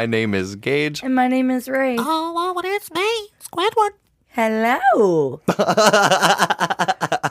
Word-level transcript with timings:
My 0.00 0.06
name 0.06 0.32
is 0.32 0.56
Gage. 0.56 1.02
and 1.02 1.14
my 1.14 1.28
name 1.28 1.50
is 1.50 1.68
Rae. 1.68 1.96
Oh, 1.98 2.32
well, 2.34 2.58
it's 2.64 2.90
me, 2.90 3.28
Squidward. 3.38 3.90
Hello. 4.28 5.42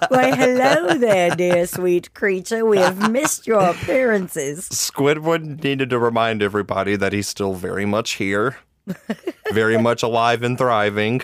Why, 0.10 0.36
hello 0.36 0.94
there, 1.00 1.36
dear 1.36 1.66
sweet 1.66 2.14
creature. 2.14 2.64
We 2.68 2.78
have 2.78 3.10
missed 3.10 3.48
your 3.48 3.72
appearances. 3.72 4.70
Squidward 4.70 5.64
needed 5.64 5.90
to 5.90 5.98
remind 5.98 6.44
everybody 6.44 6.96
that 6.96 7.12
he's 7.12 7.28
still 7.28 7.56
very 7.56 7.88
much 7.88 8.12
here, 8.12 8.58
very 9.52 9.80
much 9.80 10.04
alive 10.04 10.44
and 10.44 10.56
thriving. 10.56 11.24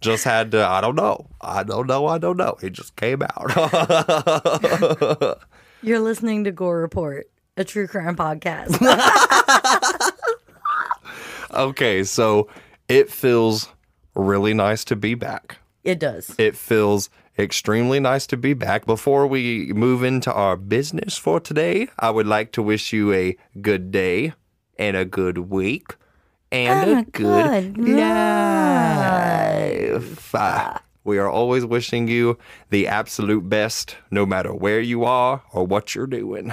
Just 0.00 0.24
had 0.24 0.52
to, 0.52 0.66
I 0.66 0.80
don't 0.80 0.96
know. 0.96 1.26
I 1.42 1.64
don't 1.64 1.86
know. 1.86 2.06
I 2.06 2.16
don't 2.16 2.38
know. 2.38 2.56
He 2.62 2.70
just 2.70 2.96
came 2.96 3.20
out. 3.20 3.52
You're 5.82 6.00
listening 6.00 6.44
to 6.44 6.50
Gore 6.50 6.80
Report, 6.80 7.28
a 7.58 7.64
true 7.64 7.86
crime 7.86 8.16
podcast. 8.16 8.78
okay, 11.52 12.04
so 12.04 12.48
it 12.88 13.10
feels 13.10 13.68
really 14.14 14.54
nice 14.54 14.84
to 14.84 14.96
be 14.96 15.14
back. 15.14 15.58
it 15.84 15.98
does. 15.98 16.34
It 16.38 16.56
feels 16.56 17.08
extremely 17.38 18.00
nice 18.00 18.26
to 18.28 18.36
be 18.36 18.52
back. 18.52 18.84
Before 18.86 19.26
we 19.26 19.72
move 19.72 20.02
into 20.02 20.32
our 20.32 20.56
business 20.56 21.16
for 21.16 21.38
today, 21.40 21.88
I 21.98 22.10
would 22.10 22.26
like 22.26 22.50
to 22.52 22.62
wish 22.62 22.92
you 22.92 23.12
a 23.12 23.36
good 23.60 23.90
day 23.92 24.32
and 24.78 24.96
a 24.96 25.04
good 25.04 25.38
week 25.38 25.94
and, 26.50 26.90
And 26.90 26.98
a 26.98 27.00
a 27.00 27.04
good, 27.04 27.74
good 27.74 27.96
life. 28.88 30.34
Ah, 30.34 30.82
We 31.04 31.18
are 31.18 31.28
always 31.30 31.64
wishing 31.64 32.08
you 32.08 32.38
the 32.70 32.86
absolute 32.86 33.48
best, 33.48 33.96
no 34.10 34.26
matter 34.26 34.52
where 34.54 34.80
you 34.80 35.04
are 35.04 35.42
or 35.52 35.66
what 35.66 35.94
you're 35.94 36.06
doing. 36.06 36.52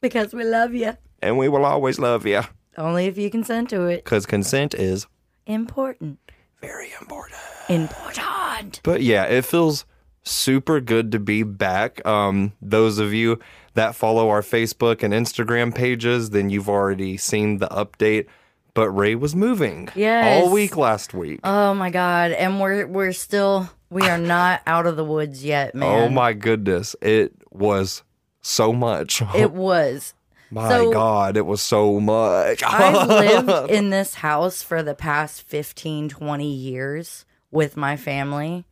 Because 0.00 0.34
we 0.34 0.44
love 0.44 0.74
you. 0.74 0.96
And 1.22 1.38
we 1.38 1.48
will 1.48 1.64
always 1.64 1.98
love 1.98 2.26
you 2.26 2.42
Only 2.78 3.06
if 3.06 3.16
you 3.18 3.30
consent 3.30 3.70
to 3.70 3.86
it. 3.86 4.04
because 4.04 4.26
consent 4.26 4.74
is 4.74 5.06
Important. 5.46 6.18
very 6.60 6.90
important. 7.00 7.38
Important. 7.68 8.80
But 8.82 9.02
yeah, 9.02 9.24
it 9.24 9.44
feels 9.44 9.84
super 10.24 10.80
good 10.80 11.12
to 11.12 11.18
be 11.20 11.42
back. 11.42 12.04
Um, 12.06 12.52
those 12.60 12.98
of 12.98 13.12
you 13.14 13.38
that 13.74 13.94
follow 13.94 14.28
our 14.30 14.42
Facebook 14.42 15.02
and 15.02 15.14
Instagram 15.14 15.74
pages, 15.74 16.30
then 16.30 16.50
you've 16.50 16.68
already 16.68 17.16
seen 17.16 17.58
the 17.58 17.68
update. 17.68 18.26
But 18.74 18.90
Rae 18.90 19.14
was 19.14 19.34
moving 19.34 19.88
Yes. 19.94 20.42
all 20.44 20.52
week 20.52 20.76
last 20.76 21.14
week. 21.14 21.40
Oh 21.44 21.72
my 21.74 21.88
god. 21.90 22.32
And 22.32 22.60
we're 22.60 22.86
we're 22.86 23.12
still 23.12 23.70
we 23.88 24.02
are 24.08 24.18
not 24.18 24.60
out 24.66 24.86
of 24.86 24.96
the 24.96 25.04
woods 25.04 25.44
yet, 25.44 25.74
man. 25.74 25.88
oh 25.88 26.08
my 26.10 26.32
goodness, 26.34 26.94
it 27.00 27.32
was 27.50 28.02
so 28.42 28.72
much. 28.72 29.22
It 29.34 29.52
was. 29.52 30.12
My 30.50 30.68
so- 30.68 30.92
God, 30.92 31.36
it 31.36 31.46
was 31.46 31.62
so 31.62 31.98
much. 32.00 32.62
I've 32.66 33.08
lived 33.08 33.70
in 33.70 33.90
this 33.90 34.14
house 34.14 34.62
for 34.62 34.82
the 34.82 34.94
past 34.94 35.42
15, 35.42 36.08
20 36.08 36.50
years 36.52 37.24
with 37.50 37.76
my 37.76 37.96
family 37.96 38.64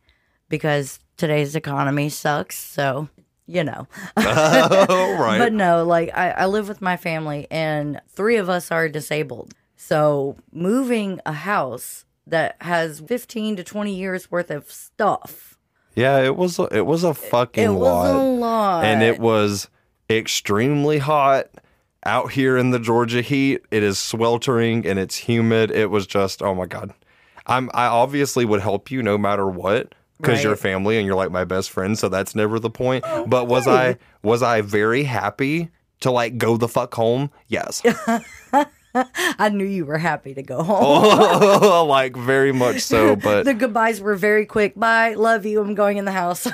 because 0.49 0.99
today's 1.17 1.55
economy 1.55 2.09
sucks. 2.09 2.57
So, 2.57 3.09
you 3.47 3.63
know. 3.63 3.87
oh, 4.17 5.17
right. 5.19 5.37
But 5.39 5.53
no, 5.53 5.83
like 5.83 6.11
I, 6.15 6.31
I 6.31 6.45
live 6.45 6.67
with 6.67 6.81
my 6.81 6.97
family 6.97 7.47
and 7.51 8.01
three 8.09 8.37
of 8.37 8.49
us 8.49 8.71
are 8.71 8.87
disabled. 8.89 9.53
So 9.75 10.37
moving 10.51 11.19
a 11.25 11.33
house 11.33 12.05
that 12.27 12.55
has 12.61 12.99
15 13.01 13.57
to 13.57 13.63
20 13.63 13.93
years 13.93 14.31
worth 14.31 14.49
of 14.49 14.71
stuff. 14.71 15.57
yeah, 15.95 16.19
it 16.23 16.35
was. 16.35 16.57
A, 16.57 16.63
it 16.75 16.85
was 16.85 17.03
a 17.03 17.13
fucking 17.13 17.63
It 17.63 17.69
lot. 17.69 17.79
was 17.79 18.11
a 18.15 18.17
lot. 18.17 18.83
and 18.85 19.03
it 19.03 19.19
was 19.19 19.69
extremely 20.09 20.97
hot 20.99 21.47
out 22.05 22.31
here 22.31 22.57
in 22.57 22.71
the 22.71 22.79
Georgia 22.79 23.21
heat. 23.21 23.61
It 23.71 23.83
is 23.83 23.97
sweltering 23.99 24.85
and 24.85 24.99
it's 24.99 25.15
humid. 25.15 25.71
It 25.71 25.89
was 25.89 26.07
just 26.07 26.41
oh 26.41 26.55
my 26.55 26.65
god. 26.65 26.93
I'm 27.47 27.69
I 27.73 27.85
obviously 27.87 28.45
would 28.45 28.61
help 28.61 28.91
you 28.91 29.03
no 29.03 29.17
matter 29.17 29.47
what 29.47 29.93
because 30.17 30.43
you're 30.43 30.55
family 30.55 30.97
and 30.97 31.05
you're 31.05 31.15
like 31.15 31.31
my 31.31 31.43
best 31.43 31.69
friend, 31.69 31.97
so 31.97 32.09
that's 32.09 32.35
never 32.35 32.59
the 32.59 32.69
point. 32.69 33.03
Oh, 33.07 33.25
but 33.27 33.47
was 33.47 33.67
I 33.67 33.97
was 34.23 34.41
I 34.41 34.61
very 34.61 35.03
happy 35.03 35.69
to 36.01 36.11
like 36.11 36.37
go 36.37 36.57
the 36.57 36.67
fuck 36.67 36.93
home? 36.93 37.31
Yes. 37.47 37.81
I 39.39 39.49
knew 39.49 39.65
you 39.65 39.85
were 39.85 39.97
happy 39.97 40.33
to 40.33 40.41
go 40.41 40.63
home. 40.63 40.77
Oh, 40.81 41.85
like 41.89 42.15
very 42.15 42.51
much 42.51 42.81
so, 42.81 43.15
but 43.23 43.45
The 43.45 43.53
goodbyes 43.53 44.01
were 44.01 44.15
very 44.15 44.45
quick. 44.45 44.75
Bye. 44.75 45.13
Love 45.15 45.45
you. 45.45 45.61
I'm 45.61 45.75
going 45.75 45.97
in 45.97 46.05
the 46.05 46.11
house. 46.11 46.47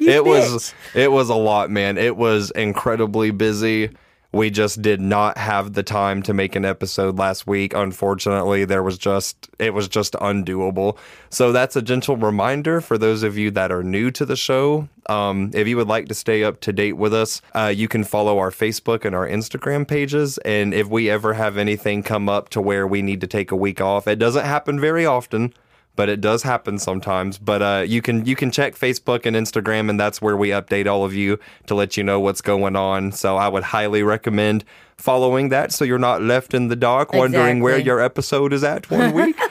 it 0.00 0.24
was 0.24 0.74
it 0.94 1.12
was 1.12 1.28
a 1.28 1.34
lot, 1.34 1.70
man. 1.70 1.98
It 1.98 2.16
was 2.16 2.50
incredibly 2.52 3.30
busy. 3.30 3.90
We 4.32 4.48
just 4.48 4.80
did 4.80 5.00
not 5.00 5.36
have 5.36 5.74
the 5.74 5.82
time 5.82 6.22
to 6.22 6.32
make 6.32 6.56
an 6.56 6.64
episode 6.64 7.18
last 7.18 7.46
week. 7.46 7.74
Unfortunately, 7.74 8.64
there 8.64 8.82
was 8.82 8.96
just 8.96 9.50
it 9.58 9.74
was 9.74 9.88
just 9.88 10.14
undoable. 10.14 10.96
So 11.28 11.52
that's 11.52 11.76
a 11.76 11.82
gentle 11.82 12.16
reminder 12.16 12.80
for 12.80 12.96
those 12.96 13.22
of 13.22 13.36
you 13.36 13.50
that 13.50 13.70
are 13.70 13.82
new 13.82 14.10
to 14.12 14.24
the 14.24 14.36
show. 14.36 14.88
Um, 15.06 15.50
if 15.52 15.68
you 15.68 15.76
would 15.76 15.88
like 15.88 16.08
to 16.08 16.14
stay 16.14 16.44
up 16.44 16.60
to 16.60 16.72
date 16.72 16.94
with 16.94 17.12
us, 17.12 17.42
uh, 17.54 17.72
you 17.74 17.88
can 17.88 18.04
follow 18.04 18.38
our 18.38 18.50
Facebook 18.50 19.04
and 19.04 19.14
our 19.14 19.28
Instagram 19.28 19.86
pages. 19.86 20.38
And 20.38 20.72
if 20.72 20.88
we 20.88 21.10
ever 21.10 21.34
have 21.34 21.58
anything 21.58 22.02
come 22.02 22.28
up 22.28 22.48
to 22.50 22.60
where 22.62 22.86
we 22.86 23.02
need 23.02 23.20
to 23.20 23.26
take 23.26 23.50
a 23.50 23.56
week 23.56 23.80
off, 23.82 24.08
it 24.08 24.18
doesn't 24.18 24.46
happen 24.46 24.80
very 24.80 25.04
often 25.04 25.52
but 25.96 26.08
it 26.08 26.20
does 26.20 26.42
happen 26.42 26.78
sometimes. 26.78 27.38
But 27.38 27.62
uh, 27.62 27.84
you 27.86 28.02
can 28.02 28.24
you 28.24 28.36
can 28.36 28.50
check 28.50 28.74
Facebook 28.74 29.26
and 29.26 29.36
Instagram, 29.36 29.90
and 29.90 29.98
that's 29.98 30.20
where 30.22 30.36
we 30.36 30.48
update 30.50 30.86
all 30.86 31.04
of 31.04 31.14
you 31.14 31.38
to 31.66 31.74
let 31.74 31.96
you 31.96 32.02
know 32.04 32.20
what's 32.20 32.40
going 32.40 32.76
on. 32.76 33.12
So 33.12 33.36
I 33.36 33.48
would 33.48 33.62
highly 33.64 34.02
recommend 34.02 34.64
following 34.96 35.48
that, 35.50 35.72
so 35.72 35.84
you're 35.84 35.98
not 35.98 36.22
left 36.22 36.54
in 36.54 36.68
the 36.68 36.76
dark 36.76 37.12
wondering 37.12 37.60
where 37.60 37.78
your 37.78 38.00
episode 38.00 38.52
is 38.52 38.62
at 38.64 38.90
one 38.90 39.12
week. 39.12 39.36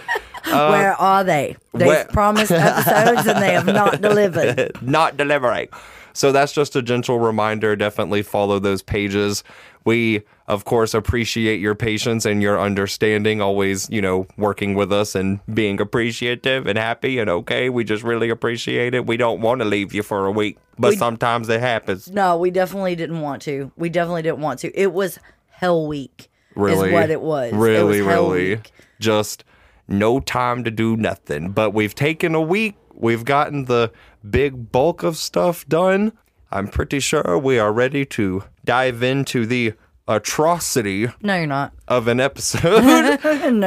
Where 0.45 0.93
are 0.93 1.23
they? 1.23 1.55
They've 1.73 1.87
where- 1.87 2.05
promised 2.05 2.51
episodes 2.51 3.27
and 3.27 3.41
they 3.41 3.53
have 3.53 3.67
not 3.67 4.01
delivered. 4.01 4.75
not 4.81 5.15
delivering. 5.15 5.69
So 6.13 6.31
that's 6.31 6.51
just 6.51 6.75
a 6.75 6.81
gentle 6.81 7.19
reminder. 7.19 7.75
Definitely 7.75 8.23
follow 8.23 8.59
those 8.59 8.81
pages. 8.81 9.43
We, 9.85 10.23
of 10.51 10.65
course, 10.65 10.93
appreciate 10.93 11.61
your 11.61 11.75
patience 11.75 12.25
and 12.25 12.41
your 12.41 12.59
understanding, 12.59 13.39
always, 13.41 13.89
you 13.89 14.01
know, 14.01 14.27
working 14.35 14.75
with 14.75 14.91
us 14.91 15.15
and 15.15 15.39
being 15.53 15.79
appreciative 15.79 16.67
and 16.67 16.77
happy 16.77 17.19
and 17.19 17.29
okay. 17.29 17.69
We 17.69 17.85
just 17.85 18.03
really 18.03 18.29
appreciate 18.29 18.93
it. 18.93 19.07
We 19.07 19.15
don't 19.15 19.39
want 19.39 19.61
to 19.61 19.65
leave 19.65 19.93
you 19.93 20.03
for 20.03 20.25
a 20.25 20.31
week, 20.31 20.57
but 20.77 20.89
We- 20.89 20.95
sometimes 20.97 21.47
it 21.47 21.61
happens. 21.61 22.11
No, 22.11 22.35
we 22.37 22.51
definitely 22.51 22.95
didn't 22.97 23.21
want 23.21 23.41
to. 23.43 23.71
We 23.77 23.87
definitely 23.87 24.23
didn't 24.23 24.39
want 24.41 24.59
to. 24.59 24.77
It 24.77 24.91
was 24.91 25.19
hell 25.51 25.87
week. 25.87 26.29
Really? 26.53 26.89
Is 26.89 26.93
what 26.93 27.09
it 27.09 27.21
was. 27.21 27.53
It 27.53 27.55
Really, 27.55 28.01
was 28.01 28.07
hell 28.13 28.31
really. 28.31 28.49
week. 28.55 28.71
Just 28.99 29.45
no 29.87 30.19
time 30.19 30.65
to 30.65 30.71
do 30.71 30.97
nothing. 30.97 31.51
But 31.51 31.71
we've 31.71 31.95
taken 31.95 32.35
a 32.35 32.41
week. 32.41 32.75
We've 32.93 33.23
gotten 33.23 33.65
the 33.65 33.89
big 34.29 34.69
bulk 34.73 35.01
of 35.03 35.15
stuff 35.15 35.65
done. 35.69 36.11
I'm 36.51 36.67
pretty 36.67 36.99
sure 36.99 37.37
we 37.37 37.57
are 37.57 37.71
ready 37.71 38.05
to 38.07 38.43
dive 38.65 39.01
into 39.01 39.45
the 39.45 39.73
atrocity 40.11 41.07
No, 41.21 41.35
you're 41.37 41.47
not. 41.47 41.73
of 41.87 42.07
an 42.07 42.19
episode 42.19 42.81
no, 42.83 43.17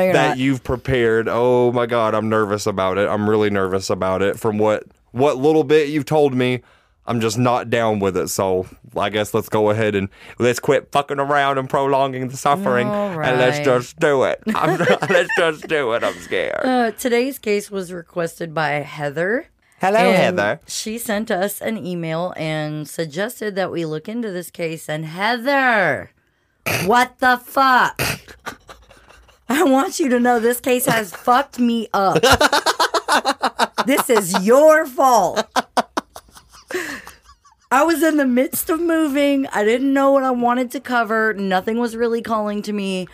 you're 0.02 0.12
that 0.12 0.29
not. 0.31 0.38
you've 0.38 0.62
prepared. 0.62 1.29
Oh 1.29 1.73
my 1.73 1.87
god, 1.87 2.14
I'm 2.14 2.29
nervous 2.29 2.67
about 2.67 2.99
it. 2.99 3.08
I'm 3.08 3.29
really 3.29 3.50
nervous 3.50 3.91
about 3.91 4.23
it. 4.23 4.38
From 4.38 4.58
what 4.58 4.85
what 5.12 5.37
little 5.38 5.64
bit 5.64 5.88
you've 5.88 6.06
told 6.06 6.35
me, 6.35 6.62
I'm 7.06 7.20
just 7.20 7.38
not 7.38 7.70
down 7.70 7.99
with 8.00 8.17
it. 8.17 8.29
So 8.29 8.67
I 8.96 9.11
guess 9.11 9.32
let's 9.35 9.49
go 9.49 9.70
ahead 9.70 9.94
and 9.94 10.08
let's 10.38 10.58
quit 10.61 10.91
fucking 10.93 11.19
around 11.20 11.58
and 11.58 11.69
prolonging 11.70 12.29
the 12.29 12.37
suffering, 12.37 12.88
All 12.88 13.20
and 13.20 13.38
let's 13.38 13.61
just 13.61 13.99
do 13.99 14.25
it. 14.25 14.43
I'm, 14.55 14.79
let's 14.79 15.31
just 15.37 15.69
do 15.69 15.93
it. 15.93 16.02
I'm 16.05 16.14
scared. 16.14 16.61
Uh, 16.64 16.90
today's 16.93 17.38
case 17.38 17.70
was 17.70 17.93
requested 17.93 18.55
by 18.55 18.70
Heather. 18.82 19.47
Hello, 19.81 19.99
and 19.99 20.17
Heather. 20.38 20.61
She 20.67 20.97
sent 20.99 21.31
us 21.31 21.61
an 21.61 21.76
email 21.85 22.32
and 22.37 22.88
suggested 22.88 23.55
that 23.56 23.70
we 23.70 23.85
look 23.85 24.08
into 24.08 24.31
this 24.31 24.50
case. 24.50 24.88
And 24.88 25.05
Heather, 25.05 26.11
what 26.84 27.19
the 27.19 27.40
fuck? 27.44 28.00
I 29.49 29.62
want 29.64 30.00
you 30.00 30.08
to 30.08 30.20
know 30.20 30.40
this 30.40 30.61
case 30.61 30.87
has 30.87 31.14
fucked 31.14 31.58
me 31.58 31.88
up. 31.93 32.22
this 33.87 34.11
is 34.11 34.44
your 34.44 34.87
fault. 34.87 35.46
I 37.70 37.82
was 37.82 38.02
in 38.02 38.16
the 38.16 38.26
midst 38.26 38.70
of 38.70 38.81
moving. 38.81 39.46
I 39.49 39.64
didn't 39.64 39.93
know 39.93 40.12
what 40.12 40.22
I 40.22 40.31
wanted 40.31 40.70
to 40.72 40.81
cover. 40.81 41.34
Nothing 41.34 41.78
was 41.78 41.96
really 41.96 42.22
calling 42.22 42.62
to 42.62 42.72
me 42.72 43.08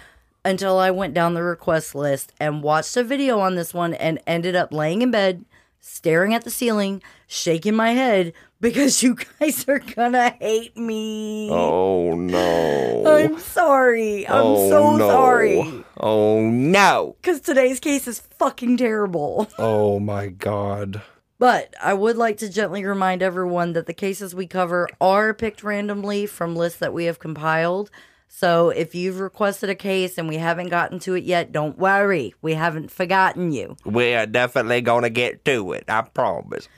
until 0.45 0.79
I 0.79 0.91
went 0.91 1.15
down 1.15 1.35
the 1.35 1.43
request 1.43 1.95
list 1.95 2.33
and 2.41 2.63
watched 2.63 2.97
a 2.97 3.03
video 3.03 3.41
on 3.41 3.55
this 3.57 3.75
one 3.75 3.95
and 3.95 4.21
ended 4.27 4.57
up 4.57 4.73
laying 4.73 5.03
in 5.03 5.11
bed 5.11 5.45
staring 5.81 6.35
at 6.35 6.45
the 6.45 6.51
ceiling, 6.51 7.03
shaking 7.27 7.75
my 7.75 7.91
head 7.91 8.33
because 8.61 9.03
you 9.03 9.17
guys 9.39 9.65
are 9.69 9.79
gonna 9.79 10.31
hate 10.41 10.77
me. 10.77 11.49
Oh 11.51 12.15
no. 12.15 13.05
I'm 13.07 13.39
sorry. 13.39 14.27
I'm 14.29 14.43
oh, 14.45 14.69
so 14.69 14.97
no. 14.97 15.09
sorry. 15.09 15.85
Oh 15.97 16.43
no. 16.43 17.17
Because 17.21 17.41
today's 17.41 17.81
case 17.81 18.07
is 18.07 18.21
fucking 18.21 18.77
terrible. 18.77 19.49
Oh 19.59 19.99
my 20.01 20.29
god. 20.29 21.03
But 21.39 21.75
I 21.83 21.95
would 21.95 22.17
like 22.17 22.37
to 22.39 22.51
gently 22.51 22.85
remind 22.85 23.23
everyone 23.23 23.73
that 23.73 23.87
the 23.87 23.95
cases 23.95 24.35
we 24.35 24.47
cover 24.47 24.89
are 25.01 25.33
picked 25.33 25.63
randomly 25.63 26.27
from 26.27 26.55
lists 26.55 26.79
that 26.81 26.93
we 26.93 27.05
have 27.05 27.19
compiled. 27.19 27.91
So 28.33 28.71
if 28.71 28.95
you've 28.95 29.19
requested 29.19 29.71
a 29.71 29.75
case 29.75 30.17
and 30.17 30.29
we 30.29 30.37
haven't 30.37 30.69
gotten 30.69 31.01
to 31.01 31.15
it 31.15 31.25
yet, 31.25 31.51
don't 31.51 31.77
worry. 31.77 32.33
We 32.41 32.55
haven't 32.55 32.91
forgotten 32.91 33.51
you. 33.51 33.77
We 33.85 34.15
are 34.15 34.25
definitely 34.25 34.83
gonna 34.83 35.11
get 35.11 35.45
to 35.47 35.73
it, 35.73 35.85
I 35.89 36.03
promise. 36.03 36.69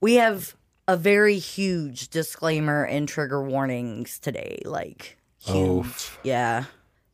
We 0.00 0.14
have 0.14 0.56
a 0.88 0.96
very 0.96 1.38
huge 1.38 2.08
disclaimer 2.08 2.82
and 2.82 3.08
trigger 3.08 3.42
warnings 3.42 4.18
today. 4.18 4.60
Like, 4.64 5.16
huge. 5.38 5.56
Oof. 5.56 6.18
Yeah. 6.24 6.64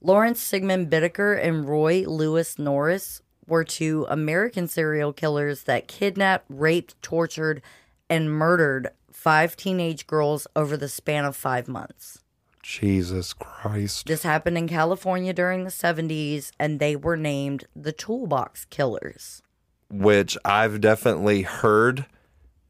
Lawrence 0.00 0.40
Sigmund 0.40 0.90
Bittaker 0.90 1.38
and 1.40 1.68
Roy 1.68 2.04
Lewis 2.06 2.58
Norris 2.58 3.20
were 3.46 3.64
two 3.64 4.06
American 4.08 4.66
serial 4.66 5.12
killers 5.12 5.64
that 5.64 5.88
kidnapped, 5.88 6.46
raped, 6.48 7.00
tortured, 7.02 7.60
and 8.08 8.32
murdered 8.32 8.88
five 9.12 9.56
teenage 9.56 10.06
girls 10.06 10.46
over 10.56 10.76
the 10.76 10.88
span 10.88 11.26
of 11.26 11.36
five 11.36 11.68
months. 11.68 12.23
Jesus 12.64 13.34
Christ. 13.34 14.06
This 14.06 14.22
happened 14.22 14.56
in 14.56 14.66
California 14.68 15.34
during 15.34 15.64
the 15.64 15.70
70s, 15.70 16.50
and 16.58 16.80
they 16.80 16.96
were 16.96 17.16
named 17.16 17.64
the 17.76 17.92
Toolbox 17.92 18.64
Killers. 18.70 19.42
Which 19.90 20.36
I've 20.46 20.80
definitely 20.80 21.42
heard 21.42 22.06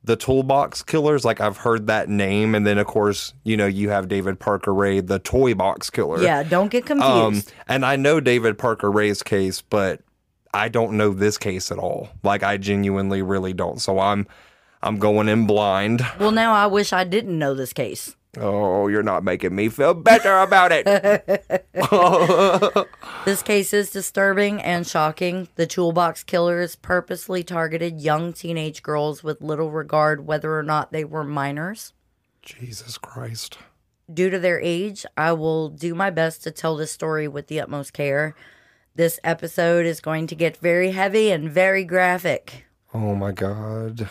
the 0.02 0.17
toolbox 0.17 0.82
killers. 0.82 1.25
Like 1.25 1.41
I've 1.41 1.58
heard 1.58 1.87
that 1.87 2.08
name, 2.08 2.55
and 2.56 2.67
then 2.67 2.76
of 2.76 2.87
course, 2.88 3.32
you 3.44 3.56
know, 3.56 3.67
you 3.67 3.88
have 3.91 4.08
David 4.08 4.41
Parker 4.41 4.75
Ray, 4.75 4.99
the 5.00 5.20
toy 5.20 5.55
box 5.55 5.88
killer. 5.91 6.20
Yeah, 6.20 6.43
don't 6.43 6.69
get 6.73 6.91
Um, 6.91 6.99
confused. 7.00 7.52
and 7.69 7.87
I 7.87 7.94
know 7.96 8.19
David 8.20 8.58
Parker 8.58 8.91
Ray's 8.91 9.23
case, 9.23 9.62
but 9.62 10.00
I 10.52 10.69
don't 10.69 10.94
know 10.99 11.11
this 11.11 11.38
case 11.38 11.70
at 11.70 11.79
all. 11.79 12.08
Like 12.25 12.43
I 12.43 12.56
genuinely 12.58 13.23
really 13.23 13.52
don't. 13.55 13.81
So 13.81 13.99
I'm 14.00 14.26
I'm 14.82 14.99
going 14.99 15.29
in 15.29 15.46
blind. 15.46 16.05
well, 16.19 16.32
now 16.32 16.52
I 16.52 16.67
wish 16.67 16.93
I 16.93 17.05
didn't 17.05 17.38
know 17.38 17.55
this 17.55 17.73
case. 17.73 18.14
Oh, 18.38 18.88
you're 18.88 19.02
not 19.02 19.25
making 19.25 19.54
me 19.54 19.69
feel 19.69 19.94
better 19.94 20.38
about 20.38 20.72
it. 20.72 20.86
This 23.25 23.42
case 23.42 23.72
is 23.72 23.90
disturbing 23.90 24.60
and 24.60 24.86
shocking. 24.86 25.48
The 25.54 25.66
toolbox 25.66 26.25
killers 26.25 26.76
purposely 26.76 27.42
targeted 27.42 28.02
young 28.02 28.34
teenage 28.34 28.82
girls 28.82 29.25
with 29.25 29.40
little 29.40 29.70
regard 29.70 30.26
whether 30.26 30.58
or 30.58 30.62
not 30.62 30.92
they 30.92 31.04
were 31.04 31.25
minors. 31.25 31.94
Jesus 32.42 32.98
Christ. 32.98 33.56
Due 34.12 34.28
to 34.28 34.38
their 34.38 34.60
age, 34.60 35.06
I 35.16 35.32
will 35.32 35.70
do 35.70 35.94
my 35.94 36.10
best 36.10 36.42
to 36.42 36.50
tell 36.50 36.76
this 36.76 36.92
story 36.92 37.26
with 37.26 37.46
the 37.46 37.60
utmost 37.60 37.94
care. 37.94 38.34
This 38.94 39.19
episode 39.25 39.86
is 39.86 40.00
going 40.00 40.26
to 40.26 40.34
get 40.34 40.58
very 40.58 40.90
heavy 40.90 41.31
and 41.31 41.50
very 41.50 41.84
graphic. 41.84 42.66
Oh 42.92 43.14
my 43.14 43.32
god. 43.32 44.10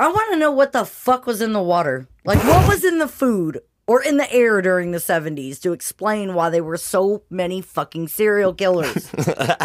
I 0.00 0.08
want 0.08 0.32
to 0.32 0.38
know 0.38 0.50
what 0.50 0.72
the 0.72 0.86
fuck 0.86 1.26
was 1.26 1.42
in 1.42 1.52
the 1.52 1.62
water. 1.62 2.08
Like, 2.24 2.42
what 2.44 2.66
was 2.66 2.84
in 2.84 3.00
the 3.00 3.06
food 3.06 3.60
or 3.86 4.02
in 4.02 4.16
the 4.16 4.32
air 4.32 4.62
during 4.62 4.92
the 4.92 4.98
70s 4.98 5.60
to 5.60 5.74
explain 5.74 6.32
why 6.32 6.48
there 6.48 6.64
were 6.64 6.78
so 6.78 7.24
many 7.28 7.60
fucking 7.60 8.08
serial 8.08 8.54
killers? 8.54 9.12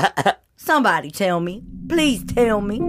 Somebody 0.57 1.09
tell 1.09 1.39
me. 1.39 1.63
Please 1.87 2.25
tell 2.25 2.59
me. 2.59 2.81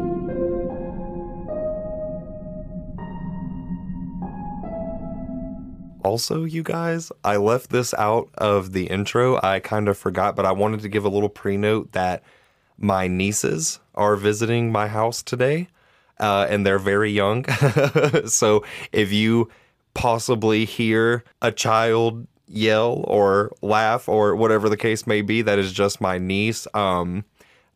Also, 6.02 6.42
you 6.42 6.64
guys, 6.64 7.12
I 7.22 7.36
left 7.36 7.70
this 7.70 7.94
out 7.94 8.28
of 8.34 8.72
the 8.72 8.88
intro. 8.88 9.38
I 9.40 9.60
kind 9.60 9.86
of 9.88 9.96
forgot, 9.96 10.34
but 10.34 10.46
I 10.46 10.50
wanted 10.50 10.80
to 10.80 10.88
give 10.88 11.04
a 11.04 11.08
little 11.08 11.28
pre 11.28 11.56
note 11.56 11.92
that 11.92 12.24
my 12.76 13.06
nieces 13.06 13.78
are 13.94 14.16
visiting 14.16 14.72
my 14.72 14.88
house 14.88 15.22
today, 15.22 15.68
uh, 16.20 16.46
and 16.48 16.66
they're 16.66 16.78
very 16.78 17.10
young. 17.10 17.44
so 18.26 18.64
if 18.92 19.12
you 19.12 19.50
possibly 19.94 20.64
hear 20.64 21.24
a 21.40 21.50
child 21.50 22.26
yell 22.48 23.04
or 23.06 23.52
laugh 23.62 24.08
or 24.08 24.36
whatever 24.36 24.68
the 24.68 24.76
case 24.76 25.06
may 25.06 25.22
be, 25.22 25.42
that 25.42 25.58
is 25.58 25.72
just 25.72 26.00
my 26.00 26.18
niece. 26.18 26.66
Um, 26.74 27.24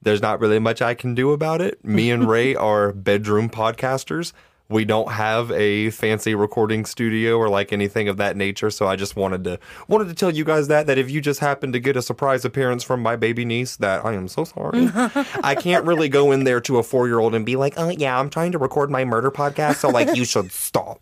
there's 0.02 0.22
not 0.22 0.40
really 0.40 0.58
much 0.58 0.80
I 0.80 0.94
can 0.94 1.14
do 1.14 1.32
about 1.32 1.60
it. 1.60 1.84
Me 1.84 2.10
and 2.10 2.28
Rae 2.28 2.54
are 2.56 2.92
bedroom 2.92 3.50
podcasters. 3.50 4.32
We 4.70 4.84
don't 4.84 5.10
have 5.10 5.50
a 5.50 5.90
fancy 5.90 6.34
recording 6.34 6.84
studio 6.84 7.36
or 7.36 7.48
like 7.48 7.72
anything 7.72 8.08
of 8.08 8.16
that 8.18 8.36
nature, 8.36 8.70
so 8.70 8.86
I 8.86 8.96
just 8.96 9.16
wanted 9.16 9.42
to 9.44 9.58
wanted 9.88 10.08
to 10.08 10.14
tell 10.14 10.30
you 10.30 10.44
guys 10.44 10.68
that 10.68 10.86
that 10.86 10.96
if 10.96 11.10
you 11.10 11.20
just 11.20 11.40
happen 11.40 11.72
to 11.72 11.80
get 11.80 11.96
a 11.96 12.02
surprise 12.02 12.44
appearance 12.44 12.84
from 12.84 13.02
my 13.02 13.16
baby 13.16 13.44
niece, 13.44 13.76
that 13.76 14.04
I 14.04 14.14
am 14.14 14.28
so 14.28 14.44
sorry. 14.44 14.88
I 15.42 15.56
can't 15.60 15.84
really 15.84 16.08
go 16.08 16.30
in 16.30 16.44
there 16.44 16.60
to 16.60 16.78
a 16.78 16.82
4-year-old 16.82 17.34
and 17.34 17.44
be 17.44 17.56
like, 17.56 17.74
"Oh, 17.76 17.88
yeah, 17.88 18.18
I'm 18.18 18.30
trying 18.30 18.52
to 18.52 18.58
record 18.58 18.90
my 18.90 19.04
murder 19.04 19.30
podcast, 19.30 19.76
so 19.76 19.88
like 19.88 20.16
you 20.16 20.24
should 20.24 20.52
stop." 20.52 21.00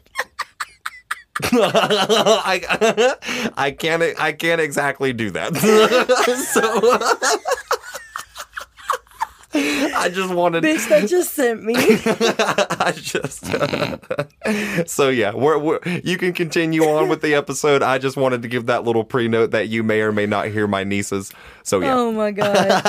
I, 1.52 3.14
I 3.56 3.70
can't 3.70 4.02
I 4.18 4.32
can't 4.32 4.60
exactly 4.60 5.12
do 5.12 5.30
that. 5.30 5.54
so 6.52 7.77
I 9.54 10.10
just 10.12 10.32
wanted 10.32 10.62
Bitch, 10.62 10.88
that 10.88 11.08
just 11.08 11.32
sent 11.32 11.62
me. 11.62 11.74
I 11.78 12.92
just 12.94 13.46
so 14.90 15.08
yeah, 15.08 15.34
we're, 15.34 15.58
we're, 15.58 15.80
you 16.04 16.18
can 16.18 16.32
continue 16.32 16.82
on 16.84 17.08
with 17.08 17.22
the 17.22 17.34
episode. 17.34 17.82
I 17.82 17.98
just 17.98 18.16
wanted 18.16 18.42
to 18.42 18.48
give 18.48 18.66
that 18.66 18.84
little 18.84 19.04
pre-note 19.04 19.52
that 19.52 19.68
you 19.68 19.82
may 19.82 20.00
or 20.02 20.12
may 20.12 20.26
not 20.26 20.48
hear 20.48 20.66
my 20.66 20.84
nieces. 20.84 21.32
So 21.62 21.80
yeah, 21.80 21.94
Oh 21.96 22.12
my 22.12 22.30
god. 22.30 22.82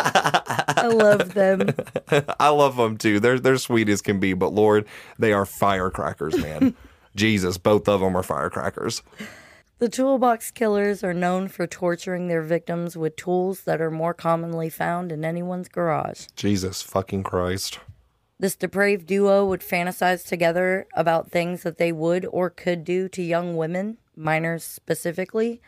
I 0.67 0.87
love 0.87 1.33
them. 1.33 1.69
I 2.39 2.49
love 2.49 2.75
them 2.75 2.97
too. 2.97 3.19
They're 3.19 3.39
they're 3.39 3.57
sweet 3.57 3.87
as 3.89 4.01
can 4.01 4.19
be, 4.19 4.33
but 4.33 4.53
Lord, 4.53 4.85
they 5.17 5.33
are 5.33 5.45
firecrackers, 5.45 6.37
man. 6.37 6.75
Jesus, 7.15 7.57
both 7.57 7.87
of 7.87 8.01
them 8.01 8.15
are 8.15 8.23
firecrackers. 8.23 9.01
The 9.79 9.87
toolbox 9.87 10.51
killers 10.51 11.05
are 11.05 11.13
known 11.13 11.47
for 11.47 11.65
torturing 11.65 12.27
their 12.27 12.41
victims 12.41 12.97
with 12.97 13.15
tools 13.15 13.61
that 13.61 13.79
are 13.79 13.89
more 13.89 14.13
commonly 14.13 14.69
found 14.69 15.09
in 15.09 15.23
anyone's 15.23 15.69
garage. 15.69 16.25
Jesus 16.35 16.81
fucking 16.81 17.23
Christ. 17.23 17.79
This 18.37 18.57
depraved 18.57 19.05
duo 19.05 19.45
would 19.45 19.61
fantasize 19.61 20.27
together 20.27 20.85
about 20.93 21.31
things 21.31 21.63
that 21.63 21.77
they 21.77 21.93
would 21.93 22.25
or 22.25 22.49
could 22.49 22.83
do 22.83 23.07
to 23.07 23.23
young 23.23 23.55
women, 23.55 23.99
minors 24.17 24.65
specifically, 24.65 25.61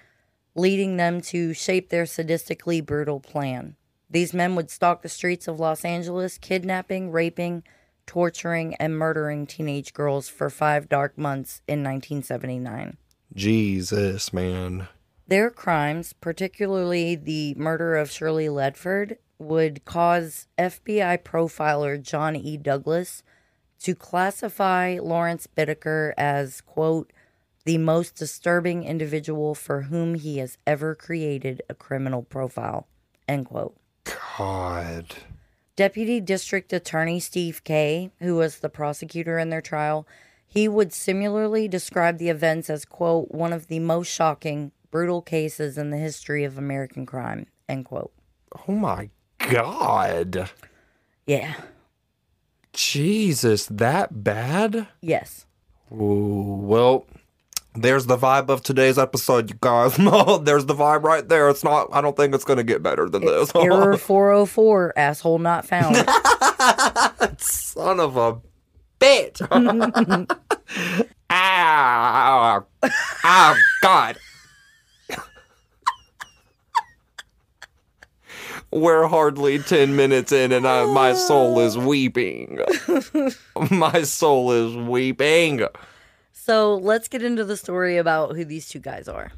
leading 0.56 0.98
them 0.98 1.22
to 1.22 1.54
shape 1.54 1.88
their 1.88 2.04
sadistically 2.04 2.86
brutal 2.86 3.22
plan. 3.22 3.78
These 4.10 4.34
men 4.34 4.56
would 4.56 4.70
stalk 4.70 5.04
the 5.04 5.10
streets 5.10 5.48
of 5.48 5.58
Los 5.58 5.86
Angeles, 5.86 6.38
kidnapping, 6.38 7.12
raping, 7.12 7.64
torturing, 8.06 8.76
and 8.76 8.98
murdering 8.98 9.48
teenage 9.48 9.94
girls 9.94 10.28
for 10.28 10.50
five 10.50 10.90
dark 10.90 11.18
months 11.18 11.62
in 11.66 11.82
1979. 11.82 12.98
Jesus, 13.34 14.34
man. 14.34 14.88
Their 15.28 15.50
crimes, 15.50 16.14
particularly 16.14 17.16
the 17.16 17.54
murder 17.56 17.96
of 17.96 18.12
Shirley 18.12 18.48
Ledford, 18.48 19.18
would 19.40 19.86
cause 19.86 20.48
FBI 20.58 21.24
profiler 21.24 22.02
John 22.02 22.36
E. 22.36 22.58
Douglas 22.58 23.24
to 23.80 23.96
classify 23.96 25.00
Lawrence 25.02 25.48
Bittaker 25.58 26.14
as, 26.18 26.62
quote, 26.62 27.12
the 27.64 27.78
most 27.78 28.16
disturbing 28.16 28.84
individual 28.84 29.56
for 29.56 29.84
whom 29.84 30.16
he 30.16 30.40
has 30.40 30.58
ever 30.68 30.96
created 30.96 31.62
a 31.70 31.74
criminal 31.74 32.24
profile, 32.24 32.88
end 33.28 33.46
quote. 33.48 33.76
God. 34.38 35.16
Deputy 35.76 36.20
District 36.20 36.74
Attorney 36.74 37.20
Steve 37.20 37.64
Kay, 37.64 38.12
who 38.20 38.36
was 38.36 38.60
the 38.60 38.70
prosecutor 38.70 39.40
in 39.40 39.50
their 39.50 39.62
trial, 39.62 40.08
he 40.52 40.68
would 40.68 40.92
similarly 40.92 41.70
describe 41.70 42.18
the 42.18 42.28
events 42.28 42.70
as, 42.70 42.84
quote, 42.84 43.32
one 43.32 43.54
of 43.54 43.68
the 43.68 43.80
most 43.80 44.10
shocking, 44.10 44.74
brutal 44.92 45.22
cases 45.22 45.78
in 45.78 45.92
the 45.92 45.98
history 45.98 46.44
of 46.44 46.58
American 46.58 47.06
crime, 47.06 47.48
end 47.70 47.86
quote. 47.86 48.12
Oh 48.68 48.74
my 48.74 49.10
God. 49.38 50.50
Yeah. 51.26 51.54
Jesus, 52.74 53.66
that 53.68 54.26
bad? 54.26 54.88
Yes. 55.00 55.46
Ooh, 55.90 56.60
well, 56.62 57.06
there's 57.74 58.08
the 58.08 58.18
vibe 58.18 58.50
of 58.50 58.62
today's 58.62 59.00
episode, 59.00 59.50
you 59.50 59.56
guys. 59.62 59.98
No, 60.00 60.38
there's 60.38 60.66
the 60.66 60.76
vibe 60.76 61.04
right 61.04 61.28
there. 61.30 61.50
It's 61.50 61.64
not, 61.64 61.88
I 61.94 62.02
don't 62.02 62.18
think 62.18 62.36
it's 62.36 62.44
going 62.44 62.58
to 62.58 62.64
get 62.64 62.84
better 62.84 63.08
than 63.08 63.24
this. 63.24 63.54
Error 63.56 63.96
404, 63.96 64.94
asshole 64.98 65.40
not 65.40 65.66
found. 65.66 65.96
Son 67.40 68.02
of 68.02 68.18
a 68.18 68.42
bitch. 69.02 69.42
Ow. 71.32 72.66
Oh, 73.24 73.58
God. 73.82 74.18
We're 78.72 79.08
hardly 79.08 79.60
10 79.60 79.98
minutes 79.98 80.32
in 80.32 80.54
and 80.54 80.66
I, 80.66 80.86
my 80.86 81.12
soul 81.12 81.60
is 81.60 81.78
weeping. 81.78 82.60
my 83.72 84.04
soul 84.04 84.52
is 84.54 84.76
weeping. 84.78 85.66
So 86.32 86.76
let's 86.76 87.10
get 87.10 87.22
into 87.22 87.44
the 87.44 87.58
story 87.58 87.98
about 87.98 88.36
who 88.36 88.46
these 88.46 88.70
two 88.70 88.80
guys 88.80 89.10
are. 89.10 89.34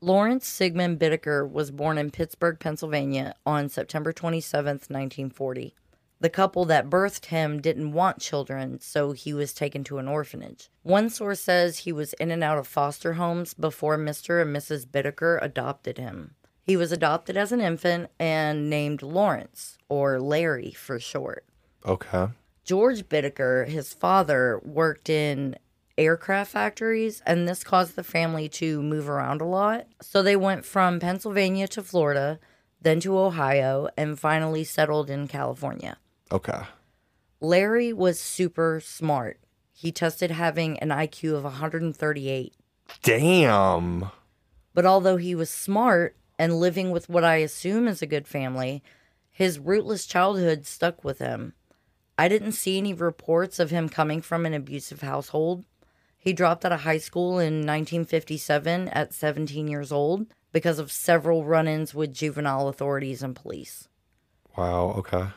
Lawrence 0.00 0.46
Sigmund 0.46 0.98
Bittaker 0.98 1.46
was 1.48 1.70
born 1.70 1.98
in 1.98 2.10
Pittsburgh, 2.10 2.58
Pennsylvania 2.58 3.34
on 3.44 3.68
September 3.68 4.14
27th, 4.14 4.88
1940. 4.88 5.74
The 6.20 6.28
couple 6.28 6.66
that 6.66 6.90
birthed 6.90 7.26
him 7.26 7.62
didn't 7.62 7.92
want 7.92 8.20
children, 8.20 8.78
so 8.80 9.12
he 9.12 9.32
was 9.32 9.54
taken 9.54 9.84
to 9.84 9.96
an 9.96 10.06
orphanage. 10.06 10.68
One 10.82 11.08
source 11.08 11.40
says 11.40 11.78
he 11.78 11.92
was 11.92 12.12
in 12.14 12.30
and 12.30 12.44
out 12.44 12.58
of 12.58 12.66
foster 12.68 13.14
homes 13.14 13.54
before 13.54 13.96
Mr. 13.96 14.42
and 14.42 14.54
Mrs. 14.54 14.86
Bittaker 14.86 15.42
adopted 15.42 15.96
him. 15.96 16.34
He 16.62 16.76
was 16.76 16.92
adopted 16.92 17.38
as 17.38 17.52
an 17.52 17.62
infant 17.62 18.10
and 18.18 18.68
named 18.68 19.02
Lawrence, 19.02 19.78
or 19.88 20.20
Larry 20.20 20.72
for 20.72 21.00
short. 21.00 21.46
Okay. 21.86 22.28
George 22.64 23.08
Bittaker, 23.08 23.66
his 23.66 23.94
father, 23.94 24.60
worked 24.62 25.08
in 25.08 25.56
aircraft 25.96 26.52
factories, 26.52 27.22
and 27.26 27.48
this 27.48 27.64
caused 27.64 27.96
the 27.96 28.04
family 28.04 28.48
to 28.50 28.82
move 28.82 29.08
around 29.08 29.40
a 29.40 29.46
lot. 29.46 29.86
So 30.02 30.22
they 30.22 30.36
went 30.36 30.66
from 30.66 31.00
Pennsylvania 31.00 31.66
to 31.68 31.82
Florida, 31.82 32.38
then 32.80 33.00
to 33.00 33.18
Ohio, 33.18 33.88
and 33.96 34.20
finally 34.20 34.64
settled 34.64 35.08
in 35.08 35.26
California. 35.26 35.96
Okay. 36.32 36.60
Larry 37.40 37.92
was 37.92 38.20
super 38.20 38.80
smart. 38.84 39.40
He 39.72 39.90
tested 39.90 40.30
having 40.30 40.78
an 40.78 40.90
IQ 40.90 41.36
of 41.36 41.44
138. 41.44 42.54
Damn. 43.02 44.10
But 44.74 44.86
although 44.86 45.16
he 45.16 45.34
was 45.34 45.50
smart 45.50 46.16
and 46.38 46.60
living 46.60 46.90
with 46.90 47.08
what 47.08 47.24
I 47.24 47.36
assume 47.36 47.88
is 47.88 48.02
a 48.02 48.06
good 48.06 48.28
family, 48.28 48.82
his 49.30 49.58
rootless 49.58 50.06
childhood 50.06 50.66
stuck 50.66 51.02
with 51.02 51.18
him. 51.18 51.54
I 52.18 52.28
didn't 52.28 52.52
see 52.52 52.76
any 52.76 52.92
reports 52.92 53.58
of 53.58 53.70
him 53.70 53.88
coming 53.88 54.20
from 54.20 54.44
an 54.44 54.52
abusive 54.52 55.00
household. 55.00 55.64
He 56.18 56.34
dropped 56.34 56.66
out 56.66 56.72
of 56.72 56.80
high 56.80 56.98
school 56.98 57.38
in 57.38 57.66
1957 57.66 58.88
at 58.88 59.14
17 59.14 59.68
years 59.68 59.90
old 59.90 60.26
because 60.52 60.78
of 60.78 60.92
several 60.92 61.46
run 61.46 61.66
ins 61.66 61.94
with 61.94 62.12
juvenile 62.12 62.68
authorities 62.68 63.22
and 63.22 63.34
police. 63.34 63.88
Wow. 64.56 64.94
Okay. 64.98 65.28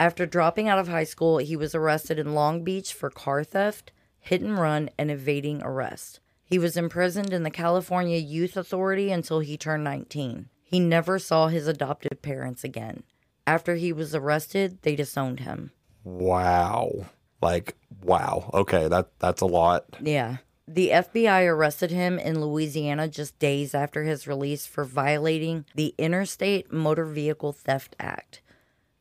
After 0.00 0.26
dropping 0.26 0.68
out 0.68 0.78
of 0.78 0.88
high 0.88 1.04
school, 1.04 1.38
he 1.38 1.56
was 1.56 1.74
arrested 1.74 2.18
in 2.18 2.34
Long 2.34 2.62
Beach 2.62 2.94
for 2.94 3.10
car 3.10 3.42
theft, 3.42 3.90
hit 4.20 4.40
and 4.40 4.58
run, 4.58 4.90
and 4.96 5.10
evading 5.10 5.62
arrest. 5.62 6.20
He 6.44 6.58
was 6.58 6.76
imprisoned 6.76 7.32
in 7.32 7.42
the 7.42 7.50
California 7.50 8.18
Youth 8.18 8.56
Authority 8.56 9.10
until 9.10 9.40
he 9.40 9.56
turned 9.56 9.84
19. 9.84 10.48
He 10.62 10.80
never 10.80 11.18
saw 11.18 11.48
his 11.48 11.66
adopted 11.66 12.22
parents 12.22 12.62
again. 12.62 13.02
After 13.46 13.76
he 13.76 13.92
was 13.92 14.14
arrested, 14.14 14.78
they 14.82 14.94
disowned 14.94 15.40
him. 15.40 15.72
Wow. 16.04 17.06
Like, 17.42 17.76
wow. 18.02 18.50
Okay. 18.54 18.88
That 18.88 19.08
that's 19.18 19.40
a 19.40 19.46
lot. 19.46 19.84
Yeah. 20.00 20.38
The 20.66 20.90
FBI 20.90 21.46
arrested 21.46 21.90
him 21.90 22.18
in 22.18 22.42
Louisiana 22.42 23.08
just 23.08 23.38
days 23.38 23.74
after 23.74 24.04
his 24.04 24.26
release 24.26 24.66
for 24.66 24.84
violating 24.84 25.64
the 25.74 25.94
Interstate 25.96 26.70
Motor 26.70 27.06
Vehicle 27.06 27.52
Theft 27.52 27.96
Act. 27.98 28.42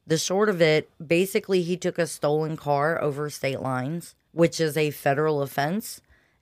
The 0.07 0.17
short 0.17 0.47
of 0.47 0.61
it, 0.61 0.89
basically, 1.05 1.61
he 1.63 1.75
took 1.75 1.99
a 1.99 2.07
stolen 2.07 2.55
car 2.55 3.01
over 3.01 3.29
state 3.29 3.59
lines, 3.59 4.15
which 4.31 4.61
is 4.61 4.77
a 4.77 4.91
federal 4.91 5.41
offense, 5.41 5.99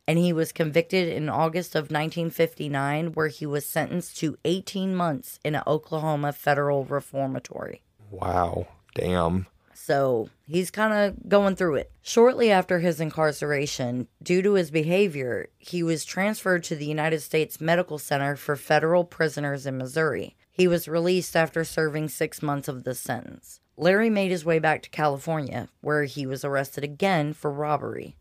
and 0.08 0.20
he 0.20 0.32
was 0.32 0.52
convicted 0.52 1.10
in 1.10 1.30
August 1.30 1.74
of 1.74 1.86
1959, 1.86 3.14
where 3.14 3.28
he 3.28 3.48
was 3.48 3.66
sentenced 3.66 4.18
to 4.18 4.38
18 4.46 4.96
months 4.96 5.40
in 5.44 5.56
an 5.56 5.64
Oklahoma 5.66 6.32
federal 6.32 6.86
reformatory. 6.86 7.82
Wow. 8.12 8.68
Damn. 8.94 9.48
So 9.74 10.30
he's 10.48 10.72
kind 10.72 10.94
of 10.94 11.28
going 11.28 11.56
through 11.56 11.76
it. 11.76 11.92
Shortly 12.02 12.52
after 12.52 12.80
his 12.80 13.02
incarceration, 13.02 14.08
due 14.22 14.42
to 14.42 14.54
his 14.54 14.72
behavior, 14.72 15.50
he 15.58 15.84
was 15.84 16.06
transferred 16.06 16.64
to 16.66 16.76
the 16.76 16.86
United 16.86 17.22
States 17.22 17.60
Medical 17.60 17.98
Center 17.98 18.36
for 18.36 18.56
Federal 18.56 19.04
Prisoners 19.04 19.66
in 19.66 19.78
Missouri. 19.78 20.36
He 20.56 20.70
was 20.70 20.88
released 20.88 21.36
after 21.36 21.66
serving 21.66 22.08
six 22.08 22.42
months 22.42 22.70
of 22.70 22.86
this 22.86 23.02
sentence. 23.02 23.60
Larry 23.76 24.10
made 24.10 24.32
his 24.32 24.46
way 24.46 24.58
back 24.58 24.82
to 24.84 24.90
California, 24.90 25.68
where 25.82 26.06
he 26.06 26.26
was 26.26 26.46
arrested 26.46 26.82
again 26.82 27.34
for 27.34 27.52
robbery. 27.52 28.16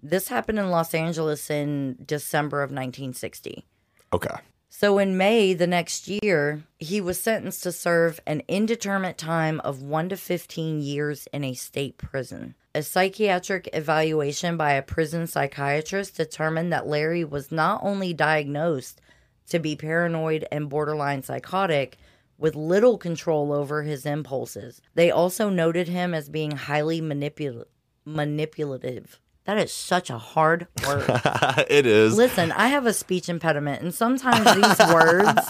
This 0.00 0.28
happened 0.28 0.60
in 0.60 0.70
Los 0.70 0.94
Angeles 0.94 1.50
in 1.50 1.96
December 2.06 2.62
of 2.62 2.70
1960. 2.70 3.66
Okay. 4.12 4.36
So 4.68 4.98
in 4.98 5.16
May 5.16 5.52
the 5.52 5.66
next 5.66 6.06
year, 6.06 6.62
he 6.78 7.00
was 7.00 7.20
sentenced 7.20 7.64
to 7.64 7.72
serve 7.72 8.20
an 8.24 8.42
indeterminate 8.46 9.18
time 9.18 9.58
of 9.60 9.82
1 9.82 10.10
to 10.10 10.16
15 10.16 10.80
years 10.80 11.26
in 11.32 11.42
a 11.42 11.54
state 11.54 11.98
prison. 11.98 12.54
A 12.72 12.84
psychiatric 12.84 13.68
evaluation 13.72 14.56
by 14.56 14.74
a 14.74 14.82
prison 14.82 15.26
psychiatrist 15.26 16.16
determined 16.16 16.72
that 16.72 16.86
Larry 16.86 17.24
was 17.24 17.50
not 17.50 17.80
only 17.82 18.14
diagnosed 18.14 19.00
to 19.48 19.58
be 19.58 19.76
paranoid 19.76 20.46
and 20.50 20.68
borderline 20.68 21.22
psychotic 21.22 21.98
with 22.38 22.56
little 22.56 22.98
control 22.98 23.52
over 23.52 23.82
his 23.82 24.04
impulses. 24.06 24.80
They 24.94 25.10
also 25.10 25.48
noted 25.50 25.88
him 25.88 26.14
as 26.14 26.28
being 26.28 26.52
highly 26.52 27.00
manipul- 27.00 27.64
manipulative. 28.04 29.20
That 29.44 29.58
is 29.58 29.72
such 29.72 30.08
a 30.08 30.16
hard 30.16 30.66
word. 30.86 31.04
it 31.68 31.84
is. 31.86 32.16
Listen, 32.16 32.50
I 32.52 32.68
have 32.68 32.86
a 32.86 32.94
speech 32.94 33.28
impediment, 33.28 33.82
and 33.82 33.94
sometimes 33.94 34.44
these 34.54 34.88
words, 34.92 35.42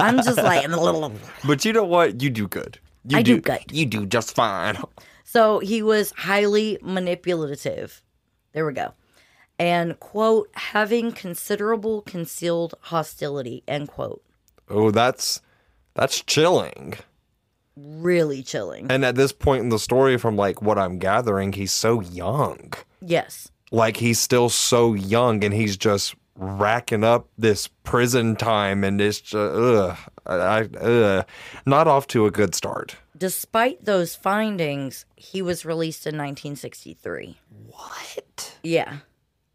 I'm 0.00 0.16
just 0.16 0.38
like, 0.38 0.64
a 0.66 0.68
little. 0.80 1.12
But 1.46 1.64
you 1.64 1.74
know 1.74 1.84
what? 1.84 2.22
You 2.22 2.30
do 2.30 2.48
good. 2.48 2.78
You 3.06 3.18
I 3.18 3.22
do 3.22 3.40
good. 3.40 3.64
You 3.70 3.84
do 3.84 4.06
just 4.06 4.34
fine. 4.34 4.78
so 5.24 5.58
he 5.58 5.82
was 5.82 6.12
highly 6.12 6.78
manipulative. 6.82 8.02
There 8.52 8.64
we 8.66 8.72
go. 8.72 8.94
And, 9.58 9.98
quote, 10.00 10.50
having 10.54 11.12
considerable 11.12 12.02
concealed 12.02 12.74
hostility, 12.80 13.62
end 13.68 13.88
quote. 13.88 14.22
Oh, 14.68 14.90
that's 14.90 15.40
that's 15.94 16.22
chilling. 16.22 16.94
Really 17.76 18.42
chilling. 18.42 18.90
And 18.90 19.04
at 19.04 19.14
this 19.14 19.32
point 19.32 19.62
in 19.62 19.68
the 19.68 19.78
story, 19.78 20.18
from 20.18 20.36
like 20.36 20.62
what 20.62 20.78
I'm 20.78 20.98
gathering, 20.98 21.52
he's 21.52 21.72
so 21.72 22.00
young. 22.00 22.72
Yes. 23.00 23.50
Like 23.70 23.96
he's 23.98 24.18
still 24.18 24.48
so 24.48 24.94
young, 24.94 25.44
and 25.44 25.54
he's 25.54 25.76
just 25.76 26.14
racking 26.36 27.04
up 27.04 27.28
this 27.38 27.68
prison 27.84 28.36
time, 28.36 28.84
and 28.84 29.00
it's 29.00 29.20
just 29.20 29.34
ugh, 29.34 29.96
I, 30.26 30.68
ugh, 30.80 31.26
not 31.66 31.88
off 31.88 32.06
to 32.08 32.26
a 32.26 32.30
good 32.30 32.54
start. 32.54 32.96
Despite 33.16 33.84
those 33.84 34.14
findings, 34.14 35.04
he 35.14 35.40
was 35.42 35.64
released 35.64 36.06
in 36.06 36.16
1963. 36.16 37.38
What? 37.68 38.58
Yeah. 38.62 38.98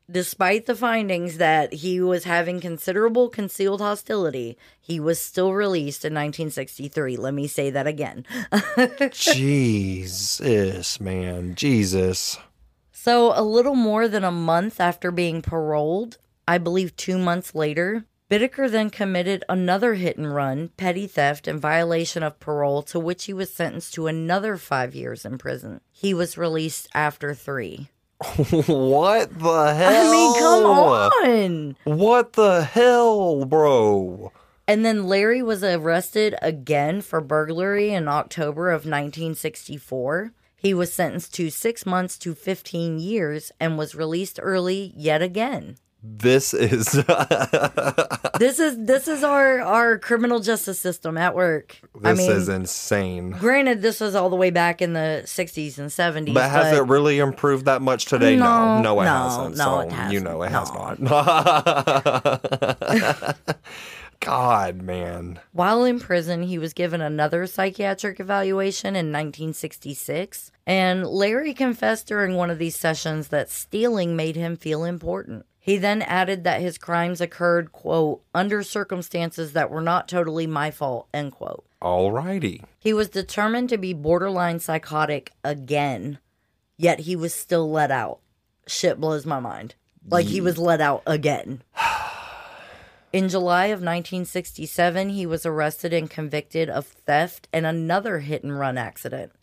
Despite 0.10 0.68
the 0.68 0.76
findings 0.76 1.36
that 1.38 1.74
he 1.74 2.00
was 2.00 2.24
having 2.24 2.62
considerable 2.62 3.28
concealed 3.28 3.82
hostility, 3.82 4.58
he 4.80 5.02
was 5.02 5.20
still 5.20 5.54
released 5.54 6.06
in 6.06 6.14
1963. 6.14 7.18
Let 7.18 7.34
me 7.34 7.46
say 7.46 7.70
that 7.72 7.88
again. 7.88 8.26
Jesus, 9.12 11.02
man, 11.02 11.56
Jesus. 11.56 12.38
so, 12.94 13.34
a 13.36 13.44
little 13.44 13.76
more 13.76 14.08
than 14.08 14.24
a 14.24 14.32
month 14.32 14.80
after 14.80 15.12
being 15.12 15.42
paroled, 15.42 16.18
I 16.48 16.58
believe 16.58 16.96
two 16.96 17.18
months 17.18 17.54
later, 17.54 18.06
Bittaker 18.30 18.72
then 18.72 18.90
committed 18.90 19.44
another 19.50 19.96
hit 19.96 20.18
and 20.18 20.34
run, 20.34 20.70
petty 20.78 21.08
theft, 21.08 21.50
and 21.50 21.60
violation 21.60 22.24
of 22.24 22.40
parole, 22.40 22.82
to 22.84 22.98
which 23.00 23.26
he 23.26 23.34
was 23.34 23.54
sentenced 23.54 23.94
to 23.96 24.08
another 24.08 24.56
five 24.56 24.96
years 24.96 25.26
in 25.26 25.38
prison. 25.38 25.82
He 25.92 26.14
was 26.14 26.38
released 26.38 26.88
after 26.94 27.34
three. 27.34 27.90
what 28.68 29.38
the 29.38 29.74
hell? 29.76 30.08
I 30.08 30.12
mean, 30.12 30.40
come 30.40 30.66
on. 30.66 31.76
What 31.84 32.34
the 32.34 32.64
hell, 32.64 33.46
bro? 33.46 34.32
And 34.68 34.84
then 34.84 35.06
Larry 35.08 35.44
was 35.44 35.64
arrested 35.64 36.36
again 36.42 37.02
for 37.02 37.22
burglary 37.22 37.94
in 37.94 38.08
October 38.08 38.70
of 38.70 38.86
1964. 38.86 40.34
He 40.56 40.74
was 40.74 40.92
sentenced 40.92 41.36
to 41.36 41.52
six 41.52 41.86
months 41.86 42.18
to 42.18 42.34
15 42.34 43.00
years 43.00 43.52
and 43.60 43.78
was 43.78 43.94
released 43.94 44.40
early 44.42 44.94
yet 44.96 45.22
again. 45.22 45.78
This 46.04 46.54
is 46.54 46.86
This 48.40 48.60
is 48.60 48.78
this 48.86 49.08
is 49.08 49.24
our 49.24 49.62
our 49.62 49.98
criminal 49.98 50.40
justice 50.40 50.80
system 50.80 51.18
at 51.18 51.34
work. 51.36 51.76
I 52.04 52.12
this 52.14 52.20
mean, 52.20 52.32
is 52.32 52.50
insane. 52.50 53.32
granted, 53.32 53.82
this 53.82 54.00
was 54.00 54.14
all 54.14 54.30
the 54.30 54.36
way 54.36 54.52
back 54.52 54.80
in 54.82 54.94
the 54.94 55.24
60s 55.26 55.80
and 55.80 55.90
70s. 55.90 56.34
But 56.36 56.52
has 56.52 56.78
it 56.78 56.84
really 56.84 57.18
improved 57.18 57.66
that 57.66 57.82
much 57.82 58.06
today? 58.06 58.36
No, 58.36 58.80
No, 58.80 58.82
no, 58.82 59.02
it 59.02 59.06
no, 59.06 59.12
hasn't. 59.14 59.58
no, 59.58 59.64
so 59.64 59.80
it 59.82 59.92
hasn't. 59.92 60.14
you 60.14 60.20
know 60.20 60.44
it 60.44 60.52
has 60.52 60.72
not. 60.72 61.00
God, 64.20 64.82
man. 64.82 65.40
While 65.52 65.84
in 65.84 66.00
prison, 66.00 66.42
he 66.44 66.58
was 66.58 66.74
given 66.74 67.02
another 67.02 67.46
psychiatric 67.46 68.20
evaluation 68.20 68.96
in 68.96 69.12
1966, 69.12 70.52
and 70.66 71.06
Larry 71.06 71.54
confessed 71.54 72.08
during 72.08 72.36
one 72.36 72.50
of 72.50 72.58
these 72.58 72.76
sessions 72.76 73.28
that 73.28 73.52
stealing 73.52 74.16
made 74.16 74.36
him 74.36 74.58
feel 74.58 74.84
important. 74.84 75.46
He 75.68 75.76
then 75.76 76.02
added 76.02 76.46
that 76.46 76.62
his 76.62 76.78
crimes 76.78 77.20
occurred, 77.20 77.74
quote, 77.74 78.24
under 78.34 78.64
circumstances 78.64 79.52
that 79.52 79.70
were 79.70 79.82
not 79.82 80.08
totally 80.08 80.48
my 80.48 80.72
fault, 80.72 81.10
end 81.14 81.34
quote. 81.34 81.66
Alrighty. 81.82 82.64
He 82.80 82.94
was 82.94 83.10
determined 83.10 83.68
to 83.68 83.78
be 83.78 83.92
borderline 83.92 84.60
psychotic 84.60 85.34
again, 85.44 86.20
yet 86.78 87.02
he 87.02 87.18
was 87.18 87.34
still 87.34 87.70
let 87.70 87.92
out. 87.92 88.20
Shit 88.66 89.02
blows 89.02 89.26
my 89.26 89.42
mind. 89.42 89.76
Like 90.10 90.28
he 90.28 90.40
was 90.40 90.58
let 90.58 90.80
out 90.80 91.04
again. 91.06 91.64
In 93.12 93.28
July 93.28 93.66
of 93.66 93.82
1967, 93.82 95.10
he 95.10 95.26
was 95.26 95.46
arrested 95.46 95.92
and 95.92 96.10
convicted 96.10 96.70
of 96.70 96.88
theft 96.88 97.50
and 97.52 97.66
another 97.66 98.20
hit 98.20 98.42
and 98.42 98.58
run 98.58 98.78
accident. 98.78 99.34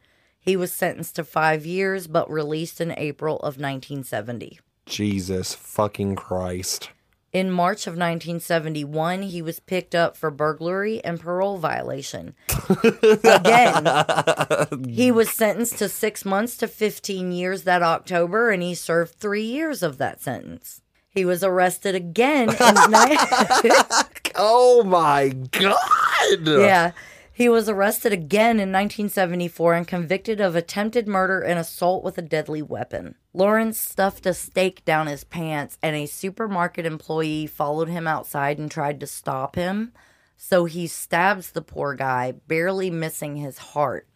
He 0.40 0.56
was 0.56 0.72
sentenced 0.72 1.16
to 1.16 1.24
five 1.24 1.66
years 1.66 2.06
but 2.06 2.30
released 2.30 2.80
in 2.80 2.92
April 2.92 3.36
of 3.36 3.58
1970. 3.58 4.60
Jesus 4.86 5.54
fucking 5.54 6.16
Christ. 6.16 6.90
In 7.32 7.50
March 7.50 7.88
of 7.88 7.94
1971, 7.94 9.22
he 9.22 9.42
was 9.42 9.58
picked 9.58 9.94
up 9.94 10.16
for 10.16 10.30
burglary 10.30 11.02
and 11.04 11.18
parole 11.18 11.58
violation. 11.58 12.36
Again, 13.24 13.88
he 14.88 15.10
was 15.10 15.30
sentenced 15.30 15.78
to 15.78 15.88
six 15.88 16.24
months 16.24 16.56
to 16.58 16.68
15 16.68 17.32
years 17.32 17.64
that 17.64 17.82
October, 17.82 18.50
and 18.50 18.62
he 18.62 18.74
served 18.74 19.16
three 19.16 19.42
years 19.42 19.82
of 19.82 19.98
that 19.98 20.22
sentence. 20.22 20.80
He 21.14 21.24
was 21.24 21.42
arrested 21.44 21.94
again. 21.94 22.50
In 22.50 22.56
Oh 24.36 24.82
my 24.84 25.28
god. 25.28 26.46
yeah. 26.46 26.90
He 27.36 27.48
was 27.48 27.68
arrested 27.68 28.12
again 28.12 28.60
in 28.60 28.70
1974 28.70 29.74
and 29.74 29.88
convicted 29.88 30.40
of 30.40 30.54
attempted 30.54 31.08
murder 31.08 31.40
and 31.40 31.58
assault 31.58 32.04
with 32.04 32.16
a 32.16 32.22
deadly 32.22 32.62
weapon. 32.62 33.16
Lawrence 33.32 33.76
stuffed 33.76 34.24
a 34.24 34.32
steak 34.32 34.84
down 34.84 35.08
his 35.08 35.24
pants, 35.24 35.76
and 35.82 35.96
a 35.96 36.06
supermarket 36.06 36.86
employee 36.86 37.48
followed 37.48 37.88
him 37.88 38.06
outside 38.06 38.58
and 38.58 38.70
tried 38.70 39.00
to 39.00 39.08
stop 39.08 39.56
him. 39.56 39.92
So 40.36 40.66
he 40.66 40.86
stabs 40.86 41.50
the 41.50 41.60
poor 41.60 41.94
guy, 41.94 42.34
barely 42.46 42.88
missing 42.88 43.34
his 43.34 43.58
heart, 43.58 44.08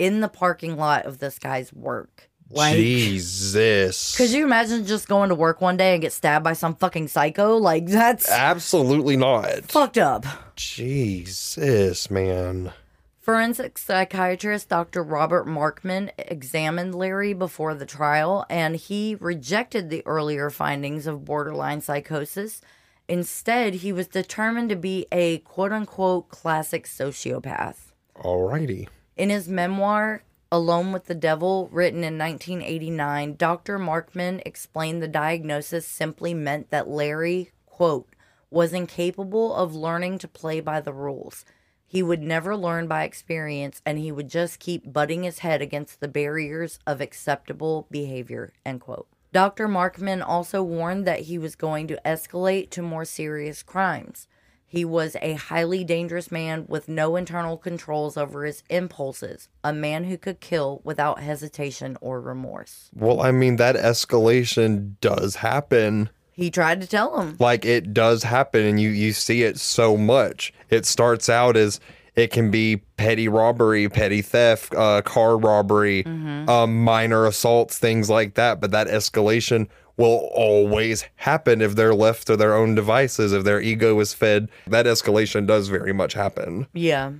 in 0.00 0.20
the 0.20 0.28
parking 0.28 0.76
lot 0.76 1.06
of 1.06 1.18
this 1.18 1.38
guy's 1.38 1.72
work. 1.72 2.28
Like, 2.50 2.76
Jesus. 2.76 4.16
could 4.16 4.30
you 4.30 4.44
imagine 4.44 4.86
just 4.86 5.08
going 5.08 5.30
to 5.30 5.34
work 5.34 5.60
one 5.60 5.76
day 5.76 5.94
and 5.94 6.02
get 6.02 6.12
stabbed 6.12 6.44
by 6.44 6.52
some 6.52 6.74
fucking 6.76 7.08
psycho? 7.08 7.56
Like, 7.56 7.86
that's 7.86 8.28
Absolutely 8.30 9.16
not. 9.16 9.64
fucked 9.64 9.98
up. 9.98 10.24
Jesus, 10.56 12.10
man. 12.10 12.72
Forensic 13.20 13.78
psychiatrist 13.78 14.68
Dr. 14.68 15.02
Robert 15.02 15.46
Markman 15.46 16.10
examined 16.18 16.94
Larry 16.94 17.32
before 17.32 17.74
the 17.74 17.86
trial 17.86 18.44
and 18.50 18.76
he 18.76 19.16
rejected 19.18 19.88
the 19.88 20.02
earlier 20.06 20.50
findings 20.50 21.06
of 21.06 21.24
borderline 21.24 21.80
psychosis. 21.80 22.60
Instead, 23.08 23.74
he 23.76 23.92
was 23.92 24.08
determined 24.08 24.68
to 24.68 24.76
be 24.76 25.06
a 25.10 25.38
quote 25.38 25.72
unquote 25.72 26.28
classic 26.28 26.86
sociopath. 26.86 27.92
Alrighty. 28.16 28.88
In 29.16 29.30
his 29.30 29.48
memoir, 29.48 30.22
Alone 30.54 30.92
with 30.92 31.06
the 31.06 31.16
Devil, 31.16 31.68
written 31.72 32.04
in 32.04 32.16
1989, 32.16 33.34
Dr. 33.34 33.76
Markman 33.76 34.40
explained 34.46 35.02
the 35.02 35.08
diagnosis 35.08 35.84
simply 35.84 36.32
meant 36.32 36.70
that 36.70 36.86
Larry, 36.86 37.50
quote, 37.66 38.14
was 38.52 38.72
incapable 38.72 39.52
of 39.52 39.74
learning 39.74 40.18
to 40.18 40.28
play 40.28 40.60
by 40.60 40.80
the 40.80 40.92
rules. 40.92 41.44
He 41.88 42.04
would 42.04 42.22
never 42.22 42.56
learn 42.56 42.86
by 42.86 43.02
experience 43.02 43.82
and 43.84 43.98
he 43.98 44.12
would 44.12 44.28
just 44.28 44.60
keep 44.60 44.92
butting 44.92 45.24
his 45.24 45.40
head 45.40 45.60
against 45.60 45.98
the 45.98 46.06
barriers 46.06 46.78
of 46.86 47.00
acceptable 47.00 47.88
behavior, 47.90 48.52
end 48.64 48.80
quote. 48.80 49.08
Dr. 49.32 49.66
Markman 49.66 50.22
also 50.24 50.62
warned 50.62 51.04
that 51.04 51.22
he 51.22 51.36
was 51.36 51.56
going 51.56 51.88
to 51.88 52.00
escalate 52.04 52.70
to 52.70 52.80
more 52.80 53.04
serious 53.04 53.64
crimes. 53.64 54.28
He 54.66 54.84
was 54.84 55.16
a 55.22 55.34
highly 55.34 55.84
dangerous 55.84 56.32
man 56.32 56.64
with 56.68 56.88
no 56.88 57.16
internal 57.16 57.56
controls 57.56 58.16
over 58.16 58.44
his 58.44 58.62
impulses, 58.68 59.48
a 59.62 59.72
man 59.72 60.04
who 60.04 60.18
could 60.18 60.40
kill 60.40 60.80
without 60.84 61.20
hesitation 61.20 61.96
or 62.00 62.20
remorse. 62.20 62.90
Well, 62.94 63.20
I 63.20 63.30
mean, 63.30 63.56
that 63.56 63.76
escalation 63.76 64.94
does 65.00 65.36
happen. 65.36 66.10
He 66.32 66.50
tried 66.50 66.80
to 66.80 66.86
tell 66.88 67.20
him. 67.20 67.36
Like 67.38 67.64
it 67.64 67.94
does 67.94 68.24
happen, 68.24 68.64
and 68.64 68.80
you 68.80 68.88
you 68.90 69.12
see 69.12 69.44
it 69.44 69.60
so 69.60 69.96
much. 69.96 70.52
It 70.70 70.84
starts 70.84 71.28
out 71.28 71.56
as 71.56 71.78
it 72.16 72.32
can 72.32 72.50
be 72.50 72.78
petty 72.96 73.28
robbery, 73.28 73.88
petty 73.88 74.22
theft, 74.22 74.74
uh, 74.74 75.02
car 75.02 75.36
robbery, 75.36 76.04
um, 76.04 76.82
minor 76.82 77.26
assaults, 77.26 77.78
things 77.78 78.10
like 78.10 78.34
that. 78.34 78.60
But 78.60 78.72
that 78.72 78.88
escalation 78.88 79.68
will 79.96 80.28
always 80.34 81.04
happen 81.16 81.60
if 81.60 81.76
they're 81.76 81.94
left 81.94 82.26
to 82.26 82.36
their 82.36 82.54
own 82.54 82.74
devices. 82.74 83.32
If 83.32 83.44
their 83.44 83.60
ego 83.60 83.98
is 84.00 84.12
fed, 84.14 84.48
that 84.66 84.86
escalation 84.86 85.46
does 85.46 85.68
very 85.68 85.92
much 85.92 86.14
happen. 86.14 86.66
Yeah. 86.72 87.12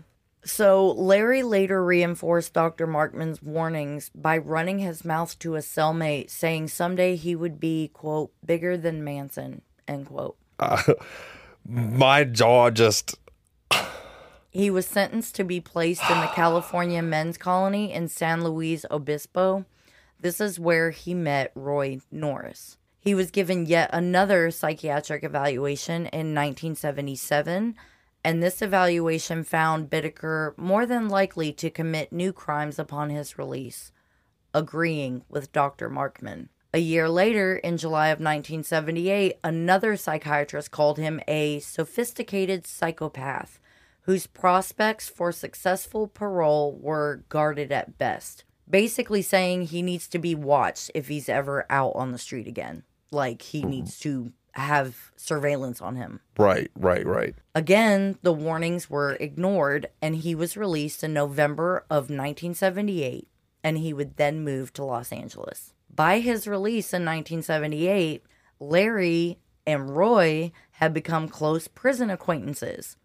So 0.44 0.90
Larry 0.90 1.42
later 1.42 1.82
reinforced 1.84 2.52
Dr. 2.52 2.86
Markman's 2.86 3.42
warnings 3.42 4.10
by 4.14 4.36
running 4.36 4.78
his 4.78 5.04
mouth 5.04 5.38
to 5.38 5.56
a 5.56 5.60
cellmate, 5.60 6.30
saying 6.30 6.68
someday 6.68 7.16
he 7.16 7.34
would 7.34 7.58
be, 7.58 7.90
quote, 7.94 8.30
bigger 8.44 8.76
than 8.76 9.02
Manson, 9.02 9.62
end 9.88 10.06
quote. 10.06 10.36
Uh, 10.58 10.82
my 11.66 12.24
jaw 12.24 12.70
just 12.70 13.16
He 14.50 14.70
was 14.70 14.86
sentenced 14.86 15.34
to 15.36 15.44
be 15.44 15.60
placed 15.60 16.08
in 16.08 16.20
the 16.20 16.28
California 16.28 17.02
men's 17.02 17.36
colony 17.36 17.92
in 17.92 18.08
San 18.08 18.44
Luis 18.44 18.84
Obispo. 18.90 19.64
This 20.24 20.40
is 20.40 20.58
where 20.58 20.90
he 20.90 21.12
met 21.12 21.52
Roy 21.54 22.00
Norris. 22.10 22.78
He 22.98 23.14
was 23.14 23.30
given 23.30 23.66
yet 23.66 23.90
another 23.92 24.50
psychiatric 24.50 25.22
evaluation 25.22 26.06
in 26.06 26.34
1977, 26.34 27.74
and 28.24 28.42
this 28.42 28.62
evaluation 28.62 29.44
found 29.44 29.90
Bittaker 29.90 30.56
more 30.56 30.86
than 30.86 31.10
likely 31.10 31.52
to 31.52 31.68
commit 31.68 32.10
new 32.10 32.32
crimes 32.32 32.78
upon 32.78 33.10
his 33.10 33.36
release, 33.36 33.92
agreeing 34.54 35.24
with 35.28 35.52
Dr. 35.52 35.90
Markman. 35.90 36.48
A 36.72 36.78
year 36.78 37.06
later, 37.06 37.56
in 37.56 37.76
July 37.76 38.08
of 38.08 38.18
1978, 38.18 39.34
another 39.44 39.94
psychiatrist 39.94 40.70
called 40.70 40.96
him 40.96 41.20
a 41.28 41.60
sophisticated 41.60 42.66
psychopath 42.66 43.60
whose 44.04 44.26
prospects 44.26 45.06
for 45.06 45.32
successful 45.32 46.08
parole 46.08 46.78
were 46.80 47.24
guarded 47.28 47.70
at 47.70 47.98
best. 47.98 48.44
Basically, 48.68 49.22
saying 49.22 49.62
he 49.62 49.82
needs 49.82 50.08
to 50.08 50.18
be 50.18 50.34
watched 50.34 50.90
if 50.94 51.08
he's 51.08 51.28
ever 51.28 51.66
out 51.68 51.92
on 51.94 52.12
the 52.12 52.18
street 52.18 52.46
again. 52.46 52.84
Like, 53.10 53.42
he 53.42 53.60
mm-hmm. 53.60 53.70
needs 53.70 53.98
to 54.00 54.32
have 54.52 55.12
surveillance 55.16 55.80
on 55.80 55.96
him. 55.96 56.20
right, 56.38 56.70
right, 56.76 57.04
right. 57.04 57.34
Again, 57.54 58.18
the 58.22 58.32
warnings 58.32 58.88
were 58.88 59.14
ignored, 59.14 59.88
and 60.00 60.16
he 60.16 60.34
was 60.34 60.56
released 60.56 61.02
in 61.02 61.12
November 61.12 61.84
of 61.90 62.04
1978, 62.04 63.28
and 63.62 63.78
he 63.78 63.92
would 63.92 64.16
then 64.16 64.44
move 64.44 64.72
to 64.74 64.84
Los 64.84 65.12
Angeles. 65.12 65.74
By 65.92 66.20
his 66.20 66.46
release 66.48 66.92
in 66.92 67.04
1978, 67.04 68.24
Larry 68.60 69.38
and 69.66 69.96
Roy 69.96 70.52
had 70.72 70.94
become 70.94 71.28
close 71.28 71.68
prison 71.68 72.10
acquaintances. 72.10 72.96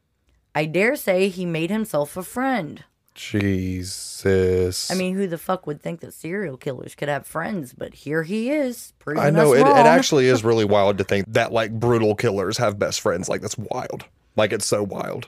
I 0.54 0.66
dare 0.66 0.96
say 0.96 1.30
he 1.30 1.46
made 1.46 1.70
himself 1.70 2.18
a 2.18 2.24
friend. 2.24 2.84
Jesus. 3.20 4.90
I 4.90 4.96
mean, 4.96 5.14
who 5.14 5.28
the 5.28 5.38
fuck 5.38 5.68
would 5.68 5.82
think 5.82 6.00
that 6.00 6.14
serial 6.14 6.56
killers 6.56 6.96
could 6.96 7.10
have 7.10 7.28
friends? 7.28 7.74
But 7.74 7.94
here 7.94 8.24
he 8.24 8.50
is, 8.50 8.94
I 9.06 9.30
know 9.30 9.54
it, 9.54 9.60
it 9.60 9.68
actually 9.68 10.28
is 10.28 10.42
really 10.46 10.64
wild 10.64 10.98
to 11.00 11.04
think 11.04 11.26
that 11.34 11.52
like 11.52 11.78
brutal 11.78 12.16
killers 12.16 12.58
have 12.60 12.80
best 12.80 13.02
friends. 13.02 13.28
Like 13.28 13.42
that's 13.42 13.58
wild. 13.58 14.06
Like 14.38 14.54
it's 14.54 14.66
so 14.66 14.84
wild. 14.84 15.28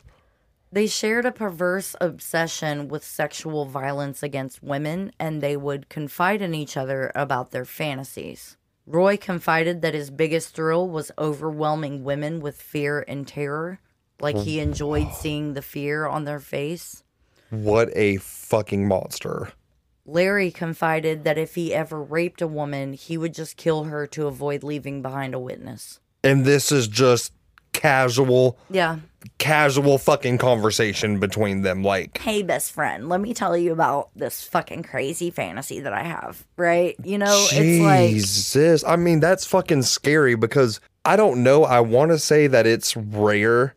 They 0.72 0.88
shared 0.88 1.26
a 1.26 1.34
perverse 1.34 1.94
obsession 2.00 2.88
with 2.88 3.04
sexual 3.04 3.66
violence 3.66 4.24
against 4.24 4.64
women, 4.64 5.12
and 5.20 5.42
they 5.42 5.58
would 5.58 5.90
confide 5.90 6.42
in 6.42 6.56
each 6.56 6.78
other 6.78 7.12
about 7.14 7.52
their 7.52 7.66
fantasies. 7.66 8.56
Roy 8.86 9.18
confided 9.18 9.82
that 9.82 9.94
his 9.94 10.10
biggest 10.10 10.56
thrill 10.56 10.88
was 10.88 11.12
overwhelming 11.20 12.06
women 12.06 12.40
with 12.40 12.62
fear 12.62 13.04
and 13.06 13.28
terror. 13.28 13.82
Like 14.22 14.38
he 14.38 14.62
oh, 14.62 14.64
enjoyed 14.64 15.12
seeing 15.12 15.56
the 15.56 15.62
fear 15.62 16.08
on 16.08 16.24
their 16.24 16.40
face. 16.40 17.04
What 17.52 17.90
a 17.96 18.18
fucking 18.18 18.88
monster. 18.88 19.52
Larry 20.06 20.50
confided 20.52 21.24
that 21.26 21.38
if 21.38 21.54
he 21.56 21.74
ever 21.74 22.02
raped 22.02 22.42
a 22.42 22.48
woman, 22.48 22.94
he 22.94 23.18
would 23.18 23.34
just 23.36 23.56
kill 23.56 23.84
her 23.84 24.08
to 24.08 24.26
avoid 24.26 24.64
leaving 24.64 25.02
behind 25.04 25.36
a 25.36 25.40
witness. 25.40 26.00
And 26.24 26.44
this 26.44 26.72
is 26.72 26.88
just 26.88 27.34
casual, 27.74 28.58
Yeah. 28.70 28.98
casual 29.38 29.98
fucking 29.98 30.38
conversation 30.40 31.20
between 31.20 31.62
them. 31.62 31.84
Like, 31.84 32.18
Hey, 32.18 32.42
best 32.42 32.72
friend, 32.72 33.10
let 33.10 33.22
me 33.22 33.34
tell 33.34 33.56
you 33.56 33.72
about 33.72 34.10
this 34.16 34.44
fucking 34.44 34.84
crazy 34.84 35.30
fantasy 35.30 35.80
that 35.82 35.94
I 35.94 36.04
have, 36.04 36.46
right? 36.58 36.96
You 37.04 37.18
know, 37.20 37.48
it's 37.52 37.82
like. 37.84 38.10
Jesus. 38.10 38.84
I 38.84 38.96
mean, 38.96 39.20
that's 39.20 39.46
fucking 39.46 39.84
scary 39.84 40.36
because 40.36 40.80
I 41.06 41.16
don't 41.16 41.44
know. 41.44 41.64
I 41.64 41.80
want 41.80 42.12
to 42.12 42.20
say 42.20 42.48
that 42.48 42.66
it's 42.68 42.96
rare 42.98 43.76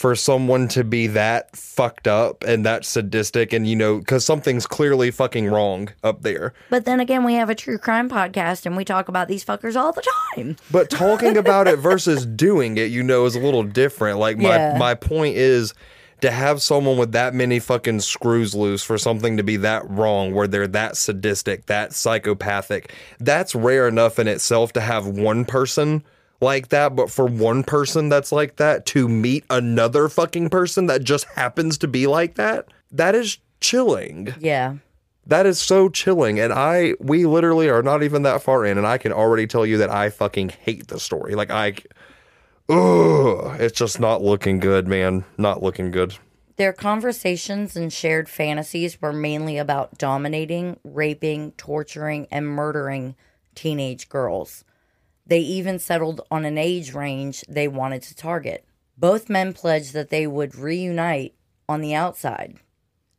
for 0.00 0.16
someone 0.16 0.66
to 0.66 0.82
be 0.82 1.06
that 1.08 1.54
fucked 1.54 2.08
up 2.08 2.42
and 2.44 2.64
that 2.64 2.86
sadistic 2.86 3.52
and 3.52 3.66
you 3.68 3.76
know 3.76 3.98
because 3.98 4.24
something's 4.24 4.66
clearly 4.66 5.10
fucking 5.10 5.46
wrong 5.46 5.90
up 6.02 6.22
there 6.22 6.54
But 6.70 6.86
then 6.86 7.00
again, 7.00 7.22
we 7.22 7.34
have 7.34 7.50
a 7.50 7.54
true 7.54 7.76
crime 7.76 8.08
podcast 8.08 8.64
and 8.64 8.78
we 8.78 8.84
talk 8.86 9.08
about 9.08 9.28
these 9.28 9.44
fuckers 9.44 9.76
all 9.76 9.92
the 9.92 10.02
time. 10.34 10.56
but 10.70 10.88
talking 10.88 11.36
about 11.44 11.68
it 11.68 11.76
versus 11.78 12.24
doing 12.24 12.78
it 12.78 12.90
you 12.90 13.02
know 13.02 13.26
is 13.26 13.34
a 13.36 13.40
little 13.40 13.62
different 13.62 14.18
like 14.18 14.38
my 14.38 14.56
Yeah. 14.56 14.78
my 14.78 14.94
point 14.94 15.36
is 15.36 15.74
to 16.22 16.30
have 16.30 16.60
someone 16.62 16.96
with 16.98 17.12
that 17.12 17.34
many 17.34 17.58
fucking 17.58 18.00
screws 18.00 18.54
loose 18.54 18.82
for 18.82 18.96
something 18.98 19.36
to 19.36 19.42
be 19.42 19.56
that 19.58 19.88
wrong 19.90 20.34
where 20.34 20.46
they're 20.46 20.66
that 20.68 20.96
sadistic 20.96 21.66
that 21.66 21.92
psychopathic 21.92 22.92
that's 23.18 23.54
rare 23.54 23.86
enough 23.86 24.18
in 24.18 24.28
itself 24.28 24.72
to 24.74 24.80
have 24.80 25.06
one 25.06 25.44
person 25.44 26.02
like 26.40 26.68
that 26.68 26.96
but 26.96 27.10
for 27.10 27.26
one 27.26 27.62
person 27.62 28.08
that's 28.08 28.32
like 28.32 28.56
that 28.56 28.86
to 28.86 29.08
meet 29.08 29.44
another 29.50 30.08
fucking 30.08 30.48
person 30.48 30.86
that 30.86 31.04
just 31.04 31.24
happens 31.36 31.76
to 31.78 31.86
be 31.88 32.06
like 32.06 32.34
that 32.36 32.66
that 32.90 33.14
is 33.14 33.38
chilling 33.60 34.34
Yeah. 34.40 34.76
that 35.26 35.44
is 35.46 35.60
so 35.60 35.88
chilling. 35.90 36.40
And 36.40 36.52
I, 36.52 36.94
we 36.98 37.26
literally 37.26 37.68
are 37.68 37.82
not 37.82 38.02
even 38.02 38.22
that 38.22 38.42
far 38.42 38.64
in, 38.64 38.78
and 38.78 38.86
I 38.86 38.96
can 38.98 39.12
already 39.12 39.46
tell 39.46 39.64
you 39.66 39.76
that 39.78 39.90
I 39.90 40.08
fucking 40.10 40.48
hate 40.48 40.88
the 40.88 40.98
story. 40.98 41.34
Like, 41.34 41.50
I, 41.50 41.74
ugh, 42.68 43.60
it's 43.60 43.78
just 43.78 44.00
not 44.00 44.22
looking 44.22 44.58
good, 44.60 44.88
man. 44.88 45.24
Not 45.38 45.62
looking 45.62 45.90
good. 45.90 46.16
Their 46.56 46.72
conversations 46.72 47.76
and 47.76 47.92
shared 47.92 48.28
fantasies 48.28 49.00
were 49.00 49.12
mainly 49.12 49.56
about 49.58 49.96
dominating, 49.98 50.78
raping, 50.84 51.52
torturing, 51.52 52.26
and 52.30 52.46
murdering 52.46 53.14
teenage 53.54 54.08
girls. 54.08 54.64
They 55.30 55.38
even 55.38 55.78
settled 55.78 56.22
on 56.30 56.44
an 56.44 56.58
age 56.58 56.92
range 56.92 57.44
they 57.48 57.68
wanted 57.68 58.02
to 58.02 58.16
target. 58.16 58.64
Both 58.98 59.30
men 59.30 59.52
pledged 59.52 59.92
that 59.94 60.10
they 60.10 60.26
would 60.26 60.56
reunite 60.56 61.34
on 61.68 61.80
the 61.80 61.94
outside 61.94 62.56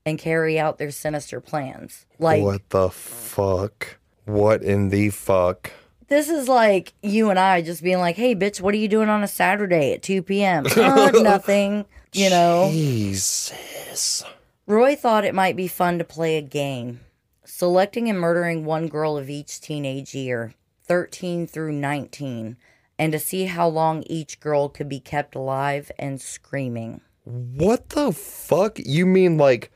and 0.06 0.20
carry 0.20 0.60
out 0.60 0.78
their 0.78 0.92
sinister 0.92 1.40
plans. 1.40 2.06
Like, 2.20 2.44
what 2.44 2.70
the 2.70 2.90
fuck? 2.90 3.98
What 4.26 4.62
in 4.62 4.90
the 4.90 5.10
fuck? 5.10 5.72
this 6.10 6.28
is 6.28 6.50
like 6.50 6.92
you 7.02 7.30
and 7.30 7.40
I 7.40 7.62
just 7.62 7.82
being 7.82 8.00
like, 8.00 8.18
hey, 8.18 8.36
bitch, 8.36 8.60
what 8.60 8.74
are 8.74 8.78
you 8.78 8.90
doing 8.90 9.08
on 9.08 9.24
a 9.24 9.28
Saturday 9.30 9.94
at 9.94 10.04
2 10.04 10.22
p.m.? 10.24 10.66
oh, 10.76 11.12
nothing, 11.24 11.86
you 12.12 12.30
know? 12.30 12.68
Jesus. 12.70 14.26
Roy 14.68 14.98
thought 14.98 15.24
it 15.24 15.34
might 15.34 15.56
be 15.56 15.70
fun 15.70 15.98
to 16.00 16.04
play 16.04 16.38
a 16.38 16.42
game, 16.42 17.00
selecting 17.46 18.10
and 18.10 18.20
murdering 18.20 18.66
one 18.66 18.90
girl 18.90 19.18
of 19.18 19.30
each 19.30 19.62
teenage 19.62 20.14
year, 20.14 20.54
13 20.92 21.48
through 21.48 21.72
19, 21.72 22.58
and 23.00 23.14
to 23.14 23.18
see 23.18 23.46
how 23.46 23.66
long 23.66 24.04
each 24.08 24.42
girl 24.42 24.68
could 24.68 24.90
be 24.90 25.00
kept 25.00 25.36
alive 25.36 25.90
and 25.98 26.20
screaming. 26.20 27.00
What 27.24 27.92
the 27.92 28.12
fuck? 28.12 28.78
You 28.78 29.06
mean 29.06 29.38
like 29.38 29.72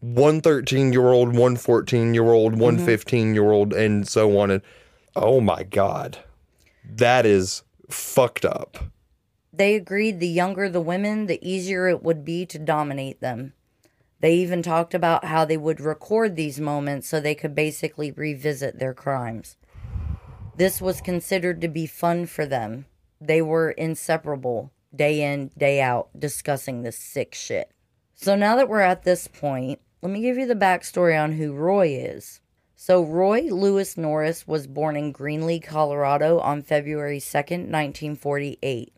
one 0.00 0.42
13 0.42 0.92
year 0.92 1.08
old, 1.08 1.34
one 1.34 1.56
14 1.56 2.12
year 2.12 2.30
old, 2.30 2.58
one 2.58 2.76
mm-hmm. 2.76 2.84
15 2.84 3.34
year 3.34 3.50
old, 3.50 3.72
and 3.72 4.06
so 4.06 4.38
on? 4.38 4.50
And 4.50 4.62
oh 5.16 5.40
my 5.40 5.62
God. 5.62 6.18
That 6.84 7.24
is 7.24 7.62
fucked 7.88 8.44
up. 8.44 8.76
They 9.50 9.74
agreed 9.74 10.20
the 10.20 10.28
younger 10.28 10.68
the 10.68 10.82
women, 10.82 11.28
the 11.28 11.40
easier 11.40 11.88
it 11.88 12.02
would 12.02 12.26
be 12.26 12.44
to 12.44 12.58
dominate 12.58 13.22
them. 13.22 13.54
They 14.20 14.34
even 14.34 14.62
talked 14.62 14.92
about 14.92 15.24
how 15.24 15.46
they 15.46 15.56
would 15.56 15.80
record 15.80 16.36
these 16.36 16.60
moments 16.60 17.08
so 17.08 17.20
they 17.20 17.34
could 17.34 17.54
basically 17.54 18.10
revisit 18.10 18.78
their 18.78 18.92
crimes. 18.92 19.56
This 20.58 20.80
was 20.80 21.00
considered 21.00 21.60
to 21.60 21.68
be 21.68 21.86
fun 21.86 22.26
for 22.26 22.44
them. 22.44 22.86
They 23.20 23.40
were 23.40 23.70
inseparable, 23.70 24.72
day 24.92 25.22
in, 25.22 25.52
day 25.56 25.80
out, 25.80 26.08
discussing 26.18 26.82
this 26.82 26.98
sick 26.98 27.32
shit. 27.32 27.70
So 28.16 28.34
now 28.34 28.56
that 28.56 28.68
we're 28.68 28.80
at 28.80 29.04
this 29.04 29.28
point, 29.28 29.78
let 30.02 30.10
me 30.10 30.20
give 30.20 30.36
you 30.36 30.46
the 30.46 30.56
backstory 30.56 31.16
on 31.16 31.34
who 31.34 31.52
Roy 31.52 31.90
is. 31.90 32.40
So, 32.74 33.04
Roy 33.04 33.42
Lewis 33.42 33.96
Norris 33.96 34.48
was 34.48 34.66
born 34.66 34.96
in 34.96 35.12
Greeley, 35.12 35.60
Colorado 35.60 36.40
on 36.40 36.62
February 36.62 37.20
2nd, 37.20 37.70
1948. 37.70 38.92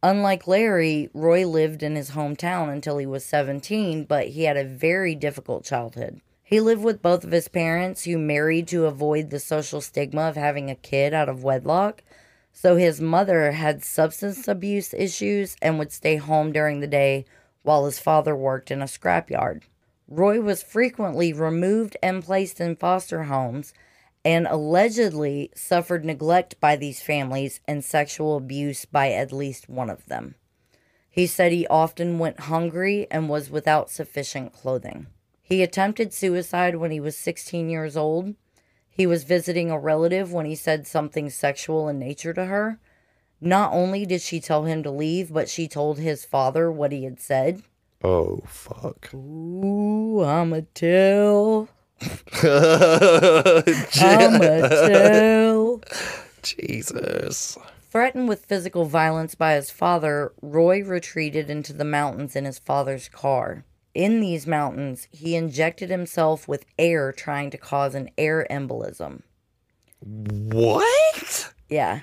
Unlike 0.00 0.46
Larry, 0.46 1.10
Roy 1.12 1.44
lived 1.44 1.82
in 1.82 1.96
his 1.96 2.12
hometown 2.12 2.72
until 2.72 2.98
he 2.98 3.06
was 3.06 3.24
17, 3.24 4.04
but 4.04 4.28
he 4.28 4.44
had 4.44 4.56
a 4.56 4.64
very 4.64 5.16
difficult 5.16 5.64
childhood. 5.64 6.20
He 6.54 6.60
lived 6.60 6.84
with 6.84 7.02
both 7.02 7.24
of 7.24 7.32
his 7.32 7.48
parents, 7.48 8.04
who 8.04 8.16
married 8.16 8.68
to 8.68 8.86
avoid 8.86 9.30
the 9.30 9.40
social 9.40 9.80
stigma 9.80 10.28
of 10.28 10.36
having 10.36 10.70
a 10.70 10.76
kid 10.76 11.12
out 11.12 11.28
of 11.28 11.42
wedlock. 11.42 12.04
So 12.52 12.76
his 12.76 13.00
mother 13.00 13.50
had 13.50 13.82
substance 13.82 14.46
abuse 14.46 14.94
issues 14.94 15.56
and 15.60 15.80
would 15.80 15.90
stay 15.90 16.14
home 16.14 16.52
during 16.52 16.78
the 16.78 16.86
day 16.86 17.24
while 17.64 17.86
his 17.86 17.98
father 17.98 18.36
worked 18.36 18.70
in 18.70 18.82
a 18.82 18.84
scrapyard. 18.84 19.62
Roy 20.06 20.40
was 20.40 20.62
frequently 20.62 21.32
removed 21.32 21.96
and 22.00 22.22
placed 22.22 22.60
in 22.60 22.76
foster 22.76 23.24
homes 23.24 23.74
and 24.24 24.46
allegedly 24.46 25.50
suffered 25.56 26.04
neglect 26.04 26.60
by 26.60 26.76
these 26.76 27.02
families 27.02 27.58
and 27.66 27.84
sexual 27.84 28.36
abuse 28.36 28.84
by 28.84 29.10
at 29.10 29.32
least 29.32 29.68
one 29.68 29.90
of 29.90 30.06
them. 30.06 30.36
He 31.10 31.26
said 31.26 31.50
he 31.50 31.66
often 31.66 32.20
went 32.20 32.46
hungry 32.46 33.08
and 33.10 33.28
was 33.28 33.50
without 33.50 33.90
sufficient 33.90 34.52
clothing. 34.52 35.08
He 35.46 35.62
attempted 35.62 36.14
suicide 36.14 36.76
when 36.76 36.90
he 36.90 37.00
was 37.00 37.18
16 37.18 37.68
years 37.68 37.98
old. 37.98 38.34
He 38.88 39.06
was 39.06 39.24
visiting 39.24 39.70
a 39.70 39.78
relative 39.78 40.32
when 40.32 40.46
he 40.46 40.54
said 40.54 40.86
something 40.86 41.28
sexual 41.28 41.86
in 41.86 41.98
nature 41.98 42.32
to 42.32 42.46
her. 42.46 42.78
Not 43.42 43.74
only 43.74 44.06
did 44.06 44.22
she 44.22 44.40
tell 44.40 44.64
him 44.64 44.82
to 44.84 44.90
leave, 44.90 45.30
but 45.30 45.50
she 45.50 45.68
told 45.68 45.98
his 45.98 46.24
father 46.24 46.72
what 46.72 46.92
he 46.92 47.04
had 47.04 47.20
said. 47.20 47.62
Oh, 48.02 48.40
fuck. 48.46 49.12
Ooh, 49.12 50.24
I'ma 50.24 50.60
tell. 50.72 51.68
Jesus. 52.00 54.02
I'ma 54.02 54.68
tell. 54.68 55.82
Threatened 57.90 58.28
with 58.28 58.46
physical 58.46 58.86
violence 58.86 59.34
by 59.34 59.56
his 59.56 59.70
father, 59.70 60.32
Roy 60.40 60.82
retreated 60.82 61.50
into 61.50 61.74
the 61.74 61.84
mountains 61.84 62.34
in 62.34 62.46
his 62.46 62.58
father's 62.58 63.10
car. 63.10 63.66
In 63.94 64.20
these 64.20 64.46
mountains, 64.46 65.06
he 65.10 65.36
injected 65.36 65.88
himself 65.88 66.48
with 66.48 66.66
air 66.78 67.12
trying 67.12 67.50
to 67.50 67.58
cause 67.58 67.94
an 67.94 68.10
air 68.18 68.44
embolism. 68.50 69.22
What? 70.00 71.54
Yeah. 71.68 72.00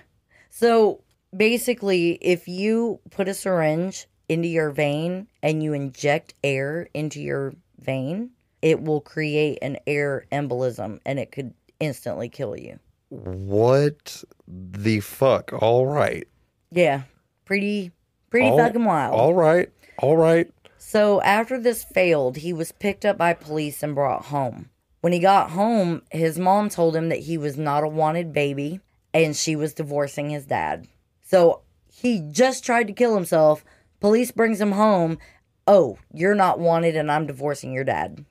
So 0.49 1.03
basically, 1.35 2.11
if 2.21 2.47
you 2.47 2.99
put 3.09 3.27
a 3.27 3.33
syringe 3.33 4.07
into 4.29 4.47
your 4.47 4.71
vein 4.71 5.27
and 5.43 5.61
you 5.61 5.73
inject 5.73 6.33
air 6.43 6.87
into 6.93 7.21
your 7.21 7.53
vein, 7.79 8.31
it 8.61 8.81
will 8.81 9.01
create 9.01 9.59
an 9.61 9.77
air 9.85 10.25
embolism 10.31 10.99
and 11.05 11.19
it 11.19 11.31
could 11.31 11.53
instantly 11.79 12.29
kill 12.29 12.55
you. 12.55 12.79
What 13.09 14.23
the 14.47 15.01
fuck? 15.01 15.51
All 15.61 15.85
right. 15.85 16.27
Yeah. 16.71 17.03
Pretty 17.43 17.91
pretty 18.29 18.49
All- 18.49 18.57
fucking 18.57 18.85
wild. 18.85 19.19
All 19.19 19.33
right. 19.33 19.69
All 19.97 20.15
right. 20.15 20.49
So 20.91 21.21
after 21.21 21.57
this 21.57 21.85
failed, 21.85 22.35
he 22.35 22.51
was 22.51 22.73
picked 22.73 23.05
up 23.05 23.17
by 23.17 23.33
police 23.33 23.81
and 23.81 23.95
brought 23.95 24.25
home. 24.25 24.69
When 24.99 25.13
he 25.13 25.19
got 25.19 25.51
home, 25.51 26.01
his 26.11 26.37
mom 26.37 26.67
told 26.67 26.97
him 26.97 27.07
that 27.07 27.19
he 27.19 27.37
was 27.37 27.57
not 27.57 27.85
a 27.85 27.87
wanted 27.87 28.33
baby 28.33 28.81
and 29.13 29.33
she 29.33 29.55
was 29.55 29.73
divorcing 29.73 30.31
his 30.31 30.45
dad. 30.45 30.89
So 31.23 31.61
he 31.89 32.19
just 32.29 32.65
tried 32.65 32.87
to 32.87 32.93
kill 32.93 33.15
himself. 33.15 33.63
Police 34.01 34.31
brings 34.31 34.59
him 34.59 34.73
home. 34.73 35.17
Oh, 35.65 35.97
you're 36.13 36.35
not 36.35 36.59
wanted 36.59 36.97
and 36.97 37.09
I'm 37.09 37.25
divorcing 37.25 37.71
your 37.71 37.85
dad. 37.85 38.25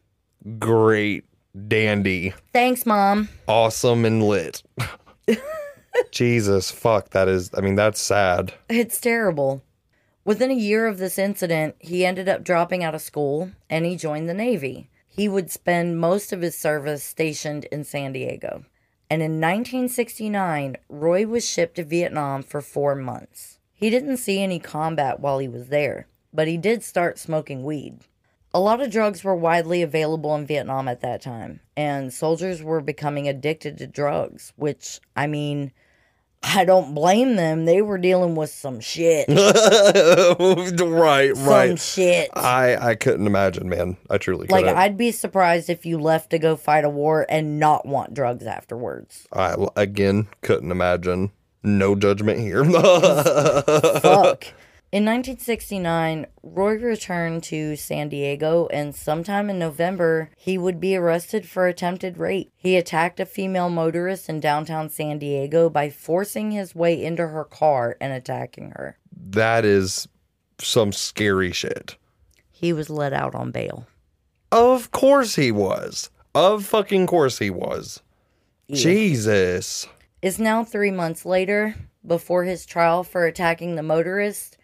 Great. 0.59 1.25
Dandy. 1.67 2.35
Thanks, 2.53 2.85
mom. 2.85 3.31
Awesome 3.49 4.05
and 4.05 4.23
lit. 4.23 4.63
Jesus, 6.11 6.71
fuck. 6.71 7.09
That 7.13 7.27
is, 7.27 7.51
I 7.57 7.63
mean, 7.63 7.77
that's 7.77 8.03
sad. 8.03 8.53
It's 8.69 9.01
terrible. 9.01 9.63
Within 10.31 10.53
a 10.53 10.55
year 10.55 10.87
of 10.87 10.99
this 10.99 11.19
incident, 11.19 11.75
he 11.81 12.07
ended 12.07 12.29
up 12.29 12.45
dropping 12.45 12.85
out 12.85 12.95
of 12.95 13.03
school 13.03 13.51
and 13.69 13.85
he 13.85 13.97
joined 13.97 14.29
the 14.29 14.33
Navy. 14.33 14.89
He 15.09 15.29
would 15.29 15.51
spend 15.51 15.99
most 15.99 16.33
of 16.33 16.41
his 16.41 16.57
service 16.57 17.03
stationed 17.03 17.65
in 17.73 17.83
San 17.83 18.13
Diego. 18.13 18.65
And 19.11 19.23
in 19.23 19.41
1969, 19.41 20.77
Roy 20.89 21.27
was 21.27 21.45
shipped 21.45 21.75
to 21.75 21.85
Vietnam 21.85 22.45
for 22.45 22.61
four 22.61 22.95
months. 22.95 23.59
He 23.75 23.91
didn't 23.91 24.19
see 24.19 24.41
any 24.41 24.61
combat 24.61 25.19
while 25.19 25.41
he 25.41 25.49
was 25.49 25.67
there, 25.67 26.07
but 26.33 26.47
he 26.47 26.57
did 26.57 26.85
start 26.85 27.19
smoking 27.19 27.65
weed. 27.65 27.99
A 28.55 28.61
lot 28.61 28.81
of 28.81 28.93
drugs 28.93 29.25
were 29.25 29.35
widely 29.35 29.83
available 29.83 30.37
in 30.37 30.47
Vietnam 30.47 30.87
at 30.87 31.01
that 31.01 31.23
time, 31.23 31.59
and 31.77 32.13
soldiers 32.13 32.63
were 32.63 32.81
becoming 32.81 33.27
addicted 33.27 33.79
to 33.79 33.89
drugs, 33.89 34.53
which, 34.55 35.01
I 35.17 35.27
mean, 35.27 35.73
I 36.43 36.65
don't 36.65 36.95
blame 36.95 37.37
them. 37.37 37.65
They 37.67 37.83
were 37.83 37.99
dealing 37.99 38.35
with 38.35 38.51
some 38.51 38.81
shit. 38.81 39.29
right, 39.29 39.37
Some 40.79 40.93
right. 40.95 41.69
Some 41.69 41.77
shit. 41.77 42.31
I 42.35 42.77
I 42.77 42.95
couldn't 42.95 43.27
imagine, 43.27 43.69
man. 43.69 43.97
I 44.09 44.19
truly 44.19 44.47
Like, 44.49 44.65
couldn't. 44.65 44.79
I'd 44.79 44.97
be 44.97 45.13
surprised 45.13 45.69
if 45.69 45.85
you 45.85 45.99
left 45.99 46.31
to 46.31 46.39
go 46.39 46.57
fight 46.57 46.85
a 46.85 46.89
war 46.91 47.27
and 47.29 47.59
not 47.59 47.85
want 47.87 48.15
drugs 48.15 48.47
afterwards. 48.47 49.29
I 49.33 49.55
again 49.77 50.29
couldn't 50.41 50.71
imagine. 50.71 51.31
No 51.63 51.95
judgment 51.95 52.41
here. 52.41 52.65
Fuck. 54.01 54.47
In 54.93 55.05
1969, 55.05 56.27
Roy 56.43 56.75
returned 56.75 57.45
to 57.45 57.77
San 57.77 58.09
Diego, 58.09 58.67
and 58.73 58.93
sometime 58.93 59.49
in 59.49 59.57
November, 59.57 60.31
he 60.37 60.59
would 60.59 60.81
be 60.81 60.97
arrested 60.97 61.49
for 61.49 61.69
attempted 61.69 62.19
rape. 62.19 62.51
He 62.57 62.77
attacked 62.77 63.21
a 63.21 63.25
female 63.27 63.71
motorist 63.71 64.29
in 64.29 64.41
downtown 64.41 64.89
San 64.89 65.21
Diego 65.21 65.71
by 65.71 65.91
forcing 65.91 66.51
his 66.51 66.75
way 66.75 67.01
into 67.01 67.29
her 67.29 67.45
car 67.45 67.97
and 68.01 68.13
attacking 68.13 68.73
her. 68.73 68.99
That 69.13 69.65
is 69.65 70.09
some 70.59 70.93
scary 70.93 71.53
shit. 71.53 71.97
He 72.51 72.73
was 72.73 72.91
let 72.91 73.13
out 73.13 73.37
on 73.37 73.53
bail. 73.53 73.87
Of 74.51 74.91
course 74.91 75.37
he 75.37 75.53
was. 75.53 76.11
Of 76.35 76.67
fucking 76.67 77.07
course 77.07 77.39
he 77.39 77.51
was. 77.51 78.01
Jesus. 78.69 79.87
It's 80.21 80.41
now 80.41 80.65
three 80.65 80.91
months 80.91 81.25
later 81.25 81.77
before 82.05 82.43
his 82.43 82.67
trial 82.67 83.05
for 83.05 83.25
attacking 83.25 83.77
the 83.77 83.83
motorist, 83.85 84.57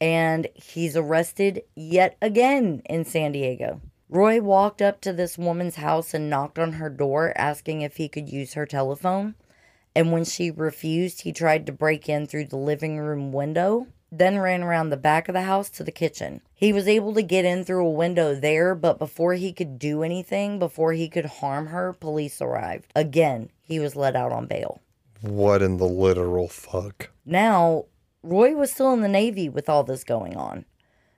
and 0.00 0.48
he's 0.54 0.96
arrested 0.96 1.62
yet 1.74 2.16
again 2.22 2.82
in 2.86 3.04
San 3.04 3.32
Diego. 3.32 3.80
Roy 4.08 4.40
walked 4.40 4.82
up 4.82 5.00
to 5.02 5.12
this 5.12 5.38
woman's 5.38 5.76
house 5.76 6.14
and 6.14 6.28
knocked 6.28 6.58
on 6.58 6.72
her 6.74 6.90
door 6.90 7.32
asking 7.36 7.82
if 7.82 7.96
he 7.96 8.08
could 8.08 8.28
use 8.28 8.54
her 8.54 8.66
telephone. 8.66 9.36
And 9.94 10.10
when 10.10 10.24
she 10.24 10.50
refused, 10.50 11.22
he 11.22 11.32
tried 11.32 11.66
to 11.66 11.72
break 11.72 12.08
in 12.08 12.26
through 12.26 12.46
the 12.46 12.56
living 12.56 12.98
room 12.98 13.32
window, 13.32 13.86
then 14.10 14.38
ran 14.38 14.62
around 14.62 14.90
the 14.90 14.96
back 14.96 15.28
of 15.28 15.34
the 15.34 15.42
house 15.42 15.70
to 15.70 15.84
the 15.84 15.92
kitchen. 15.92 16.40
He 16.54 16.72
was 16.72 16.88
able 16.88 17.14
to 17.14 17.22
get 17.22 17.44
in 17.44 17.64
through 17.64 17.86
a 17.86 17.90
window 17.90 18.34
there, 18.34 18.74
but 18.74 18.98
before 18.98 19.34
he 19.34 19.52
could 19.52 19.78
do 19.78 20.02
anything, 20.02 20.58
before 20.58 20.92
he 20.92 21.08
could 21.08 21.26
harm 21.26 21.68
her, 21.68 21.92
police 21.92 22.40
arrived. 22.40 22.92
Again, 22.96 23.50
he 23.62 23.78
was 23.78 23.94
let 23.94 24.16
out 24.16 24.32
on 24.32 24.46
bail. 24.46 24.80
What 25.20 25.62
in 25.62 25.76
the 25.76 25.88
literal 25.88 26.48
fuck? 26.48 27.10
Now, 27.24 27.84
Roy 28.22 28.54
was 28.54 28.70
still 28.70 28.92
in 28.92 29.00
the 29.00 29.08
Navy 29.08 29.48
with 29.48 29.68
all 29.68 29.82
this 29.82 30.04
going 30.04 30.36
on. 30.36 30.64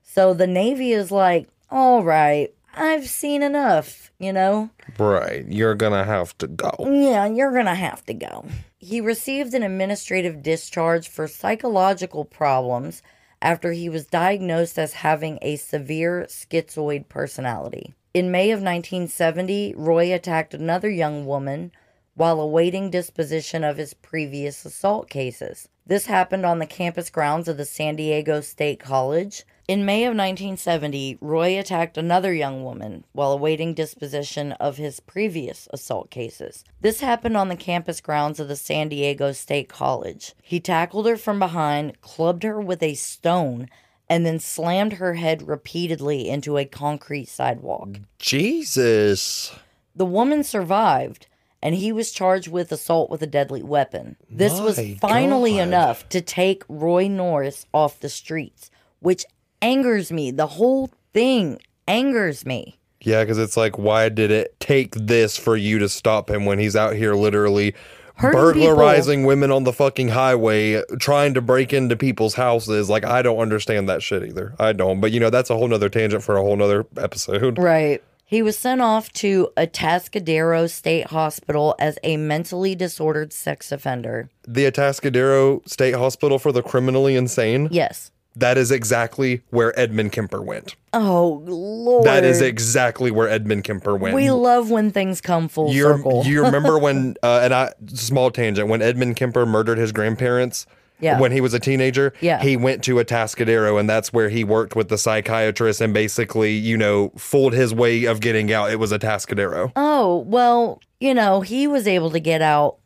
So 0.02 0.34
the 0.34 0.46
Navy 0.46 0.92
is 0.92 1.10
like, 1.10 1.48
all 1.70 2.04
right, 2.04 2.54
I've 2.74 3.08
seen 3.08 3.42
enough, 3.42 4.10
you 4.18 4.32
know? 4.32 4.70
Right. 4.98 5.44
You're 5.46 5.74
gonna 5.74 6.04
have 6.04 6.36
to 6.38 6.46
go. 6.46 6.72
Yeah, 6.80 7.26
you're 7.26 7.52
gonna 7.52 7.74
have 7.74 8.04
to 8.06 8.14
go. 8.14 8.46
He 8.78 9.00
received 9.00 9.54
an 9.54 9.62
administrative 9.62 10.42
discharge 10.42 11.08
for 11.08 11.28
psychological 11.28 12.24
problems 12.24 13.02
after 13.40 13.72
he 13.72 13.88
was 13.88 14.06
diagnosed 14.06 14.78
as 14.78 14.94
having 14.94 15.38
a 15.42 15.56
severe 15.56 16.26
schizoid 16.28 17.08
personality. 17.08 17.94
In 18.14 18.30
May 18.30 18.50
of 18.50 18.60
1970, 18.60 19.74
Roy 19.76 20.12
attacked 20.12 20.54
another 20.54 20.90
young 20.90 21.26
woman 21.26 21.72
while 22.14 22.40
awaiting 22.40 22.90
disposition 22.90 23.64
of 23.64 23.76
his 23.76 23.94
previous 23.94 24.64
assault 24.64 25.08
cases. 25.08 25.68
This 25.86 26.06
happened 26.06 26.46
on 26.46 26.58
the 26.58 26.66
campus 26.66 27.10
grounds 27.10 27.48
of 27.48 27.56
the 27.56 27.64
San 27.64 27.96
Diego 27.96 28.40
State 28.40 28.78
College. 28.78 29.44
In 29.66 29.84
May 29.84 30.04
of 30.04 30.10
1970, 30.10 31.18
Roy 31.20 31.58
attacked 31.58 31.96
another 31.96 32.32
young 32.32 32.62
woman 32.62 33.04
while 33.12 33.32
awaiting 33.32 33.74
disposition 33.74 34.52
of 34.52 34.76
his 34.76 35.00
previous 35.00 35.68
assault 35.72 36.10
cases. 36.10 36.64
This 36.80 37.00
happened 37.00 37.36
on 37.36 37.48
the 37.48 37.56
campus 37.56 38.00
grounds 38.00 38.38
of 38.38 38.48
the 38.48 38.56
San 38.56 38.88
Diego 38.88 39.32
State 39.32 39.68
College. 39.68 40.34
He 40.42 40.60
tackled 40.60 41.06
her 41.06 41.16
from 41.16 41.38
behind, 41.38 42.00
clubbed 42.00 42.42
her 42.42 42.60
with 42.60 42.82
a 42.82 42.94
stone, 42.94 43.68
and 44.08 44.26
then 44.26 44.38
slammed 44.38 44.94
her 44.94 45.14
head 45.14 45.48
repeatedly 45.48 46.28
into 46.28 46.58
a 46.58 46.64
concrete 46.64 47.28
sidewalk. 47.28 47.98
Jesus. 48.18 49.54
The 49.96 50.04
woman 50.06 50.44
survived, 50.44 51.26
and 51.62 51.74
he 51.74 51.92
was 51.92 52.10
charged 52.10 52.48
with 52.48 52.72
assault 52.72 53.08
with 53.08 53.22
a 53.22 53.26
deadly 53.26 53.62
weapon. 53.62 54.16
This 54.28 54.60
was 54.60 54.80
finally 55.00 55.56
God. 55.56 55.62
enough 55.62 56.08
to 56.08 56.20
take 56.20 56.64
Roy 56.68 57.08
Norris 57.08 57.66
off 57.72 58.00
the 58.00 58.08
streets, 58.08 58.70
which 59.00 59.24
angers 59.62 60.10
me. 60.10 60.30
The 60.30 60.48
whole 60.48 60.90
thing 61.14 61.60
angers 61.86 62.44
me. 62.44 62.78
Yeah, 63.00 63.22
because 63.22 63.38
it's 63.38 63.56
like, 63.56 63.78
why 63.78 64.08
did 64.08 64.30
it 64.30 64.58
take 64.60 64.94
this 64.94 65.36
for 65.36 65.56
you 65.56 65.78
to 65.78 65.88
stop 65.88 66.30
him 66.30 66.44
when 66.44 66.58
he's 66.58 66.76
out 66.76 66.94
here 66.94 67.14
literally 67.14 67.74
Hurting 68.14 68.62
burglarizing 68.62 69.24
women 69.24 69.50
on 69.50 69.64
the 69.64 69.72
fucking 69.72 70.08
highway, 70.08 70.82
trying 71.00 71.34
to 71.34 71.40
break 71.40 71.72
into 71.72 71.96
people's 71.96 72.34
houses? 72.34 72.88
Like, 72.88 73.04
I 73.04 73.22
don't 73.22 73.38
understand 73.38 73.88
that 73.88 74.02
shit 74.02 74.22
either. 74.22 74.54
I 74.58 74.72
don't. 74.72 75.00
But, 75.00 75.10
you 75.10 75.18
know, 75.18 75.30
that's 75.30 75.50
a 75.50 75.56
whole 75.56 75.66
nother 75.66 75.88
tangent 75.88 76.22
for 76.22 76.36
a 76.36 76.42
whole 76.42 76.56
nother 76.56 76.86
episode. 76.96 77.58
Right. 77.58 78.02
He 78.32 78.40
was 78.40 78.56
sent 78.58 78.80
off 78.80 79.12
to 79.12 79.50
Atascadero 79.58 80.66
State 80.70 81.08
Hospital 81.08 81.74
as 81.78 81.98
a 82.02 82.16
mentally 82.16 82.74
disordered 82.74 83.30
sex 83.30 83.70
offender. 83.70 84.30
The 84.48 84.64
Atascadero 84.64 85.68
State 85.68 85.94
Hospital 85.96 86.38
for 86.38 86.50
the 86.50 86.62
Criminally 86.62 87.14
Insane, 87.14 87.68
Yes. 87.70 88.10
that 88.34 88.56
is 88.56 88.70
exactly 88.70 89.42
where 89.50 89.78
Edmund 89.78 90.12
Kemper 90.12 90.40
went. 90.40 90.76
Oh, 90.94 91.42
Lord. 91.44 92.06
That 92.06 92.24
is 92.24 92.40
exactly 92.40 93.10
where 93.10 93.28
Edmund 93.28 93.64
Kemper 93.64 93.96
went. 93.96 94.14
We 94.14 94.30
love 94.30 94.70
when 94.70 94.92
things 94.92 95.20
come 95.20 95.46
full 95.48 95.70
you 95.70 95.82
circle. 95.82 96.22
you 96.24 96.42
remember 96.42 96.78
when 96.78 97.16
uh, 97.22 97.40
and 97.42 97.52
I 97.52 97.74
small 97.88 98.30
tangent 98.30 98.66
when 98.66 98.80
Edmund 98.80 99.16
Kemper 99.16 99.44
murdered 99.44 99.76
his 99.76 99.92
grandparents 99.92 100.64
Yeah. 101.02 101.18
when 101.20 101.32
he 101.32 101.40
was 101.42 101.52
a 101.52 101.58
teenager 101.58 102.14
Yeah. 102.20 102.40
he 102.40 102.56
went 102.56 102.82
to 102.84 102.98
a 103.00 103.04
Atascadero 103.04 103.78
and 103.78 103.90
that's 103.90 104.12
where 104.12 104.28
he 104.30 104.44
worked 104.44 104.74
with 104.76 104.88
the 104.88 104.96
psychiatrist 104.96 105.80
and 105.80 105.92
basically 105.92 106.52
you 106.52 106.76
know 106.78 107.10
fooled 107.18 107.52
his 107.52 107.74
way 107.74 108.04
of 108.04 108.20
getting 108.20 108.52
out 108.52 108.70
it 108.70 108.76
was 108.76 108.92
a 108.92 108.98
Atascadero 108.98 109.72
Oh, 109.76 110.18
well, 110.28 110.80
you 111.00 111.12
know, 111.12 111.40
he 111.40 111.66
was 111.66 111.86
able 111.88 112.10
to 112.12 112.20
get 112.20 112.40
out. 112.40 112.76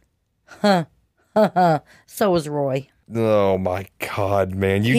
Huh. 0.46 0.84
so 2.06 2.30
was 2.30 2.48
Roy. 2.48 2.88
oh 3.14 3.58
my 3.58 3.86
god 4.16 4.54
man 4.54 4.82
you 4.82 4.94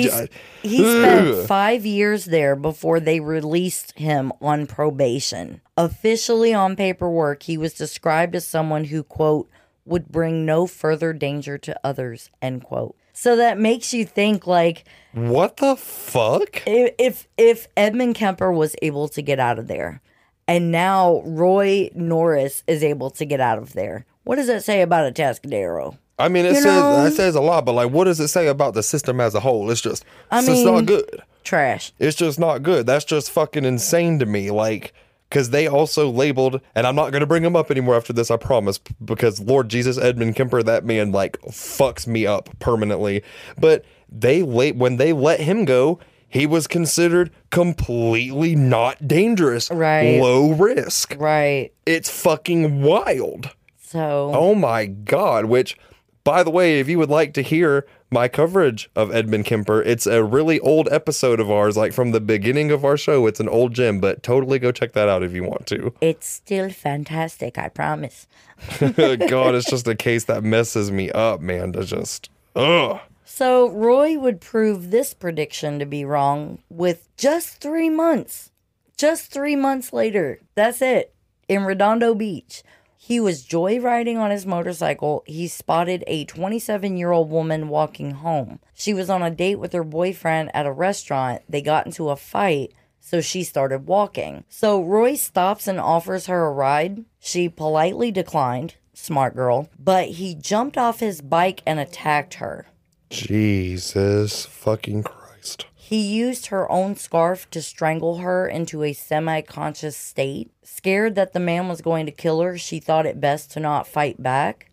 he 0.62 0.78
spent 0.78 1.48
five 1.48 1.86
years 1.86 2.26
there 2.26 2.56
before 2.56 3.00
they 3.00 3.20
released 3.20 3.98
him 3.98 4.32
on 4.40 4.68
probation. 4.68 5.62
Officially 5.76 6.54
on 6.54 6.76
paperwork, 6.76 7.44
he 7.44 7.58
was 7.58 7.74
described 7.74 8.36
as 8.36 8.46
someone 8.48 8.86
who, 8.86 9.04
quote, 9.04 9.50
would 9.86 10.08
bring 10.10 10.46
no 10.46 10.68
further 10.68 11.12
danger 11.14 11.58
to 11.58 11.80
others, 11.84 12.30
end 12.42 12.64
quote. 12.64 12.96
So 13.20 13.36
that 13.38 13.58
makes 13.58 13.94
you 13.96 14.06
think 14.06 14.46
like 14.46 14.84
what 15.14 15.58
the 15.58 15.76
fuck 15.76 16.62
i- 16.68 16.94
if 17.00 17.28
if 17.38 17.68
Edmund 17.76 18.14
Kemper 18.16 18.52
was 18.52 18.76
able 18.84 19.08
to 19.10 19.22
get 19.24 19.40
out 19.40 19.58
of 19.58 19.68
there, 19.68 20.02
and 20.48 20.72
now 20.72 21.22
Roy 21.26 21.90
Norris 21.96 22.64
is 22.68 22.84
able 22.84 23.10
to 23.12 23.26
get 23.26 23.40
out 23.42 23.58
of 23.58 23.74
there, 23.74 24.06
what 24.24 24.36
does 24.36 24.46
that 24.48 24.64
say 24.64 24.82
about 24.82 25.12
Atascadero? 25.14 25.98
I 26.20 26.30
mean 26.30 26.46
it 26.46 26.50
You 26.50 26.56
says 26.62 26.66
know- 26.66 27.04
that 27.04 27.14
says 27.14 27.34
a 27.36 27.42
lot 27.42 27.66
but 27.66 27.74
like 27.74 27.90
what 27.92 28.04
does 28.06 28.20
it 28.20 28.28
say 28.28 28.46
about 28.48 28.76
the 28.76 28.84
system 28.84 29.20
as 29.20 29.34
a 29.36 29.40
whole 29.40 29.70
it's 29.72 29.82
just 29.82 30.06
I 30.32 30.38
it's 30.40 30.48
just 30.48 30.66
not 30.66 30.86
good 30.86 31.22
Trash. 31.44 31.94
It's 31.98 32.16
just 32.18 32.38
not 32.40 32.62
good. 32.62 32.86
That's 32.86 33.06
just 33.06 33.32
fucking 33.32 33.64
insane 33.64 34.20
to 34.20 34.26
me. 34.26 34.52
Like, 34.52 34.94
because 35.30 35.50
they 35.50 35.68
also 35.68 36.10
labeled, 36.10 36.62
and 36.76 36.88
I'm 36.88 36.96
not 36.96 37.12
going 37.12 37.20
to 37.22 37.28
bring 37.28 37.44
him 37.44 37.56
up 37.56 37.70
anymore 37.72 37.96
after 37.96 38.14
this, 38.14 38.32
I 38.32 38.38
promise, 38.38 38.80
because 39.04 39.40
Lord 39.40 39.70
Jesus 39.70 39.98
Edmund 39.98 40.36
Kemper, 40.36 40.64
that 40.64 40.86
man, 40.86 41.12
like, 41.12 41.40
fucks 41.42 42.08
me 42.08 42.26
up 42.26 42.50
permanently. 42.60 43.24
But 43.58 43.84
they, 44.10 44.42
la- 44.44 44.70
when 44.72 44.98
they 44.98 45.12
let 45.14 45.40
him 45.42 45.66
go, 45.66 46.00
he 46.30 46.46
was 46.46 46.68
considered 46.68 47.32
completely 47.52 48.56
not 48.56 49.08
dangerous, 49.08 49.70
Right. 49.72 50.20
low 50.22 50.52
risk. 50.52 51.16
Right. 51.18 51.72
It's 51.86 52.10
fucking 52.10 52.82
wild. 52.82 53.52
So 53.82 54.32
Oh 54.34 54.54
my 54.56 54.86
God. 54.86 55.46
Which, 55.46 55.78
by 56.24 56.44
the 56.44 56.52
way, 56.52 56.80
if 56.80 56.90
you 56.90 56.98
would 57.00 57.10
like 57.10 57.34
to 57.36 57.42
hear 57.42 57.86
my 58.10 58.28
coverage 58.28 58.90
of 58.96 59.14
Edmund 59.14 59.46
Kemper, 59.46 59.82
it's 59.82 60.06
a 60.06 60.24
really 60.24 60.60
old 60.62 60.88
episode 60.92 61.40
of 61.40 61.52
ours, 61.52 61.76
like 61.76 61.94
from 61.94 62.12
the 62.12 62.22
beginning 62.22 62.72
of 62.72 62.86
our 62.86 62.98
show. 62.98 63.28
It's 63.28 63.40
an 63.40 63.50
old 63.50 63.74
gem, 63.74 64.00
but 64.00 64.24
totally 64.24 64.60
go 64.60 64.72
check 64.72 64.94
that 64.94 65.10
out 65.10 65.24
if 65.24 65.34
you 65.34 65.44
want 65.44 65.68
to. 65.68 65.94
it's 66.02 66.28
still 66.28 66.70
fantastic, 66.70 67.58
I 67.58 67.70
promise. 67.70 68.28
God, 68.80 69.56
it's 69.56 69.70
just 69.70 69.88
a 69.88 69.96
case 69.96 70.26
that 70.26 70.44
messes 70.44 70.92
me 70.92 71.12
up, 71.12 71.42
man. 71.42 71.74
To 71.74 71.84
just, 71.84 72.30
ugh. 72.56 73.00
So 73.26 73.70
Roy 73.70 74.18
would 74.18 74.40
prove 74.42 74.90
this 74.90 75.14
prediction 75.14 75.80
to 75.80 75.86
be 75.86 76.06
wrong 76.06 76.60
with 76.70 77.08
just 77.18 77.62
three 77.62 77.90
months. 77.90 78.52
Just 78.98 79.32
three 79.32 79.56
months 79.56 79.94
later. 79.94 80.40
That's 80.56 80.82
it. 80.82 81.14
In 81.48 81.64
Redondo 81.64 82.16
Beach. 82.16 82.64
He 83.08 83.22
was 83.22 83.46
joyriding 83.46 84.18
on 84.18 84.32
his 84.32 84.46
motorcycle. 84.46 85.24
He 85.26 85.48
spotted 85.48 86.04
a 86.08 86.26
27 86.26 86.98
year 86.98 87.12
old 87.12 87.30
woman 87.30 87.70
walking 87.70 88.12
home. 88.12 88.60
She 88.74 88.94
was 88.94 89.10
on 89.10 89.24
a 89.24 89.32
date 89.32 89.60
with 89.60 89.72
her 89.72 89.86
boyfriend 89.86 90.54
at 90.54 90.66
a 90.66 90.74
restaurant. 90.74 91.42
They 91.48 91.62
got 91.62 91.86
into 91.86 92.10
a 92.10 92.18
fight, 92.18 92.74
so 93.00 93.22
she 93.22 93.46
started 93.46 93.88
walking. 93.88 94.44
So 94.50 94.84
Roy 94.84 95.16
stops 95.16 95.70
and 95.70 95.80
offers 95.80 96.26
her 96.26 96.48
a 96.48 96.52
ride. 96.52 97.06
She 97.18 97.48
politely 97.48 98.12
declined. 98.12 98.76
Smart 98.94 99.36
girl. 99.36 99.70
But 99.80 100.10
he 100.10 100.36
jumped 100.36 100.78
off 100.78 101.00
his 101.00 101.22
bike 101.22 101.64
and 101.66 101.80
attacked 101.80 102.34
her. 102.34 102.66
Jesus 103.10 104.46
fucking 104.46 105.04
Christ. 105.04 105.66
He 105.88 106.02
used 106.02 106.48
her 106.48 106.70
own 106.70 106.98
scarf 106.98 107.50
to 107.52 107.62
strangle 107.62 108.18
her 108.18 108.46
into 108.46 108.84
a 108.84 108.92
semi 108.92 109.40
conscious 109.40 109.96
state. 109.96 110.52
Scared 110.62 111.16
that 111.16 111.32
the 111.32 111.40
man 111.40 111.70
was 111.70 111.80
going 111.80 112.06
to 112.08 112.12
kill 112.12 112.42
her, 112.42 112.58
she 112.58 112.82
thought 112.82 113.06
it 113.06 113.22
best 113.22 113.52
to 113.52 113.62
not 113.62 113.88
fight 113.88 114.22
back. 114.22 114.70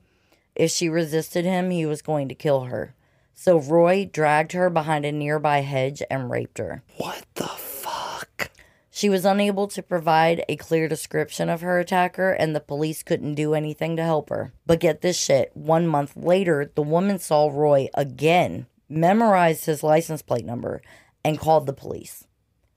If 0.57 0.73
she 0.73 0.89
resisted 0.89 1.45
him, 1.45 1.71
he 1.71 1.87
was 1.87 2.03
going 2.03 2.29
to 2.31 2.35
kill 2.35 2.63
her. 2.65 2.97
So 3.33 3.61
Roy 3.61 4.11
dragged 4.13 4.51
her 4.55 4.69
behind 4.69 5.07
a 5.07 5.13
nearby 5.13 5.61
hedge 5.61 6.03
and 6.11 6.33
raped 6.33 6.59
her. 6.59 6.83
What 6.97 7.25
the 7.37 7.47
fuck? 7.47 8.51
She 8.91 9.09
was 9.09 9.25
unable 9.25 9.69
to 9.69 9.85
provide 9.85 10.45
a 10.49 10.57
clear 10.57 10.89
description 10.89 11.49
of 11.49 11.61
her 11.61 11.79
attacker, 11.79 12.33
and 12.33 12.57
the 12.57 12.61
police 12.61 13.05
couldn't 13.05 13.37
do 13.37 13.55
anything 13.55 13.95
to 13.95 14.03
help 14.03 14.31
her. 14.31 14.53
But 14.67 14.81
get 14.81 15.01
this 15.01 15.17
shit 15.17 15.53
one 15.55 15.87
month 15.87 16.17
later, 16.17 16.73
the 16.75 16.83
woman 16.83 17.21
saw 17.21 17.51
Roy 17.53 17.89
again, 17.95 18.67
memorized 18.89 19.67
his 19.67 19.85
license 19.85 20.21
plate 20.21 20.45
number, 20.45 20.83
and 21.25 21.39
called 21.39 21.67
the 21.67 21.73
police. 21.73 22.27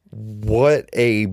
What 0.10 0.90
a 0.94 1.28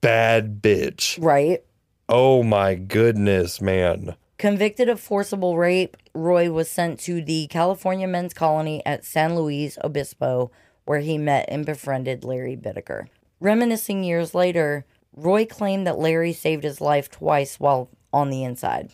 bad 0.00 0.62
bitch. 0.62 1.22
Right? 1.22 1.64
Oh 2.08 2.42
my 2.42 2.74
goodness, 2.74 3.60
man. 3.60 4.16
Convicted 4.36 4.88
of 4.88 5.00
forcible 5.00 5.58
rape, 5.58 5.96
Roy 6.14 6.50
was 6.50 6.70
sent 6.70 6.98
to 7.00 7.22
the 7.22 7.46
California 7.48 8.08
Men's 8.08 8.34
Colony 8.34 8.84
at 8.86 9.04
San 9.04 9.36
Luis 9.36 9.78
Obispo, 9.84 10.50
where 10.84 11.00
he 11.00 11.18
met 11.18 11.44
and 11.48 11.66
befriended 11.66 12.24
Larry 12.24 12.56
Bittaker. 12.56 13.08
Reminiscing 13.38 14.02
years 14.02 14.34
later, 14.34 14.86
Roy 15.14 15.44
claimed 15.44 15.86
that 15.86 15.98
Larry 15.98 16.32
saved 16.32 16.64
his 16.64 16.80
life 16.80 17.10
twice 17.10 17.60
while 17.60 17.90
on 18.12 18.30
the 18.30 18.42
inside. 18.42 18.92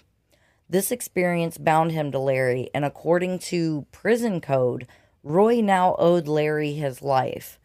This 0.69 0.91
experience 0.91 1.59
bound 1.59 1.93
him 1.93 2.11
to 2.11 2.19
Larry, 2.19 2.69
and 2.75 2.85
according 2.85 3.39
to 3.39 3.87
prison 3.93 4.41
code, 4.41 4.87
Roy 5.27 5.61
now 5.61 5.97
owed 5.99 6.29
Larry 6.29 6.75
his 6.75 7.03
life. 7.03 7.59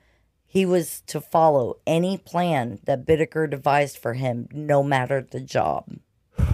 He 0.48 0.66
was 0.66 1.02
to 1.02 1.22
follow 1.22 1.78
any 1.86 2.18
plan 2.18 2.80
that 2.86 3.06
Bittaker 3.06 3.48
devised 3.48 4.00
for 4.00 4.16
him, 4.16 4.50
no 4.52 4.82
matter 4.82 5.22
the 5.22 5.40
job. 5.40 6.00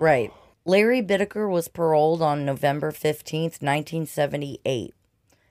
Right. 0.00 0.32
Larry 0.64 1.02
Bittaker 1.02 1.48
was 1.48 1.68
paroled 1.68 2.22
on 2.22 2.46
November 2.46 2.90
15th, 2.90 3.60
1978. 3.60 4.94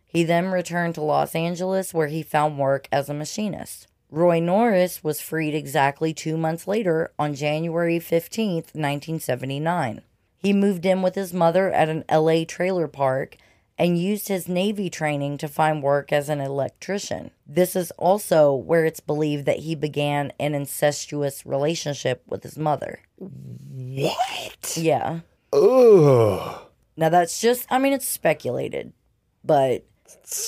He 0.05 0.23
then 0.23 0.47
returned 0.47 0.95
to 0.95 1.01
Los 1.01 1.35
Angeles 1.35 1.93
where 1.93 2.07
he 2.07 2.23
found 2.23 2.57
work 2.57 2.88
as 2.91 3.09
a 3.09 3.13
machinist. 3.13 3.88
Roy 4.09 4.39
Norris 4.39 5.03
was 5.03 5.21
freed 5.21 5.53
exactly 5.53 6.15
two 6.15 6.35
months 6.35 6.67
later 6.67 7.13
on 7.19 7.35
January 7.35 7.99
15th, 7.99 8.73
1979. 8.73 10.01
He 10.39 10.51
moved 10.51 10.85
in 10.85 11.03
with 11.03 11.13
his 11.13 11.31
mother 11.31 11.71
at 11.71 11.89
an 11.89 12.05
LA 12.12 12.43
trailer 12.43 12.88
park 12.88 13.38
and 13.79 13.97
used 13.97 14.27
his 14.27 14.49
Navy 14.49 14.89
training 14.89 15.37
to 15.37 15.47
find 15.47 15.81
work 15.81 16.11
as 16.11 16.27
an 16.27 16.41
electrician. 16.41 17.31
This 17.47 17.77
is 17.77 17.91
also 17.91 18.53
where 18.53 18.83
it's 18.83 18.99
believed 18.99 19.45
that 19.45 19.59
he 19.59 19.73
began 19.73 20.33
an 20.37 20.53
incestuous 20.53 21.45
relationship 21.45 22.21
with 22.27 22.43
his 22.43 22.57
mother. 22.57 22.99
What? 23.17 24.77
Yeah. 24.77 25.21
Ugh. 25.53 26.61
Now 26.97 27.07
that's 27.09 27.39
just, 27.39 27.65
I 27.71 27.79
mean, 27.79 27.93
it's 27.93 28.07
speculated, 28.07 28.91
but 29.45 29.85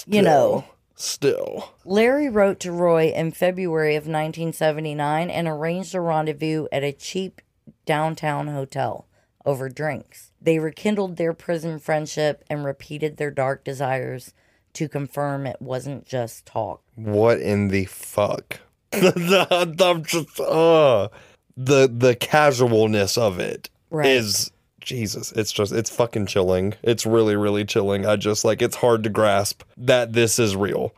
you 0.05 0.21
know, 0.21 0.65
Still. 0.95 1.73
Larry 1.83 2.29
wrote 2.29 2.59
to 2.59 2.71
Roy 2.71 3.07
in 3.07 3.31
February 3.31 3.95
of 3.95 4.03
1979 4.03 5.31
and 5.31 5.47
arranged 5.47 5.95
a 5.95 6.01
rendezvous 6.01 6.67
at 6.71 6.83
a 6.83 6.91
cheap 6.91 7.41
downtown 7.87 8.47
hotel 8.49 9.07
over 9.43 9.67
drinks. 9.67 10.30
They 10.41 10.57
rekindled 10.59 11.17
their 11.17 11.33
prison 11.33 11.77
friendship 11.79 12.43
and 12.49 12.65
repeated 12.65 13.17
their 13.17 13.31
dark 13.31 13.63
desires 13.63 14.33
to 14.73 14.89
confirm 14.89 15.45
it 15.45 15.61
wasn't 15.61 16.05
just 16.05 16.45
talk. 16.45 16.81
What 16.95 17.39
in 17.39 17.67
the 17.67 17.85
fuck? 17.85 18.59
I'm 18.93 20.03
just 20.03 20.39
uh 20.39 21.09
the 21.55 21.91
the 21.93 22.15
casualness 22.19 23.17
of 23.17 23.39
it 23.39 23.69
is 23.91 24.51
Right. 24.51 24.57
Jesus. 24.81 25.31
It's 25.33 25.51
just 25.51 25.71
it's 25.71 25.89
fucking 25.89 26.25
chilling. 26.25 26.73
It's 26.81 27.05
really 27.05 27.35
really 27.35 27.65
chilling. 27.65 28.05
I 28.05 28.15
just 28.15 28.43
like 28.43 28.61
it's 28.61 28.77
hard 28.77 29.03
to 29.03 29.09
grasp 29.09 29.63
that 29.77 30.13
this 30.13 30.39
is 30.39 30.55
real. 30.55 30.93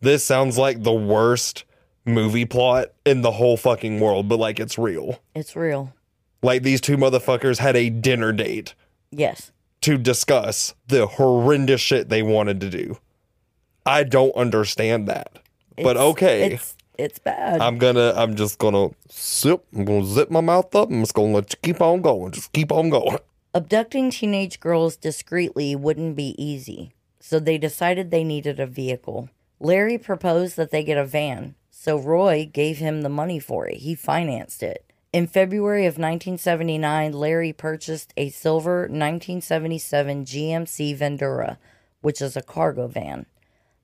This 0.00 0.24
sounds 0.24 0.56
like 0.56 0.82
the 0.82 0.92
worst 0.92 1.64
movie 2.04 2.44
plot 2.44 2.92
in 3.04 3.22
the 3.22 3.32
whole 3.32 3.56
fucking 3.56 4.00
world, 4.00 4.28
but 4.28 4.38
like 4.38 4.58
it's 4.60 4.78
real. 4.78 5.20
It's 5.34 5.54
real. 5.56 5.92
Like 6.42 6.62
these 6.62 6.80
two 6.80 6.96
motherfuckers 6.96 7.58
had 7.58 7.76
a 7.76 7.90
dinner 7.90 8.32
date 8.32 8.74
Yes. 9.10 9.52
to 9.82 9.96
discuss 9.98 10.74
the 10.88 11.06
horrendous 11.06 11.80
shit 11.80 12.08
they 12.08 12.22
wanted 12.22 12.60
to 12.60 12.70
do. 12.70 12.98
I 13.84 14.02
don't 14.02 14.34
understand 14.34 15.06
that. 15.08 15.38
but 15.76 15.90
It's- 15.96 16.04
okay. 16.12 16.52
It's 16.54 16.76
it's 16.98 17.18
bad. 17.18 17.60
I'm 17.60 17.76
gonna 17.78 18.12
I'm 18.16 18.34
just 18.36 18.58
gonna 18.58 18.88
zip 19.12 19.64
I'm 19.74 19.84
gonna 19.84 20.04
zip 20.06 20.30
my 20.30 20.40
mouth 20.40 20.74
up. 20.74 20.90
I'm 20.90 21.00
just 21.02 21.14
gonna 21.14 21.32
let 21.34 21.52
you 21.52 21.58
keep 21.62 21.80
on 21.82 22.00
going. 22.00 22.32
Just 22.32 22.52
keep 22.52 22.72
on 22.72 22.88
going. 22.90 23.18
Abducting 23.54 24.10
teenage 24.10 24.60
girls 24.60 24.96
discreetly 24.96 25.76
wouldn't 25.76 26.16
be 26.16 26.34
easy, 26.42 26.92
so 27.20 27.38
they 27.38 27.58
decided 27.58 28.10
they 28.10 28.24
needed 28.24 28.58
a 28.58 28.66
vehicle. 28.66 29.28
Larry 29.60 29.98
proposed 29.98 30.56
that 30.56 30.70
they 30.70 30.82
get 30.84 30.98
a 30.98 31.04
van, 31.04 31.54
so 31.70 31.96
Roy 31.98 32.48
gave 32.50 32.78
him 32.78 33.02
the 33.02 33.08
money 33.08 33.38
for 33.38 33.66
it. 33.68 33.78
He 33.78 33.94
financed 33.94 34.62
it. 34.62 34.84
In 35.12 35.26
February 35.26 35.86
of 35.86 35.94
1979, 35.94 37.12
Larry 37.12 37.52
purchased 37.52 38.12
a 38.16 38.28
silver 38.28 38.80
1977 38.80 40.24
GMC 40.24 40.98
Vandura, 40.98 41.58
which 42.02 42.20
is 42.20 42.36
a 42.36 42.42
cargo 42.42 42.86
van. 42.86 43.26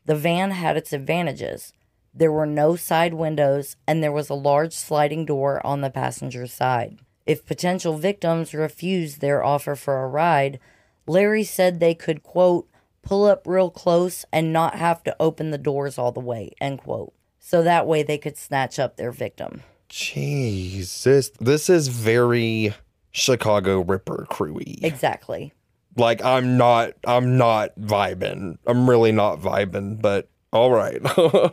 The 0.04 0.16
van 0.16 0.50
had 0.50 0.76
its 0.76 0.92
advantages. 0.92 1.72
There 2.12 2.32
were 2.32 2.46
no 2.46 2.76
side 2.76 3.14
windows, 3.14 3.76
and 3.86 4.02
there 4.02 4.12
was 4.12 4.28
a 4.28 4.34
large 4.34 4.74
sliding 4.74 5.24
door 5.24 5.64
on 5.64 5.80
the 5.80 5.90
passenger 5.90 6.46
side. 6.46 6.98
If 7.24 7.46
potential 7.46 7.96
victims 7.96 8.52
refused 8.52 9.20
their 9.20 9.44
offer 9.44 9.76
for 9.76 10.02
a 10.02 10.08
ride, 10.08 10.58
Larry 11.06 11.44
said 11.44 11.78
they 11.78 11.94
could, 11.94 12.22
quote, 12.22 12.68
pull 13.02 13.24
up 13.24 13.46
real 13.46 13.70
close 13.70 14.24
and 14.32 14.52
not 14.52 14.74
have 14.74 15.02
to 15.04 15.16
open 15.20 15.50
the 15.50 15.58
doors 15.58 15.98
all 15.98 16.12
the 16.12 16.20
way, 16.20 16.52
end 16.60 16.80
quote. 16.80 17.12
So 17.38 17.62
that 17.62 17.86
way 17.86 18.02
they 18.02 18.18
could 18.18 18.36
snatch 18.36 18.78
up 18.78 18.96
their 18.96 19.12
victim. 19.12 19.62
Jesus. 19.92 21.30
This 21.38 21.68
is 21.68 21.88
very 21.88 22.74
Chicago 23.10 23.80
Ripper 23.82 24.26
crewy. 24.30 24.82
Exactly. 24.82 25.52
Like 25.98 26.24
I'm 26.24 26.56
not 26.56 26.92
I'm 27.04 27.36
not 27.36 27.78
vibing. 27.78 28.56
I'm 28.66 28.88
really 28.88 29.12
not 29.12 29.40
vibing, 29.40 30.00
but 30.00 30.30
all 30.50 30.70
right. 30.70 30.98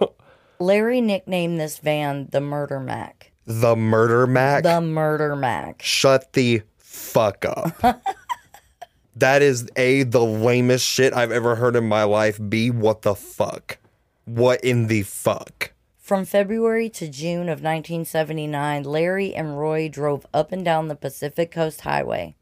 Larry 0.60 1.02
nicknamed 1.02 1.60
this 1.60 1.80
van 1.80 2.30
the 2.32 2.40
Murder 2.40 2.80
Mac. 2.80 3.34
the 3.46 3.76
murder 3.76 4.26
Mac. 4.26 4.64
The 4.64 4.80
Murder 4.80 5.36
Mac. 5.36 5.82
Shut 5.82 6.32
the 6.32 6.62
fuck 6.78 7.44
up. 7.44 7.74
that 9.18 9.42
is 9.42 9.70
A, 9.76 10.04
the 10.04 10.24
lamest 10.24 10.86
shit 10.86 11.12
I've 11.14 11.34
ever 11.34 11.56
heard 11.56 11.76
in 11.76 11.90
my 11.90 12.04
life. 12.06 12.40
B, 12.48 12.72
what 12.72 13.02
the 13.02 13.16
fuck? 13.16 13.80
What 14.24 14.64
in 14.64 14.88
the 14.88 15.04
fuck? 15.04 15.74
From 16.10 16.26
February 16.26 16.90
to 16.90 17.08
June 17.08 17.50
of 17.50 17.62
1979, 17.62 18.82
Larry 18.82 19.36
and 19.36 19.60
Roy 19.60 19.88
drove 19.88 20.26
up 20.34 20.52
and 20.52 20.66
down 20.66 20.88
the 20.88 20.96
Pacific 20.96 21.52
Coast 21.52 21.82
Highway. 21.82 22.34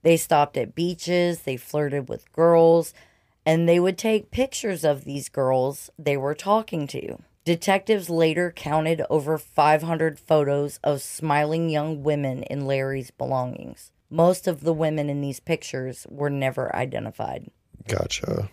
They 0.00 0.16
stopped 0.16 0.56
at 0.56 0.74
beaches, 0.74 1.40
they 1.40 1.58
flirted 1.58 2.08
with 2.08 2.32
girls, 2.32 2.94
and 3.44 3.68
they 3.68 3.78
would 3.78 3.98
take 3.98 4.30
pictures 4.30 4.82
of 4.82 5.04
these 5.04 5.28
girls 5.28 5.90
they 5.98 6.16
were 6.16 6.34
talking 6.34 6.86
to. 6.86 7.18
Detectives 7.44 8.08
later 8.08 8.50
counted 8.50 9.02
over 9.10 9.36
500 9.36 10.18
photos 10.18 10.80
of 10.82 11.02
smiling 11.02 11.68
young 11.68 12.02
women 12.02 12.44
in 12.44 12.64
Larry's 12.64 13.10
belongings. 13.10 13.92
Most 14.08 14.48
of 14.48 14.62
the 14.62 14.72
women 14.72 15.10
in 15.10 15.20
these 15.20 15.38
pictures 15.38 16.06
were 16.08 16.30
never 16.30 16.74
identified. 16.74 17.50
Gotcha. 17.86 18.48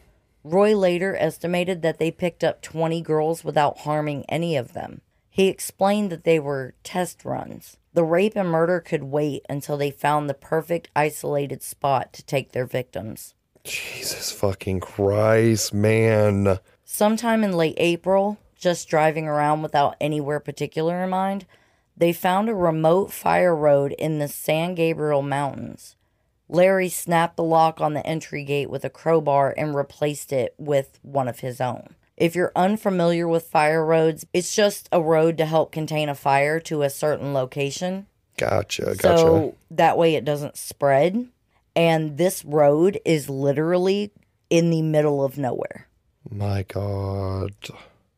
Roy 0.49 0.75
later 0.75 1.15
estimated 1.15 1.83
that 1.83 1.99
they 1.99 2.09
picked 2.09 2.43
up 2.43 2.63
20 2.63 3.01
girls 3.01 3.43
without 3.43 3.79
harming 3.79 4.25
any 4.27 4.55
of 4.55 4.73
them. 4.73 5.01
He 5.29 5.47
explained 5.47 6.11
that 6.11 6.23
they 6.23 6.39
were 6.39 6.73
test 6.83 7.23
runs. 7.23 7.77
The 7.93 8.03
rape 8.03 8.35
and 8.35 8.49
murder 8.49 8.79
could 8.79 9.03
wait 9.03 9.45
until 9.47 9.77
they 9.77 9.91
found 9.91 10.27
the 10.27 10.33
perfect 10.33 10.89
isolated 10.95 11.61
spot 11.61 12.13
to 12.13 12.25
take 12.25 12.51
their 12.51 12.65
victims. 12.65 13.35
Jesus 13.63 14.31
fucking 14.31 14.79
Christ, 14.79 15.71
man. 15.71 16.57
Sometime 16.83 17.43
in 17.43 17.53
late 17.53 17.75
April, 17.77 18.39
just 18.55 18.89
driving 18.89 19.27
around 19.27 19.61
without 19.61 19.95
anywhere 20.01 20.39
particular 20.39 21.03
in 21.03 21.11
mind, 21.11 21.45
they 21.95 22.11
found 22.11 22.49
a 22.49 22.55
remote 22.55 23.11
fire 23.11 23.55
road 23.55 23.93
in 23.99 24.17
the 24.17 24.27
San 24.27 24.73
Gabriel 24.73 25.21
Mountains. 25.21 25.95
Larry 26.49 26.89
snapped 26.89 27.37
the 27.37 27.43
lock 27.43 27.79
on 27.79 27.93
the 27.93 28.05
entry 28.05 28.43
gate 28.43 28.69
with 28.69 28.83
a 28.83 28.89
crowbar 28.89 29.53
and 29.55 29.75
replaced 29.75 30.33
it 30.33 30.55
with 30.57 30.99
one 31.03 31.27
of 31.27 31.39
his 31.39 31.61
own. 31.61 31.95
If 32.17 32.35
you're 32.35 32.51
unfamiliar 32.55 33.27
with 33.27 33.47
fire 33.47 33.85
roads, 33.85 34.25
it's 34.33 34.53
just 34.53 34.89
a 34.91 35.01
road 35.01 35.37
to 35.37 35.45
help 35.45 35.71
contain 35.71 36.09
a 36.09 36.15
fire 36.15 36.59
to 36.61 36.81
a 36.81 36.89
certain 36.89 37.33
location. 37.33 38.07
Gotcha. 38.35 38.95
Gotcha. 38.97 39.17
So 39.17 39.55
that 39.71 39.97
way 39.97 40.15
it 40.15 40.25
doesn't 40.25 40.57
spread. 40.57 41.27
And 41.75 42.17
this 42.17 42.43
road 42.43 42.99
is 43.05 43.29
literally 43.29 44.11
in 44.49 44.69
the 44.69 44.81
middle 44.81 45.23
of 45.23 45.37
nowhere. 45.37 45.87
my 46.29 46.63
God. 46.63 47.53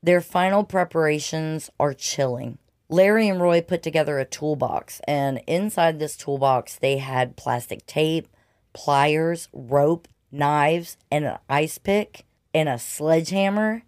Their 0.01 0.21
final 0.21 0.63
preparations 0.63 1.69
are 1.79 1.93
chilling. 1.93 2.57
Larry 2.91 3.29
and 3.29 3.39
Roy 3.39 3.61
put 3.61 3.81
together 3.81 4.19
a 4.19 4.25
toolbox, 4.25 4.99
and 5.07 5.41
inside 5.47 5.97
this 5.97 6.17
toolbox, 6.17 6.77
they 6.77 6.97
had 6.97 7.37
plastic 7.37 7.85
tape, 7.85 8.27
pliers, 8.73 9.47
rope, 9.53 10.09
knives, 10.29 10.97
and 11.09 11.23
an 11.23 11.37
ice 11.49 11.77
pick. 11.77 12.25
and 12.53 12.67
a 12.67 12.77
sledgehammer, 12.77 13.83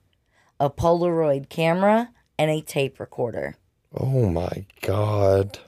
a 0.57 0.69
Polaroid 0.69 1.49
camera, 1.49 2.11
and 2.39 2.49
a 2.49 2.61
tape 2.61 2.97
recorder. 2.97 3.57
Oh 3.93 4.29
my 4.29 4.65
god. 4.81 5.59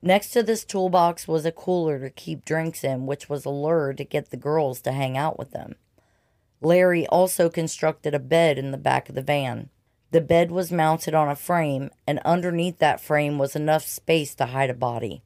Next 0.00 0.30
to 0.30 0.42
this 0.42 0.64
toolbox 0.64 1.28
was 1.28 1.44
a 1.44 1.52
cooler 1.52 1.98
to 2.00 2.08
keep 2.08 2.46
drinks 2.46 2.84
in, 2.84 3.04
which 3.04 3.28
was 3.28 3.44
a 3.44 3.50
lure 3.50 3.92
to 3.92 4.02
get 4.02 4.30
the 4.30 4.38
girls 4.38 4.80
to 4.80 4.92
hang 4.92 5.18
out 5.18 5.38
with 5.38 5.50
them. 5.50 5.74
Larry 6.62 7.06
also 7.08 7.50
constructed 7.50 8.14
a 8.14 8.18
bed 8.18 8.56
in 8.56 8.70
the 8.70 8.78
back 8.78 9.10
of 9.10 9.14
the 9.14 9.20
van. 9.20 9.68
The 10.10 10.20
bed 10.20 10.50
was 10.50 10.72
mounted 10.72 11.14
on 11.14 11.28
a 11.28 11.36
frame, 11.36 11.90
and 12.06 12.18
underneath 12.24 12.78
that 12.78 13.00
frame 13.00 13.38
was 13.38 13.54
enough 13.54 13.84
space 13.84 14.34
to 14.36 14.46
hide 14.46 14.70
a 14.70 14.74
body. 14.74 15.22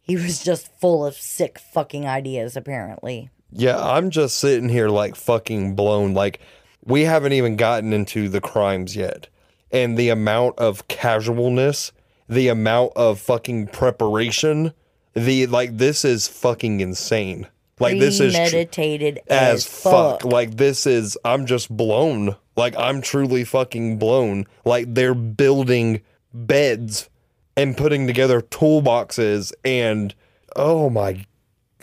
He 0.00 0.16
was 0.22 0.42
just 0.42 0.68
full 0.80 1.04
of 1.04 1.14
sick 1.14 1.58
fucking 1.58 2.06
ideas, 2.06 2.56
apparently. 2.56 3.30
Yeah, 3.52 3.78
I'm 3.80 4.10
just 4.10 4.36
sitting 4.38 4.68
here 4.68 4.88
like 4.88 5.14
fucking 5.14 5.76
blown. 5.76 6.12
Like, 6.12 6.40
we 6.84 7.02
haven't 7.02 7.32
even 7.32 7.56
gotten 7.56 7.92
into 7.92 8.28
the 8.28 8.40
crimes 8.40 8.96
yet. 8.96 9.28
And 9.70 9.96
the 9.96 10.08
amount 10.08 10.58
of 10.58 10.86
casualness, 10.88 11.92
the 12.28 12.48
amount 12.48 12.92
of 12.96 13.20
fucking 13.20 13.68
preparation, 13.68 14.72
the 15.14 15.46
like, 15.46 15.78
this 15.78 16.04
is 16.04 16.26
fucking 16.26 16.80
insane. 16.80 17.46
Like, 17.80 17.98
this 17.98 18.20
is 18.20 18.34
tr- 18.34 18.40
premeditated 18.40 19.20
as 19.28 19.66
as, 19.66 19.66
fuck. 19.66 20.22
fuck. 20.22 20.24
Like, 20.24 20.56
this 20.56 20.86
is, 20.86 21.16
I'm 21.24 21.46
just 21.46 21.74
blown. 21.74 22.36
Like, 22.56 22.74
I'm 22.76 23.00
truly 23.00 23.44
fucking 23.44 23.98
blown. 23.98 24.46
Like, 24.64 24.94
they're 24.94 25.14
building 25.14 26.02
beds 26.32 27.08
and 27.56 27.76
putting 27.76 28.06
together 28.06 28.40
toolboxes 28.40 29.52
and, 29.64 30.14
oh 30.56 30.90
my, 30.90 31.24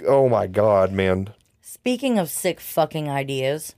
oh 0.08 0.30
my 0.30 0.48
God, 0.48 0.92
man. 0.92 1.34
Speaking 1.62 2.20
of 2.20 2.30
sick 2.30 2.60
fucking 2.60 3.10
ideas, 3.10 3.76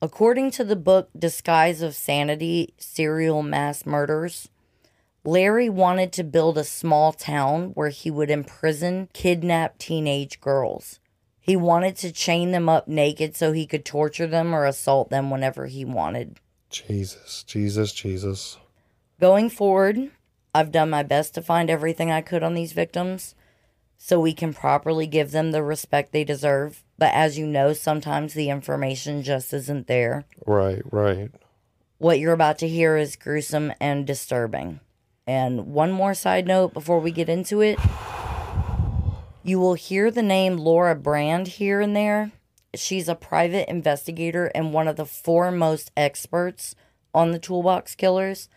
according 0.00 0.50
to 0.52 0.64
the 0.64 0.76
book 0.76 1.10
Disguise 1.16 1.82
of 1.82 1.94
Sanity 1.94 2.74
Serial 2.78 3.42
Mass 3.42 3.84
Murders, 3.84 4.48
Larry 5.24 5.70
wanted 5.70 6.12
to 6.12 6.24
build 6.24 6.58
a 6.58 6.64
small 6.64 7.12
town 7.12 7.70
where 7.74 7.88
he 7.88 8.10
would 8.10 8.30
imprison 8.30 9.08
kidnapped 9.12 9.78
teenage 9.78 10.40
girls. 10.40 11.00
He 11.44 11.56
wanted 11.56 11.96
to 11.96 12.10
chain 12.10 12.52
them 12.52 12.70
up 12.70 12.88
naked 12.88 13.36
so 13.36 13.52
he 13.52 13.66
could 13.66 13.84
torture 13.84 14.26
them 14.26 14.54
or 14.54 14.64
assault 14.64 15.10
them 15.10 15.28
whenever 15.28 15.66
he 15.66 15.84
wanted. 15.84 16.40
Jesus, 16.70 17.44
Jesus, 17.46 17.92
Jesus. 17.92 18.56
Going 19.20 19.50
forward, 19.50 20.10
I've 20.54 20.72
done 20.72 20.88
my 20.88 21.02
best 21.02 21.34
to 21.34 21.42
find 21.42 21.68
everything 21.68 22.10
I 22.10 22.22
could 22.22 22.42
on 22.42 22.54
these 22.54 22.72
victims 22.72 23.34
so 23.98 24.18
we 24.18 24.32
can 24.32 24.54
properly 24.54 25.06
give 25.06 25.32
them 25.32 25.52
the 25.52 25.62
respect 25.62 26.12
they 26.12 26.24
deserve. 26.24 26.82
But 26.96 27.12
as 27.12 27.36
you 27.36 27.46
know, 27.46 27.74
sometimes 27.74 28.32
the 28.32 28.48
information 28.48 29.22
just 29.22 29.52
isn't 29.52 29.86
there. 29.86 30.24
Right, 30.46 30.80
right. 30.90 31.30
What 31.98 32.20
you're 32.20 32.32
about 32.32 32.56
to 32.60 32.68
hear 32.68 32.96
is 32.96 33.16
gruesome 33.16 33.70
and 33.82 34.06
disturbing. 34.06 34.80
And 35.26 35.66
one 35.66 35.92
more 35.92 36.14
side 36.14 36.46
note 36.46 36.72
before 36.72 37.00
we 37.00 37.10
get 37.10 37.28
into 37.28 37.60
it 37.60 37.78
you 39.44 39.60
will 39.60 39.74
hear 39.74 40.10
the 40.10 40.22
name 40.22 40.56
Laura 40.56 40.94
Brand 40.94 41.46
here 41.46 41.80
and 41.80 41.94
there. 41.94 42.32
She's 42.74 43.08
a 43.08 43.14
private 43.14 43.68
investigator 43.68 44.46
and 44.54 44.72
one 44.72 44.88
of 44.88 44.96
the 44.96 45.04
foremost 45.04 45.92
experts 45.96 46.74
on 47.14 47.30
the 47.30 47.38
toolbox 47.38 47.94
killers. 47.94 48.48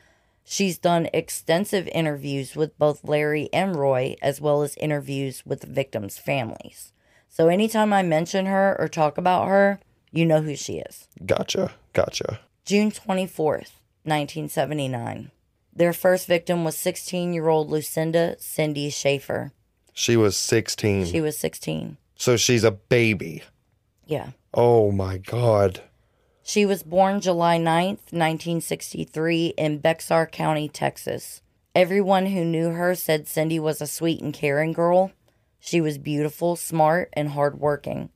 She's 0.46 0.78
done 0.78 1.10
extensive 1.14 1.90
interviews 1.90 2.56
with 2.56 2.78
both 2.80 3.04
Larry 3.04 3.50
and 3.52 3.76
Roy, 3.76 4.16
as 4.22 4.40
well 4.40 4.64
as 4.64 4.78
interviews 4.78 5.44
with 5.46 5.60
the 5.60 5.68
victims' 5.68 6.18
families. 6.18 6.94
So 7.28 7.50
anytime 7.50 7.92
I 7.92 8.02
mention 8.02 8.46
her 8.46 8.76
or 8.80 8.88
talk 8.88 9.18
about 9.18 9.50
her, 9.50 9.80
you 10.12 10.26
know 10.26 10.42
who 10.42 10.56
she 10.56 10.80
is. 10.80 11.10
Gotcha, 11.26 11.74
gotcha. 11.92 12.40
June 12.64 12.92
24th, 12.92 13.76
1979. 14.04 15.32
Their 15.76 15.94
first 15.94 16.28
victim 16.28 16.64
was 16.64 16.78
16 16.78 17.34
year 17.34 17.50
old 17.50 17.70
Lucinda 17.70 18.38
Cindy 18.40 18.90
Schaefer. 18.90 19.52
She 20.00 20.16
was 20.16 20.38
16. 20.38 21.08
She 21.08 21.22
was 21.22 21.40
16. 21.40 21.98
so 22.16 22.38
she's 22.38 22.64
a 22.64 22.70
baby. 22.70 23.42
Yeah. 24.06 24.30
Oh 24.54 24.92
my 24.92 25.18
God. 25.18 25.82
She 26.44 26.68
was 26.68 26.84
born 26.84 27.20
July 27.20 27.58
9th, 27.58 28.14
1963, 28.14 29.56
in 29.58 29.80
Bexar 29.80 30.28
County, 30.28 30.70
Texas. 30.70 31.42
Everyone 31.74 32.28
who 32.28 32.46
knew 32.46 32.70
her 32.70 32.94
said 32.94 33.28
Cindy 33.28 33.60
was 33.60 33.82
a 33.82 33.88
sweet 33.88 34.22
and 34.22 34.32
caring 34.36 34.72
girl. 34.72 35.14
She 35.60 35.82
was 35.82 35.98
beautiful, 35.98 36.56
smart, 36.56 37.10
and 37.14 37.30
hardworking. 37.30 38.12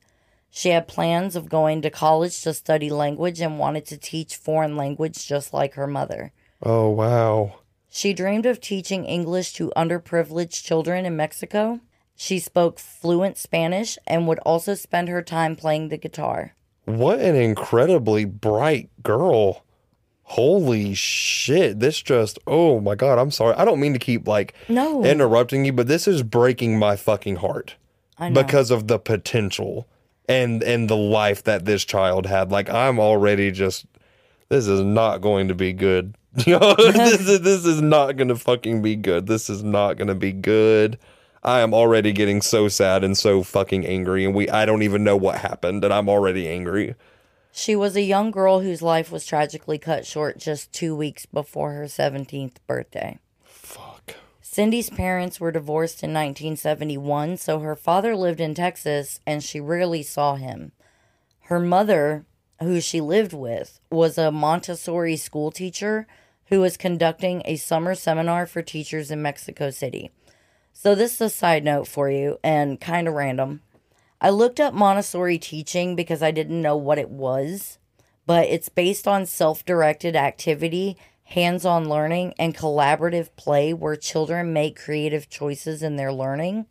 She 0.51 0.69
had 0.69 0.88
plans 0.88 1.36
of 1.36 1.49
going 1.49 1.82
to 1.82 1.89
college 1.89 2.39
to 2.43 2.53
study 2.53 2.91
language 2.91 3.41
and 3.41 3.57
wanted 3.57 3.88
to 3.88 3.97
teach 3.97 4.36
foreign 4.36 4.77
language 4.77 5.25
just 5.25 5.51
like 5.51 5.73
her 5.73 5.88
mother. 5.88 6.32
Oh 6.61 6.89
wow. 6.89 7.61
She 7.94 8.14
dreamed 8.14 8.46
of 8.46 8.62
teaching 8.62 9.04
English 9.04 9.52
to 9.56 9.70
underprivileged 9.76 10.64
children 10.64 11.06
in 11.06 11.18
Mexico. 11.18 11.82
She 12.16 12.39
spoke 12.39 12.80
fluent 12.80 13.38
Spanish 13.38 13.98
and 14.08 14.28
would 14.28 14.39
also 14.39 14.76
spend 14.76 15.10
her 15.10 15.22
time 15.22 15.58
playing 15.58 15.89
the 15.89 15.98
guitar. 15.98 16.56
What 16.86 17.20
an 17.20 17.36
incredibly 17.36 18.24
bright 18.24 18.89
girl. 19.04 19.66
Holy 20.24 20.94
shit. 20.94 21.82
This 21.82 22.02
just, 22.02 22.39
oh 22.48 22.80
my 22.80 22.96
God. 22.96 23.20
I'm 23.20 23.30
sorry. 23.32 23.56
I 23.56 23.66
don't 23.66 23.82
mean 23.82 23.92
to 23.94 24.00
keep 24.00 24.26
like 24.26 24.54
No. 24.70 25.04
interrupting 25.04 25.66
you, 25.66 25.74
but 25.74 25.88
this 25.88 26.08
is 26.08 26.24
breaking 26.24 26.80
my 26.80 26.96
fucking 26.96 27.38
heart 27.38 27.76
I 28.18 28.30
know. 28.30 28.42
because 28.42 28.72
of 28.72 28.88
the 28.88 29.00
potential 29.00 29.86
and 30.30 30.64
and 30.64 30.89
the 30.89 30.96
life 30.96 31.44
that 31.44 31.66
this 31.66 31.84
child 31.84 32.26
had. 32.26 32.52
Like 32.52 32.70
I'm 32.70 33.00
already 33.02 33.52
just 33.52 33.86
this 34.48 34.66
is 34.68 34.80
not 34.80 35.18
going 35.20 35.50
to 35.50 35.56
be 35.56 35.74
good. 35.74 36.16
Know, 36.47 36.75
this 36.77 37.27
is 37.27 37.41
this 37.41 37.65
is 37.65 37.82
not 37.82 38.15
going 38.15 38.29
to 38.29 38.38
fucking 38.38 38.82
be 38.82 38.95
good. 38.95 39.27
This 39.27 39.49
is 39.49 39.63
not 39.63 39.97
going 39.97 40.07
to 40.07 40.15
be 40.15 40.32
good. 40.32 40.97
I 41.43 41.59
am 41.59 41.73
already 41.73 42.13
getting 42.13 42.41
so 42.41 42.69
sad 42.69 43.03
and 43.03 43.17
so 43.17 43.43
fucking 43.43 43.86
angry 43.86 44.23
and 44.23 44.34
we 44.34 44.47
I 44.49 44.65
don't 44.65 44.84
even 44.84 45.03
know 45.03 45.17
what 45.17 45.39
happened 45.39 45.84
and 45.84 45.93
I'm 45.93 46.07
already 46.07 46.47
angry. 46.47 46.95
She 47.51 47.75
was 47.75 47.97
a 47.97 48.01
young 48.01 48.32
girl 48.32 48.61
whose 48.61 48.82
life 48.82 49.11
was 49.11 49.25
tragically 49.25 49.77
cut 49.77 50.05
short 50.05 50.38
just 50.38 50.71
two 50.71 50.95
weeks 50.95 51.25
before 51.25 51.73
her 51.73 51.84
17th 51.84 52.55
birthday. 52.65 53.19
Fuck. 53.43 54.15
Cindy's 54.41 54.89
parents 54.89 55.39
were 55.39 55.51
divorced 55.51 56.01
in 56.01 56.11
1971, 56.11 57.38
so 57.38 57.59
her 57.59 57.75
father 57.75 58.15
lived 58.15 58.39
in 58.39 58.53
Texas 58.53 59.19
and 59.27 59.43
she 59.43 59.59
rarely 59.59 60.01
saw 60.01 60.36
him. 60.36 60.71
Her 61.45 61.59
mother, 61.59 62.25
who 62.61 62.79
she 62.79 63.01
lived 63.01 63.34
with, 63.34 63.82
was 63.89 64.17
a 64.17 64.32
Montessori 64.32 65.17
school 65.17 65.51
teacher 65.51 66.07
who 66.52 66.60
was 66.60 66.76
conducting 66.76 67.41
a 67.45 67.56
summer 67.56 67.95
seminar 67.95 68.45
for 68.45 68.62
teachers 68.62 69.10
in 69.10 69.22
Mexico 69.22 69.70
City. 69.70 70.12
So, 70.74 70.93
this 70.93 71.16
is 71.16 71.22
a 71.22 71.30
side 71.30 71.64
note 71.64 71.88
for 71.88 72.10
you 72.12 72.39
and 72.43 72.80
kind 72.80 73.08
of 73.08 73.14
random. 73.14 73.62
I 74.20 74.32
looked 74.32 74.60
up 74.60 74.74
Montessori 74.74 75.39
teaching 75.39 75.95
because 75.95 76.22
I 76.22 76.32
didn't 76.32 76.62
know 76.62 76.76
what 76.76 76.97
it 76.97 77.10
was, 77.10 77.80
but 78.26 78.47
it's 78.49 78.68
based 78.68 79.08
on 79.08 79.26
self 79.26 79.66
directed 79.66 80.16
activity, 80.18 80.97
hands 81.24 81.66
on 81.66 81.88
learning, 81.88 82.34
and 82.38 82.56
collaborative 82.56 83.30
play 83.38 83.74
where 83.74 83.95
children 83.95 84.52
make 84.52 84.78
creative 84.78 85.30
choices 85.30 85.82
in 85.82 85.95
their 85.95 86.12
learning, 86.12 86.66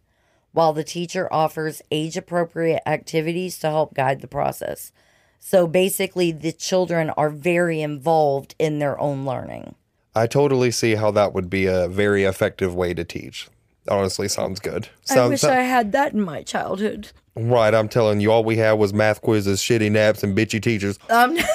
while 0.53 0.75
the 0.75 0.85
teacher 0.85 1.27
offers 1.33 1.81
age 1.91 2.19
appropriate 2.19 2.83
activities 2.87 3.59
to 3.59 3.71
help 3.71 3.95
guide 3.95 4.21
the 4.21 4.29
process. 4.29 4.93
So 5.41 5.67
basically, 5.67 6.31
the 6.33 6.53
children 6.53 7.11
are 7.11 7.31
very 7.31 7.81
involved 7.81 8.55
in 8.59 8.79
their 8.79 8.99
own 9.01 9.25
learning. 9.25 9.75
I 10.15 10.27
totally 10.27 10.71
see 10.71 10.95
how 10.95 11.11
that 11.13 11.33
would 11.35 11.49
be 11.51 11.67
a 11.67 11.89
very 11.89 12.25
effective 12.25 12.75
way 12.75 12.95
to 12.95 13.05
teach. 13.05 13.49
Honestly, 13.89 14.29
sounds 14.29 14.61
good. 14.61 14.89
I 15.11 15.15
Sounds 15.15 15.31
wish 15.31 15.45
I 15.45 15.63
had 15.63 15.93
that 15.93 16.13
in 16.13 16.21
my 16.21 16.43
childhood. 16.43 17.11
right. 17.35 17.75
I'm 17.75 17.89
telling 17.89 18.21
you, 18.21 18.31
all 18.31 18.45
we 18.45 18.57
had 18.59 18.73
was 18.73 18.93
math 18.93 19.23
quizzes, 19.23 19.61
shitty 19.61 19.91
naps, 19.91 20.23
and 20.23 20.37
bitchy 20.37 20.63
teachers. 20.63 20.99
Um, 21.09 21.37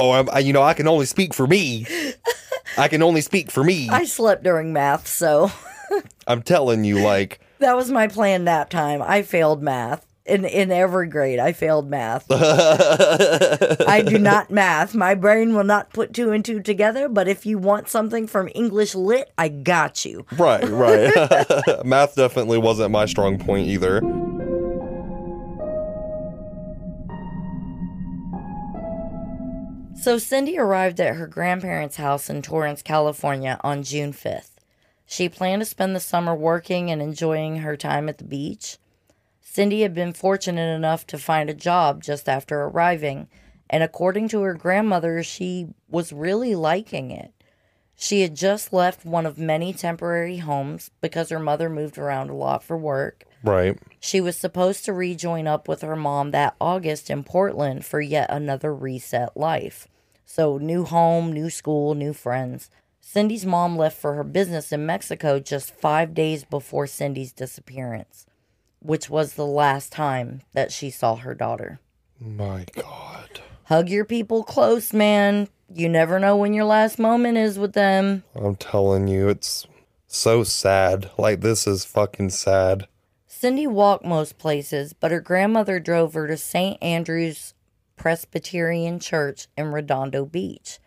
Oh, 0.00 0.10
I'm, 0.10 0.28
I, 0.30 0.40
you 0.40 0.52
know, 0.52 0.62
I 0.62 0.74
can 0.74 0.88
only 0.88 1.06
speak 1.06 1.32
for 1.32 1.46
me. 1.46 1.86
I 2.76 2.88
can 2.88 3.00
only 3.02 3.20
speak 3.20 3.50
for 3.50 3.62
me. 3.62 3.88
I 3.88 4.04
slept 4.04 4.42
during 4.42 4.72
math, 4.72 5.06
so 5.06 5.52
I'm 6.26 6.42
telling 6.42 6.84
you, 6.84 6.98
like, 6.98 7.40
that 7.60 7.76
was 7.76 7.90
my 7.92 8.08
plan 8.08 8.44
nap 8.44 8.70
time. 8.70 9.00
I 9.00 9.22
failed 9.22 9.62
math. 9.62 10.04
In, 10.26 10.46
in 10.46 10.72
every 10.72 11.08
grade, 11.08 11.38
I 11.38 11.52
failed 11.52 11.90
math. 11.90 12.24
I 12.30 14.02
do 14.06 14.18
not 14.18 14.50
math. 14.50 14.94
My 14.94 15.14
brain 15.14 15.54
will 15.54 15.64
not 15.64 15.92
put 15.92 16.14
two 16.14 16.32
and 16.32 16.42
two 16.42 16.62
together, 16.62 17.10
but 17.10 17.28
if 17.28 17.44
you 17.44 17.58
want 17.58 17.90
something 17.90 18.26
from 18.26 18.48
English 18.54 18.94
Lit, 18.94 19.30
I 19.36 19.48
got 19.48 20.06
you. 20.06 20.24
right, 20.38 20.66
right. 20.66 21.12
Math 21.84 22.14
definitely 22.14 22.56
wasn't 22.56 22.90
my 22.90 23.04
strong 23.04 23.38
point 23.38 23.66
either. 23.68 24.00
So 30.00 30.16
Cindy 30.16 30.58
arrived 30.58 31.00
at 31.00 31.16
her 31.16 31.26
grandparents' 31.26 31.96
house 31.96 32.30
in 32.30 32.40
Torrance, 32.40 32.80
California 32.82 33.60
on 33.62 33.82
June 33.82 34.14
5th. 34.14 34.52
She 35.06 35.28
planned 35.28 35.60
to 35.60 35.66
spend 35.66 35.94
the 35.94 36.00
summer 36.00 36.34
working 36.34 36.90
and 36.90 37.02
enjoying 37.02 37.56
her 37.56 37.76
time 37.76 38.08
at 38.08 38.16
the 38.16 38.24
beach. 38.24 38.78
Cindy 39.54 39.82
had 39.82 39.94
been 39.94 40.12
fortunate 40.12 40.74
enough 40.74 41.06
to 41.06 41.16
find 41.16 41.48
a 41.48 41.54
job 41.54 42.02
just 42.02 42.28
after 42.28 42.62
arriving, 42.62 43.28
and 43.70 43.84
according 43.84 44.26
to 44.30 44.42
her 44.42 44.54
grandmother, 44.54 45.22
she 45.22 45.68
was 45.88 46.12
really 46.12 46.56
liking 46.56 47.12
it. 47.12 47.32
She 47.94 48.22
had 48.22 48.34
just 48.34 48.72
left 48.72 49.06
one 49.06 49.26
of 49.26 49.38
many 49.38 49.72
temporary 49.72 50.38
homes 50.38 50.90
because 51.00 51.28
her 51.28 51.38
mother 51.38 51.70
moved 51.70 51.98
around 51.98 52.30
a 52.30 52.34
lot 52.34 52.64
for 52.64 52.76
work. 52.76 53.26
Right. 53.44 53.78
She 54.00 54.20
was 54.20 54.36
supposed 54.36 54.84
to 54.86 54.92
rejoin 54.92 55.46
up 55.46 55.68
with 55.68 55.82
her 55.82 55.94
mom 55.94 56.32
that 56.32 56.56
August 56.60 57.08
in 57.08 57.22
Portland 57.22 57.84
for 57.84 58.00
yet 58.00 58.30
another 58.30 58.74
reset 58.74 59.36
life. 59.36 59.86
So, 60.24 60.58
new 60.58 60.84
home, 60.84 61.32
new 61.32 61.48
school, 61.48 61.94
new 61.94 62.12
friends. 62.12 62.70
Cindy's 63.00 63.46
mom 63.46 63.76
left 63.76 63.96
for 63.96 64.14
her 64.14 64.24
business 64.24 64.72
in 64.72 64.84
Mexico 64.84 65.38
just 65.38 65.72
five 65.76 66.12
days 66.12 66.42
before 66.42 66.88
Cindy's 66.88 67.32
disappearance, 67.32 68.26
which 68.84 69.08
was 69.08 69.32
the 69.32 69.46
last 69.46 69.90
time 69.90 70.42
that 70.52 70.70
she 70.70 70.90
saw 70.90 71.16
her 71.16 71.34
daughter. 71.34 71.80
My 72.20 72.66
God. 72.74 73.40
Hug 73.64 73.88
your 73.88 74.04
people 74.04 74.44
close, 74.44 74.92
man. 74.92 75.48
You 75.72 75.88
never 75.88 76.20
know 76.20 76.36
when 76.36 76.52
your 76.52 76.66
last 76.66 76.98
moment 76.98 77.38
is 77.38 77.58
with 77.58 77.72
them. 77.72 78.24
I'm 78.34 78.56
telling 78.56 79.08
you, 79.08 79.30
it's 79.30 79.66
so 80.06 80.44
sad. 80.44 81.10
Like, 81.16 81.40
this 81.40 81.66
is 81.66 81.86
fucking 81.86 82.30
sad. 82.30 82.86
Cindy 83.26 83.66
walked 83.66 84.04
most 84.04 84.36
places, 84.36 84.92
but 84.92 85.10
her 85.10 85.20
grandmother 85.20 85.80
drove 85.80 86.12
her 86.12 86.26
to 86.26 86.36
St. 86.36 86.80
Andrew's 86.82 87.54
Presbyterian 87.96 89.00
Church 89.00 89.48
in 89.56 89.72
Redondo 89.72 90.26
Beach. 90.26 90.78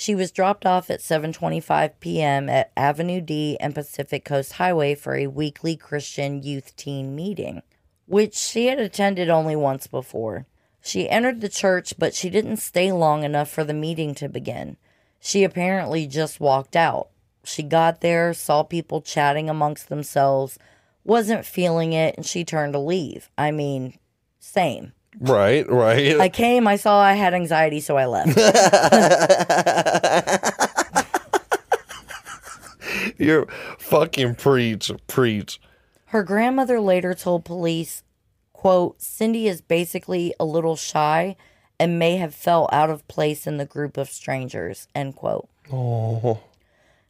She 0.00 0.14
was 0.14 0.30
dropped 0.30 0.64
off 0.64 0.90
at 0.90 1.00
7:25 1.00 1.94
p.m. 1.98 2.48
at 2.48 2.70
Avenue 2.76 3.20
D 3.20 3.56
and 3.58 3.74
Pacific 3.74 4.24
Coast 4.24 4.52
Highway 4.52 4.94
for 4.94 5.16
a 5.16 5.26
weekly 5.26 5.74
Christian 5.76 6.40
youth 6.40 6.76
teen 6.76 7.16
meeting, 7.16 7.62
which 8.06 8.36
she 8.36 8.66
had 8.66 8.78
attended 8.78 9.28
only 9.28 9.56
once 9.56 9.88
before. 9.88 10.46
She 10.80 11.10
entered 11.10 11.40
the 11.40 11.48
church, 11.48 11.94
but 11.98 12.14
she 12.14 12.30
didn't 12.30 12.58
stay 12.58 12.92
long 12.92 13.24
enough 13.24 13.50
for 13.50 13.64
the 13.64 13.74
meeting 13.74 14.14
to 14.14 14.28
begin. 14.28 14.76
She 15.18 15.42
apparently 15.42 16.06
just 16.06 16.38
walked 16.38 16.76
out. 16.76 17.08
She 17.42 17.64
got 17.64 18.00
there, 18.00 18.32
saw 18.32 18.62
people 18.62 19.00
chatting 19.00 19.50
amongst 19.50 19.88
themselves, 19.88 20.60
wasn't 21.02 21.44
feeling 21.44 21.92
it, 21.92 22.14
and 22.16 22.24
she 22.24 22.44
turned 22.44 22.74
to 22.74 22.78
leave. 22.78 23.30
I 23.36 23.50
mean, 23.50 23.98
same. 24.38 24.92
Right, 25.20 25.68
right. 25.68 26.20
I 26.20 26.28
came, 26.28 26.68
I 26.68 26.76
saw 26.76 27.00
I 27.00 27.14
had 27.14 27.34
anxiety, 27.34 27.80
so 27.80 27.96
I 27.96 28.06
left. 28.06 28.38
You're 33.18 33.46
fucking 33.78 34.36
preach, 34.36 34.90
preach. 35.08 35.60
Her 36.06 36.22
grandmother 36.22 36.80
later 36.80 37.14
told 37.14 37.44
police, 37.44 38.04
quote, 38.52 39.02
Cindy 39.02 39.48
is 39.48 39.60
basically 39.60 40.32
a 40.38 40.44
little 40.44 40.76
shy 40.76 41.36
and 41.80 41.98
may 41.98 42.16
have 42.16 42.34
felt 42.34 42.72
out 42.72 42.90
of 42.90 43.06
place 43.08 43.46
in 43.46 43.56
the 43.56 43.66
group 43.66 43.96
of 43.96 44.08
strangers, 44.08 44.86
end 44.94 45.16
quote. 45.16 45.48
Oh, 45.72 46.40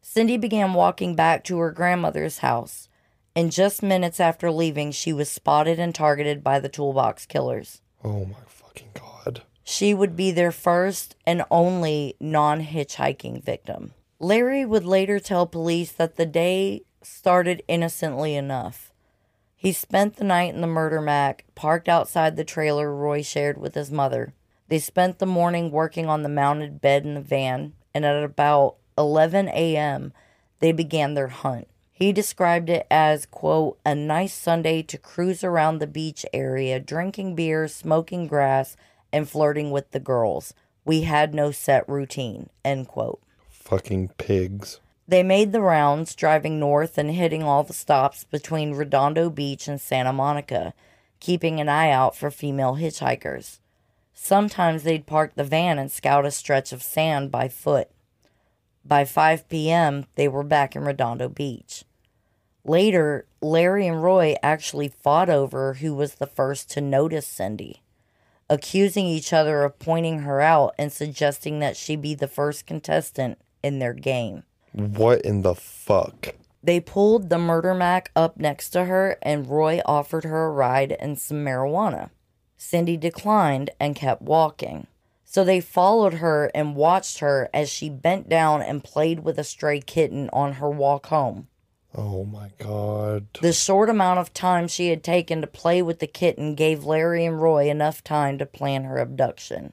Cindy 0.00 0.38
began 0.38 0.72
walking 0.72 1.14
back 1.14 1.44
to 1.44 1.59
her 1.59 1.70
grandmother's 1.70 2.38
house, 2.38 2.88
and 3.36 3.52
just 3.52 3.82
minutes 3.82 4.18
after 4.18 4.50
leaving, 4.50 4.92
she 4.92 5.12
was 5.12 5.30
spotted 5.30 5.78
and 5.78 5.94
targeted 5.94 6.42
by 6.42 6.59
the 6.59 6.68
toolbox 6.68 7.26
killers. 7.26 7.82
Oh 8.05 8.24
my 8.24 8.40
fucking 8.46 8.90
God. 8.94 9.42
She 9.64 9.92
would 9.94 10.16
be 10.16 10.30
their 10.30 10.53
first 10.53 11.16
and 11.26 11.44
only 11.51 12.16
non 12.20 12.62
hitchhiking 12.64 13.42
victim. 13.42 13.92
Larry 14.18 14.64
would 14.64 14.84
later 14.84 15.20
tell 15.20 15.46
police 15.46 15.92
that 15.92 16.16
the 16.16 16.26
day 16.26 16.82
started 17.03 17.62
innocently 17.68 18.34
enough. 18.34 18.92
He 19.55 19.72
spent 19.72 20.16
the 20.16 20.24
night 20.24 20.55
in 20.55 20.61
the 20.61 20.66
murder 20.66 21.01
mac, 21.01 21.44
parked 21.55 21.88
outside 21.88 22.36
the 22.36 22.44
trailer 22.44 22.94
Roy 22.94 23.22
shared 23.22 23.59
with 23.59 23.74
his 23.74 23.90
mother. 23.90 24.32
They 24.68 24.78
spent 24.78 25.18
the 25.18 25.26
morning 25.26 25.70
working 25.70 26.07
on 26.07 26.22
the 26.22 26.28
mounted 26.28 26.80
bed 26.80 27.05
in 27.05 27.14
the 27.14 27.20
van, 27.20 27.72
and 27.94 28.05
at 28.05 28.22
about 28.22 28.76
11 28.96 29.49
a.m., 29.49 30.12
they 30.61 30.72
began 30.72 31.14
their 31.14 31.28
hunt. 31.28 31.68
He 31.99 32.12
described 32.12 32.70
it 32.70 32.86
as, 32.92 33.26
quote, 33.26 33.76
a 33.84 33.92
nice 33.92 34.32
Sunday 34.32 34.82
to 34.82 34.96
cruise 34.96 35.42
around 35.42 35.80
the 35.80 35.86
beach 35.88 36.24
area, 36.32 36.78
drinking 36.78 37.34
beer, 37.34 37.66
smoking 37.66 38.28
grass, 38.28 38.76
and 39.12 39.28
flirting 39.28 39.72
with 39.72 39.90
the 39.90 39.99
girls. 39.99 40.55
We 40.84 41.01
had 41.03 41.34
no 41.34 41.51
set 41.51 41.88
routine, 41.88 42.51
end 42.64 42.86
quote. 42.86 43.20
Fucking 43.51 44.11
pigs. 44.16 44.78
They 45.09 45.24
made 45.24 45.51
the 45.51 45.61
rounds, 45.61 46.14
driving 46.14 46.61
north 46.61 46.99
and 46.99 47.11
hitting 47.11 47.42
all 47.42 47.64
the 47.64 47.72
stops 47.72 48.22
between 48.22 48.74
Redondo 48.74 49.28
Beach 49.28 49.66
and 49.66 49.80
Santa 49.80 50.12
Monica, 50.12 50.74
keeping 51.18 51.59
an 51.59 51.68
eye 51.68 51.90
out 51.90 52.14
for 52.14 52.30
female 52.30 52.76
hitchhikers. 52.76 53.59
Sometimes 54.14 54.84
they'd 54.84 55.05
park 55.05 55.32
the 55.34 55.42
van 55.42 55.80
and 55.80 55.90
scout 55.90 56.24
a 56.24 56.30
stretch 56.30 56.72
of 56.72 56.80
sand 56.80 57.32
by 57.32 57.49
foot. 57.49 57.90
By 58.84 59.05
5 59.05 59.49
p.m., 59.49 60.07
they 60.14 60.28
were 60.28 60.44
back 60.44 60.76
in 60.76 60.84
Redondo 60.84 61.28
Beach. 61.28 61.82
Later, 62.68 63.24
Larry 63.40 63.86
and 63.86 64.02
Roy 64.02 64.36
actually 64.42 64.88
fought 64.88 65.30
over 65.30 65.74
who 65.74 65.94
was 65.94 66.16
the 66.16 66.26
first 66.26 66.70
to 66.72 66.82
notice 66.82 67.26
Cindy, 67.26 67.82
accusing 68.50 69.06
each 69.06 69.32
other 69.32 69.64
of 69.64 69.78
pointing 69.78 70.20
her 70.20 70.42
out 70.42 70.74
and 70.78 70.92
suggesting 70.92 71.60
that 71.60 71.78
she 71.78 71.96
be 71.96 72.14
the 72.14 72.28
first 72.28 72.66
contestant 72.66 73.38
in 73.62 73.78
their 73.78 73.94
game. 73.94 74.42
What 74.72 75.22
in 75.22 75.40
the 75.40 75.54
fuck? 75.54 76.34
They 76.62 76.78
pulled 76.78 77.30
the 77.30 77.38
murder 77.38 77.72
mac 77.72 78.10
up 78.14 78.36
next 78.36 78.68
to 78.70 78.84
her, 78.84 79.16
and 79.22 79.48
Roy 79.48 79.80
offered 79.86 80.24
her 80.24 80.46
a 80.46 80.52
ride 80.52 80.92
and 80.92 81.18
some 81.18 81.42
marijuana. 81.42 82.10
Cindy 82.58 82.98
declined 82.98 83.70
and 83.80 83.96
kept 83.96 84.20
walking. 84.20 84.88
So 85.24 85.42
they 85.42 85.60
followed 85.60 86.14
her 86.14 86.50
and 86.54 86.76
watched 86.76 87.20
her 87.20 87.48
as 87.54 87.70
she 87.70 87.88
bent 87.88 88.28
down 88.28 88.60
and 88.60 88.84
played 88.84 89.20
with 89.20 89.38
a 89.38 89.44
stray 89.44 89.80
kitten 89.80 90.28
on 90.34 90.54
her 90.54 90.68
walk 90.68 91.06
home. 91.06 91.48
Oh 91.95 92.24
my 92.24 92.51
God. 92.59 93.26
The 93.41 93.53
short 93.53 93.89
amount 93.89 94.18
of 94.18 94.34
time 94.34 94.68
she 94.68 94.89
had 94.89 95.03
taken 95.03 95.41
to 95.41 95.47
play 95.47 95.80
with 95.82 96.01
the 96.01 96.07
kitten 96.07 96.55
gave 96.55 96.84
Larry 96.84 97.24
and 97.24 97.41
Roy 97.41 97.70
enough 97.70 98.05
time 98.05 98.39
to 98.39 98.47
plan 98.47 98.84
her 98.84 98.99
abduction. 98.99 99.72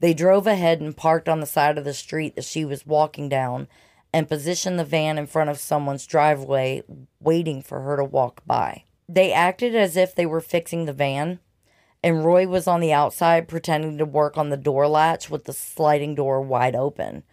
They 0.00 0.14
drove 0.14 0.46
ahead 0.46 0.80
and 0.80 0.96
parked 0.96 1.28
on 1.28 1.40
the 1.40 1.46
side 1.46 1.78
of 1.78 1.84
the 1.84 1.94
street 1.94 2.36
that 2.36 2.44
she 2.44 2.64
was 2.64 2.86
walking 2.86 3.28
down 3.28 3.66
and 4.12 4.28
positioned 4.28 4.78
the 4.78 4.84
van 4.84 5.18
in 5.18 5.26
front 5.26 5.50
of 5.50 5.58
someone's 5.58 6.06
driveway, 6.06 6.82
waiting 7.20 7.62
for 7.62 7.80
her 7.82 7.96
to 7.96 8.04
walk 8.04 8.42
by. 8.46 8.84
They 9.08 9.32
acted 9.32 9.74
as 9.74 9.96
if 9.96 10.14
they 10.14 10.26
were 10.26 10.40
fixing 10.40 10.84
the 10.84 10.92
van, 10.92 11.40
and 12.02 12.24
Roy 12.24 12.46
was 12.46 12.66
on 12.66 12.80
the 12.80 12.92
outside 12.92 13.48
pretending 13.48 13.98
to 13.98 14.04
work 14.04 14.38
on 14.38 14.50
the 14.50 14.56
door 14.56 14.86
latch 14.86 15.28
with 15.30 15.44
the 15.44 15.52
sliding 15.52 16.14
door 16.14 16.40
wide 16.40 16.76
open. 16.76 17.24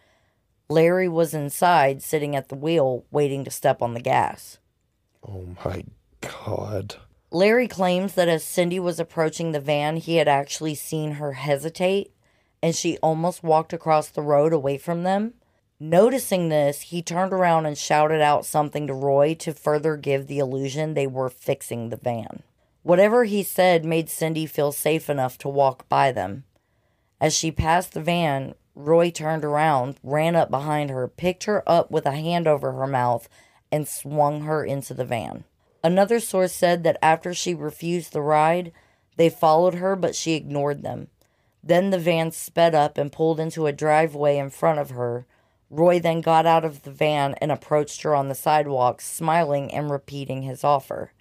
Larry 0.69 1.07
was 1.07 1.33
inside, 1.33 2.01
sitting 2.01 2.35
at 2.35 2.49
the 2.49 2.55
wheel, 2.55 3.05
waiting 3.11 3.43
to 3.43 3.51
step 3.51 3.81
on 3.81 3.93
the 3.93 3.99
gas. 3.99 4.59
Oh 5.27 5.55
my 5.63 5.83
God. 6.21 6.95
Larry 7.31 7.67
claims 7.67 8.13
that 8.13 8.27
as 8.27 8.43
Cindy 8.43 8.79
was 8.79 8.99
approaching 8.99 9.51
the 9.51 9.59
van, 9.59 9.97
he 9.97 10.17
had 10.17 10.27
actually 10.27 10.75
seen 10.75 11.13
her 11.13 11.33
hesitate 11.33 12.13
and 12.63 12.73
she 12.73 12.97
almost 12.99 13.43
walked 13.43 13.73
across 13.73 14.07
the 14.07 14.21
road 14.21 14.53
away 14.53 14.77
from 14.77 15.03
them. 15.03 15.33
Noticing 15.81 16.47
this, 16.47 16.79
he 16.79 17.01
turned 17.01 17.33
around 17.33 17.65
and 17.65 17.77
shouted 17.77 18.21
out 18.21 18.45
something 18.45 18.87
to 18.87 18.93
Roy 18.93 19.33
to 19.35 19.53
further 19.53 19.97
give 19.97 20.27
the 20.27 20.39
illusion 20.39 20.93
they 20.93 21.05
were 21.05 21.29
fixing 21.29 21.89
the 21.89 21.97
van. 21.97 22.41
Whatever 22.81 23.25
he 23.25 23.43
said 23.43 23.83
made 23.83 24.09
Cindy 24.09 24.45
feel 24.45 24.71
safe 24.71 25.09
enough 25.09 25.37
to 25.39 25.49
walk 25.49 25.89
by 25.89 26.13
them. 26.13 26.45
As 27.19 27.35
she 27.35 27.51
passed 27.51 27.91
the 27.91 28.01
van, 28.01 28.55
Roy 28.75 29.11
turned 29.11 29.45
around, 29.45 29.97
ran 30.03 30.35
up 30.35 30.49
behind 30.49 30.89
her, 30.89 31.07
picked 31.07 31.43
her 31.43 31.63
up 31.69 31.91
with 31.91 32.05
a 32.05 32.11
hand 32.11 32.47
over 32.47 32.71
her 32.73 32.87
mouth, 32.87 33.29
and 33.71 33.87
swung 33.87 34.41
her 34.41 34.63
into 34.63 34.93
the 34.93 35.05
van. 35.05 35.43
Another 35.83 36.19
source 36.19 36.53
said 36.53 36.83
that 36.83 36.97
after 37.01 37.33
she 37.33 37.53
refused 37.53 38.13
the 38.13 38.21
ride, 38.21 38.71
they 39.17 39.29
followed 39.29 39.75
her, 39.75 39.95
but 39.95 40.15
she 40.15 40.33
ignored 40.33 40.81
them. 40.81 41.07
Then 41.63 41.91
the 41.91 41.99
van 41.99 42.31
sped 42.31 42.75
up 42.75 42.97
and 42.97 43.11
pulled 43.11 43.39
into 43.39 43.67
a 43.67 43.71
driveway 43.71 44.37
in 44.37 44.49
front 44.49 44.79
of 44.79 44.91
her. 44.91 45.25
Roy 45.69 45.99
then 45.99 46.21
got 46.21 46.45
out 46.45 46.65
of 46.65 46.83
the 46.83 46.91
van 46.91 47.35
and 47.35 47.51
approached 47.51 48.01
her 48.03 48.13
on 48.13 48.27
the 48.29 48.35
sidewalk, 48.35 49.01
smiling 49.01 49.73
and 49.73 49.89
repeating 49.89 50.43
his 50.43 50.63
offer. 50.63 51.11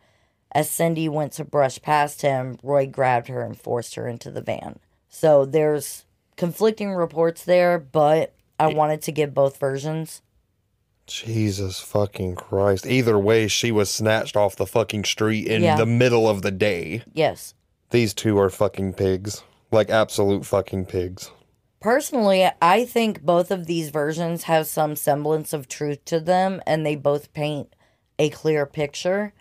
As 0.53 0.71
Cindy 0.71 1.09
went 1.09 1.33
to 1.33 1.45
brush 1.45 1.81
past 1.81 2.23
him, 2.23 2.59
Roy 2.63 2.87
grabbed 2.87 3.29
her 3.29 3.43
and 3.43 3.59
forced 3.59 3.95
her 3.95 4.07
into 4.07 4.31
the 4.31 4.43
van. 4.43 4.79
So 5.09 5.45
there's 5.45 6.05
conflicting 6.37 6.93
reports 6.93 7.45
there, 7.45 7.79
but 7.79 8.35
I 8.59 8.69
wanted 8.69 9.03
to 9.03 9.13
give 9.13 9.35
both 9.35 9.59
versions. 9.59 10.23
Jesus 11.07 11.81
fucking 11.81 12.37
Christ. 12.37 12.87
Either 12.87 13.19
way, 13.19 13.49
she 13.49 13.73
was 13.73 13.91
snatched 13.91 14.37
off 14.37 14.57
the 14.57 14.67
fucking 14.67 15.05
street 15.05 15.47
in 15.47 15.63
Yeah. 15.63 15.77
the 15.77 15.87
middle 15.87 16.29
of 16.29 16.43
the 16.43 16.51
day. 16.53 17.03
Yes. 17.13 17.55
These 17.91 18.15
two 18.15 18.39
are 18.39 18.49
fucking 18.51 18.95
pigs. 18.95 19.43
Like 19.71 19.91
absolute 19.91 20.47
fucking 20.47 20.87
pigs. 20.87 21.31
Personally, 21.81 22.49
I 22.63 22.85
think 22.85 23.23
both 23.23 23.51
of 23.51 23.67
these 23.67 23.89
versions 23.91 24.45
have 24.45 24.67
some 24.69 24.95
semblance 24.95 25.53
of 25.53 25.67
truth 25.69 26.05
to 26.07 26.21
them 26.21 26.63
and 26.67 26.87
they 26.87 26.95
both 26.95 27.33
paint 27.33 27.75
a 28.19 28.29
clear 28.31 28.65
picture. 28.67 29.33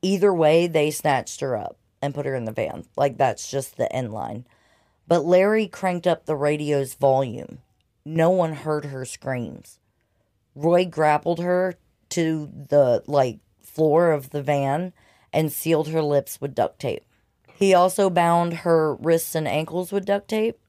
Either 0.00 0.32
way, 0.32 0.68
they 0.68 0.90
snatched 0.90 1.40
her 1.40 1.56
up. 1.56 1.76
and 2.00 2.14
put 2.14 2.26
her 2.26 2.36
in 2.36 2.44
the 2.44 2.52
van. 2.52 2.84
Like 2.96 3.18
that's 3.18 3.50
just 3.50 3.76
the 3.76 3.92
end 3.92 4.12
line. 4.12 4.46
But 5.08 5.24
Larry 5.24 5.66
cranked 5.66 6.06
up 6.06 6.26
the 6.26 6.36
radio's 6.36 6.94
volume. 6.94 7.58
No 8.04 8.30
one 8.30 8.52
heard 8.52 8.84
her 8.86 9.04
screams. 9.04 9.78
Roy 10.54 10.84
grappled 10.84 11.40
her 11.40 11.74
to 12.10 12.50
the 12.68 13.02
like 13.06 13.40
floor 13.62 14.12
of 14.12 14.30
the 14.30 14.42
van 14.42 14.92
and 15.32 15.50
sealed 15.50 15.88
her 15.88 16.02
lips 16.02 16.40
with 16.40 16.54
duct 16.54 16.78
tape. 16.78 17.04
He 17.54 17.74
also 17.74 18.08
bound 18.10 18.58
her 18.58 18.94
wrists 18.94 19.34
and 19.34 19.48
ankles 19.48 19.90
with 19.90 20.04
duct 20.04 20.28
tape, 20.28 20.60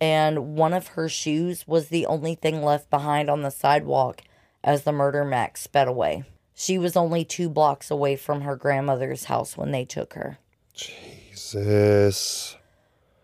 and 0.00 0.56
one 0.56 0.74
of 0.74 0.88
her 0.88 1.08
shoes 1.08 1.66
was 1.66 1.88
the 1.88 2.04
only 2.06 2.34
thing 2.34 2.62
left 2.62 2.90
behind 2.90 3.30
on 3.30 3.42
the 3.42 3.50
sidewalk 3.50 4.22
as 4.62 4.82
the 4.82 4.92
murder 4.92 5.24
max 5.24 5.62
sped 5.62 5.88
away. 5.88 6.24
She 6.54 6.76
was 6.76 6.96
only 6.96 7.24
two 7.24 7.48
blocks 7.48 7.90
away 7.90 8.16
from 8.16 8.42
her 8.42 8.56
grandmother's 8.56 9.24
house 9.24 9.56
when 9.56 9.70
they 9.70 9.84
took 9.84 10.14
her. 10.14 10.38
Jesus. 10.74 12.57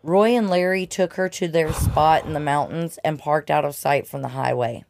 Roy 0.04 0.36
and 0.36 0.50
Larry 0.50 0.84
took 0.84 1.14
her 1.14 1.30
to 1.30 1.48
their 1.48 1.72
spot 1.72 2.26
in 2.26 2.34
the 2.34 2.38
mountains 2.40 2.98
and 3.02 3.18
parked 3.18 3.50
out 3.50 3.64
of 3.64 3.74
sight 3.74 4.06
from 4.06 4.20
the 4.20 4.28
highway. 4.28 4.84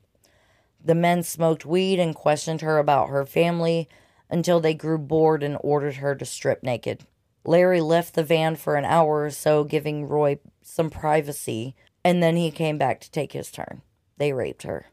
The 0.84 0.96
men 0.96 1.22
smoked 1.22 1.64
weed 1.64 2.00
and 2.00 2.16
questioned 2.16 2.62
her 2.62 2.78
about 2.78 3.10
her 3.10 3.24
family 3.24 3.88
until 4.28 4.58
they 4.58 4.74
grew 4.74 4.98
bored 4.98 5.44
and 5.44 5.56
ordered 5.60 5.96
her 5.96 6.16
to 6.16 6.24
strip 6.24 6.64
naked. 6.64 7.06
Larry 7.44 7.80
left 7.80 8.14
the 8.14 8.24
van 8.24 8.56
for 8.56 8.74
an 8.74 8.84
hour 8.84 9.22
or 9.22 9.30
so, 9.30 9.62
giving 9.62 10.08
Roy 10.08 10.40
some 10.62 10.90
privacy, 10.90 11.76
and 12.02 12.20
then 12.20 12.34
he 12.34 12.50
came 12.50 12.76
back 12.76 13.00
to 13.02 13.10
take 13.10 13.34
his 13.34 13.52
turn. 13.52 13.82
They 14.16 14.32
raped 14.32 14.64
her. 14.64 14.86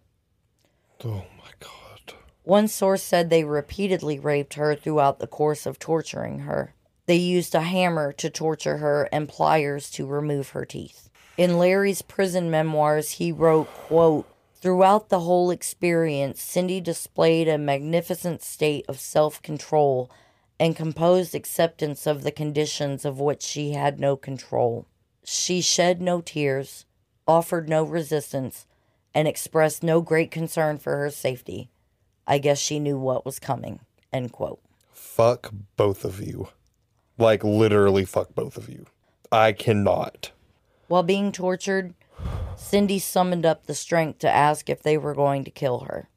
Oh 1.04 1.26
my 1.36 1.50
god. 1.60 2.14
One 2.44 2.68
source 2.68 3.02
said 3.02 3.32
they 3.32 3.44
repeatedly 3.44 4.20
raped 4.20 4.54
her 4.54 4.76
throughout 4.76 5.18
the 5.18 5.26
course 5.26 5.66
of 5.66 5.80
torturing 5.80 6.42
her. 6.42 6.76
They 7.06 7.16
used 7.16 7.56
a 7.56 7.62
hammer 7.62 8.12
to 8.14 8.30
torture 8.30 8.78
her 8.78 9.10
and 9.12 9.28
pliers 9.28 9.90
to 9.92 10.06
remove 10.06 10.50
her 10.50 10.66
teeth. 10.66 11.10
In 11.38 11.58
Larry's 11.58 12.02
prison 12.02 12.52
memoirs, 12.52 13.12
he 13.12 13.32
wrote, 13.32 13.68
quote, 13.74 14.28
Throughout 14.56 15.10
the 15.10 15.22
whole 15.22 15.50
experience, 15.50 16.40
Cindy 16.40 16.80
displayed 16.80 17.48
a 17.48 17.58
magnificent 17.58 18.44
state 18.44 18.86
of 18.88 19.00
self 19.00 19.42
control 19.42 20.12
and 20.60 20.76
composed 20.76 21.34
acceptance 21.34 22.06
of 22.06 22.22
the 22.22 22.32
conditions 22.32 23.04
of 23.04 23.20
which 23.20 23.42
she 23.42 23.72
had 23.72 24.00
no 24.00 24.16
control. 24.16 24.86
She 25.24 25.62
shed 25.62 26.00
no 26.00 26.22
tears, 26.22 26.86
offered 27.28 27.68
no 27.68 27.84
resistance, 27.84 28.68
and 29.16 29.28
expressed 29.28 29.82
no 29.82 30.02
great 30.02 30.30
concern 30.30 30.78
for 30.78 30.98
her 30.98 31.10
safety. 31.10 31.72
I 32.28 32.38
guess 32.38 32.60
she 32.60 32.80
knew 32.80 33.00
what 33.00 33.26
was 33.26 33.40
coming. 33.40 33.80
End 34.14 34.32
quote. 34.32 34.62
Fuck 34.92 35.52
both 35.76 36.06
of 36.06 36.22
you. 36.22 36.50
Like 37.22 37.44
literally 37.44 38.04
fuck 38.04 38.34
both 38.34 38.58
of 38.58 38.68
you. 38.68 38.88
I 39.32 39.52
cannot. 39.52 40.32
While 40.88 41.04
being 41.04 41.32
tortured, 41.32 41.94
Cindy 42.56 42.98
summoned 42.98 43.46
up 43.46 43.68
the 43.68 43.76
strength 43.76 44.18
to 44.20 44.30
ask 44.30 44.72
if 44.72 44.82
they 44.82 44.98
were 44.98 45.14
going 45.14 45.44
to 45.44 45.52
kill 45.52 45.82
her. 45.82 46.10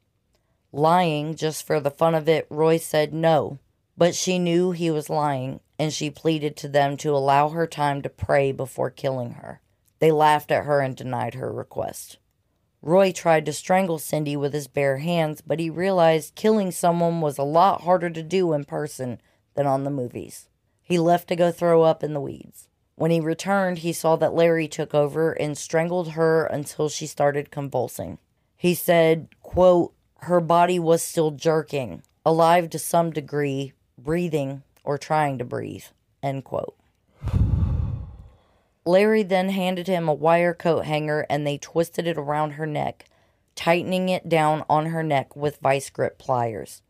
Lying 0.71 1.35
just 1.35 1.67
for 1.67 1.79
the 1.79 1.91
fun 1.91 2.15
of 2.15 2.27
it, 2.27 2.47
Roy 2.49 2.77
said 2.77 3.13
no, 3.13 3.59
but 3.95 4.15
she 4.15 4.39
knew 4.39 4.71
he 4.71 4.89
was 4.89 5.07
lying 5.07 5.59
and 5.77 5.93
she 5.93 6.09
pleaded 6.09 6.57
to 6.57 6.67
them 6.67 6.97
to 6.97 7.15
allow 7.15 7.49
her 7.49 7.67
time 7.67 8.01
to 8.01 8.09
pray 8.09 8.51
before 8.51 8.89
killing 8.89 9.33
her. 9.33 9.61
They 9.99 10.11
laughed 10.11 10.49
at 10.49 10.65
her 10.65 10.81
and 10.81 10.95
denied 10.95 11.35
her 11.35 11.53
request. 11.53 12.17
Roy 12.81 13.11
tried 13.11 13.45
to 13.45 13.53
strangle 13.53 13.99
Cindy 13.99 14.35
with 14.35 14.53
his 14.53 14.67
bare 14.67 14.97
hands, 14.97 15.41
but 15.41 15.59
he 15.59 15.69
realized 15.69 16.33
killing 16.33 16.71
someone 16.71 17.21
was 17.21 17.37
a 17.37 17.43
lot 17.43 17.81
harder 17.81 18.09
to 18.09 18.23
do 18.23 18.53
in 18.53 18.65
person 18.65 19.21
than 19.53 19.67
on 19.67 19.83
the 19.83 19.91
movies. 19.91 20.49
He 20.85 20.99
left 20.99 21.27
to 21.29 21.35
go 21.35 21.51
throw 21.51 21.81
up 21.81 22.03
in 22.03 22.13
the 22.13 22.21
weeds. 22.21 22.67
When 22.93 23.09
he 23.09 23.19
returned, 23.19 23.79
he 23.79 23.91
saw 23.91 24.15
that 24.17 24.35
Larry 24.35 24.67
took 24.67 24.93
over 24.93 25.33
and 25.33 25.57
strangled 25.57 26.11
her 26.11 26.45
until 26.45 26.89
she 26.89 27.07
started 27.07 27.49
convulsing. 27.49 28.19
He 28.55 28.75
said, 28.75 29.29
quote, 29.41 29.93
her 30.19 30.39
body 30.39 30.77
was 30.77 31.01
still 31.01 31.31
jerking, 31.31 32.03
alive 32.23 32.69
to 32.69 32.79
some 32.79 33.09
degree, 33.09 33.73
breathing 33.97 34.61
or 34.83 34.99
trying 34.99 35.39
to 35.39 35.43
breathe, 35.43 35.85
end 36.21 36.43
quote. 36.43 36.77
Larry 38.85 39.23
then 39.23 39.49
handed 39.49 39.87
him 39.87 40.07
a 40.07 40.13
wire 40.13 40.53
coat 40.53 40.85
hanger 40.85 41.25
and 41.31 41.47
they 41.47 41.57
twisted 41.57 42.05
it 42.05 42.19
around 42.19 42.51
her 42.51 42.67
neck, 42.67 43.05
tightening 43.55 44.09
it 44.09 44.29
down 44.29 44.63
on 44.69 44.87
her 44.87 45.01
neck 45.01 45.35
with 45.35 45.57
vice 45.57 45.89
grip 45.89 46.19
pliers. 46.19 46.83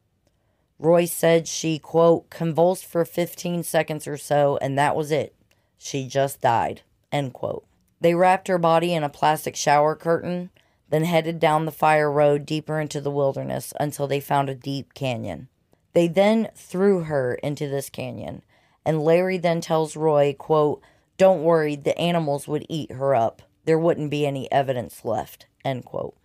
Roy 0.77 1.05
said 1.05 1.47
she, 1.47 1.79
quote, 1.79 2.29
convulsed 2.29 2.85
for 2.85 3.05
15 3.05 3.63
seconds 3.63 4.07
or 4.07 4.17
so, 4.17 4.57
and 4.61 4.77
that 4.77 4.95
was 4.95 5.11
it. 5.11 5.35
She 5.77 6.07
just 6.07 6.41
died, 6.41 6.81
end 7.11 7.33
quote. 7.33 7.65
They 8.01 8.13
wrapped 8.13 8.47
her 8.47 8.57
body 8.57 8.93
in 8.93 9.03
a 9.03 9.09
plastic 9.09 9.55
shower 9.55 9.95
curtain, 9.95 10.49
then 10.89 11.05
headed 11.05 11.39
down 11.39 11.65
the 11.65 11.71
fire 11.71 12.11
road 12.11 12.45
deeper 12.45 12.79
into 12.79 13.01
the 13.01 13.11
wilderness 13.11 13.73
until 13.79 14.07
they 14.07 14.19
found 14.19 14.49
a 14.49 14.55
deep 14.55 14.93
canyon. 14.93 15.47
They 15.93 16.07
then 16.07 16.49
threw 16.55 17.05
her 17.05 17.35
into 17.35 17.67
this 17.67 17.89
canyon, 17.89 18.43
and 18.85 19.01
Larry 19.01 19.37
then 19.37 19.61
tells 19.61 19.95
Roy, 19.95 20.35
quote, 20.37 20.81
don't 21.17 21.43
worry, 21.43 21.75
the 21.75 21.97
animals 21.97 22.47
would 22.47 22.65
eat 22.67 22.91
her 22.91 23.15
up. 23.15 23.41
There 23.63 23.79
wouldn't 23.79 24.11
be 24.11 24.27
any 24.27 24.51
evidence 24.51 25.05
left, 25.05 25.47
end 25.63 25.85
quote. 25.85 26.15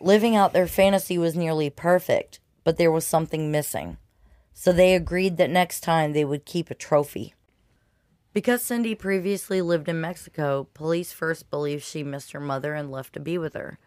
Living 0.00 0.36
out 0.36 0.52
their 0.52 0.68
fantasy 0.68 1.18
was 1.18 1.34
nearly 1.34 1.68
perfect, 1.68 2.38
but 2.66 2.78
there 2.78 2.90
was 2.90 3.06
something 3.06 3.52
missing. 3.52 3.96
So 4.52 4.72
they 4.72 4.96
agreed 4.96 5.36
that 5.36 5.50
next 5.50 5.82
time 5.82 6.12
they 6.12 6.24
would 6.24 6.44
keep 6.44 6.68
a 6.68 6.74
trophy. 6.74 7.32
Because 8.32 8.60
Cindy 8.60 8.96
previously 8.96 9.62
lived 9.62 9.88
in 9.88 10.00
Mexico, 10.00 10.66
police 10.74 11.12
first 11.12 11.48
believed 11.48 11.84
she 11.84 12.02
missed 12.02 12.32
her 12.32 12.40
mother 12.40 12.74
and 12.74 12.90
left 12.90 13.12
to 13.12 13.20
be 13.20 13.38
with 13.38 13.54
her. 13.54 13.78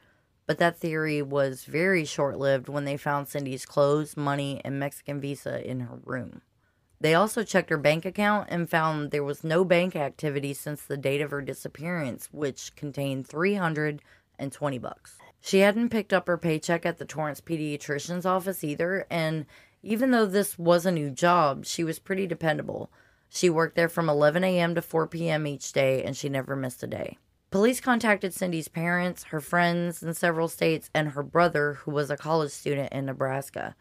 But 0.47 0.59
that 0.59 0.77
theory 0.77 1.21
was 1.21 1.65
very 1.65 2.05
short 2.05 2.39
lived 2.39 2.69
when 2.69 2.85
they 2.85 2.95
found 2.95 3.27
Cindy's 3.27 3.65
clothes, 3.65 4.15
money, 4.15 4.61
and 4.63 4.79
Mexican 4.79 5.19
visa 5.19 5.61
in 5.69 5.81
her 5.81 5.99
room. 6.05 6.41
They 7.01 7.13
also 7.13 7.43
checked 7.43 7.71
her 7.71 7.77
bank 7.77 8.05
account 8.05 8.47
and 8.49 8.69
found 8.69 9.11
there 9.11 9.25
was 9.25 9.43
no 9.43 9.65
bank 9.65 9.97
activity 9.97 10.53
since 10.53 10.83
the 10.83 10.95
date 10.95 11.19
of 11.19 11.31
her 11.31 11.41
disappearance, 11.41 12.29
which 12.31 12.77
contained 12.77 13.27
320 13.27 14.77
bucks. 14.77 15.17
She 15.41 15.59
hadn't 15.59 15.89
picked 15.89 16.13
up 16.13 16.27
her 16.27 16.37
paycheck 16.37 16.85
at 16.85 16.97
the 16.97 17.05
Torrance 17.05 17.41
pediatrician's 17.41 18.25
office 18.25 18.63
either, 18.63 19.05
and 19.09 19.45
even 19.81 20.11
though 20.11 20.25
this 20.25 20.59
was 20.59 20.85
a 20.85 20.91
new 20.91 21.09
job, 21.09 21.65
she 21.65 21.83
was 21.83 21.99
pretty 21.99 22.27
dependable. 22.27 22.91
She 23.29 23.49
worked 23.49 23.75
there 23.75 23.89
from 23.89 24.09
11 24.09 24.43
a.m. 24.43 24.75
to 24.75 24.81
4 24.81 25.07
p.m. 25.07 25.47
each 25.47 25.71
day, 25.71 26.03
and 26.03 26.17
she 26.17 26.29
never 26.29 26.55
missed 26.55 26.83
a 26.83 26.87
day. 26.87 27.17
Police 27.51 27.79
contacted 27.79 28.33
Cindy's 28.33 28.67
parents, 28.67 29.23
her 29.25 29.41
friends 29.41 30.03
in 30.03 30.13
several 30.13 30.47
states, 30.47 30.89
and 30.93 31.09
her 31.09 31.23
brother, 31.23 31.75
who 31.75 31.91
was 31.91 32.11
a 32.11 32.17
college 32.17 32.51
student 32.51 32.91
in 32.91 33.05
Nebraska. 33.05 33.75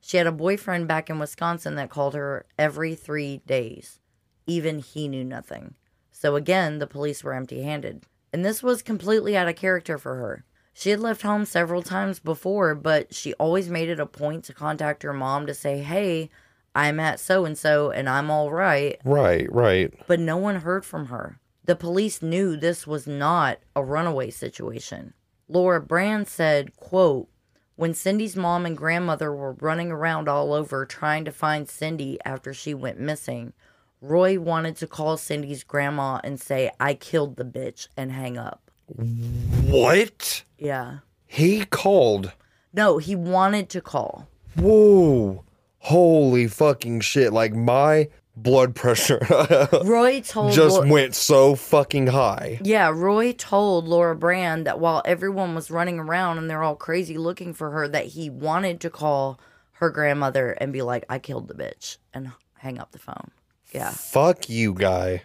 She 0.00 0.16
had 0.16 0.26
a 0.26 0.32
boyfriend 0.32 0.86
back 0.88 1.10
in 1.10 1.18
Wisconsin 1.18 1.74
that 1.76 1.90
called 1.90 2.14
her 2.14 2.46
every 2.58 2.94
three 2.94 3.38
days. 3.46 4.00
Even 4.46 4.78
he 4.78 5.08
knew 5.08 5.24
nothing. 5.24 5.74
So 6.12 6.36
again, 6.36 6.78
the 6.78 6.86
police 6.86 7.24
were 7.24 7.34
empty 7.34 7.62
handed. 7.62 8.04
And 8.32 8.44
this 8.44 8.62
was 8.62 8.82
completely 8.82 9.36
out 9.36 9.48
of 9.48 9.56
character 9.56 9.98
for 9.98 10.16
her. 10.16 10.44
She 10.80 10.88
had 10.88 11.00
left 11.00 11.20
home 11.20 11.44
several 11.44 11.82
times 11.82 12.20
before, 12.20 12.74
but 12.74 13.14
she 13.14 13.34
always 13.34 13.68
made 13.68 13.90
it 13.90 14.00
a 14.00 14.06
point 14.06 14.44
to 14.44 14.54
contact 14.54 15.02
her 15.02 15.12
mom 15.12 15.46
to 15.46 15.52
say, 15.52 15.80
hey, 15.80 16.30
I'm 16.74 16.98
at 16.98 17.20
so 17.20 17.44
and 17.44 17.58
so 17.58 17.90
and 17.90 18.08
I'm 18.08 18.30
all 18.30 18.50
right. 18.50 18.98
Right, 19.04 19.46
right. 19.52 19.92
But 20.06 20.20
no 20.20 20.38
one 20.38 20.56
heard 20.56 20.86
from 20.86 21.08
her. 21.08 21.38
The 21.66 21.76
police 21.76 22.22
knew 22.22 22.56
this 22.56 22.86
was 22.86 23.06
not 23.06 23.58
a 23.76 23.84
runaway 23.84 24.30
situation. 24.30 25.12
Laura 25.48 25.82
Brand 25.82 26.26
said, 26.28 26.74
quote, 26.76 27.28
when 27.76 27.92
Cindy's 27.92 28.34
mom 28.34 28.64
and 28.64 28.74
grandmother 28.74 29.34
were 29.34 29.52
running 29.52 29.92
around 29.92 30.30
all 30.30 30.54
over 30.54 30.86
trying 30.86 31.26
to 31.26 31.30
find 31.30 31.68
Cindy 31.68 32.18
after 32.24 32.54
she 32.54 32.72
went 32.72 32.98
missing, 32.98 33.52
Roy 34.00 34.40
wanted 34.40 34.76
to 34.76 34.86
call 34.86 35.18
Cindy's 35.18 35.62
grandma 35.62 36.20
and 36.24 36.40
say, 36.40 36.70
I 36.80 36.94
killed 36.94 37.36
the 37.36 37.44
bitch 37.44 37.88
and 37.98 38.12
hang 38.12 38.38
up. 38.38 38.69
What? 38.96 40.44
Yeah. 40.58 40.98
He 41.26 41.64
called. 41.64 42.32
No, 42.72 42.98
he 42.98 43.14
wanted 43.16 43.68
to 43.70 43.80
call. 43.80 44.28
Whoa. 44.56 45.44
Holy 45.78 46.46
fucking 46.46 47.00
shit. 47.00 47.32
Like 47.32 47.54
my 47.54 48.08
blood 48.36 48.74
pressure 48.74 49.20
Roy 49.84 50.20
told 50.20 50.52
just 50.52 50.78
Lau- 50.80 50.86
went 50.86 51.14
so 51.14 51.54
fucking 51.54 52.08
high. 52.08 52.58
Yeah, 52.62 52.90
Roy 52.94 53.32
told 53.32 53.86
Laura 53.88 54.16
Brand 54.16 54.66
that 54.66 54.78
while 54.80 55.02
everyone 55.04 55.54
was 55.54 55.70
running 55.70 55.98
around 55.98 56.38
and 56.38 56.48
they're 56.48 56.62
all 56.62 56.76
crazy 56.76 57.18
looking 57.18 57.52
for 57.54 57.70
her, 57.70 57.88
that 57.88 58.06
he 58.06 58.30
wanted 58.30 58.80
to 58.82 58.90
call 58.90 59.40
her 59.72 59.90
grandmother 59.90 60.52
and 60.52 60.72
be 60.72 60.82
like, 60.82 61.04
I 61.08 61.18
killed 61.18 61.48
the 61.48 61.54
bitch 61.54 61.96
and 62.14 62.32
hang 62.58 62.78
up 62.78 62.92
the 62.92 62.98
phone. 62.98 63.30
Yeah. 63.72 63.90
Fuck 63.90 64.48
you, 64.48 64.74
guy. 64.74 65.22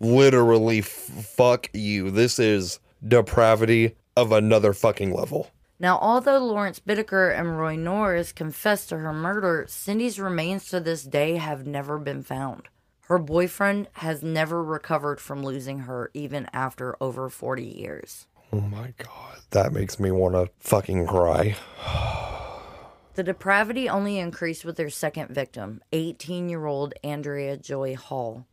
Literally, 0.00 0.78
f- 0.80 0.86
fuck 0.86 1.68
you. 1.72 2.10
This 2.10 2.38
is 2.38 2.78
depravity 3.06 3.96
of 4.16 4.32
another 4.32 4.72
fucking 4.72 5.12
level. 5.12 5.50
Now, 5.80 5.98
although 6.00 6.38
Lawrence 6.38 6.80
Bittaker 6.80 7.36
and 7.38 7.56
Roy 7.56 7.76
Norris 7.76 8.32
confessed 8.32 8.88
to 8.88 8.98
her 8.98 9.12
murder, 9.12 9.64
Cindy's 9.68 10.18
remains 10.18 10.68
to 10.70 10.80
this 10.80 11.04
day 11.04 11.36
have 11.36 11.66
never 11.66 11.98
been 11.98 12.24
found. 12.24 12.68
Her 13.02 13.18
boyfriend 13.18 13.88
has 13.94 14.22
never 14.22 14.62
recovered 14.62 15.20
from 15.20 15.42
losing 15.42 15.80
her 15.80 16.10
even 16.14 16.48
after 16.52 16.96
over 17.00 17.28
40 17.30 17.64
years. 17.64 18.26
Oh 18.52 18.60
my 18.60 18.92
god. 18.98 19.38
That 19.50 19.72
makes 19.72 20.00
me 20.00 20.10
want 20.10 20.34
to 20.34 20.50
fucking 20.58 21.06
cry. 21.06 21.56
The 23.14 23.24
depravity 23.24 23.88
only 23.88 24.20
increased 24.20 24.64
with 24.64 24.76
their 24.76 24.90
second 24.90 25.30
victim, 25.34 25.82
18 25.92 26.48
year 26.48 26.66
old 26.66 26.94
Andrea 27.02 27.56
Joy 27.56 27.96
Hall. 27.96 28.46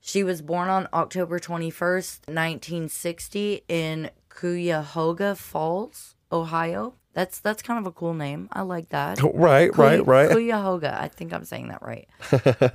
She 0.00 0.24
was 0.24 0.42
born 0.42 0.68
on 0.68 0.88
October 0.92 1.38
21st, 1.38 2.28
1960, 2.28 3.64
in 3.68 4.10
Cuyahoga 4.28 5.34
Falls, 5.34 6.14
Ohio. 6.32 6.94
That's 7.12 7.40
that's 7.40 7.62
kind 7.62 7.78
of 7.78 7.86
a 7.86 7.92
cool 7.92 8.14
name. 8.14 8.48
I 8.52 8.62
like 8.62 8.88
that. 8.90 9.20
Right, 9.34 9.76
right, 9.76 10.06
right. 10.06 10.30
Cuyahoga. 10.30 10.96
I 11.00 11.08
think 11.08 11.32
I'm 11.32 11.44
saying 11.44 11.68
that 11.68 11.82
right. 11.82 12.08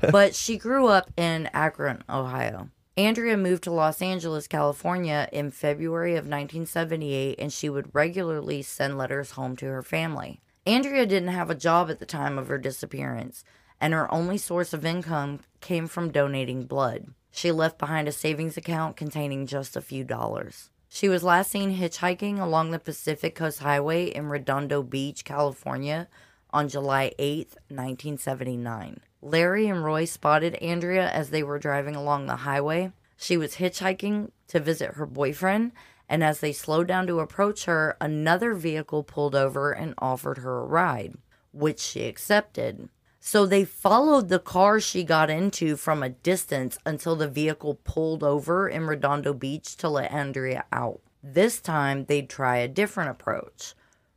but 0.12 0.36
she 0.36 0.58
grew 0.58 0.88
up 0.88 1.10
in 1.18 1.50
Akron, 1.54 2.04
Ohio. 2.10 2.70
Andrea 2.98 3.36
moved 3.36 3.64
to 3.64 3.72
Los 3.72 4.02
Angeles, 4.02 4.48
California 4.48 5.28
in 5.34 5.52
February 5.52 6.14
of 6.14 6.26
1978, 6.26 7.40
and 7.40 7.52
she 7.52 7.70
would 7.70 7.94
regularly 7.94 8.62
send 8.62 8.98
letters 8.98 9.32
home 9.32 9.56
to 9.58 9.66
her 9.66 9.84
family. 9.84 10.42
Andrea 10.66 11.06
didn't 11.06 11.30
have 11.30 11.50
a 11.50 11.56
job 11.56 11.90
at 11.90 12.00
the 12.00 12.06
time 12.06 12.38
of 12.38 12.48
her 12.48 12.58
disappearance, 12.58 13.44
and 13.80 13.94
her 13.94 14.12
only 14.14 14.38
source 14.38 14.74
of 14.74 14.86
income 14.86 15.40
came 15.62 15.88
from 15.88 16.12
donating 16.12 16.66
blood. 16.66 17.08
She 17.32 17.52
left 17.52 17.78
behind 17.78 18.08
a 18.08 18.12
savings 18.12 18.58
account 18.58 18.96
containing 18.96 19.46
just 19.46 19.76
a 19.76 19.82
few 19.82 20.04
dollars. 20.04 20.70
She 20.88 21.10
was 21.10 21.24
last 21.24 21.52
seen 21.52 21.78
hitchhiking 21.78 22.40
along 22.40 22.72
the 22.72 22.80
Pacific 22.80 23.36
Coast 23.36 23.60
Highway 23.60 24.06
in 24.06 24.28
Redondo 24.28 24.82
Beach, 24.82 25.26
California 25.26 26.08
on 26.52 26.70
July 26.70 27.12
8th, 27.20 27.58
1979. 27.68 29.02
Larry 29.22 29.68
and 29.68 29.84
Roy 29.84 30.06
spotted 30.06 30.56
Andrea 30.56 31.10
as 31.10 31.30
they 31.30 31.44
were 31.44 31.60
driving 31.60 31.96
along 31.96 32.28
the 32.28 32.38
highway. 32.38 32.94
She 33.18 33.36
was 33.36 33.56
hitchhiking 33.56 34.32
to 34.48 34.60
visit 34.62 34.94
her 34.94 35.06
boyfriend, 35.06 35.74
and 36.08 36.24
as 36.24 36.40
they 36.40 36.54
slowed 36.54 36.88
down 36.88 37.08
to 37.08 37.20
approach 37.20 37.66
her, 37.66 37.98
another 38.00 38.54
vehicle 38.54 39.04
pulled 39.04 39.36
over 39.36 39.74
and 39.74 39.96
offered 39.98 40.38
her 40.38 40.60
a 40.60 40.66
ride, 40.66 41.16
which 41.52 41.82
she 41.82 42.06
accepted. 42.06 42.88
So 43.28 43.48
they 43.48 43.66
followed 43.66 44.30
the 44.30 44.38
car 44.38 44.80
she 44.80 45.04
got 45.04 45.32
into 45.32 45.78
from 45.78 46.04
a 46.04 46.10
distance 46.10 46.78
until 46.86 47.16
the 47.16 47.28
vehicle 47.28 47.80
pulled 47.84 48.24
over 48.24 48.70
in 48.70 48.86
Redondo 48.86 49.34
Beach 49.34 49.76
to 49.78 49.90
let 49.90 50.12
Andrea 50.12 50.64
out. 50.72 51.02
This 51.24 51.60
time 51.60 52.06
they'd 52.06 52.30
try 52.30 52.58
a 52.58 52.68
different 52.68 53.10
approach. 53.10 53.74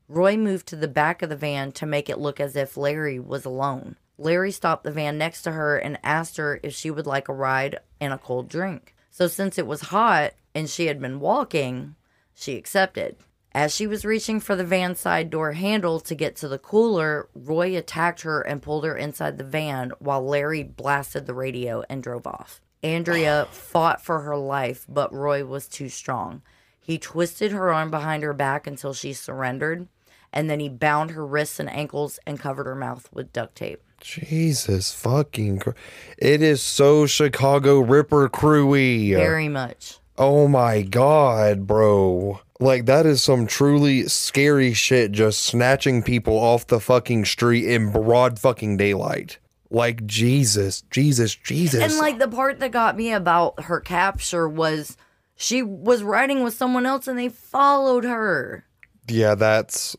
Roy 0.09 0.37
moved 0.37 0.67
to 0.69 0.77
the 0.77 0.89
back 0.89 1.23
of 1.23 1.31
the 1.31 1.37
van 1.37 1.73
to 1.73 1.87
make 1.87 2.11
it 2.11 2.19
look 2.19 2.39
as 2.39 2.55
if 2.55 2.77
Larry 2.77 3.19
was 3.19 3.47
alone. 3.47 3.97
Larry 4.19 4.53
stopped 4.53 4.85
the 4.85 4.93
van 4.93 5.17
next 5.17 5.41
to 5.45 5.53
her 5.53 5.79
and 5.79 5.99
asked 6.03 6.37
her 6.37 6.61
if 6.63 6.75
she 6.75 6.91
would 6.91 7.07
like 7.07 7.31
a 7.31 7.33
ride 7.33 7.79
and 7.99 8.13
a 8.13 8.19
cold 8.19 8.51
drink. 8.51 8.95
So, 9.11 9.27
since 9.27 9.57
it 9.57 9.67
was 9.67 9.81
hot 9.89 10.35
and 10.55 10.69
she 10.69 10.85
had 10.85 11.01
been 11.01 11.19
walking, 11.19 11.95
she 12.35 12.59
accepted. 12.59 13.17
As 13.53 13.75
she 13.75 13.87
was 13.87 14.05
reaching 14.05 14.41
for 14.41 14.55
the 14.55 14.65
van 14.65 14.95
side 14.95 15.31
door 15.31 15.53
handle 15.53 16.01
to 16.01 16.15
get 16.15 16.37
to 16.37 16.49
the 16.49 16.59
cooler, 16.59 17.29
Roy 17.35 17.77
attacked 17.77 18.23
her 18.23 18.41
and 18.43 18.63
pulled 18.63 18.85
her 18.85 18.97
inside 18.97 19.39
the 19.39 19.45
van 19.45 19.93
while 19.99 20.25
Larry 20.25 20.63
blasted 20.63 21.27
the 21.27 21.35
radio 21.35 21.83
and 21.89 22.03
drove 22.03 22.27
off. 22.27 22.61
Andrea 22.83 23.49
fought 23.51 24.05
for 24.05 24.21
her 24.21 24.37
life, 24.37 24.87
but 24.89 25.13
Roy 25.13 25.45
was 25.45 25.67
too 25.67 25.89
strong. 25.89 26.43
He 26.81 26.99
twisted 26.99 27.53
her 27.53 27.73
arm 27.73 27.91
behind 27.91 28.23
her 28.23 28.33
back 28.33 28.67
until 28.67 28.93
she 28.95 29.13
surrendered, 29.13 29.89
and 30.33 30.49
then 30.49 30.61
he 30.61 30.69
bound 30.69 31.11
her 31.13 31.27
wrists 31.27 31.59
and 31.59 31.71
ankles 31.71 32.19
and 32.27 32.39
covered 32.39 32.67
her 32.67 32.75
mouth 32.75 33.09
with 33.13 33.33
duct 33.33 33.57
tape. 33.57 33.83
Jesus 34.01 34.95
fucking 34.95 35.59
Christ. 35.59 35.79
It 36.19 36.41
is 36.43 36.63
so 36.63 37.07
Chicago 37.07 37.81
Ripper 37.81 38.29
crewy. 38.29 39.15
Very 39.15 39.49
much. 39.49 39.99
Oh 40.17 40.47
my 40.49 40.83
god, 40.83 41.67
bro. 41.67 42.41
Like 42.61 42.87
that 42.87 43.07
is 43.07 43.23
some 43.23 43.47
truly 43.47 44.09
scary 44.09 44.73
shit 44.75 45.13
just 45.13 45.41
snatching 45.45 46.03
people 46.03 46.35
off 46.37 46.67
the 46.67 46.81
fucking 46.81 47.25
street 47.25 47.65
in 47.67 47.93
broad 47.93 48.39
fucking 48.39 48.77
daylight. 48.77 49.39
Like 49.71 50.05
Jesus, 50.07 50.83
Jesus, 50.91 51.35
Jesus. 51.35 51.83
And 51.83 51.99
like 51.99 52.19
the 52.19 52.27
part 52.27 52.59
that 52.61 52.73
got 52.73 52.97
me 52.97 53.13
about 53.13 53.65
her 53.65 53.81
capture 53.81 54.49
was 54.49 54.97
she 55.37 55.63
was 55.63 56.03
riding 56.03 56.43
with 56.43 56.55
someone 56.55 56.85
else 56.87 57.07
and 57.07 57.19
they 57.19 57.29
followed 57.29 58.05
her. 58.05 58.65
yeah, 59.09 59.35
that's 59.37 59.95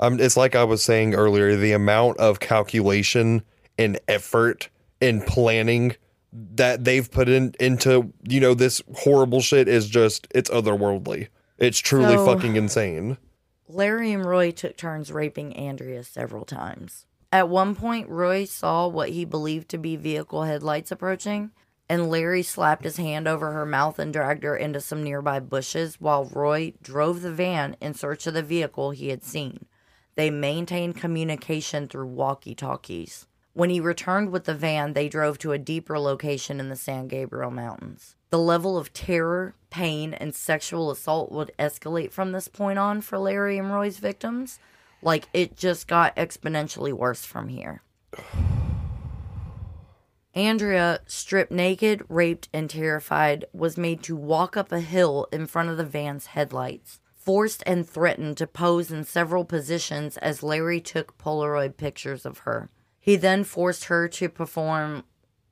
um 0.00 0.18
it's 0.18 0.36
like 0.36 0.56
I 0.56 0.64
was 0.64 0.82
saying 0.82 1.14
earlier, 1.14 1.54
the 1.54 1.72
amount 1.72 2.18
of 2.18 2.40
calculation 2.40 3.42
and 3.78 4.00
effort 4.08 4.68
and 5.00 5.24
planning 5.24 5.94
that 6.32 6.84
they've 6.84 7.10
put 7.10 7.28
in 7.28 7.54
into, 7.58 8.12
you 8.28 8.40
know, 8.40 8.54
this 8.54 8.80
horrible 8.96 9.40
shit 9.40 9.68
is 9.68 9.88
just 9.88 10.26
it's 10.34 10.50
otherworldly. 10.50 11.28
It's 11.58 11.78
truly 11.78 12.14
So- 12.14 12.26
fucking 12.26 12.56
insane. 12.56 13.18
Larry 13.68 14.12
and 14.12 14.24
Roy 14.24 14.50
took 14.50 14.76
turns 14.76 15.12
raping 15.12 15.54
Andrea 15.54 16.02
several 16.02 16.44
times. 16.44 17.06
At 17.32 17.48
one 17.48 17.76
point, 17.76 18.08
Roy 18.08 18.44
saw 18.44 18.88
what 18.88 19.10
he 19.10 19.24
believed 19.24 19.68
to 19.68 19.78
be 19.78 19.94
vehicle 19.94 20.42
headlights 20.42 20.90
approaching, 20.90 21.52
and 21.88 22.10
Larry 22.10 22.42
slapped 22.42 22.82
his 22.82 22.96
hand 22.96 23.28
over 23.28 23.52
her 23.52 23.64
mouth 23.64 24.00
and 24.00 24.12
dragged 24.12 24.42
her 24.42 24.56
into 24.56 24.80
some 24.80 25.04
nearby 25.04 25.38
bushes 25.38 26.00
while 26.00 26.24
Roy 26.24 26.72
drove 26.82 27.22
the 27.22 27.32
van 27.32 27.76
in 27.80 27.94
search 27.94 28.26
of 28.26 28.34
the 28.34 28.42
vehicle 28.42 28.90
he 28.90 29.10
had 29.10 29.22
seen. 29.22 29.66
They 30.16 30.30
maintained 30.30 30.96
communication 30.96 31.86
through 31.86 32.06
walkie 32.08 32.56
talkies. 32.56 33.28
When 33.52 33.70
he 33.70 33.80
returned 33.80 34.30
with 34.30 34.44
the 34.44 34.54
van, 34.54 34.92
they 34.92 35.08
drove 35.08 35.38
to 35.38 35.52
a 35.52 35.58
deeper 35.58 35.98
location 35.98 36.60
in 36.60 36.68
the 36.68 36.76
San 36.76 37.08
Gabriel 37.08 37.50
Mountains. 37.50 38.14
The 38.30 38.38
level 38.38 38.78
of 38.78 38.92
terror, 38.92 39.56
pain, 39.70 40.14
and 40.14 40.32
sexual 40.32 40.90
assault 40.90 41.32
would 41.32 41.50
escalate 41.58 42.12
from 42.12 42.30
this 42.30 42.46
point 42.46 42.78
on 42.78 43.00
for 43.00 43.18
Larry 43.18 43.58
and 43.58 43.72
Roy's 43.72 43.98
victims. 43.98 44.60
Like 45.02 45.28
it 45.32 45.56
just 45.56 45.88
got 45.88 46.14
exponentially 46.14 46.92
worse 46.92 47.24
from 47.24 47.48
here. 47.48 47.82
Andrea, 50.32 51.00
stripped 51.06 51.50
naked, 51.50 52.04
raped, 52.08 52.48
and 52.52 52.70
terrified, 52.70 53.46
was 53.52 53.76
made 53.76 54.00
to 54.04 54.14
walk 54.14 54.56
up 54.56 54.70
a 54.70 54.78
hill 54.78 55.26
in 55.32 55.46
front 55.46 55.70
of 55.70 55.76
the 55.76 55.84
van's 55.84 56.26
headlights, 56.26 57.00
forced 57.16 57.64
and 57.66 57.88
threatened 57.88 58.36
to 58.36 58.46
pose 58.46 58.92
in 58.92 59.02
several 59.02 59.44
positions 59.44 60.16
as 60.18 60.44
Larry 60.44 60.80
took 60.80 61.18
Polaroid 61.18 61.76
pictures 61.76 62.24
of 62.24 62.38
her. 62.38 62.70
He 63.00 63.16
then 63.16 63.44
forced 63.44 63.84
her 63.84 64.06
to 64.08 64.28
perform 64.28 65.04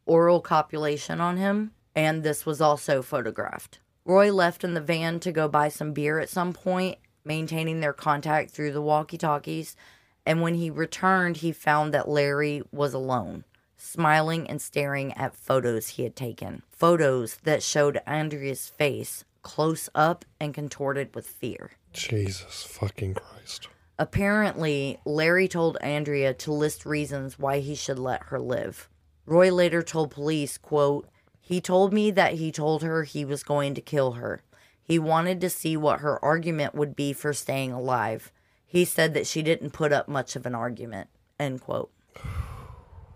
oral 0.07 0.40
copulation 0.40 1.20
on 1.20 1.38
him, 1.38 1.72
and 1.96 2.22
this 2.22 2.46
was 2.46 2.61
also 2.61 3.03
photographed. 3.03 3.80
Roy 4.05 4.32
left 4.32 4.64
in 4.64 4.74
the 4.74 4.80
van 4.80 5.18
to 5.20 5.32
go 5.32 5.49
buy 5.49 5.68
some 5.68 5.92
beer 5.92 6.18
at 6.18 6.28
some 6.28 6.53
point, 6.53 6.99
maintaining 7.24 7.80
their 7.80 7.92
contact 7.92 8.51
through 8.51 8.72
the 8.72 8.82
walkie 8.82 9.18
talkies, 9.18 9.76
and 10.24 10.42
when 10.42 10.55
he 10.55 10.70
returned, 10.70 11.38
he 11.38 11.53
found 11.53 11.92
that 11.94 12.09
Larry 12.09 12.62
was 12.70 12.94
alone 12.94 13.44
smiling 13.78 14.49
and 14.51 14.61
staring 14.61 15.12
at 15.14 15.34
photos 15.34 15.90
he 15.90 16.03
had 16.03 16.16
taken. 16.16 16.62
Photos 16.70 17.36
that 17.44 17.62
showed 17.62 18.01
Andrea's 18.07 18.68
face 18.68 19.24
close 19.42 19.88
up 19.94 20.24
and 20.38 20.53
contorted 20.53 21.14
with 21.14 21.26
fear. 21.26 21.70
Jesus 21.92 22.64
fucking 22.64 23.14
Christ. 23.14 23.68
Apparently, 23.99 25.01
Larry 25.05 25.49
told 25.49 25.76
Andrea 25.80 26.32
to 26.34 26.53
list 26.53 26.86
reasons 26.86 27.38
why 27.38 27.59
he 27.59 27.74
should 27.74 27.99
let 27.99 28.24
her 28.24 28.38
live. 28.38 28.88
Roy 29.26 29.53
later 29.53 29.82
told 29.82 30.12
police, 30.12 30.57
quote, 30.57 31.09
"He 31.40 31.61
told 31.61 31.92
me 31.92 32.11
that 32.12 32.34
he 32.34 32.53
told 32.53 32.82
her 32.82 33.03
he 33.03 33.24
was 33.24 33.42
going 33.42 33.74
to 33.74 33.80
kill 33.80 34.12
her. 34.12 34.42
He 34.80 34.99
wanted 34.99 35.40
to 35.40 35.51
see 35.51 35.76
what 35.76 36.01
her 36.01 36.24
argument 36.24 36.74
would 36.74 36.94
be 36.94 37.12
for 37.12 37.32
staying 37.32 37.72
alive. 37.72 38.30
He 38.64 38.84
said 38.84 39.14
that 39.14 39.26
she 39.26 39.42
didn't 39.42 39.72
put 39.72 39.92
up 39.92 40.09
much 40.09 40.36
of 40.36 40.46
an 40.46 40.55
argument." 40.55 41.09
End 41.38 41.61
quote. 41.61 41.90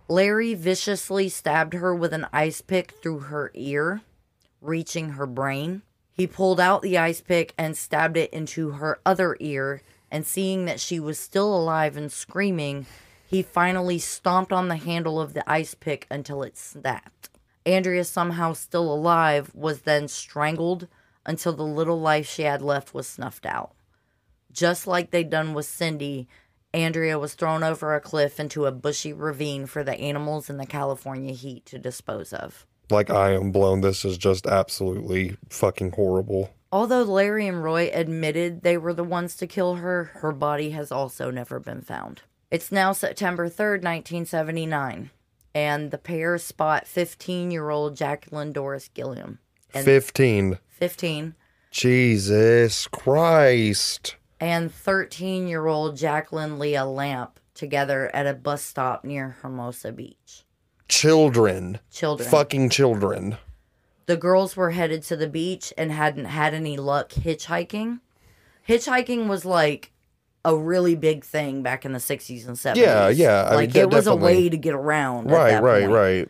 Larry 0.08 0.54
viciously 0.54 1.28
stabbed 1.28 1.74
her 1.74 1.94
with 1.94 2.12
an 2.12 2.26
ice 2.32 2.60
pick 2.60 2.90
through 2.90 3.20
her 3.20 3.50
ear, 3.54 4.02
reaching 4.60 5.10
her 5.10 5.26
brain. 5.26 5.82
He 6.12 6.26
pulled 6.26 6.60
out 6.60 6.82
the 6.82 6.98
ice 6.98 7.20
pick 7.20 7.54
and 7.56 7.76
stabbed 7.76 8.16
it 8.16 8.30
into 8.32 8.72
her 8.72 9.00
other 9.06 9.36
ear, 9.40 9.80
and 10.12 10.26
seeing 10.26 10.66
that 10.66 10.78
she 10.78 11.00
was 11.00 11.18
still 11.18 11.56
alive 11.56 11.96
and 11.96 12.12
screaming, 12.12 12.84
he 13.26 13.42
finally 13.42 13.98
stomped 13.98 14.52
on 14.52 14.68
the 14.68 14.76
handle 14.76 15.18
of 15.18 15.32
the 15.32 15.50
ice 15.50 15.74
pick 15.74 16.06
until 16.10 16.42
it 16.42 16.58
snapped. 16.58 17.30
Andrea, 17.64 18.04
somehow 18.04 18.52
still 18.52 18.92
alive, 18.92 19.50
was 19.54 19.82
then 19.82 20.06
strangled 20.08 20.86
until 21.24 21.54
the 21.54 21.62
little 21.62 21.98
life 21.98 22.28
she 22.28 22.42
had 22.42 22.60
left 22.60 22.92
was 22.92 23.08
snuffed 23.08 23.46
out. 23.46 23.72
Just 24.52 24.86
like 24.86 25.10
they'd 25.10 25.30
done 25.30 25.54
with 25.54 25.64
Cindy, 25.64 26.28
Andrea 26.74 27.18
was 27.18 27.32
thrown 27.32 27.62
over 27.62 27.94
a 27.94 28.00
cliff 28.00 28.38
into 28.38 28.66
a 28.66 28.72
bushy 28.72 29.14
ravine 29.14 29.64
for 29.64 29.82
the 29.82 29.94
animals 29.94 30.50
in 30.50 30.58
the 30.58 30.66
California 30.66 31.32
heat 31.32 31.64
to 31.66 31.78
dispose 31.78 32.34
of. 32.34 32.66
Like 32.92 33.10
I 33.10 33.32
am 33.32 33.50
blown. 33.50 33.80
This 33.80 34.04
is 34.04 34.16
just 34.18 34.46
absolutely 34.46 35.36
fucking 35.48 35.92
horrible. 35.92 36.50
Although 36.70 37.02
Larry 37.02 37.46
and 37.48 37.62
Roy 37.64 37.90
admitted 37.92 38.62
they 38.62 38.76
were 38.78 38.94
the 38.94 39.04
ones 39.04 39.36
to 39.36 39.46
kill 39.46 39.74
her, 39.76 40.04
her 40.16 40.32
body 40.32 40.70
has 40.70 40.92
also 40.92 41.30
never 41.30 41.58
been 41.60 41.82
found. 41.82 42.22
It's 42.50 42.70
now 42.70 42.92
September 42.92 43.48
3rd, 43.48 43.82
1979. 43.82 45.10
and 45.54 45.90
the 45.90 45.98
pair 45.98 46.38
spot 46.38 46.86
15 46.86 47.50
year 47.50 47.68
old 47.70 47.96
Jacqueline 47.96 48.52
Doris 48.52 48.88
Gilliam. 48.88 49.38
And 49.74 49.84
15. 49.84 50.58
15 50.68 51.34
Jesus 51.70 52.86
Christ. 52.88 54.16
and 54.40 54.72
13 54.72 55.48
year 55.48 55.66
old 55.66 55.96
Jacqueline 55.96 56.58
Leah 56.58 56.84
Lamp 56.84 57.38
together 57.54 58.10
at 58.14 58.26
a 58.26 58.34
bus 58.34 58.62
stop 58.62 59.04
near 59.04 59.36
Hermosa 59.42 59.92
Beach. 59.92 60.41
Children. 60.92 61.78
Children. 61.90 62.28
Fucking 62.28 62.68
children. 62.68 63.38
The 64.06 64.16
girls 64.16 64.56
were 64.56 64.72
headed 64.72 65.02
to 65.04 65.16
the 65.16 65.26
beach 65.26 65.72
and 65.78 65.90
hadn't 65.90 66.26
had 66.26 66.52
any 66.52 66.76
luck 66.76 67.10
hitchhiking. 67.12 68.00
Hitchhiking 68.68 69.26
was 69.26 69.44
like 69.46 69.90
a 70.44 70.54
really 70.54 70.94
big 70.94 71.24
thing 71.24 71.62
back 71.62 71.86
in 71.86 71.92
the 71.92 71.98
60s 71.98 72.46
and 72.46 72.56
70s. 72.56 72.76
Yeah, 72.76 73.08
yeah, 73.08 73.44
I 73.50 73.54
Like 73.54 73.72
de- 73.72 73.80
it 73.80 73.90
was 73.90 74.06
a 74.06 74.14
way 74.14 74.48
to 74.50 74.56
get 74.56 74.74
around. 74.74 75.30
Right, 75.30 75.62
right, 75.62 75.82
point. 75.84 75.92
right. 75.92 76.28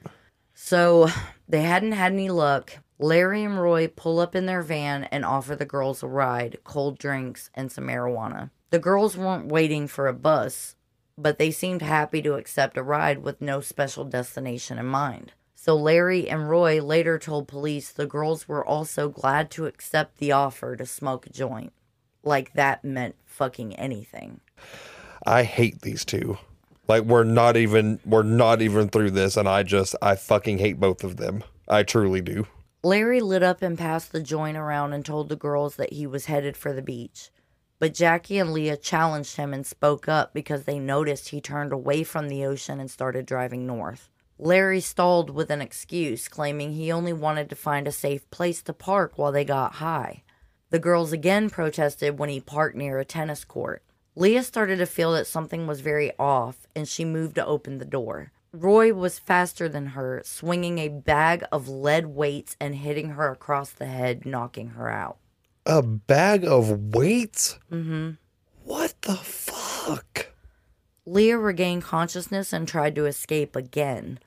So 0.54 1.08
they 1.48 1.62
hadn't 1.62 1.92
had 1.92 2.12
any 2.12 2.28
luck. 2.30 2.78
Larry 3.00 3.42
and 3.42 3.60
Roy 3.60 3.88
pull 3.88 4.20
up 4.20 4.36
in 4.36 4.46
their 4.46 4.62
van 4.62 5.04
and 5.04 5.24
offer 5.24 5.56
the 5.56 5.64
girls 5.64 6.04
a 6.04 6.06
ride, 6.06 6.58
cold 6.62 6.98
drinks, 6.98 7.50
and 7.54 7.72
some 7.72 7.88
marijuana. 7.88 8.50
The 8.70 8.78
girls 8.78 9.16
weren't 9.16 9.48
waiting 9.48 9.88
for 9.88 10.06
a 10.06 10.12
bus, 10.12 10.76
but 11.22 11.38
they 11.38 11.50
seemed 11.50 11.82
happy 11.82 12.20
to 12.22 12.34
accept 12.34 12.76
a 12.76 12.82
ride 12.82 13.22
with 13.22 13.40
no 13.40 13.60
special 13.60 14.04
destination 14.04 14.78
in 14.78 14.86
mind. 14.86 15.32
So 15.54 15.76
Larry 15.76 16.28
and 16.28 16.50
Roy 16.50 16.82
later 16.82 17.20
told 17.20 17.46
police 17.46 17.92
the 17.92 18.06
girls 18.06 18.48
were 18.48 18.66
also 18.66 19.08
glad 19.08 19.48
to 19.52 19.66
accept 19.66 20.18
the 20.18 20.32
offer 20.32 20.74
to 20.74 20.84
smoke 20.84 21.26
a 21.26 21.30
joint. 21.30 21.72
Like 22.24 22.52
that 22.54 22.84
meant 22.84 23.14
fucking 23.24 23.76
anything. 23.76 24.40
I 25.24 25.44
hate 25.44 25.82
these 25.82 26.04
two. 26.04 26.38
Like 26.88 27.04
we're 27.04 27.22
not 27.22 27.56
even 27.56 28.00
we're 28.04 28.24
not 28.24 28.60
even 28.60 28.88
through 28.88 29.12
this 29.12 29.36
and 29.36 29.48
I 29.48 29.62
just 29.62 29.94
I 30.02 30.16
fucking 30.16 30.58
hate 30.58 30.80
both 30.80 31.04
of 31.04 31.16
them. 31.16 31.44
I 31.68 31.84
truly 31.84 32.20
do. 32.20 32.46
Larry 32.82 33.20
lit 33.20 33.44
up 33.44 33.62
and 33.62 33.78
passed 33.78 34.10
the 34.10 34.20
joint 34.20 34.56
around 34.56 34.92
and 34.92 35.04
told 35.04 35.28
the 35.28 35.36
girls 35.36 35.76
that 35.76 35.92
he 35.92 36.08
was 36.08 36.26
headed 36.26 36.56
for 36.56 36.72
the 36.72 36.82
beach. 36.82 37.30
But 37.82 37.94
Jackie 37.94 38.38
and 38.38 38.52
Leah 38.52 38.76
challenged 38.76 39.34
him 39.34 39.52
and 39.52 39.66
spoke 39.66 40.06
up 40.06 40.32
because 40.32 40.62
they 40.62 40.78
noticed 40.78 41.30
he 41.30 41.40
turned 41.40 41.72
away 41.72 42.04
from 42.04 42.28
the 42.28 42.44
ocean 42.44 42.78
and 42.78 42.88
started 42.88 43.26
driving 43.26 43.66
north. 43.66 44.08
Larry 44.38 44.78
stalled 44.80 45.30
with 45.30 45.50
an 45.50 45.60
excuse, 45.60 46.28
claiming 46.28 46.74
he 46.74 46.92
only 46.92 47.12
wanted 47.12 47.50
to 47.50 47.56
find 47.56 47.88
a 47.88 47.90
safe 47.90 48.30
place 48.30 48.62
to 48.62 48.72
park 48.72 49.18
while 49.18 49.32
they 49.32 49.44
got 49.44 49.72
high. 49.72 50.22
The 50.70 50.78
girls 50.78 51.12
again 51.12 51.50
protested 51.50 52.20
when 52.20 52.28
he 52.28 52.38
parked 52.38 52.76
near 52.76 53.00
a 53.00 53.04
tennis 53.04 53.44
court. 53.44 53.82
Leah 54.14 54.44
started 54.44 54.76
to 54.76 54.86
feel 54.86 55.10
that 55.14 55.26
something 55.26 55.66
was 55.66 55.80
very 55.80 56.12
off 56.20 56.68
and 56.76 56.86
she 56.86 57.04
moved 57.04 57.34
to 57.34 57.44
open 57.44 57.78
the 57.78 57.84
door. 57.84 58.30
Roy 58.52 58.94
was 58.94 59.18
faster 59.18 59.68
than 59.68 59.86
her, 59.86 60.22
swinging 60.24 60.78
a 60.78 60.86
bag 60.86 61.42
of 61.50 61.68
lead 61.68 62.06
weights 62.06 62.54
and 62.60 62.76
hitting 62.76 63.08
her 63.08 63.32
across 63.32 63.70
the 63.70 63.86
head, 63.86 64.24
knocking 64.24 64.68
her 64.68 64.88
out. 64.88 65.16
A 65.64 65.80
bag 65.80 66.44
of 66.44 66.92
weights? 66.92 67.60
Mm-hmm. 67.70 68.12
What 68.64 68.94
the 69.02 69.14
fuck? 69.14 70.32
Leah 71.06 71.38
regained 71.38 71.84
consciousness 71.84 72.52
and 72.52 72.66
tried 72.66 72.96
to 72.96 73.06
escape 73.06 73.54
again. 73.54 74.18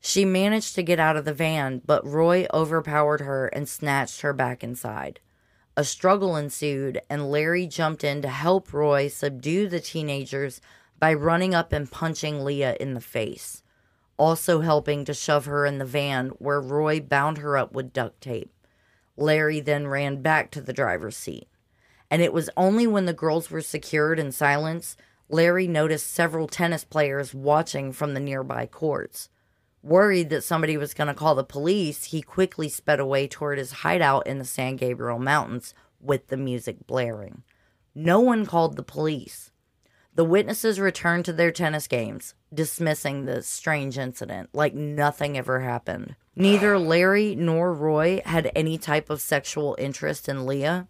She 0.00 0.24
managed 0.24 0.74
to 0.76 0.82
get 0.82 0.98
out 0.98 1.16
of 1.16 1.26
the 1.26 1.34
van, 1.34 1.82
but 1.84 2.06
Roy 2.06 2.46
overpowered 2.54 3.20
her 3.20 3.48
and 3.48 3.68
snatched 3.68 4.22
her 4.22 4.32
back 4.32 4.64
inside. 4.64 5.20
A 5.76 5.84
struggle 5.84 6.36
ensued, 6.36 7.02
and 7.10 7.30
Larry 7.30 7.66
jumped 7.66 8.02
in 8.02 8.22
to 8.22 8.28
help 8.28 8.72
Roy 8.72 9.08
subdue 9.08 9.68
the 9.68 9.80
teenagers 9.80 10.62
by 10.98 11.12
running 11.12 11.54
up 11.54 11.72
and 11.72 11.90
punching 11.90 12.42
Leah 12.42 12.76
in 12.80 12.94
the 12.94 13.00
face, 13.02 13.62
also 14.16 14.62
helping 14.62 15.04
to 15.04 15.12
shove 15.12 15.44
her 15.44 15.66
in 15.66 15.76
the 15.76 15.84
van 15.84 16.28
where 16.38 16.62
Roy 16.62 16.98
bound 16.98 17.38
her 17.38 17.58
up 17.58 17.72
with 17.72 17.92
duct 17.92 18.22
tape. 18.22 18.52
Larry 19.18 19.60
then 19.60 19.88
ran 19.88 20.22
back 20.22 20.50
to 20.52 20.60
the 20.60 20.72
driver's 20.72 21.16
seat. 21.16 21.48
And 22.10 22.22
it 22.22 22.32
was 22.32 22.48
only 22.56 22.86
when 22.86 23.04
the 23.04 23.12
girls 23.12 23.50
were 23.50 23.60
secured 23.60 24.18
in 24.18 24.32
silence, 24.32 24.96
Larry 25.28 25.66
noticed 25.66 26.10
several 26.10 26.46
tennis 26.46 26.84
players 26.84 27.34
watching 27.34 27.92
from 27.92 28.14
the 28.14 28.20
nearby 28.20 28.66
courts. 28.66 29.28
Worried 29.82 30.30
that 30.30 30.44
somebody 30.44 30.76
was 30.76 30.94
going 30.94 31.08
to 31.08 31.14
call 31.14 31.34
the 31.34 31.44
police, 31.44 32.04
he 32.04 32.22
quickly 32.22 32.68
sped 32.68 32.98
away 32.98 33.28
toward 33.28 33.58
his 33.58 33.72
hideout 33.72 34.26
in 34.26 34.38
the 34.38 34.44
San 34.44 34.76
Gabriel 34.76 35.18
Mountains 35.18 35.74
with 36.00 36.28
the 36.28 36.36
music 36.36 36.86
blaring. 36.86 37.42
No 37.94 38.20
one 38.20 38.46
called 38.46 38.76
the 38.76 38.82
police. 38.82 39.50
The 40.14 40.24
witnesses 40.24 40.80
returned 40.80 41.24
to 41.26 41.32
their 41.32 41.52
tennis 41.52 41.86
games, 41.86 42.34
dismissing 42.52 43.24
the 43.24 43.42
strange 43.42 43.98
incident 43.98 44.50
like 44.52 44.74
nothing 44.74 45.36
ever 45.36 45.60
happened. 45.60 46.16
Neither 46.40 46.78
Larry 46.78 47.34
nor 47.34 47.72
Roy 47.72 48.22
had 48.24 48.52
any 48.54 48.78
type 48.78 49.10
of 49.10 49.20
sexual 49.20 49.74
interest 49.76 50.28
in 50.28 50.46
Leah. 50.46 50.86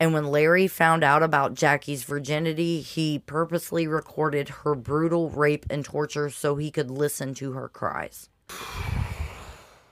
And 0.00 0.12
when 0.12 0.26
Larry 0.26 0.66
found 0.66 1.04
out 1.04 1.22
about 1.22 1.54
Jackie's 1.54 2.02
virginity, 2.02 2.80
he 2.80 3.20
purposely 3.20 3.86
recorded 3.86 4.48
her 4.48 4.74
brutal 4.74 5.30
rape 5.30 5.66
and 5.70 5.84
torture 5.84 6.30
so 6.30 6.56
he 6.56 6.72
could 6.72 6.90
listen 6.90 7.32
to 7.34 7.52
her 7.52 7.68
cries. 7.68 8.28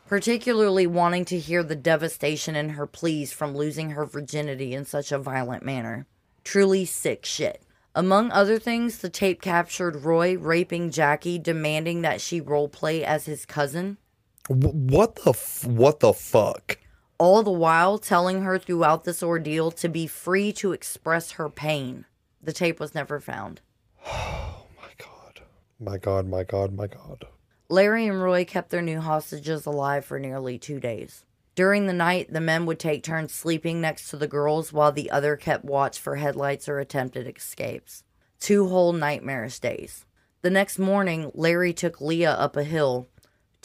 Particularly 0.09 0.89
wanting 0.89 1.25
to 1.27 1.39
hear 1.39 1.63
the 1.63 1.77
devastation 1.77 2.57
in 2.57 2.71
her 2.71 2.89
pleas 2.89 3.33
from 3.33 3.57
losing 3.57 3.91
her 3.91 4.07
virginity 4.07 4.75
in 4.75 4.85
such 4.85 5.13
a 5.13 5.21
violent 5.21 5.65
manner. 5.65 6.09
Truly 6.43 6.85
sick 6.85 7.25
shit. 7.25 7.63
Among 7.95 8.33
other 8.33 8.59
things, 8.59 8.99
the 8.99 9.09
tape 9.09 9.41
captured 9.41 10.03
Roy 10.03 10.37
raping 10.37 10.91
Jackie, 10.91 11.39
demanding 11.39 12.03
that 12.03 12.21
she 12.21 12.41
roleplay 12.41 13.03
as 13.03 13.27
his 13.27 13.47
cousin. 13.47 13.99
Wh- 14.49 14.75
What 14.75 15.17
the 15.17 15.31
f- 15.31 15.65
what 15.65 16.01
the 16.01 16.13
fuck? 16.13 16.79
all 17.19 17.43
the 17.43 17.51
while 17.51 17.97
telling 17.97 18.43
her 18.43 18.59
throughout 18.59 19.05
this 19.05 19.23
ordeal 19.23 19.71
to 19.71 19.89
be 19.89 20.07
free 20.07 20.53
to 20.53 20.73
express 20.73 21.33
her 21.33 21.49
pain. 21.49 22.05
The 22.43 22.53
tape 22.53 22.79
was 22.79 22.95
never 22.95 23.21
found. 23.21 23.61
Oh 24.07 24.67
my 24.77 24.91
god. 24.99 25.41
My 25.81 25.99
god, 25.99 26.29
my 26.29 26.45
god, 26.45 26.73
my 26.75 26.87
god. 26.87 27.25
Larry 27.69 28.07
and 28.07 28.23
Roy 28.23 28.45
kept 28.45 28.71
their 28.71 28.83
new 28.83 29.01
hostages 29.01 29.67
alive 29.67 30.05
for 30.05 30.19
nearly 30.19 30.59
two 30.59 30.79
days. 30.79 31.25
During 31.55 31.87
the 31.87 31.93
night, 31.93 32.33
the 32.33 32.41
men 32.41 32.67
would 32.67 32.79
take 32.79 33.03
turns 33.03 33.33
sleeping 33.33 33.81
next 33.81 34.09
to 34.11 34.17
the 34.17 34.29
girls 34.29 34.73
while 34.73 34.93
the 34.93 35.11
other 35.11 35.37
kept 35.37 35.65
watch 35.65 35.99
for 35.99 36.17
headlights 36.17 36.69
or 36.69 36.79
attempted 36.79 37.27
escapes. 37.35 38.05
Two 38.39 38.69
whole 38.69 38.93
nightmarish 38.93 39.59
days. 39.59 40.05
The 40.43 40.51
next 40.51 40.79
morning, 40.79 41.31
Larry 41.35 41.73
took 41.73 42.01
Leah 42.01 42.33
up 42.33 42.57
a 42.57 42.63
hill, 42.65 43.09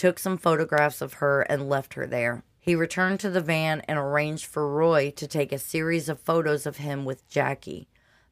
took 0.02 0.18
some 0.18 0.36
photographs 0.36 1.00
of 1.00 1.14
her, 1.14 1.42
and 1.44 1.70
left 1.70 1.94
her 1.94 2.08
there. 2.08 2.44
He 2.58 2.74
returned 2.74 3.20
to 3.20 3.30
the 3.30 3.40
van 3.40 3.82
and 3.82 4.00
arranged 4.00 4.48
for 4.48 4.68
Roy 4.68 5.12
to 5.12 5.28
take 5.28 5.52
a 5.52 5.60
series 5.60 6.10
of 6.10 6.20
photos 6.20 6.66
of 6.66 6.78
him 6.78 7.06
with 7.06 7.30
Jackie, 7.30 7.88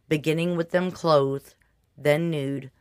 beginning 0.07 0.57
with 0.57 0.71
them 0.71 0.89
clothed, 0.89 1.53
then 1.95 2.31
nude, 2.31 2.71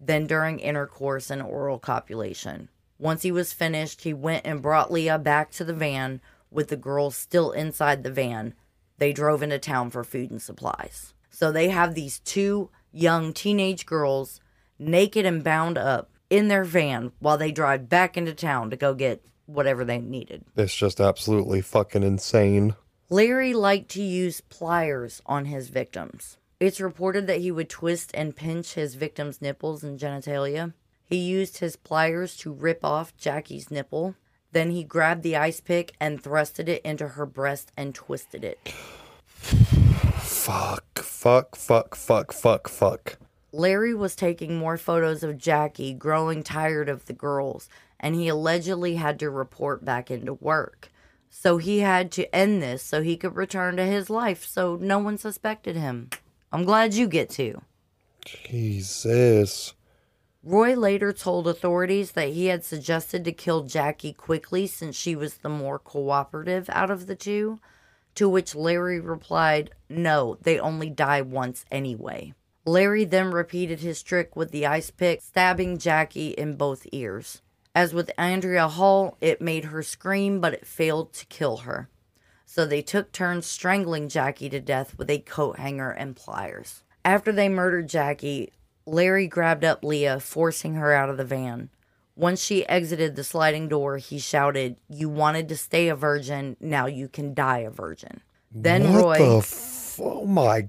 then 0.00 0.26
during 0.26 0.60
intercourse 0.60 1.28
and 1.28 1.42
oral 1.42 1.78
copulation. 1.78 2.70
Once 2.98 3.20
he 3.20 3.30
was 3.30 3.52
finished, 3.52 4.04
he 4.04 4.14
went 4.14 4.46
and 4.46 4.62
brought 4.62 4.90
Leah 4.90 5.18
back 5.18 5.50
to 5.50 5.62
the 5.62 5.74
van 5.74 6.18
with 6.50 6.68
the 6.68 6.76
girls 6.76 7.14
still 7.14 7.52
inside 7.52 8.02
the 8.02 8.10
van. 8.10 8.54
They 8.96 9.12
drove 9.12 9.42
into 9.42 9.58
town 9.58 9.90
for 9.90 10.04
food 10.04 10.30
and 10.30 10.40
supplies. 10.40 11.12
So 11.28 11.52
they 11.52 11.68
have 11.68 11.94
these 11.94 12.18
two 12.20 12.70
young 12.92 13.34
teenage 13.34 13.84
girls 13.84 14.40
naked 14.78 15.26
and 15.26 15.44
bound 15.44 15.76
up 15.76 16.08
in 16.30 16.48
their 16.48 16.64
van 16.64 17.12
while 17.18 17.38
they 17.38 17.52
drive 17.52 17.88
back 17.88 18.16
into 18.16 18.34
town 18.34 18.70
to 18.70 18.76
go 18.76 18.94
get 18.94 19.24
whatever 19.46 19.84
they 19.84 19.98
needed. 19.98 20.44
It's 20.56 20.74
just 20.74 21.00
absolutely 21.00 21.60
fucking 21.62 22.02
insane. 22.02 22.74
Larry 23.10 23.54
liked 23.54 23.90
to 23.92 24.02
use 24.02 24.42
pliers 24.42 25.22
on 25.24 25.46
his 25.46 25.70
victims. 25.70 26.36
It's 26.60 26.80
reported 26.80 27.26
that 27.26 27.40
he 27.40 27.50
would 27.50 27.70
twist 27.70 28.10
and 28.14 28.36
pinch 28.36 28.74
his 28.74 28.96
victims' 28.96 29.40
nipples 29.40 29.82
and 29.82 29.98
genitalia. 29.98 30.74
He 31.04 31.16
used 31.16 31.58
his 31.58 31.76
pliers 31.76 32.36
to 32.38 32.52
rip 32.52 32.84
off 32.84 33.16
Jackie's 33.16 33.70
nipple. 33.70 34.14
Then 34.52 34.70
he 34.70 34.84
grabbed 34.84 35.22
the 35.22 35.36
ice 35.36 35.60
pick 35.60 35.94
and 35.98 36.22
thrusted 36.22 36.68
it 36.68 36.82
into 36.82 37.08
her 37.08 37.24
breast 37.24 37.72
and 37.76 37.94
twisted 37.94 38.44
it. 38.44 38.58
Fuck, 39.38 40.98
fuck, 40.98 41.56
fuck, 41.56 41.94
fuck, 41.94 42.32
fuck, 42.32 42.68
fuck. 42.68 43.18
Larry 43.52 43.94
was 43.94 44.14
taking 44.14 44.58
more 44.58 44.76
photos 44.76 45.22
of 45.22 45.38
Jackie, 45.38 45.94
growing 45.94 46.42
tired 46.42 46.88
of 46.88 47.06
the 47.06 47.12
girls, 47.14 47.68
and 47.98 48.14
he 48.14 48.28
allegedly 48.28 48.96
had 48.96 49.18
to 49.20 49.30
report 49.30 49.84
back 49.84 50.10
into 50.10 50.34
work. 50.34 50.90
So 51.30 51.56
he 51.58 51.80
had 51.80 52.10
to 52.12 52.34
end 52.34 52.62
this 52.62 52.82
so 52.82 53.02
he 53.02 53.16
could 53.16 53.36
return 53.36 53.76
to 53.76 53.84
his 53.84 54.10
life 54.10 54.44
so 54.44 54.76
no 54.76 54.98
one 54.98 55.18
suspected 55.18 55.76
him. 55.76 56.10
I'm 56.52 56.64
glad 56.64 56.94
you 56.94 57.06
get 57.06 57.30
to. 57.30 57.62
Jesus. 58.24 59.74
Roy 60.42 60.74
later 60.74 61.12
told 61.12 61.48
authorities 61.48 62.12
that 62.12 62.30
he 62.30 62.46
had 62.46 62.64
suggested 62.64 63.24
to 63.24 63.32
kill 63.32 63.64
Jackie 63.64 64.12
quickly 64.12 64.66
since 64.66 64.96
she 64.96 65.16
was 65.16 65.38
the 65.38 65.48
more 65.48 65.78
cooperative 65.78 66.70
out 66.70 66.90
of 66.90 67.06
the 67.06 67.16
two, 67.16 67.60
to 68.14 68.28
which 68.28 68.54
Larry 68.54 69.00
replied, 69.00 69.70
No, 69.88 70.38
they 70.40 70.58
only 70.58 70.90
die 70.90 71.22
once 71.22 71.64
anyway. 71.70 72.34
Larry 72.68 73.04
then 73.04 73.30
repeated 73.30 73.80
his 73.80 74.02
trick 74.02 74.36
with 74.36 74.50
the 74.50 74.66
ice 74.66 74.90
pick, 74.90 75.22
stabbing 75.22 75.78
Jackie 75.78 76.28
in 76.28 76.54
both 76.54 76.86
ears. 76.92 77.40
As 77.74 77.94
with 77.94 78.10
Andrea 78.18 78.68
Hall, 78.68 79.16
it 79.22 79.40
made 79.40 79.66
her 79.66 79.82
scream, 79.82 80.38
but 80.38 80.52
it 80.52 80.66
failed 80.66 81.14
to 81.14 81.26
kill 81.26 81.58
her. 81.58 81.88
So 82.44 82.66
they 82.66 82.82
took 82.82 83.10
turns 83.10 83.46
strangling 83.46 84.08
Jackie 84.08 84.50
to 84.50 84.60
death 84.60 84.98
with 84.98 85.08
a 85.08 85.20
coat 85.20 85.58
hanger 85.58 85.90
and 85.90 86.14
pliers. 86.14 86.82
After 87.04 87.32
they 87.32 87.48
murdered 87.48 87.88
Jackie, 87.88 88.52
Larry 88.84 89.26
grabbed 89.26 89.64
up 89.64 89.82
Leah, 89.82 90.20
forcing 90.20 90.74
her 90.74 90.92
out 90.92 91.08
of 91.08 91.16
the 91.16 91.24
van. 91.24 91.70
Once 92.16 92.42
she 92.42 92.66
exited 92.68 93.16
the 93.16 93.24
sliding 93.24 93.68
door, 93.68 93.96
he 93.96 94.18
shouted, 94.18 94.76
You 94.90 95.08
wanted 95.08 95.48
to 95.48 95.56
stay 95.56 95.88
a 95.88 95.94
virgin, 95.94 96.56
now 96.60 96.84
you 96.86 97.08
can 97.08 97.32
die 97.32 97.60
a 97.60 97.70
virgin. 97.70 98.20
Then 98.50 98.92
what 98.92 99.04
Roy. 99.04 99.18
the 99.18 99.36
f- 99.38 100.00
oh 100.02 100.26
my 100.26 100.68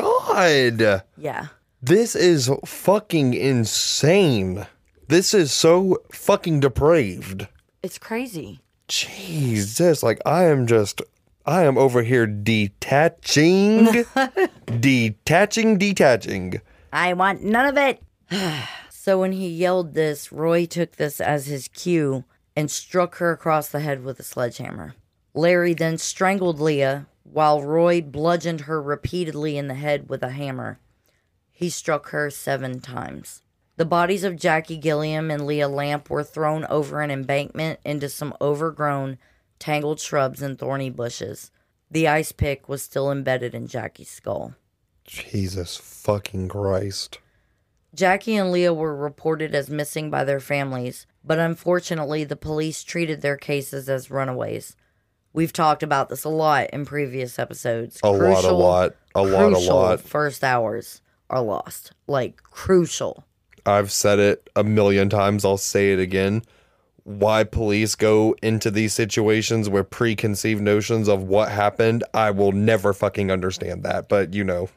god. 0.00 1.02
yeah. 1.16 1.46
This 1.82 2.16
is 2.16 2.50
fucking 2.64 3.34
insane. 3.34 4.66
This 5.08 5.34
is 5.34 5.52
so 5.52 5.98
fucking 6.12 6.60
depraved. 6.60 7.46
It's 7.82 7.98
crazy. 7.98 8.60
Jesus, 8.88 10.02
like 10.02 10.20
I 10.24 10.44
am 10.44 10.66
just 10.66 11.02
I 11.46 11.64
am 11.64 11.76
over 11.76 12.02
here 12.02 12.26
detaching 12.26 14.04
detaching 14.80 15.76
detaching. 15.76 16.60
I 16.92 17.12
want 17.12 17.42
none 17.42 17.66
of 17.66 17.76
it. 17.76 18.02
so 18.90 19.20
when 19.20 19.32
he 19.32 19.48
yelled 19.48 19.92
this, 19.92 20.32
Roy 20.32 20.64
took 20.64 20.96
this 20.96 21.20
as 21.20 21.46
his 21.46 21.68
cue 21.68 22.24
and 22.56 22.70
struck 22.70 23.16
her 23.16 23.30
across 23.30 23.68
the 23.68 23.80
head 23.80 24.04
with 24.04 24.18
a 24.18 24.22
sledgehammer. 24.22 24.94
Larry 25.34 25.74
then 25.74 25.98
strangled 25.98 26.60
Leah 26.60 27.06
while 27.24 27.62
Roy 27.62 28.00
bludgeoned 28.00 28.62
her 28.62 28.80
repeatedly 28.80 29.58
in 29.58 29.66
the 29.66 29.74
head 29.74 30.08
with 30.08 30.22
a 30.22 30.30
hammer. 30.30 30.78
He 31.50 31.68
struck 31.68 32.10
her 32.10 32.30
seven 32.30 32.80
times. 32.80 33.42
The 33.76 33.84
bodies 33.84 34.22
of 34.22 34.36
Jackie 34.36 34.76
Gilliam 34.76 35.30
and 35.30 35.46
Leah 35.46 35.68
Lamp 35.68 36.08
were 36.08 36.22
thrown 36.22 36.64
over 36.66 37.00
an 37.00 37.10
embankment 37.10 37.80
into 37.84 38.08
some 38.08 38.34
overgrown, 38.40 39.18
tangled 39.58 39.98
shrubs 39.98 40.42
and 40.42 40.58
thorny 40.58 40.90
bushes. 40.90 41.50
The 41.90 42.06
ice 42.06 42.30
pick 42.30 42.68
was 42.68 42.82
still 42.82 43.10
embedded 43.10 43.54
in 43.54 43.66
Jackie's 43.66 44.10
skull. 44.10 44.54
Jesus 45.04 45.76
fucking 45.76 46.48
Christ. 46.48 47.18
Jackie 47.94 48.36
and 48.36 48.50
Leah 48.50 48.74
were 48.74 48.96
reported 48.96 49.54
as 49.54 49.70
missing 49.70 50.10
by 50.10 50.24
their 50.24 50.40
families, 50.40 51.06
but 51.24 51.38
unfortunately, 51.38 52.24
the 52.24 52.36
police 52.36 52.82
treated 52.82 53.22
their 53.22 53.36
cases 53.36 53.88
as 53.88 54.10
runaways. 54.10 54.76
We've 55.34 55.52
talked 55.52 55.82
about 55.82 56.08
this 56.08 56.24
a 56.24 56.28
lot 56.28 56.70
in 56.70 56.86
previous 56.86 57.38
episodes. 57.38 57.98
A 58.04 58.10
lot, 58.10 58.44
a 58.44 58.52
lot, 58.52 58.94
a 59.14 59.22
lot, 59.22 59.42
a 59.42 59.54
crucial 59.54 59.76
lot. 59.76 60.00
First 60.00 60.44
hours 60.44 61.02
are 61.28 61.42
lost. 61.42 61.92
Like, 62.06 62.40
crucial. 62.44 63.24
I've 63.66 63.90
said 63.90 64.18
it 64.20 64.48
a 64.54 64.62
million 64.62 65.08
times, 65.10 65.44
I'll 65.44 65.56
say 65.56 65.92
it 65.92 65.98
again. 65.98 66.42
Why 67.02 67.42
police 67.44 67.96
go 67.96 68.36
into 68.42 68.70
these 68.70 68.94
situations 68.94 69.68
with 69.68 69.90
preconceived 69.90 70.62
notions 70.62 71.08
of 71.08 71.24
what 71.24 71.50
happened, 71.50 72.04
I 72.14 72.30
will 72.30 72.52
never 72.52 72.92
fucking 72.92 73.30
understand 73.30 73.82
that. 73.82 74.08
But 74.08 74.32
you 74.34 74.44
know, 74.44 74.68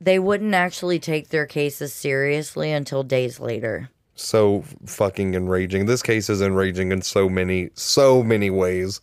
They 0.00 0.18
wouldn't 0.18 0.54
actually 0.54 0.98
take 0.98 1.28
their 1.28 1.46
cases 1.46 1.92
seriously 1.92 2.72
until 2.72 3.02
days 3.02 3.38
later. 3.40 3.90
so 4.14 4.64
fucking 4.86 5.34
enraging. 5.34 5.86
This 5.86 6.02
case 6.02 6.28
is 6.30 6.40
enraging 6.42 6.90
in 6.92 7.02
so 7.02 7.28
many, 7.28 7.70
so 7.74 8.22
many 8.24 8.50
ways. 8.50 9.00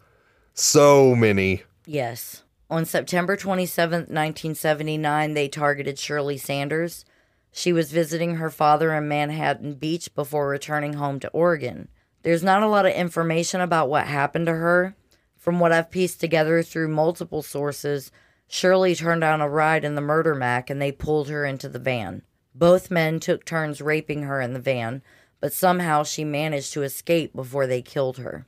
So 0.57 1.15
many. 1.15 1.63
Yes. 1.85 2.43
On 2.69 2.85
September 2.85 3.35
27th, 3.35 4.07
1979, 4.07 5.33
they 5.33 5.49
targeted 5.49 5.99
Shirley 5.99 6.37
Sanders. 6.37 7.03
She 7.51 7.73
was 7.73 7.91
visiting 7.91 8.35
her 8.35 8.49
father 8.49 8.93
in 8.93 9.09
Manhattan 9.09 9.73
Beach 9.73 10.15
before 10.15 10.47
returning 10.47 10.93
home 10.93 11.19
to 11.19 11.29
Oregon. 11.29 11.89
There's 12.23 12.41
not 12.41 12.63
a 12.63 12.67
lot 12.67 12.85
of 12.85 12.93
information 12.93 13.59
about 13.59 13.89
what 13.89 14.07
happened 14.07 14.45
to 14.45 14.53
her. 14.53 14.95
From 15.35 15.59
what 15.59 15.73
I've 15.73 15.91
pieced 15.91 16.21
together 16.21 16.63
through 16.63 16.87
multiple 16.87 17.43
sources, 17.43 18.09
Shirley 18.47 18.95
turned 18.95 19.21
down 19.21 19.41
a 19.41 19.49
ride 19.49 19.83
in 19.83 19.95
the 19.95 20.01
murder 20.01 20.33
Mac 20.33 20.69
and 20.69 20.81
they 20.81 20.91
pulled 20.91 21.27
her 21.27 21.45
into 21.45 21.67
the 21.67 21.79
van. 21.79 22.21
Both 22.55 22.89
men 22.89 23.19
took 23.19 23.43
turns 23.43 23.81
raping 23.81 24.23
her 24.23 24.39
in 24.39 24.53
the 24.53 24.59
van, 24.59 25.03
but 25.41 25.51
somehow 25.51 26.03
she 26.03 26.23
managed 26.23 26.71
to 26.73 26.83
escape 26.83 27.35
before 27.35 27.67
they 27.67 27.81
killed 27.81 28.19
her. 28.19 28.47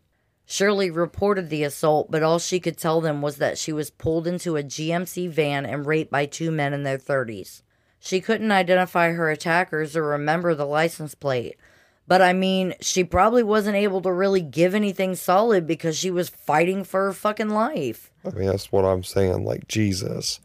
Shirley 0.49 0.89
reported 0.89 1.49
the 1.49 1.65
assault, 1.65 2.09
but 2.09 2.23
all 2.23 2.39
she 2.39 2.61
could 2.61 2.77
tell 2.77 3.01
them 3.01 3.21
was 3.21 3.35
that 3.35 3.57
she 3.57 3.73
was 3.73 3.89
pulled 3.89 4.25
into 4.25 4.55
a 4.55 4.63
GMC 4.63 5.29
van 5.29 5.65
and 5.65 5.85
raped 5.85 6.09
by 6.09 6.25
two 6.25 6.51
men 6.51 6.73
in 6.73 6.83
their 6.83 6.97
30s. 6.97 7.63
She 7.99 8.21
couldn't 8.21 8.53
identify 8.53 9.11
her 9.11 9.29
attackers 9.29 9.97
or 9.97 10.03
remember 10.03 10.55
the 10.55 10.65
license 10.65 11.15
plate. 11.15 11.57
But 12.07 12.21
I 12.21 12.31
mean, 12.31 12.75
she 12.79 13.03
probably 13.03 13.43
wasn't 13.43 13.75
able 13.75 13.99
to 14.03 14.11
really 14.13 14.39
give 14.39 14.73
anything 14.73 15.15
solid 15.15 15.67
because 15.67 15.97
she 15.97 16.09
was 16.09 16.29
fighting 16.29 16.85
for 16.85 17.07
her 17.07 17.13
fucking 17.13 17.49
life. 17.49 18.09
I 18.25 18.29
mean, 18.29 18.47
that's 18.47 18.71
what 18.71 18.85
I'm 18.85 19.03
saying. 19.03 19.43
Like, 19.43 19.67
Jesus. 19.67 20.39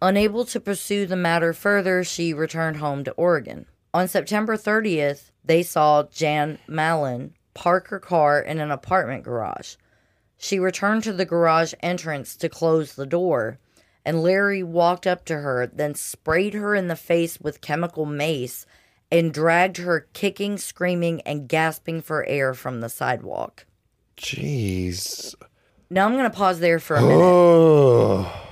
Unable 0.00 0.44
to 0.44 0.60
pursue 0.60 1.06
the 1.06 1.16
matter 1.16 1.52
further, 1.52 2.04
she 2.04 2.32
returned 2.32 2.76
home 2.76 3.02
to 3.02 3.10
Oregon. 3.12 3.66
On 3.92 4.06
September 4.06 4.56
30th, 4.56 5.32
they 5.44 5.64
saw 5.64 6.04
Jan 6.04 6.60
Mallon 6.68 7.34
park 7.54 7.88
her 7.88 8.00
car 8.00 8.40
in 8.40 8.60
an 8.60 8.70
apartment 8.70 9.24
garage. 9.24 9.76
She 10.36 10.58
returned 10.58 11.04
to 11.04 11.12
the 11.12 11.24
garage 11.24 11.74
entrance 11.80 12.36
to 12.36 12.48
close 12.48 12.94
the 12.94 13.06
door, 13.06 13.58
and 14.04 14.22
Larry 14.22 14.62
walked 14.62 15.06
up 15.06 15.24
to 15.26 15.38
her, 15.38 15.66
then 15.66 15.94
sprayed 15.94 16.54
her 16.54 16.74
in 16.74 16.88
the 16.88 16.96
face 16.96 17.38
with 17.40 17.60
chemical 17.60 18.06
mace 18.06 18.64
and 19.10 19.34
dragged 19.34 19.78
her 19.78 20.08
kicking, 20.12 20.56
screaming, 20.56 21.20
and 21.22 21.48
gasping 21.48 22.00
for 22.00 22.24
air 22.24 22.54
from 22.54 22.80
the 22.80 22.88
sidewalk. 22.88 23.66
Jeez. 24.16 25.34
Now 25.90 26.06
I'm 26.06 26.12
going 26.12 26.24
to 26.24 26.30
pause 26.30 26.60
there 26.60 26.78
for 26.78 26.96
a 26.96 27.02
minute. 27.02 28.32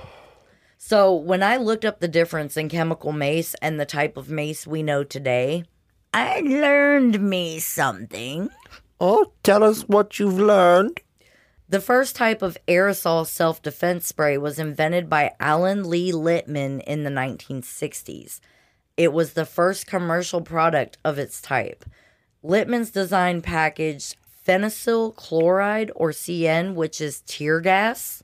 So, 0.81 1.13
when 1.13 1.43
I 1.43 1.57
looked 1.57 1.85
up 1.85 1.99
the 1.99 2.07
difference 2.07 2.57
in 2.57 2.67
chemical 2.67 3.11
mace 3.11 3.53
and 3.61 3.79
the 3.79 3.85
type 3.85 4.17
of 4.17 4.31
mace 4.31 4.65
we 4.65 4.81
know 4.81 5.03
today, 5.03 5.65
I 6.15 6.39
learned 6.39 7.21
me 7.21 7.59
something. 7.59 8.49
Oh, 9.01 9.31
tell 9.43 9.63
us 9.63 9.83
what 9.83 10.19
you've 10.19 10.39
learned. 10.39 10.99
The 11.69 11.79
first 11.79 12.17
type 12.17 12.41
of 12.41 12.57
aerosol 12.67 13.25
self 13.25 13.61
defense 13.61 14.07
spray 14.07 14.37
was 14.37 14.59
invented 14.59 15.09
by 15.09 15.31
Alan 15.39 15.89
Lee 15.89 16.11
Litman 16.11 16.83
in 16.83 17.03
the 17.03 17.09
1960s. 17.09 18.41
It 18.97 19.13
was 19.13 19.33
the 19.33 19.45
first 19.45 19.87
commercial 19.87 20.41
product 20.41 20.97
of 21.05 21.17
its 21.17 21.41
type. 21.41 21.85
Litman's 22.43 22.89
design 22.91 23.41
packaged 23.41 24.17
phenyl 24.45 25.15
chloride 25.15 25.91
or 25.95 26.11
CN, 26.11 26.73
which 26.73 26.99
is 26.99 27.21
tear 27.21 27.61
gas, 27.61 28.21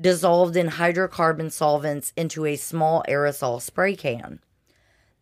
dissolved 0.00 0.56
in 0.56 0.68
hydrocarbon 0.68 1.50
solvents 1.50 2.12
into 2.16 2.46
a 2.46 2.54
small 2.54 3.02
aerosol 3.08 3.60
spray 3.60 3.96
can. 3.96 4.38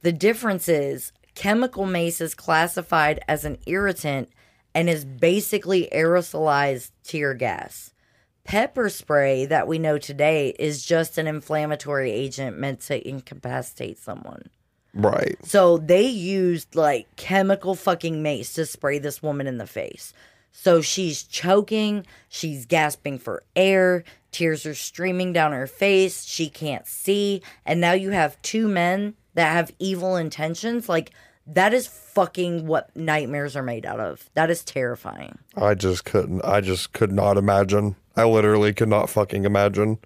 The 0.03 0.13
difference 0.13 0.69
is 0.69 1.13
chemical 1.35 1.87
mace 1.87 2.21
is 2.21 2.35
classified 2.35 3.21
as 3.27 3.47
an 3.47 3.57
irritant 3.67 4.29
and 4.75 4.89
is 4.89 5.05
basically 5.05 5.89
aerosolized 5.93 6.91
tear 7.05 7.35
gas. 7.35 7.93
Pepper 8.45 8.89
spray 8.89 9.47
that 9.47 9.69
we 9.69 9.79
know 9.79 9.99
today 9.99 10.55
is 10.59 10.85
just 10.85 11.17
an 11.17 11.27
inflammatory 11.27 12.11
agent 12.11 12.59
meant 12.59 12.81
to 12.81 13.09
incapacitate 13.09 13.99
someone. 13.99 14.51
Right. 14.95 15.37
So 15.45 15.79
they 15.79 16.07
used 16.07 16.75
like 16.75 17.15
chemical 17.17 17.75
fucking 17.75 18.23
mace 18.23 18.55
to 18.55 18.67
spray 18.67 18.99
this 18.99 19.23
woman 19.23 19.47
in 19.47 19.59
the 19.59 19.67
face. 19.67 20.13
So 20.51 20.83
she's 20.83 21.23
choking, 21.23 22.05
she's 22.29 22.67
gasping 22.67 23.19
for 23.19 23.43
air, 23.57 24.05
tears 24.33 24.67
are 24.67 24.75
streaming 24.75 25.33
down 25.33 25.53
her 25.53 25.67
face, 25.67 26.25
she 26.25 26.51
can't 26.51 26.87
see, 26.87 27.43
and 27.65 27.81
now 27.81 27.93
you 27.93 28.11
have 28.11 28.41
two 28.43 28.69
men 28.69 29.15
that 29.35 29.53
have 29.53 29.73
evil 29.79 30.17
intentions. 30.17 30.91
Like 30.91 31.13
that 31.47 31.75
is 31.75 31.87
fucking 31.87 32.67
what 32.67 32.95
nightmares 32.97 33.57
are 33.57 33.63
made 33.63 33.87
out 33.87 34.01
of. 34.01 34.31
That 34.35 34.51
is 34.51 34.65
terrifying. 34.65 35.39
I 35.57 35.75
just 35.75 36.05
couldn't. 36.05 36.45
I 36.45 36.61
just 36.61 36.93
could 36.93 37.13
not 37.13 37.37
imagine. 37.37 37.97
I 38.17 38.25
literally 38.25 38.73
could 38.73 38.89
not 38.89 39.11
fucking 39.11 39.45
imagine. 39.45 39.99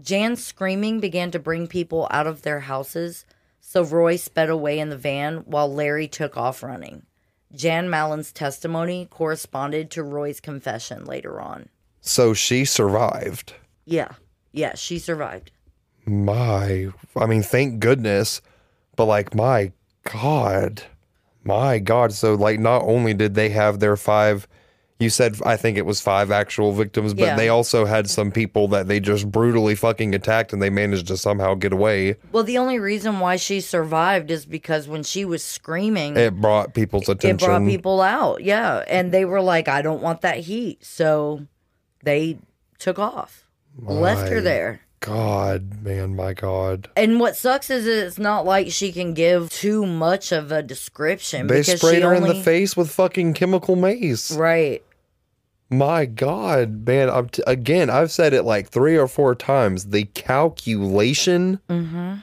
Jan's 0.00 0.44
screaming 0.44 1.00
began 1.00 1.30
to 1.30 1.38
bring 1.38 1.66
people 1.68 2.08
out 2.10 2.26
of 2.26 2.42
their 2.42 2.60
houses, 2.60 3.24
so 3.60 3.84
Roy 3.84 4.16
sped 4.16 4.50
away 4.50 4.78
in 4.78 4.90
the 4.90 4.96
van 4.96 5.38
while 5.46 5.72
Larry 5.72 6.08
took 6.08 6.36
off 6.36 6.62
running. 6.62 7.06
Jan 7.54 7.88
Mallon's 7.88 8.32
testimony 8.32 9.06
corresponded 9.10 9.90
to 9.90 10.02
Roy's 10.02 10.40
confession 10.40 11.04
later 11.04 11.40
on. 11.40 11.68
So 12.00 12.34
she 12.34 12.64
survived. 12.64 13.54
Yeah, 13.84 14.12
yeah, 14.50 14.74
she 14.74 14.98
survived. 14.98 15.52
My, 16.04 16.88
I 17.14 17.26
mean, 17.26 17.42
thank 17.42 17.78
goodness. 17.78 18.40
But 18.96 19.04
like, 19.04 19.34
my 19.34 19.72
God, 20.04 20.82
my 21.44 21.78
God. 21.78 22.12
So 22.12 22.34
like, 22.34 22.58
not 22.60 22.82
only 22.82 23.14
did 23.14 23.34
they 23.34 23.48
have 23.50 23.80
their 23.80 23.96
five 23.96 24.46
You 25.00 25.10
said 25.10 25.34
I 25.44 25.56
think 25.56 25.76
it 25.76 25.84
was 25.84 26.00
five 26.00 26.30
actual 26.30 26.70
victims, 26.72 27.12
but 27.12 27.24
Yeah. 27.24 27.36
they 27.36 27.48
also 27.48 27.84
had 27.86 28.08
some 28.08 28.30
people 28.30 28.68
that 28.68 28.86
they 28.86 29.00
just 29.00 29.28
brutally 29.32 29.74
fucking 29.74 30.14
attacked 30.14 30.52
and 30.52 30.62
they 30.62 30.70
managed 30.70 31.08
to 31.08 31.16
somehow 31.16 31.54
get 31.54 31.72
away. 31.72 32.14
Well, 32.30 32.44
the 32.44 32.56
only 32.58 32.78
reason 32.78 33.18
why 33.18 33.34
she 33.34 33.60
survived 33.60 34.30
is 34.30 34.46
because 34.46 34.86
when 34.86 35.02
she 35.02 35.24
was 35.24 35.42
screaming, 35.42 36.16
It 36.16 36.40
brought 36.40 36.72
people's 36.74 37.08
attention. 37.08 37.30
it 37.30 37.44
brought 37.44 37.66
people 37.66 38.00
out. 38.00 38.44
Yeah. 38.44 38.84
And 38.86 39.10
they 39.10 39.24
were 39.24 39.40
like, 39.40 39.66
I 39.66 39.82
don't 39.82 40.02
want 40.02 40.20
that 40.20 40.38
heat. 40.38 40.84
So 40.84 41.46
they 42.04 42.38
took 42.78 43.00
off, 43.00 43.48
left 43.80 44.28
her 44.28 44.40
there. 44.40 44.82
God, 45.02 45.82
man, 45.82 46.14
my 46.16 46.32
God. 46.32 46.88
And 46.96 47.18
what 47.20 47.36
sucks 47.36 47.68
is 47.70 47.86
it's 47.86 48.18
not 48.18 48.44
like 48.46 48.70
she 48.70 48.92
can 48.92 49.14
give 49.14 49.50
too 49.50 49.84
much 49.84 50.30
of 50.32 50.50
a 50.52 50.62
description 50.62 51.48
They 51.48 51.60
because 51.60 51.80
sprayed 51.80 52.02
her 52.02 52.14
only, 52.14 52.30
in 52.30 52.36
the 52.36 52.42
face 52.42 52.76
with 52.76 52.90
fucking 52.90 53.34
chemical 53.34 53.74
mace. 53.76 54.30
Right. 54.32 54.82
My 55.70 56.04
God, 56.06 56.86
man. 56.86 57.10
I'm 57.10 57.28
t- 57.30 57.42
again, 57.46 57.90
I've 57.90 58.12
said 58.12 58.32
it 58.32 58.44
like 58.44 58.68
three 58.68 58.96
or 58.96 59.08
four 59.08 59.34
times. 59.34 59.86
The 59.86 60.04
calculation 60.04 61.58
Mm-hmm. 61.68 62.14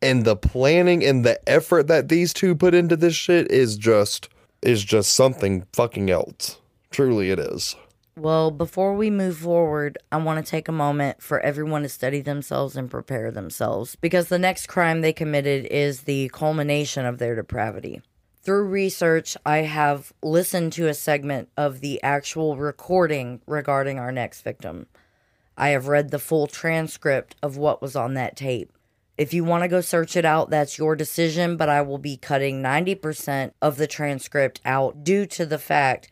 and 0.00 0.24
the 0.24 0.36
planning 0.36 1.04
and 1.04 1.24
the 1.24 1.40
effort 1.48 1.88
that 1.88 2.08
these 2.08 2.32
two 2.32 2.54
put 2.54 2.72
into 2.74 2.96
this 2.96 3.14
shit 3.16 3.50
is 3.50 3.76
just 3.76 4.28
is 4.62 4.84
just 4.84 5.12
something 5.12 5.64
fucking 5.72 6.08
else. 6.10 6.58
Truly, 6.90 7.30
it 7.30 7.38
is. 7.38 7.74
Well, 8.18 8.50
before 8.50 8.94
we 8.94 9.10
move 9.10 9.36
forward, 9.36 9.96
I 10.10 10.16
want 10.16 10.44
to 10.44 10.50
take 10.50 10.66
a 10.66 10.72
moment 10.72 11.22
for 11.22 11.38
everyone 11.38 11.82
to 11.82 11.88
study 11.88 12.20
themselves 12.20 12.76
and 12.76 12.90
prepare 12.90 13.30
themselves 13.30 13.94
because 13.94 14.26
the 14.26 14.40
next 14.40 14.66
crime 14.66 15.02
they 15.02 15.12
committed 15.12 15.66
is 15.66 16.00
the 16.00 16.28
culmination 16.30 17.06
of 17.06 17.18
their 17.18 17.36
depravity. 17.36 18.02
Through 18.42 18.64
research, 18.64 19.36
I 19.46 19.58
have 19.58 20.12
listened 20.20 20.72
to 20.72 20.88
a 20.88 20.94
segment 20.94 21.48
of 21.56 21.78
the 21.78 22.02
actual 22.02 22.56
recording 22.56 23.40
regarding 23.46 24.00
our 24.00 24.10
next 24.10 24.42
victim. 24.42 24.88
I 25.56 25.68
have 25.68 25.86
read 25.86 26.10
the 26.10 26.18
full 26.18 26.48
transcript 26.48 27.36
of 27.40 27.56
what 27.56 27.80
was 27.80 27.94
on 27.94 28.14
that 28.14 28.36
tape. 28.36 28.72
If 29.16 29.32
you 29.32 29.44
want 29.44 29.62
to 29.62 29.68
go 29.68 29.80
search 29.80 30.16
it 30.16 30.24
out, 30.24 30.50
that's 30.50 30.76
your 30.76 30.96
decision, 30.96 31.56
but 31.56 31.68
I 31.68 31.82
will 31.82 31.98
be 31.98 32.16
cutting 32.16 32.62
90% 32.62 33.52
of 33.62 33.76
the 33.76 33.86
transcript 33.86 34.60
out 34.64 35.04
due 35.04 35.24
to 35.26 35.46
the 35.46 35.58
fact 35.58 36.10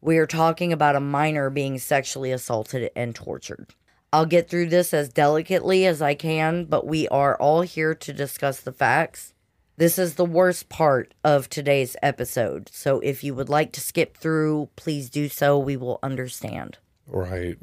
we 0.00 0.18
are 0.18 0.26
talking 0.26 0.72
about 0.72 0.96
a 0.96 1.00
minor 1.00 1.50
being 1.50 1.78
sexually 1.78 2.32
assaulted 2.32 2.90
and 2.96 3.14
tortured. 3.14 3.74
I'll 4.12 4.26
get 4.26 4.48
through 4.48 4.66
this 4.70 4.92
as 4.92 5.08
delicately 5.08 5.86
as 5.86 6.02
I 6.02 6.14
can, 6.14 6.64
but 6.64 6.86
we 6.86 7.06
are 7.08 7.36
all 7.36 7.62
here 7.62 7.94
to 7.94 8.12
discuss 8.12 8.60
the 8.60 8.72
facts. 8.72 9.34
This 9.76 9.98
is 9.98 10.14
the 10.14 10.24
worst 10.24 10.68
part 10.68 11.14
of 11.22 11.48
today's 11.48 11.96
episode, 12.02 12.68
so 12.72 13.00
if 13.00 13.22
you 13.22 13.34
would 13.34 13.48
like 13.48 13.72
to 13.72 13.80
skip 13.80 14.16
through, 14.16 14.68
please 14.76 15.10
do 15.10 15.28
so. 15.28 15.58
We 15.58 15.76
will 15.76 15.98
understand. 16.02 16.78
Right. 17.06 17.56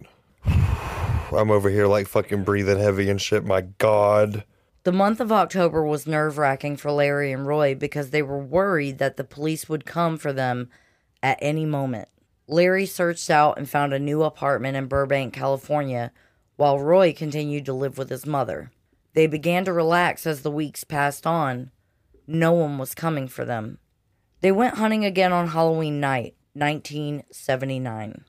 I'm 0.46 1.52
over 1.52 1.70
here 1.70 1.88
like 1.88 2.08
fucking 2.08 2.44
breathing 2.44 2.80
heavy 2.80 3.10
and 3.10 3.22
shit. 3.22 3.46
My 3.46 3.62
God. 3.62 4.46
The 4.84 4.92
month 4.94 5.20
of 5.20 5.32
October 5.32 5.84
was 5.84 6.08
nerve 6.08 6.38
wracking 6.38 6.78
for 6.78 6.92
Larry 6.92 7.34
and 7.34 7.46
Roy 7.46 7.76
because 7.76 8.12
they 8.12 8.22
were 8.22 8.40
worried 8.40 9.00
that 9.00 9.18
the 9.18 9.26
police 9.26 9.68
would 9.68 9.86
come 9.86 10.18
for 10.18 10.32
them 10.32 10.70
at 11.22 11.38
any 11.42 11.66
moment. 11.66 12.08
Larry 12.48 12.86
searched 12.86 13.30
out 13.30 13.58
and 13.58 13.70
found 13.70 13.94
a 13.94 14.00
new 14.00 14.24
apartment 14.24 14.78
in 14.78 14.88
Burbank, 14.88 15.34
California, 15.34 16.12
while 16.56 16.80
Roy 16.80 17.14
continued 17.14 17.66
to 17.66 17.74
live 17.74 17.98
with 17.98 18.10
his 18.10 18.26
mother. 18.26 18.72
They 19.14 19.28
began 19.28 19.66
to 19.66 19.74
relax 19.74 20.26
as 20.26 20.42
the 20.42 20.52
weeks 20.52 20.84
passed 20.84 21.28
on. 21.28 21.72
No 22.26 22.54
one 22.54 22.78
was 22.78 22.96
coming 22.96 23.28
for 23.28 23.44
them. 23.46 23.80
They 24.42 24.52
went 24.52 24.76
hunting 24.78 25.04
again 25.04 25.34
on 25.34 25.48
Halloween 25.48 26.00
night, 26.00 26.36
1979. 26.54 28.24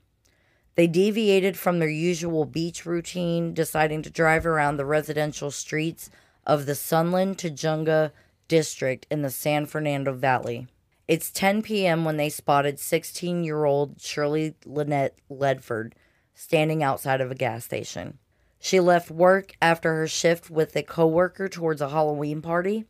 They 0.75 0.87
deviated 0.87 1.57
from 1.57 1.79
their 1.79 1.89
usual 1.89 2.45
beach 2.45 2.87
routine, 2.87 3.53
deciding 3.53 4.03
to 4.03 4.11
drive 4.11 4.47
around 4.47 4.77
the 4.77 4.87
residential 4.87 5.51
streets 5.51 6.09
of 6.47 6.67
the 6.67 6.75
Sunland 6.75 7.39
Tujunga 7.39 8.13
district 8.47 9.07
in 9.11 9.23
the 9.23 9.31
San 9.31 9.67
Fernando 9.67 10.13
Valley. 10.13 10.69
It's 11.09 11.31
10 11.31 11.63
p.m. 11.63 12.05
when 12.05 12.19
they 12.19 12.29
spotted 12.29 12.79
16 12.79 13.43
year 13.43 13.65
old 13.65 13.99
Shirley 13.99 14.57
Lynette 14.67 15.17
Ledford 15.31 15.95
standing 16.35 16.83
outside 16.83 17.23
of 17.23 17.31
a 17.31 17.35
gas 17.35 17.65
station. 17.65 18.19
She 18.61 18.79
left 18.79 19.11
work 19.11 19.57
after 19.63 19.95
her 19.95 20.07
shift 20.07 20.51
with 20.51 20.77
a 20.77 20.83
coworker 20.83 21.49
towards 21.49 21.81
a 21.81 21.89
Halloween 21.89 22.43
party, 22.43 22.85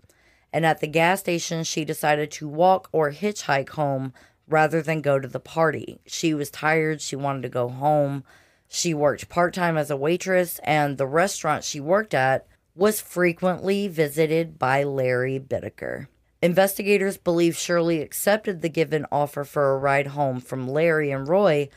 and 0.53 0.66
at 0.66 0.81
the 0.81 0.89
gas 0.89 1.21
station, 1.21 1.62
she 1.62 1.85
decided 1.85 2.33
to 2.33 2.49
walk 2.49 2.89
or 2.91 3.12
hitchhike 3.12 3.69
home 3.71 4.12
rather 4.49 4.83
than 4.83 5.01
go 5.01 5.21
to 5.21 5.29
the 5.29 5.39
party. 5.39 6.01
She 6.05 6.35
was 6.35 6.51
tired, 6.51 7.01
she 7.01 7.14
wanted 7.14 7.43
to 7.43 7.49
go 7.49 7.69
home. 7.69 8.25
She 8.66 8.95
worked 8.95 9.29
part 9.29 9.55
time 9.55 9.77
as 9.77 9.93
a 9.93 9.97
waitress, 9.97 10.59
and 10.64 10.99
the 10.99 11.07
restaurant 11.07 11.62
she 11.62 11.79
worked 11.79 12.14
at 12.14 12.49
was 12.75 13.01
frequently 13.01 13.87
visited 13.87 14.59
by 14.59 14.83
Larry 14.83 15.39
Bittaker. 15.39 16.09
Investigators 16.41 17.16
believe 17.16 17.57
Shirley 17.57 18.01
accepted 18.01 18.62
the 18.62 18.68
given 18.68 19.07
offer 19.11 19.43
for 19.45 19.72
a 19.74 19.78
ride 19.78 20.09
home 20.09 20.41
from 20.41 20.68
Larry 20.68 21.11
and 21.11 21.26
Roy 21.26 21.68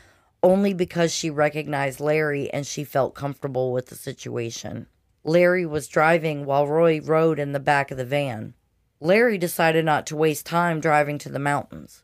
only 0.44 0.74
because 0.74 1.14
she 1.14 1.30
recognized 1.30 2.00
Larry 2.00 2.52
and 2.52 2.66
she 2.66 2.84
felt 2.84 3.16
comfortable 3.16 3.72
with 3.72 3.88
the 3.88 3.96
situation. 3.96 4.88
Larry 5.24 5.66
was 5.66 5.88
driving 5.88 6.46
while 6.46 6.68
Roy 6.68 7.00
rode 7.00 7.40
in 7.40 7.52
the 7.52 7.60
back 7.60 7.92
of 7.92 7.98
the 7.98 8.06
van. 8.06 8.54
Larry 9.00 9.38
decided 9.38 9.86
not 9.86 10.06
to 10.08 10.16
waste 10.16 10.46
time 10.46 10.80
driving 10.80 11.18
to 11.20 11.30
the 11.30 11.40
mountains. 11.40 12.04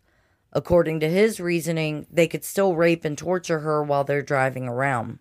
According 0.54 1.00
to 1.02 1.10
his 1.10 1.40
reasoning, 1.40 2.08
they 2.12 2.28
could 2.28 2.44
still 2.44 2.76
rape 2.76 3.06
and 3.06 3.18
torture 3.18 3.60
her 3.60 3.84
while 3.84 4.04
they're 4.04 4.22
driving 4.24 4.68
around, 4.68 5.20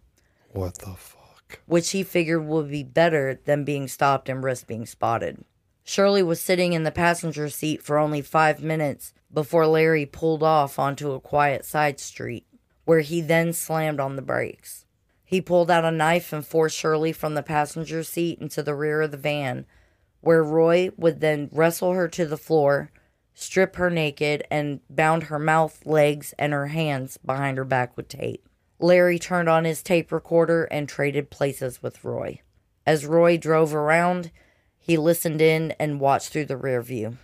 What 0.52 0.76
the 0.76 0.94
fuck? 0.94 1.60
which 1.66 1.90
he 1.90 2.02
figured 2.02 2.46
would 2.46 2.70
be 2.70 2.82
better 2.82 3.40
than 3.44 3.64
being 3.64 3.88
stopped 3.88 4.28
and 4.28 4.42
risk 4.42 4.66
being 4.66 4.86
spotted. 4.86 5.44
Shirley 5.88 6.24
was 6.24 6.40
sitting 6.40 6.72
in 6.72 6.82
the 6.82 6.90
passenger 6.90 7.48
seat 7.48 7.80
for 7.80 7.96
only 7.96 8.20
five 8.20 8.60
minutes 8.60 9.14
before 9.32 9.68
Larry 9.68 10.04
pulled 10.04 10.42
off 10.42 10.80
onto 10.80 11.12
a 11.12 11.20
quiet 11.20 11.64
side 11.64 12.00
street, 12.00 12.44
where 12.84 13.02
he 13.02 13.20
then 13.20 13.52
slammed 13.52 14.00
on 14.00 14.16
the 14.16 14.22
brakes. 14.22 14.84
He 15.24 15.40
pulled 15.40 15.70
out 15.70 15.84
a 15.84 15.92
knife 15.92 16.32
and 16.32 16.44
forced 16.44 16.76
Shirley 16.76 17.12
from 17.12 17.34
the 17.34 17.42
passenger 17.42 18.02
seat 18.02 18.40
into 18.40 18.64
the 18.64 18.74
rear 18.74 19.02
of 19.02 19.12
the 19.12 19.16
van, 19.16 19.64
where 20.22 20.42
Roy 20.42 20.90
would 20.96 21.20
then 21.20 21.48
wrestle 21.52 21.92
her 21.92 22.08
to 22.08 22.26
the 22.26 22.36
floor, 22.36 22.90
strip 23.32 23.76
her 23.76 23.88
naked, 23.88 24.42
and 24.50 24.80
bound 24.90 25.24
her 25.24 25.38
mouth, 25.38 25.86
legs, 25.86 26.34
and 26.36 26.52
her 26.52 26.66
hands 26.66 27.16
behind 27.24 27.58
her 27.58 27.64
back 27.64 27.96
with 27.96 28.08
tape. 28.08 28.48
Larry 28.80 29.20
turned 29.20 29.48
on 29.48 29.64
his 29.64 29.84
tape 29.84 30.10
recorder 30.10 30.64
and 30.64 30.88
traded 30.88 31.30
places 31.30 31.80
with 31.80 32.02
Roy. 32.02 32.40
As 32.84 33.06
Roy 33.06 33.36
drove 33.36 33.72
around, 33.72 34.32
he 34.86 34.96
listened 34.96 35.42
in 35.42 35.72
and 35.80 35.98
watched 35.98 36.28
through 36.28 36.44
the 36.44 36.56
rear 36.56 36.80
view. 36.80 37.18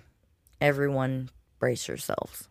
Everyone, 0.60 1.30
brace 1.60 1.86
yourselves. 1.86 2.48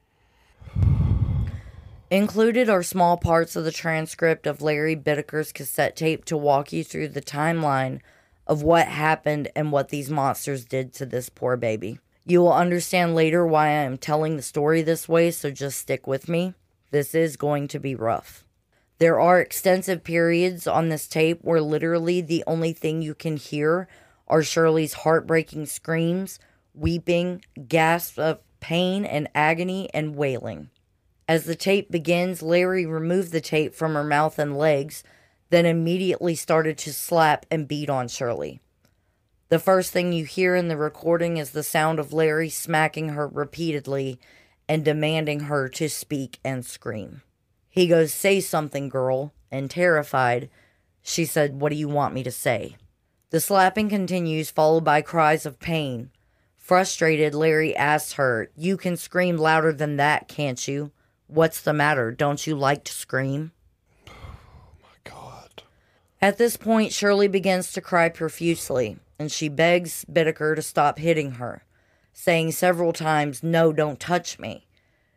Included 2.10 2.70
are 2.70 2.82
small 2.82 3.18
parts 3.18 3.58
of 3.58 3.66
the 3.66 3.74
transcript 3.74 4.48
of 4.48 4.62
Larry 4.62 4.96
Bittaker's 4.96 5.52
cassette 5.52 5.98
tape 5.98 6.24
to 6.26 6.38
walk 6.38 6.72
you 6.72 6.86
through 6.86 7.10
the 7.10 7.22
timeline 7.22 8.00
of 8.48 8.64
what 8.64 8.88
happened 8.88 9.50
and 9.54 9.70
what 9.70 9.90
these 9.90 10.10
monsters 10.10 10.64
did 10.64 10.94
to 10.94 11.06
this 11.06 11.28
poor 11.28 11.58
baby. 11.58 12.00
You 12.26 12.40
will 12.40 12.54
understand 12.54 13.14
later 13.14 13.46
why 13.46 13.68
I 13.68 13.84
am 13.84 13.98
telling 13.98 14.38
the 14.38 14.42
story 14.42 14.82
this 14.82 15.10
way, 15.10 15.30
so 15.32 15.52
just 15.52 15.78
stick 15.78 16.08
with 16.08 16.30
me. 16.30 16.54
This 16.92 17.14
is 17.14 17.36
going 17.36 17.68
to 17.68 17.80
be 17.80 17.96
rough. 17.96 18.46
There 19.00 19.20
are 19.20 19.42
extensive 19.42 20.06
periods 20.06 20.68
on 20.68 20.88
this 20.88 21.06
tape 21.06 21.40
where 21.42 21.62
literally 21.62 22.22
the 22.22 22.46
only 22.48 22.72
thing 22.72 23.02
you 23.02 23.14
can 23.14 23.36
hear 23.36 23.90
are 24.32 24.42
Shirley's 24.42 24.94
heartbreaking 24.94 25.68
screams, 25.68 26.40
weeping, 26.74 27.44
gasps 27.68 28.18
of 28.18 28.40
pain 28.62 29.06
and 29.06 29.30
agony, 29.36 29.90
and 29.94 30.16
wailing. 30.16 30.70
As 31.28 31.44
the 31.44 31.56
tape 31.56 31.92
begins, 31.92 32.42
Larry 32.42 32.86
removed 32.86 33.32
the 33.32 33.42
tape 33.42 33.76
from 33.76 33.94
her 33.94 34.04
mouth 34.04 34.40
and 34.40 34.58
legs, 34.58 35.04
then 35.50 35.66
immediately 35.66 36.34
started 36.34 36.78
to 36.80 36.94
slap 36.94 37.46
and 37.52 37.68
beat 37.68 37.90
on 37.90 38.08
Shirley. 38.08 38.62
The 39.50 39.60
first 39.60 39.92
thing 39.92 40.14
you 40.14 40.24
hear 40.24 40.56
in 40.56 40.70
the 40.70 40.78
recording 40.78 41.36
is 41.36 41.52
the 41.52 41.62
sound 41.62 42.00
of 42.00 42.14
Larry 42.14 42.50
smacking 42.50 43.10
her 43.10 43.28
repeatedly 43.28 44.18
and 44.70 44.86
demanding 44.86 45.42
her 45.42 45.68
to 45.68 45.90
speak 45.90 46.40
and 46.46 46.66
scream. 46.66 47.22
He 47.70 47.88
goes, 47.88 48.14
Say 48.14 48.40
something, 48.40 48.88
girl. 48.88 49.34
And 49.52 49.70
terrified, 49.70 50.50
she 51.02 51.26
said, 51.26 51.60
What 51.60 51.72
do 51.72 51.76
you 51.76 51.90
want 51.90 52.14
me 52.14 52.24
to 52.24 52.32
say? 52.32 52.78
The 53.32 53.40
slapping 53.40 53.88
continues, 53.88 54.52
followed 54.52 54.84
by 54.84 55.02
cries 55.02 55.46
of 55.46 55.58
pain. 55.58 56.12
Frustrated, 56.58 57.34
Larry 57.34 57.74
asks 57.74 58.14
her, 58.14 58.52
You 58.58 58.76
can 58.76 58.98
scream 58.98 59.38
louder 59.38 59.72
than 59.72 59.96
that, 59.96 60.28
can't 60.28 60.68
you? 60.68 60.92
What's 61.28 61.62
the 61.62 61.72
matter? 61.72 62.12
Don't 62.12 62.46
you 62.46 62.56
like 62.56 62.84
to 62.84 62.92
scream? 62.92 63.54
Oh 64.10 64.12
my 64.82 65.10
God. 65.10 65.64
At 66.22 66.38
this 66.38 66.58
point, 66.58 66.92
Shirley 66.92 67.30
begins 67.30 67.72
to 67.72 67.80
cry 67.80 68.10
profusely, 68.10 69.00
and 69.18 69.32
she 69.32 69.48
begs 69.48 70.06
Bittaker 70.12 70.54
to 70.58 70.62
stop 70.62 71.00
hitting 71.00 71.32
her, 71.32 71.64
saying 72.12 72.52
several 72.52 72.92
times, 72.92 73.42
No, 73.42 73.72
don't 73.72 74.00
touch 74.00 74.40
me. 74.40 74.68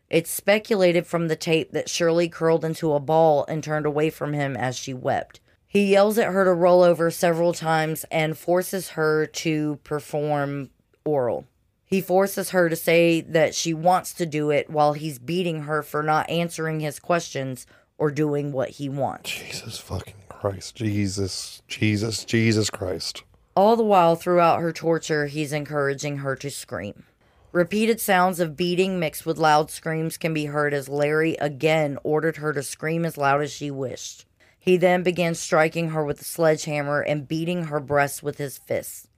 It's 0.09 0.31
speculated 0.31 1.05
from 1.05 1.27
the 1.27 1.35
tape 1.35 1.73
that 1.73 1.91
Shirley 1.91 2.29
curled 2.29 2.65
into 2.65 2.93
a 2.93 3.01
ball 3.01 3.45
and 3.49 3.65
turned 3.65 3.87
away 3.87 4.09
from 4.09 4.35
him 4.35 4.57
as 4.57 4.77
she 4.77 4.95
wept. 4.95 5.41
He 5.75 5.87
yells 5.87 6.19
at 6.19 6.33
her 6.33 6.45
to 6.45 6.53
roll 6.53 6.85
over 6.85 7.11
several 7.11 7.53
times 7.53 8.05
and 8.09 8.39
forces 8.39 8.91
her 8.91 9.27
to 9.27 9.81
perform 9.83 10.71
oral. 11.05 11.49
He 11.85 12.01
forces 12.01 12.51
her 12.51 12.69
to 12.69 12.77
say 12.77 13.21
that 13.23 13.57
she 13.57 13.75
wants 13.75 14.15
to 14.15 14.25
do 14.25 14.51
it 14.51 14.71
while 14.71 14.93
he's 14.93 15.19
beating 15.19 15.63
her 15.63 15.83
for 15.83 16.05
not 16.05 16.31
answering 16.31 16.79
his 16.79 17.01
questions 17.01 17.67
or 17.99 18.13
doing 18.13 18.53
what 18.53 18.71
he 18.71 18.89
wants. 18.89 19.33
Jesus 19.33 19.77
fucking 19.79 20.15
Christ. 20.29 20.77
Jesus. 20.77 21.61
Jesus. 21.67 22.25
Jesus 22.25 22.71
Christ. 22.71 23.25
All 23.57 23.75
the 23.75 23.83
while, 23.83 24.15
throughout 24.15 24.61
her 24.61 24.73
torture, 24.73 25.27
he's 25.27 25.53
encouraging 25.53 26.19
her 26.19 26.37
to 26.37 26.51
scream. 26.51 27.03
Repeated 27.51 28.01
sounds 28.01 28.39
of 28.39 28.57
beating 28.57 29.01
mixed 29.01 29.27
with 29.27 29.39
loud 29.39 29.73
screams 29.73 30.19
can 30.19 30.33
be 30.33 30.45
heard 30.47 30.73
as 30.73 30.89
Larry 30.89 31.35
again 31.41 31.99
ordered 32.05 32.37
her 32.37 32.53
to 32.53 32.63
scream 32.63 33.05
as 33.05 33.19
loud 33.19 33.43
as 33.43 33.53
she 33.53 33.73
wished. 33.73 34.25
He 34.65 34.79
then 34.79 35.03
began 35.03 35.35
striking 35.35 35.91
her 35.91 36.03
with 36.03 36.23
a 36.23 36.25
sledgehammer 36.25 37.03
and 37.03 37.29
beating 37.29 37.65
her 37.65 37.81
breasts 37.81 38.23
with 38.23 38.39
his 38.39 38.57
fists. 38.57 39.09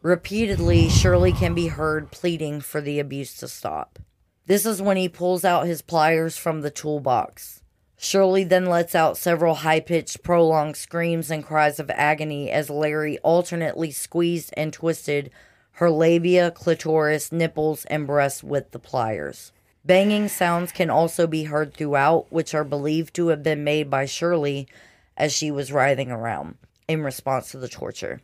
Repeatedly, 0.00 0.88
Shirley 0.88 1.32
can 1.32 1.52
be 1.52 1.66
heard 1.66 2.10
pleading 2.10 2.62
for 2.62 2.80
the 2.80 2.98
abuse 2.98 3.36
to 3.36 3.48
stop. 3.48 3.98
This 4.46 4.64
is 4.64 4.80
when 4.80 4.96
he 4.96 5.06
pulls 5.06 5.44
out 5.44 5.66
his 5.66 5.82
pliers 5.82 6.38
from 6.38 6.62
the 6.62 6.70
toolbox. 6.70 7.62
Shirley 7.98 8.42
then 8.42 8.64
lets 8.64 8.94
out 8.94 9.18
several 9.18 9.56
high 9.56 9.80
pitched, 9.80 10.22
prolonged 10.22 10.78
screams 10.78 11.30
and 11.30 11.44
cries 11.44 11.78
of 11.78 11.90
agony 11.90 12.50
as 12.50 12.70
Larry 12.70 13.18
alternately 13.18 13.90
squeezed 13.90 14.54
and 14.56 14.72
twisted 14.72 15.30
her 15.72 15.90
labia, 15.90 16.50
clitoris, 16.50 17.30
nipples, 17.30 17.84
and 17.84 18.06
breasts 18.06 18.42
with 18.42 18.70
the 18.70 18.78
pliers. 18.78 19.52
Banging 19.84 20.28
sounds 20.28 20.70
can 20.70 20.90
also 20.90 21.26
be 21.26 21.44
heard 21.44 21.74
throughout, 21.74 22.26
which 22.30 22.54
are 22.54 22.64
believed 22.64 23.14
to 23.14 23.28
have 23.28 23.42
been 23.42 23.64
made 23.64 23.90
by 23.90 24.06
Shirley 24.06 24.68
as 25.16 25.32
she 25.32 25.50
was 25.50 25.72
writhing 25.72 26.10
around 26.10 26.56
in 26.86 27.02
response 27.02 27.50
to 27.50 27.58
the 27.58 27.68
torture. 27.68 28.20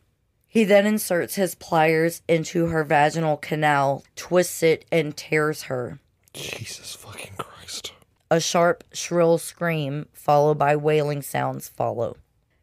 He 0.47 0.63
then 0.63 0.87
inserts 0.87 1.35
his 1.35 1.55
pliers 1.55 2.21
into 2.27 2.67
her 2.67 2.83
vaginal 2.83 3.37
canal, 3.37 4.03
twists 4.15 4.63
it, 4.63 4.85
and 4.91 5.15
tears 5.15 5.63
her. 5.63 5.99
Jesus 6.33 6.95
fucking 6.95 7.33
Christ. 7.37 7.93
A 8.31 8.39
sharp, 8.39 8.83
shrill 8.93 9.37
scream, 9.37 10.07
followed 10.13 10.57
by 10.57 10.75
wailing 10.75 11.21
sounds, 11.21 11.67
follow. 11.67 12.17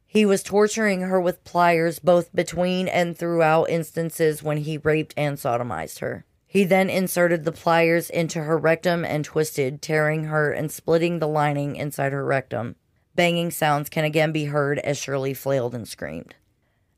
He 0.06 0.24
was 0.24 0.42
torturing 0.42 1.02
her 1.02 1.20
with 1.20 1.44
pliers 1.44 1.98
both 1.98 2.34
between 2.34 2.88
and 2.88 3.16
throughout 3.16 3.68
instances 3.68 4.42
when 4.42 4.58
he 4.58 4.78
raped 4.78 5.12
and 5.16 5.36
sodomized 5.36 5.98
her. 5.98 6.24
He 6.46 6.64
then 6.64 6.88
inserted 6.88 7.44
the 7.44 7.52
pliers 7.52 8.08
into 8.08 8.42
her 8.42 8.56
rectum 8.56 9.04
and 9.04 9.24
twisted, 9.24 9.82
tearing 9.82 10.24
her 10.24 10.52
and 10.52 10.70
splitting 10.70 11.18
the 11.18 11.28
lining 11.28 11.76
inside 11.76 12.12
her 12.12 12.24
rectum. 12.24 12.76
Banging 13.14 13.50
sounds 13.50 13.88
can 13.88 14.04
again 14.04 14.32
be 14.32 14.46
heard 14.46 14.78
as 14.80 14.98
Shirley 14.98 15.34
flailed 15.34 15.74
and 15.74 15.88
screamed. 15.88 16.34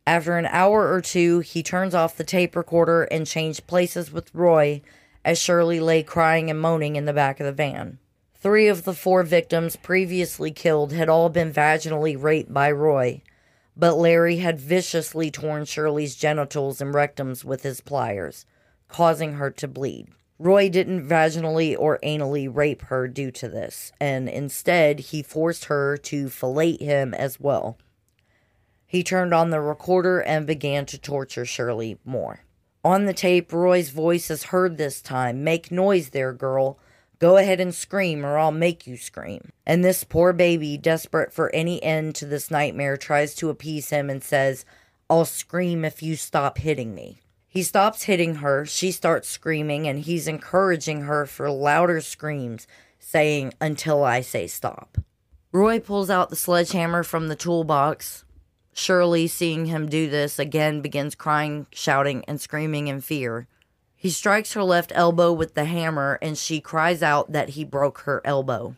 After 0.06 0.36
an 0.36 0.46
hour 0.46 0.92
or 0.92 1.00
two, 1.00 1.40
he 1.40 1.62
turns 1.62 1.94
off 1.94 2.16
the 2.16 2.24
tape 2.24 2.56
recorder 2.56 3.04
and 3.04 3.26
changed 3.26 3.66
places 3.66 4.10
with 4.10 4.34
Roy 4.34 4.82
as 5.24 5.38
Shirley 5.38 5.80
lay 5.80 6.02
crying 6.02 6.50
and 6.50 6.60
moaning 6.60 6.96
in 6.96 7.04
the 7.04 7.12
back 7.12 7.40
of 7.40 7.46
the 7.46 7.52
van. 7.52 7.98
Three 8.34 8.68
of 8.68 8.84
the 8.84 8.94
four 8.94 9.22
victims 9.22 9.76
previously 9.76 10.50
killed 10.50 10.92
had 10.92 11.08
all 11.08 11.28
been 11.28 11.52
vaginally 11.52 12.16
raped 12.20 12.54
by 12.54 12.70
Roy, 12.70 13.22
but 13.76 13.96
Larry 13.96 14.36
had 14.36 14.58
viciously 14.58 15.30
torn 15.30 15.64
Shirley's 15.64 16.16
genitals 16.16 16.80
and 16.80 16.94
rectums 16.94 17.44
with 17.44 17.62
his 17.62 17.80
pliers, 17.80 18.46
causing 18.89 19.35
her 19.35 19.51
to 19.52 19.69
bleed. 19.69 20.09
Roy 20.39 20.69
didn't 20.69 21.06
vaginally 21.06 21.77
or 21.77 21.98
anally 22.02 22.48
rape 22.52 22.82
her 22.82 23.09
due 23.09 23.31
to 23.32 23.48
this, 23.48 23.93
and 24.01 24.28
instead 24.28 25.01
he 25.01 25.23
forced 25.23 25.65
her 25.65 25.97
to 25.97 26.28
fillet 26.28 26.77
him 26.77 27.12
as 27.12 27.40
well. 27.40 27.77
He 28.86 29.02
turned 29.02 29.35
on 29.35 29.51
the 29.51 29.60
recorder 29.60 30.20
and 30.20 30.47
began 30.47 30.86
to 30.86 30.98
torture 30.98 31.44
Shirley 31.44 31.98
more. 32.05 32.44
On 32.85 33.05
the 33.05 33.12
tape, 33.12 33.52
Roy's 33.52 33.90
voice 33.90 34.31
is 34.31 34.44
heard 34.44 34.78
this 34.78 35.02
time 35.02 35.44
Make 35.44 35.73
noise 35.73 36.10
there, 36.10 36.32
girl. 36.32 36.78
Go 37.19 37.36
ahead 37.36 37.59
and 37.59 37.74
scream, 37.74 38.24
or 38.24 38.39
I'll 38.39 38.52
make 38.52 38.86
you 38.86 38.97
scream. 38.97 39.51
And 39.66 39.85
this 39.85 40.05
poor 40.05 40.32
baby, 40.32 40.78
desperate 40.78 41.32
for 41.32 41.52
any 41.52 41.82
end 41.82 42.15
to 42.15 42.27
this 42.27 42.48
nightmare, 42.51 42.97
tries 42.97 43.35
to 43.36 43.51
appease 43.51 43.90
him 43.90 44.09
and 44.09 44.23
says, 44.23 44.65
I'll 45.10 45.24
scream 45.24 45.85
if 45.85 46.01
you 46.01 46.15
stop 46.15 46.59
hitting 46.59 46.94
me. 46.94 47.19
He 47.48 47.62
stops 47.62 48.04
hitting 48.04 48.36
her, 48.36 48.66
she 48.66 48.92
starts 48.92 49.28
screaming, 49.28 49.88
and 49.88 50.00
he's 50.00 50.28
encouraging 50.28 51.02
her 51.02 51.24
for 51.24 51.50
louder 51.50 52.00
screams, 52.00 52.66
saying, 52.98 53.54
Until 53.60 54.04
I 54.04 54.20
say 54.20 54.46
stop. 54.46 54.98
Roy 55.50 55.80
pulls 55.80 56.10
out 56.10 56.28
the 56.28 56.36
sledgehammer 56.36 57.02
from 57.02 57.28
the 57.28 57.36
toolbox. 57.36 58.24
Shirley, 58.74 59.26
seeing 59.26 59.66
him 59.66 59.88
do 59.88 60.08
this, 60.08 60.38
again 60.38 60.82
begins 60.82 61.14
crying, 61.14 61.66
shouting, 61.72 62.22
and 62.28 62.40
screaming 62.40 62.86
in 62.86 63.00
fear. 63.00 63.48
He 63.96 64.10
strikes 64.10 64.52
her 64.52 64.62
left 64.62 64.92
elbow 64.94 65.32
with 65.32 65.54
the 65.54 65.64
hammer 65.64 66.20
and 66.22 66.38
she 66.38 66.60
cries 66.60 67.02
out 67.02 67.32
that 67.32 67.50
he 67.50 67.64
broke 67.64 68.00
her 68.00 68.22
elbow. 68.24 68.76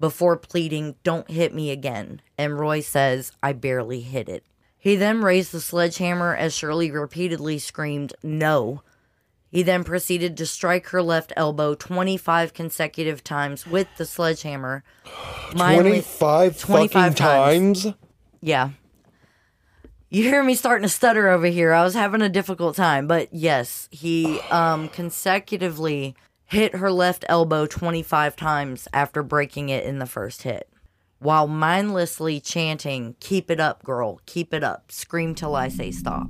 Before 0.00 0.36
pleading, 0.36 0.96
Don't 1.04 1.30
hit 1.30 1.54
me 1.54 1.70
again. 1.70 2.20
And 2.36 2.58
Roy 2.58 2.80
says, 2.80 3.30
I 3.42 3.52
barely 3.52 4.00
hit 4.00 4.28
it. 4.28 4.44
He 4.80 4.96
then 4.96 5.20
raised 5.20 5.52
the 5.52 5.60
sledgehammer 5.60 6.34
as 6.34 6.54
Shirley 6.54 6.90
repeatedly 6.90 7.58
screamed, 7.58 8.14
No. 8.22 8.82
He 9.50 9.62
then 9.62 9.84
proceeded 9.84 10.36
to 10.36 10.46
strike 10.46 10.86
her 10.88 11.02
left 11.02 11.32
elbow 11.36 11.74
25 11.74 12.54
consecutive 12.54 13.22
times 13.22 13.66
with 13.66 13.88
the 13.98 14.06
sledgehammer. 14.06 14.82
25, 15.50 16.58
25 16.58 16.92
fucking 16.92 17.14
times? 17.14 17.86
yeah. 18.40 18.70
You 20.12 20.24
hear 20.24 20.42
me 20.42 20.54
starting 20.56 20.82
to 20.82 20.88
stutter 20.88 21.28
over 21.28 21.46
here. 21.46 21.72
I 21.72 21.84
was 21.84 21.94
having 21.94 22.22
a 22.22 22.28
difficult 22.28 22.74
time, 22.74 23.06
but 23.06 23.28
yes, 23.32 23.88
he 23.92 24.40
um 24.50 24.88
consecutively 24.88 26.16
hit 26.46 26.74
her 26.76 26.90
left 26.90 27.24
elbow 27.28 27.66
25 27.66 28.34
times 28.34 28.88
after 28.92 29.22
breaking 29.22 29.68
it 29.68 29.84
in 29.84 29.98
the 30.00 30.06
first 30.06 30.42
hit. 30.42 30.68
While 31.20 31.46
mindlessly 31.46 32.40
chanting, 32.40 33.14
"Keep 33.20 33.50
it 33.50 33.60
up, 33.60 33.84
girl. 33.84 34.20
Keep 34.26 34.52
it 34.52 34.64
up. 34.64 34.90
Scream 34.90 35.34
till 35.34 35.54
I 35.54 35.68
say 35.68 35.90
stop." 35.90 36.28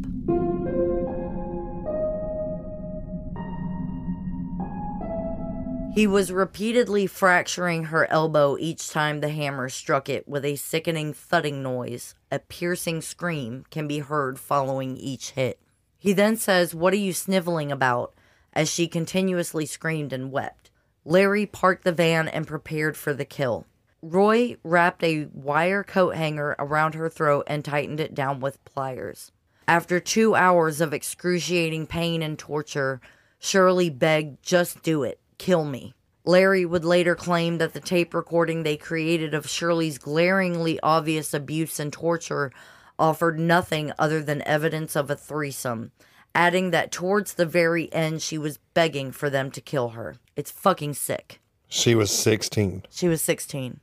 He 5.93 6.07
was 6.07 6.31
repeatedly 6.31 7.07
fracturing 7.07 7.85
her 7.85 8.11
elbow 8.11 8.57
each 8.59 8.89
time 8.89 9.21
the 9.21 9.29
hammer 9.29 9.69
struck 9.69 10.09
it 10.09 10.29
with 10.29 10.45
a 10.45 10.55
sickening 10.57 11.13
thudding 11.13 11.63
noise. 11.63 12.15
A 12.31 12.39
piercing 12.39 13.01
scream 13.01 13.65
can 13.71 13.89
be 13.89 13.99
heard 13.99 14.39
following 14.39 14.97
each 14.97 15.31
hit. 15.33 15.61
He 15.99 16.13
then 16.13 16.37
says, 16.37 16.75
What 16.75 16.93
are 16.93 16.97
you 16.97 17.13
sniveling 17.13 17.71
about? 17.73 18.15
as 18.53 18.69
she 18.69 18.89
continuously 18.89 19.67
screamed 19.67 20.13
and 20.13 20.33
wept. 20.33 20.71
Larry 21.05 21.47
parked 21.47 21.85
the 21.85 21.93
van 21.93 22.29
and 22.29 22.47
prepared 22.47 22.97
for 22.97 23.13
the 23.13 23.25
kill. 23.25 23.67
Roy 24.03 24.57
wrapped 24.65 25.03
a 25.05 25.27
wire 25.33 25.85
coat 25.85 26.17
hanger 26.17 26.57
around 26.59 26.95
her 26.95 27.09
throat 27.09 27.45
and 27.47 27.65
tightened 27.65 28.01
it 28.01 28.15
down 28.15 28.41
with 28.41 28.65
pliers. 28.65 29.31
After 29.69 30.01
two 30.01 30.35
hours 30.35 30.81
of 30.81 30.95
excruciating 30.95 31.87
pain 31.87 32.23
and 32.23 32.39
torture, 32.39 33.01
Shirley 33.39 33.91
begged, 33.91 34.43
Just 34.43 34.83
do 34.83 35.03
it. 35.03 35.21
Kill 35.39 35.65
me. 35.65 35.95
Larry 36.25 36.65
would 36.67 36.85
later 36.85 37.15
claim 37.15 37.59
that 37.59 37.73
the 37.73 37.81
tape 37.81 38.13
recording 38.13 38.63
they 38.63 38.77
created 38.77 39.33
of 39.33 39.49
Shirley's 39.49 39.99
glaringly 39.99 40.79
obvious 40.83 41.33
abuse 41.33 41.81
and 41.81 41.93
torture 41.93 42.53
offered 42.99 43.39
nothing 43.39 43.93
other 43.99 44.23
than 44.23 44.43
evidence 44.43 44.95
of 44.95 45.11
a 45.11 45.17
threesome, 45.17 45.93
adding 46.35 46.71
that 46.71 46.93
towards 46.93 47.35
the 47.35 47.47
very 47.47 47.93
end 47.93 48.21
she 48.21 48.37
was 48.37 48.59
begging 48.75 49.13
for 49.13 49.31
them 49.31 49.51
to 49.51 49.61
kill 49.61 49.91
her. 49.91 50.17
It's 50.37 50.51
fucking 50.51 50.95
sick. 50.95 51.41
She 51.69 51.95
was 51.95 52.11
16. 52.11 52.85
She 52.91 53.09
was 53.09 53.23
16. 53.23 53.81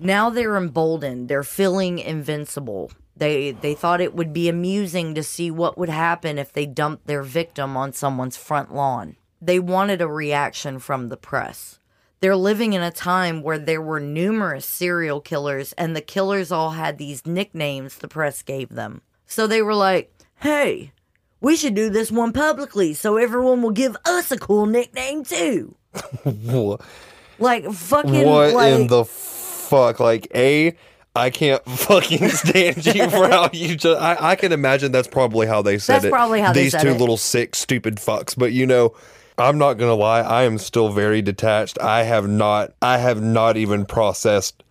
Now 0.00 0.30
they're 0.30 0.56
emboldened. 0.56 1.28
They're 1.28 1.42
feeling 1.42 1.98
invincible. 1.98 2.90
They 3.14 3.50
they 3.50 3.74
thought 3.74 4.00
it 4.00 4.14
would 4.14 4.32
be 4.32 4.48
amusing 4.48 5.14
to 5.14 5.22
see 5.22 5.50
what 5.50 5.76
would 5.76 5.90
happen 5.90 6.38
if 6.38 6.54
they 6.54 6.64
dumped 6.64 7.06
their 7.06 7.22
victim 7.22 7.76
on 7.76 7.92
someone's 7.92 8.38
front 8.38 8.74
lawn. 8.74 9.16
They 9.42 9.58
wanted 9.58 10.00
a 10.00 10.08
reaction 10.08 10.78
from 10.78 11.08
the 11.08 11.18
press. 11.18 11.78
They're 12.20 12.36
living 12.36 12.72
in 12.72 12.82
a 12.82 12.90
time 12.90 13.42
where 13.42 13.58
there 13.58 13.82
were 13.82 14.00
numerous 14.00 14.64
serial 14.64 15.20
killers 15.20 15.74
and 15.74 15.94
the 15.94 16.00
killers 16.00 16.50
all 16.50 16.70
had 16.70 16.96
these 16.96 17.26
nicknames 17.26 17.96
the 17.96 18.08
press 18.08 18.42
gave 18.42 18.70
them. 18.70 19.02
So 19.26 19.46
they 19.46 19.60
were 19.60 19.74
like, 19.74 20.14
"Hey, 20.36 20.92
we 21.42 21.56
should 21.56 21.74
do 21.74 21.90
this 21.90 22.10
one 22.10 22.32
publicly 22.32 22.94
so 22.94 23.18
everyone 23.18 23.60
will 23.60 23.70
give 23.70 23.98
us 24.06 24.30
a 24.30 24.38
cool 24.38 24.64
nickname 24.64 25.24
too." 25.24 25.76
Like 27.38 27.64
fucking 27.72 28.26
what 28.26 28.54
like, 28.54 28.74
in 28.74 28.86
the 28.86 29.04
fuck? 29.70 30.00
Like, 30.00 30.28
A, 30.34 30.76
I 31.16 31.30
can't 31.30 31.64
fucking 31.68 32.28
stand 32.28 32.84
you 32.86 33.08
for 33.08 33.28
how 33.28 33.48
you 33.52 33.76
just. 33.76 34.00
I, 34.00 34.32
I 34.32 34.36
can 34.36 34.52
imagine 34.52 34.92
that's 34.92 35.08
probably 35.08 35.46
how 35.46 35.62
they 35.62 35.78
said 35.78 35.94
That's 35.94 36.04
it. 36.06 36.10
probably 36.12 36.40
how 36.40 36.52
they 36.52 36.64
These 36.64 36.72
said 36.72 36.82
two 36.82 36.90
it. 36.90 36.98
little 37.00 37.16
sick, 37.16 37.54
stupid 37.54 37.96
fucks. 37.96 38.36
But 38.36 38.52
you 38.52 38.66
know, 38.66 38.94
I'm 39.38 39.56
not 39.58 39.74
gonna 39.74 39.94
lie, 39.94 40.20
I 40.20 40.42
am 40.42 40.58
still 40.58 40.90
very 40.92 41.22
detached. 41.22 41.78
I 41.80 42.02
have 42.02 42.28
not 42.28 42.74
I 42.82 42.98
have 42.98 43.22
not 43.22 43.56
even 43.56 43.86
processed 43.86 44.62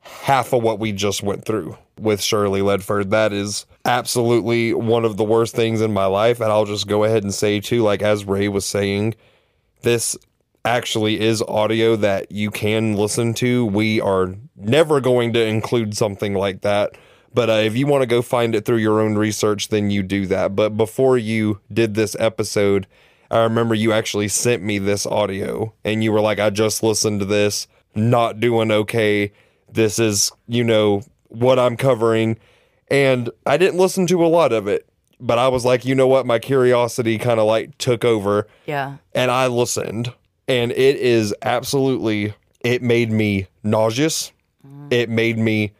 half 0.00 0.52
of 0.52 0.62
what 0.62 0.78
we 0.78 0.92
just 0.92 1.22
went 1.22 1.44
through 1.44 1.76
with 2.00 2.20
Shirley 2.22 2.60
Ledford. 2.60 3.10
That 3.10 3.32
is 3.32 3.66
absolutely 3.84 4.72
one 4.74 5.04
of 5.04 5.16
the 5.16 5.24
worst 5.24 5.54
things 5.54 5.80
in 5.80 5.92
my 5.92 6.06
life. 6.06 6.40
And 6.40 6.50
I'll 6.50 6.64
just 6.64 6.86
go 6.88 7.04
ahead 7.04 7.22
and 7.22 7.32
say 7.34 7.60
too, 7.60 7.82
like 7.82 8.02
as 8.02 8.24
Rae 8.24 8.48
was 8.48 8.64
saying, 8.66 9.14
this 9.82 10.16
actually 10.66 11.20
is 11.20 11.40
audio 11.42 11.96
that 11.96 12.30
you 12.32 12.50
can 12.50 12.94
listen 12.96 13.32
to. 13.34 13.64
We 13.64 14.00
are 14.00 14.34
never 14.56 15.00
going 15.00 15.32
to 15.34 15.44
include 15.44 15.96
something 15.96 16.34
like 16.34 16.62
that. 16.62 16.96
But 17.32 17.50
uh, 17.50 17.52
if 17.54 17.76
you 17.76 17.86
want 17.86 18.02
to 18.02 18.06
go 18.06 18.22
find 18.22 18.54
it 18.54 18.64
through 18.64 18.78
your 18.78 19.00
own 19.00 19.16
research, 19.16 19.68
then 19.68 19.90
you 19.90 20.02
do 20.02 20.26
that. 20.26 20.56
But 20.56 20.76
before 20.76 21.18
you 21.18 21.60
did 21.72 21.94
this 21.94 22.16
episode, 22.18 22.86
I 23.30 23.40
remember 23.40 23.74
you 23.74 23.92
actually 23.92 24.28
sent 24.28 24.62
me 24.62 24.78
this 24.78 25.06
audio 25.06 25.72
and 25.84 26.02
you 26.02 26.12
were 26.12 26.20
like, 26.20 26.38
I 26.40 26.50
just 26.50 26.82
listened 26.82 27.20
to 27.20 27.26
this, 27.26 27.66
not 27.94 28.40
doing 28.40 28.70
okay. 28.70 29.32
This 29.70 29.98
is, 29.98 30.32
you 30.48 30.64
know, 30.64 31.02
what 31.28 31.58
I'm 31.58 31.76
covering. 31.76 32.38
And 32.88 33.30
I 33.44 33.56
didn't 33.56 33.78
listen 33.78 34.06
to 34.06 34.24
a 34.24 34.28
lot 34.28 34.52
of 34.52 34.66
it, 34.68 34.88
but 35.20 35.38
I 35.38 35.48
was 35.48 35.64
like, 35.64 35.84
you 35.84 35.94
know 35.94 36.06
what? 36.06 36.24
My 36.24 36.38
curiosity 36.38 37.18
kind 37.18 37.40
of 37.40 37.46
like 37.46 37.76
took 37.78 38.04
over 38.04 38.46
Yeah. 38.66 38.96
and 39.12 39.30
I 39.30 39.48
listened, 39.48 40.12
and 40.48 40.72
it 40.72 40.96
is 40.96 41.34
absolutely, 41.42 42.34
it 42.60 42.82
made 42.82 43.10
me 43.10 43.46
nauseous. 43.62 44.32
It 44.90 45.08
made 45.08 45.38
me 45.38 45.72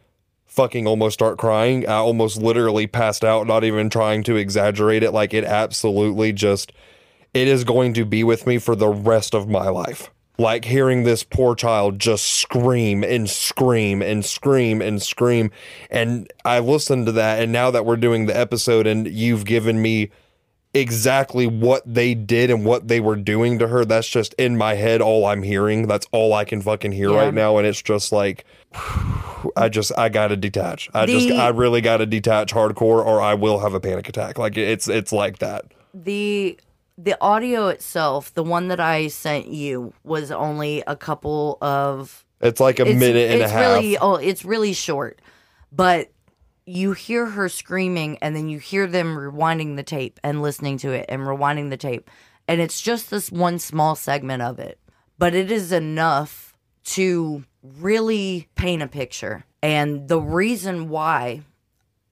fucking 0.47 0.86
almost 0.86 1.14
start 1.14 1.38
crying. 1.38 1.86
I 1.86 1.97
almost 1.97 2.40
literally 2.40 2.86
passed 2.86 3.24
out, 3.24 3.47
not 3.47 3.62
even 3.62 3.90
trying 3.90 4.22
to 4.24 4.36
exaggerate 4.36 5.02
it. 5.02 5.12
Like, 5.12 5.34
it 5.34 5.44
absolutely 5.44 6.32
just, 6.32 6.72
it 7.34 7.47
is 7.47 7.62
going 7.62 7.93
to 7.94 8.05
be 8.05 8.24
with 8.24 8.47
me 8.47 8.59
for 8.59 8.74
the 8.74 8.88
rest 8.88 9.34
of 9.34 9.48
my 9.48 9.68
life. 9.68 10.10
Like 10.38 10.66
hearing 10.66 11.05
this 11.05 11.22
poor 11.22 11.55
child 11.55 11.98
just 11.98 12.26
scream 12.26 13.02
and 13.02 13.28
scream 13.28 14.02
and 14.02 14.22
scream 14.24 14.82
and 14.82 15.01
scream. 15.02 15.51
And 15.90 16.30
I 16.44 16.59
listened 16.59 17.06
to 17.06 17.12
that. 17.12 17.43
And 17.43 17.52
now 17.52 17.70
that 17.70 17.86
we're 17.86 17.97
doing 17.97 18.26
the 18.26 18.36
episode 18.36 18.86
and 18.86 19.06
you've 19.09 19.47
given 19.47 19.80
me 19.80 20.10
exactly 20.80 21.46
what 21.46 21.82
they 21.86 22.14
did 22.14 22.50
and 22.50 22.64
what 22.64 22.88
they 22.88 23.00
were 23.00 23.16
doing 23.16 23.58
to 23.58 23.68
her. 23.68 23.84
That's 23.84 24.08
just 24.08 24.34
in 24.34 24.56
my 24.56 24.74
head 24.74 25.00
all 25.00 25.26
I'm 25.26 25.42
hearing. 25.42 25.86
That's 25.86 26.06
all 26.12 26.32
I 26.34 26.44
can 26.44 26.60
fucking 26.62 26.92
hear 26.92 27.10
Yeah. 27.10 27.24
right 27.24 27.34
now 27.34 27.58
and 27.58 27.66
it's 27.66 27.82
just 27.82 28.12
like 28.12 28.44
I 29.56 29.68
just 29.68 29.92
I 29.98 30.08
got 30.08 30.28
to 30.28 30.36
detach. 30.36 30.88
I 30.94 31.06
just 31.06 31.30
I 31.30 31.48
really 31.48 31.80
got 31.80 31.98
to 31.98 32.06
detach 32.06 32.52
hardcore 32.52 33.04
or 33.04 33.20
I 33.20 33.34
will 33.34 33.58
have 33.60 33.74
a 33.74 33.80
panic 33.80 34.08
attack. 34.08 34.38
Like 34.38 34.56
it's 34.56 34.88
it's 34.88 35.12
like 35.12 35.38
that. 35.38 35.64
The 35.94 36.58
the 36.98 37.16
audio 37.20 37.68
itself, 37.68 38.32
the 38.34 38.42
one 38.42 38.68
that 38.68 38.80
I 38.80 39.08
sent 39.08 39.48
you, 39.48 39.92
was 40.02 40.30
only 40.30 40.82
a 40.86 40.96
couple 40.96 41.58
of 41.60 42.24
It's 42.40 42.60
like 42.60 42.78
a 42.80 42.84
minute 42.86 43.30
and 43.30 43.42
it's 43.42 43.50
a 43.50 43.54
half. 43.54 43.74
really 43.76 43.98
oh 43.98 44.14
it's 44.16 44.44
really 44.44 44.72
short 44.72 45.20
but 45.72 46.10
you 46.66 46.93
hear 46.93 47.26
her 47.26 47.48
screaming 47.48 48.18
and 48.18 48.34
then 48.34 48.48
you 48.48 48.59
hear 48.59 48.86
them 48.86 49.16
rewinding 49.16 49.76
the 49.76 49.82
tape 49.82 50.18
and 50.22 50.43
listening 50.43 50.76
to 50.78 50.90
it 50.90 51.06
and 51.09 51.22
rewinding 51.22 51.70
the 51.70 51.76
tape 51.76 52.10
and 52.48 52.60
it's 52.60 52.80
just 52.80 53.09
this 53.10 53.30
one 53.30 53.59
small 53.59 53.94
segment 53.94 54.43
of 54.43 54.59
it 54.59 54.78
but 55.16 55.34
it 55.34 55.51
is 55.51 55.70
enough 55.72 56.55
to 56.82 57.44
really 57.62 58.48
paint 58.56 58.82
a 58.82 58.88
picture 58.88 59.44
and 59.62 60.09
the 60.09 60.20
reason 60.20 60.88
why 60.88 61.43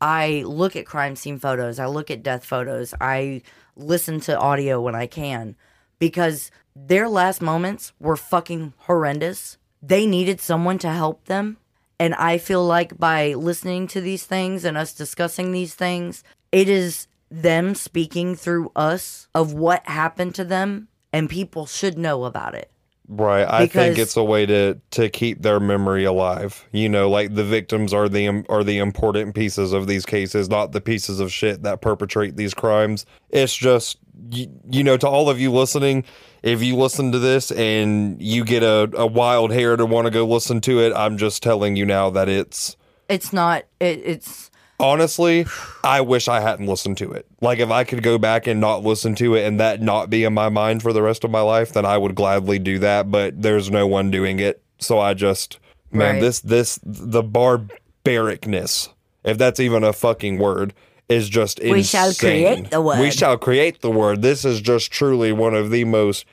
I 0.00 0.42
look 0.44 0.76
at 0.76 0.86
crime 0.86 1.16
scene 1.16 1.38
photos, 1.38 1.78
I 1.78 1.86
look 1.86 2.10
at 2.10 2.22
death 2.22 2.44
photos, 2.44 2.92
I 3.00 3.42
listen 3.76 4.20
to 4.20 4.38
audio 4.38 4.80
when 4.80 4.94
I 4.94 5.06
can 5.06 5.56
because 5.98 6.50
their 6.76 7.08
last 7.08 7.40
moments 7.40 7.92
were 7.98 8.16
fucking 8.16 8.74
horrendous. 8.80 9.56
They 9.82 10.06
needed 10.06 10.40
someone 10.40 10.78
to 10.78 10.90
help 10.90 11.24
them. 11.24 11.56
And 11.98 12.14
I 12.14 12.38
feel 12.38 12.64
like 12.64 12.98
by 12.98 13.34
listening 13.34 13.86
to 13.88 14.00
these 14.00 14.24
things 14.24 14.64
and 14.64 14.76
us 14.76 14.92
discussing 14.92 15.52
these 15.52 15.74
things, 15.74 16.24
it 16.50 16.68
is 16.68 17.06
them 17.30 17.74
speaking 17.74 18.34
through 18.34 18.70
us 18.76 19.28
of 19.34 19.52
what 19.52 19.86
happened 19.86 20.34
to 20.36 20.44
them, 20.44 20.88
and 21.12 21.30
people 21.30 21.66
should 21.66 21.96
know 21.98 22.24
about 22.24 22.54
it. 22.54 22.70
Right. 23.06 23.46
I 23.46 23.66
think 23.66 23.98
it's 23.98 24.16
a 24.16 24.24
way 24.24 24.46
to 24.46 24.80
to 24.92 25.10
keep 25.10 25.42
their 25.42 25.60
memory 25.60 26.04
alive. 26.04 26.66
You 26.72 26.88
know, 26.88 27.10
like 27.10 27.34
the 27.34 27.44
victims 27.44 27.92
are 27.92 28.08
the 28.08 28.44
are 28.48 28.64
the 28.64 28.78
important 28.78 29.34
pieces 29.34 29.74
of 29.74 29.86
these 29.86 30.06
cases, 30.06 30.48
not 30.48 30.72
the 30.72 30.80
pieces 30.80 31.20
of 31.20 31.30
shit 31.30 31.62
that 31.64 31.82
perpetrate 31.82 32.36
these 32.36 32.54
crimes. 32.54 33.04
It's 33.28 33.54
just 33.54 33.98
you, 34.30 34.48
you 34.70 34.82
know, 34.82 34.96
to 34.96 35.06
all 35.06 35.28
of 35.28 35.38
you 35.38 35.52
listening, 35.52 36.04
if 36.42 36.62
you 36.62 36.76
listen 36.76 37.12
to 37.12 37.18
this 37.18 37.50
and 37.52 38.20
you 38.22 38.44
get 38.44 38.62
a, 38.62 38.90
a 38.94 39.06
wild 39.06 39.52
hair 39.52 39.76
to 39.76 39.84
want 39.84 40.06
to 40.06 40.10
go 40.10 40.24
listen 40.24 40.60
to 40.62 40.80
it, 40.80 40.92
I'm 40.94 41.18
just 41.18 41.42
telling 41.42 41.76
you 41.76 41.84
now 41.84 42.08
that 42.10 42.28
it's 42.28 42.76
It's 43.08 43.32
not, 43.32 43.64
it, 43.80 44.00
it's, 44.04 44.50
honestly, 44.84 45.46
I 45.82 46.00
wish 46.02 46.28
I 46.28 46.40
hadn't 46.40 46.66
listened 46.66 46.98
to 46.98 47.12
it. 47.12 47.26
Like 47.40 47.58
if 47.58 47.70
I 47.70 47.84
could 47.84 48.02
go 48.02 48.18
back 48.18 48.46
and 48.46 48.60
not 48.60 48.82
listen 48.84 49.14
to 49.16 49.34
it 49.34 49.44
and 49.46 49.58
that 49.58 49.80
not 49.80 50.10
be 50.10 50.24
in 50.24 50.34
my 50.34 50.48
mind 50.48 50.82
for 50.82 50.92
the 50.92 51.02
rest 51.02 51.24
of 51.24 51.30
my 51.30 51.40
life, 51.40 51.72
then 51.72 51.84
I 51.86 51.96
would 51.98 52.14
gladly 52.14 52.58
do 52.58 52.78
that, 52.80 53.10
but 53.10 53.40
there's 53.40 53.70
no 53.70 53.86
one 53.86 54.10
doing 54.10 54.38
it. 54.38 54.62
So 54.78 54.98
I 55.00 55.14
just 55.14 55.58
man, 55.90 56.14
Right. 56.16 56.20
this 56.20 56.40
this 56.40 56.78
the 56.84 57.22
barbaricness, 57.22 58.90
if 59.24 59.38
that's 59.38 59.60
even 59.60 59.84
a 59.84 59.92
fucking 59.92 60.38
word, 60.38 60.74
is 61.08 61.28
just 61.28 61.58
insane. 61.58 61.72
We 61.74 61.82
shall 61.82 62.12
create 62.14 62.70
the 62.70 62.80
word. 62.80 63.00
We 63.00 63.10
shall 63.10 63.36
create 63.38 63.80
the 63.80 63.90
word. 63.90 64.22
This 64.22 64.44
is 64.44 64.60
just 64.60 64.90
truly 64.90 65.32
one 65.32 65.54
of 65.54 65.70
the 65.70 65.84
most 65.84 66.24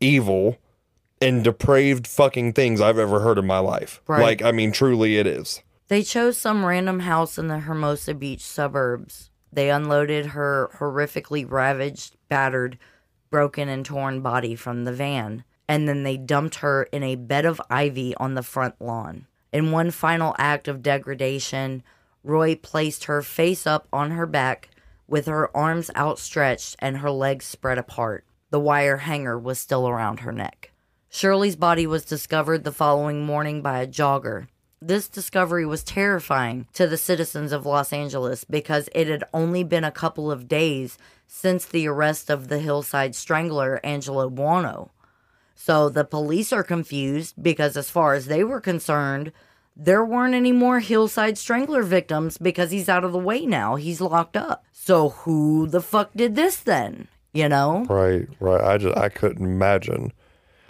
evil 0.00 0.56
and 1.20 1.44
depraved 1.44 2.06
fucking 2.06 2.54
things 2.54 2.80
I've 2.80 2.98
ever 2.98 3.20
heard 3.20 3.38
in 3.38 3.46
my 3.46 3.58
life. 3.58 4.00
Right. 4.06 4.22
Like, 4.22 4.42
I 4.42 4.52
mean, 4.52 4.72
truly 4.72 5.18
it 5.18 5.26
is. 5.26 5.62
They 5.90 6.04
chose 6.04 6.38
some 6.38 6.64
random 6.64 7.00
house 7.00 7.36
in 7.36 7.48
the 7.48 7.58
Hermosa 7.58 8.14
Beach 8.14 8.42
suburbs. 8.42 9.28
They 9.52 9.70
unloaded 9.70 10.26
her 10.26 10.70
horrifically 10.78 11.44
ravaged, 11.50 12.14
battered, 12.28 12.78
broken, 13.28 13.68
and 13.68 13.84
torn 13.84 14.20
body 14.20 14.54
from 14.54 14.84
the 14.84 14.92
van, 14.92 15.42
and 15.68 15.88
then 15.88 16.04
they 16.04 16.16
dumped 16.16 16.60
her 16.60 16.84
in 16.84 17.02
a 17.02 17.16
bed 17.16 17.44
of 17.44 17.60
ivy 17.68 18.14
on 18.18 18.34
the 18.34 18.44
front 18.44 18.80
lawn. 18.80 19.26
In 19.52 19.72
one 19.72 19.90
final 19.90 20.36
act 20.38 20.68
of 20.68 20.80
degradation, 20.80 21.82
Roy 22.22 22.54
placed 22.54 23.06
her 23.06 23.20
face 23.20 23.66
up 23.66 23.88
on 23.92 24.12
her 24.12 24.26
back 24.26 24.70
with 25.08 25.26
her 25.26 25.54
arms 25.56 25.90
outstretched 25.96 26.76
and 26.78 26.98
her 26.98 27.10
legs 27.10 27.46
spread 27.46 27.78
apart. 27.78 28.24
The 28.50 28.60
wire 28.60 28.98
hanger 28.98 29.36
was 29.36 29.58
still 29.58 29.88
around 29.88 30.20
her 30.20 30.30
neck. 30.30 30.70
Shirley's 31.08 31.56
body 31.56 31.88
was 31.88 32.04
discovered 32.04 32.62
the 32.62 32.70
following 32.70 33.26
morning 33.26 33.60
by 33.60 33.80
a 33.80 33.88
jogger. 33.88 34.46
This 34.82 35.10
discovery 35.10 35.66
was 35.66 35.84
terrifying 35.84 36.66
to 36.72 36.86
the 36.86 36.96
citizens 36.96 37.52
of 37.52 37.66
Los 37.66 37.92
Angeles 37.92 38.44
because 38.44 38.88
it 38.94 39.08
had 39.08 39.24
only 39.34 39.62
been 39.62 39.84
a 39.84 39.90
couple 39.90 40.32
of 40.32 40.48
days 40.48 40.96
since 41.26 41.66
the 41.66 41.86
arrest 41.86 42.30
of 42.30 42.48
the 42.48 42.60
hillside 42.60 43.14
strangler 43.14 43.78
Angelo 43.84 44.30
Buono. 44.30 44.90
So 45.54 45.90
the 45.90 46.06
police 46.06 46.50
are 46.50 46.62
confused 46.62 47.34
because, 47.42 47.76
as 47.76 47.90
far 47.90 48.14
as 48.14 48.24
they 48.24 48.42
were 48.42 48.58
concerned, 48.58 49.32
there 49.76 50.02
weren't 50.02 50.34
any 50.34 50.50
more 50.50 50.80
hillside 50.80 51.36
strangler 51.36 51.82
victims 51.82 52.38
because 52.38 52.70
he's 52.70 52.88
out 52.88 53.04
of 53.04 53.12
the 53.12 53.18
way 53.18 53.44
now. 53.44 53.76
He's 53.76 54.00
locked 54.00 54.34
up. 54.34 54.64
So 54.72 55.10
who 55.10 55.66
the 55.66 55.82
fuck 55.82 56.10
did 56.16 56.36
this 56.36 56.56
then? 56.56 57.06
You 57.34 57.50
know? 57.50 57.84
Right, 57.84 58.26
right. 58.40 58.64
I 58.64 58.78
just 58.78 58.96
I 58.96 59.10
couldn't 59.10 59.44
imagine. 59.44 60.14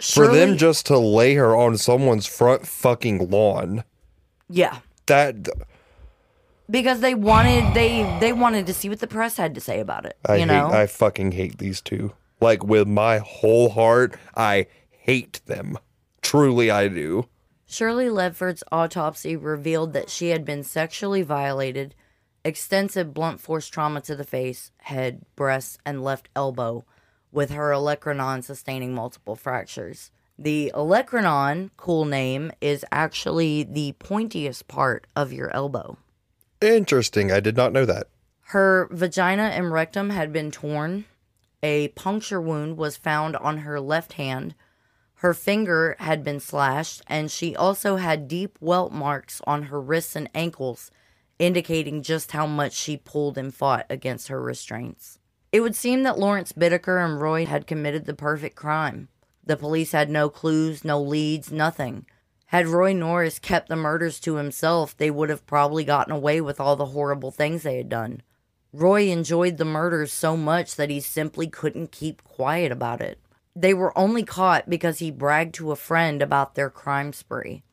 For 0.01 0.27
them 0.27 0.57
just 0.57 0.85
to 0.87 0.97
lay 0.97 1.35
her 1.35 1.55
on 1.55 1.77
someone's 1.77 2.25
front 2.25 2.67
fucking 2.67 3.29
lawn. 3.29 3.85
Yeah. 4.51 4.79
That 5.07 5.47
because 6.69 7.01
they 7.01 7.13
wanted 7.13 7.73
they 7.73 8.03
they 8.19 8.33
wanted 8.33 8.65
to 8.67 8.73
see 8.73 8.89
what 8.89 8.99
the 8.99 9.07
press 9.07 9.37
had 9.37 9.55
to 9.55 9.61
say 9.61 9.79
about 9.79 10.05
it. 10.05 10.17
I 10.25 10.35
you 10.35 10.39
hate 10.41 10.47
know, 10.47 10.67
I 10.67 10.87
fucking 10.87 11.33
hate 11.33 11.57
these 11.57 11.81
two. 11.81 12.13
Like 12.39 12.63
with 12.63 12.87
my 12.87 13.19
whole 13.19 13.69
heart, 13.69 14.15
I 14.35 14.67
hate 14.89 15.41
them. 15.45 15.77
Truly 16.21 16.71
I 16.71 16.87
do. 16.87 17.27
Shirley 17.65 18.09
Ledford's 18.09 18.63
autopsy 18.71 19.35
revealed 19.35 19.93
that 19.93 20.09
she 20.09 20.29
had 20.29 20.43
been 20.43 20.63
sexually 20.63 21.21
violated, 21.21 21.95
extensive 22.43 23.13
blunt 23.13 23.39
force 23.39 23.67
trauma 23.67 24.01
to 24.01 24.15
the 24.15 24.25
face, 24.25 24.71
head, 24.79 25.23
breast, 25.37 25.79
and 25.85 26.03
left 26.03 26.27
elbow, 26.35 26.83
with 27.31 27.51
her 27.51 27.71
olecranon 27.71 28.43
sustaining 28.43 28.93
multiple 28.93 29.37
fractures. 29.37 30.11
The 30.41 30.71
olecranon, 30.73 31.69
cool 31.77 32.03
name, 32.03 32.51
is 32.61 32.83
actually 32.91 33.61
the 33.61 33.93
pointiest 33.99 34.67
part 34.67 35.05
of 35.15 35.31
your 35.31 35.55
elbow. 35.55 35.99
Interesting. 36.59 37.31
I 37.31 37.39
did 37.39 37.55
not 37.55 37.71
know 37.71 37.85
that. 37.85 38.07
Her 38.45 38.87
vagina 38.89 39.43
and 39.43 39.71
rectum 39.71 40.09
had 40.09 40.33
been 40.33 40.49
torn. 40.49 41.05
A 41.61 41.89
puncture 41.89 42.41
wound 42.41 42.75
was 42.75 42.97
found 42.97 43.35
on 43.35 43.59
her 43.59 43.79
left 43.79 44.13
hand. 44.13 44.55
Her 45.17 45.35
finger 45.35 45.95
had 45.99 46.23
been 46.23 46.39
slashed, 46.39 47.03
and 47.05 47.29
she 47.29 47.55
also 47.55 47.97
had 47.97 48.27
deep 48.27 48.57
welt 48.59 48.91
marks 48.91 49.41
on 49.45 49.63
her 49.63 49.79
wrists 49.79 50.15
and 50.15 50.27
ankles, 50.33 50.89
indicating 51.37 52.01
just 52.01 52.31
how 52.31 52.47
much 52.47 52.73
she 52.73 52.97
pulled 52.97 53.37
and 53.37 53.53
fought 53.53 53.85
against 53.91 54.29
her 54.29 54.41
restraints. 54.41 55.19
It 55.51 55.59
would 55.59 55.75
seem 55.75 56.01
that 56.01 56.17
Lawrence 56.17 56.51
Bittaker 56.51 57.05
and 57.05 57.21
Roy 57.21 57.45
had 57.45 57.67
committed 57.67 58.07
the 58.07 58.15
perfect 58.15 58.55
crime. 58.55 59.09
The 59.43 59.57
police 59.57 59.91
had 59.91 60.09
no 60.09 60.29
clues, 60.29 60.83
no 60.83 61.01
leads, 61.01 61.51
nothing. 61.51 62.05
Had 62.47 62.67
Roy 62.67 62.93
Norris 62.93 63.39
kept 63.39 63.69
the 63.69 63.75
murders 63.75 64.19
to 64.21 64.35
himself, 64.35 64.95
they 64.95 65.09
would 65.09 65.29
have 65.29 65.47
probably 65.47 65.83
gotten 65.83 66.13
away 66.13 66.41
with 66.41 66.59
all 66.59 66.75
the 66.75 66.87
horrible 66.87 67.31
things 67.31 67.63
they 67.63 67.77
had 67.77 67.89
done. 67.89 68.21
Roy 68.73 69.07
enjoyed 69.07 69.57
the 69.57 69.65
murders 69.65 70.13
so 70.13 70.37
much 70.37 70.75
that 70.75 70.89
he 70.89 70.99
simply 70.99 71.47
couldn't 71.47 71.91
keep 71.91 72.23
quiet 72.23 72.71
about 72.71 73.01
it. 73.01 73.19
They 73.55 73.73
were 73.73 73.97
only 73.97 74.23
caught 74.23 74.69
because 74.69 74.99
he 74.99 75.11
bragged 75.11 75.55
to 75.55 75.71
a 75.71 75.75
friend 75.75 76.21
about 76.21 76.55
their 76.55 76.69
crime 76.69 77.13
spree. 77.13 77.63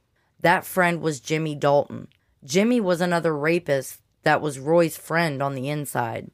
That 0.40 0.64
friend 0.64 1.00
was 1.00 1.20
Jimmy 1.20 1.54
Dalton. 1.54 2.08
Jimmy 2.44 2.80
was 2.80 3.00
another 3.00 3.36
rapist 3.36 4.00
that 4.22 4.40
was 4.40 4.58
Roy's 4.58 4.96
friend 4.96 5.42
on 5.42 5.54
the 5.54 5.68
inside, 5.68 6.30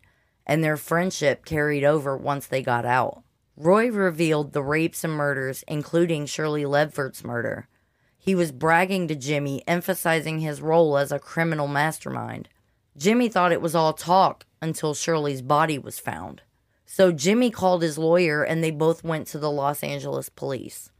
and 0.47 0.62
their 0.62 0.77
friendship 0.77 1.44
carried 1.44 1.85
over 1.85 2.16
once 2.16 2.47
they 2.47 2.62
got 2.62 2.85
out. 2.85 3.23
Roy 3.56 3.89
revealed 3.90 4.52
the 4.52 4.62
rapes 4.62 5.05
and 5.05 5.12
murders, 5.12 5.64
including 5.68 6.26
Shirley 6.26 6.64
Ledford's 6.64 7.22
murder. 7.22 7.68
He 8.18 8.35
was 8.35 8.52
bragging 8.52 9.06
to 9.09 9.14
Jimmy, 9.14 9.62
emphasizing 9.68 10.40
his 10.40 10.60
role 10.60 10.97
as 10.97 11.12
a 11.12 11.18
criminal 11.18 11.68
mastermind. 11.68 12.48
Jimmy 12.97 13.28
thought 13.28 13.52
it 13.52 13.60
was 13.60 13.74
all 13.74 13.93
talk 13.93 14.47
until 14.60 14.94
Shirley's 14.94 15.43
body 15.43 15.78
was 15.78 15.98
found. 15.98 16.43
So 16.85 17.12
Jimmy 17.12 17.51
called 17.51 17.82
his 17.82 17.98
lawyer 17.98 18.43
and 18.43 18.62
they 18.62 18.70
both 18.70 19.05
went 19.05 19.26
to 19.28 19.39
the 19.39 19.51
Los 19.51 19.82
Angeles 19.82 20.28
police. 20.28 20.90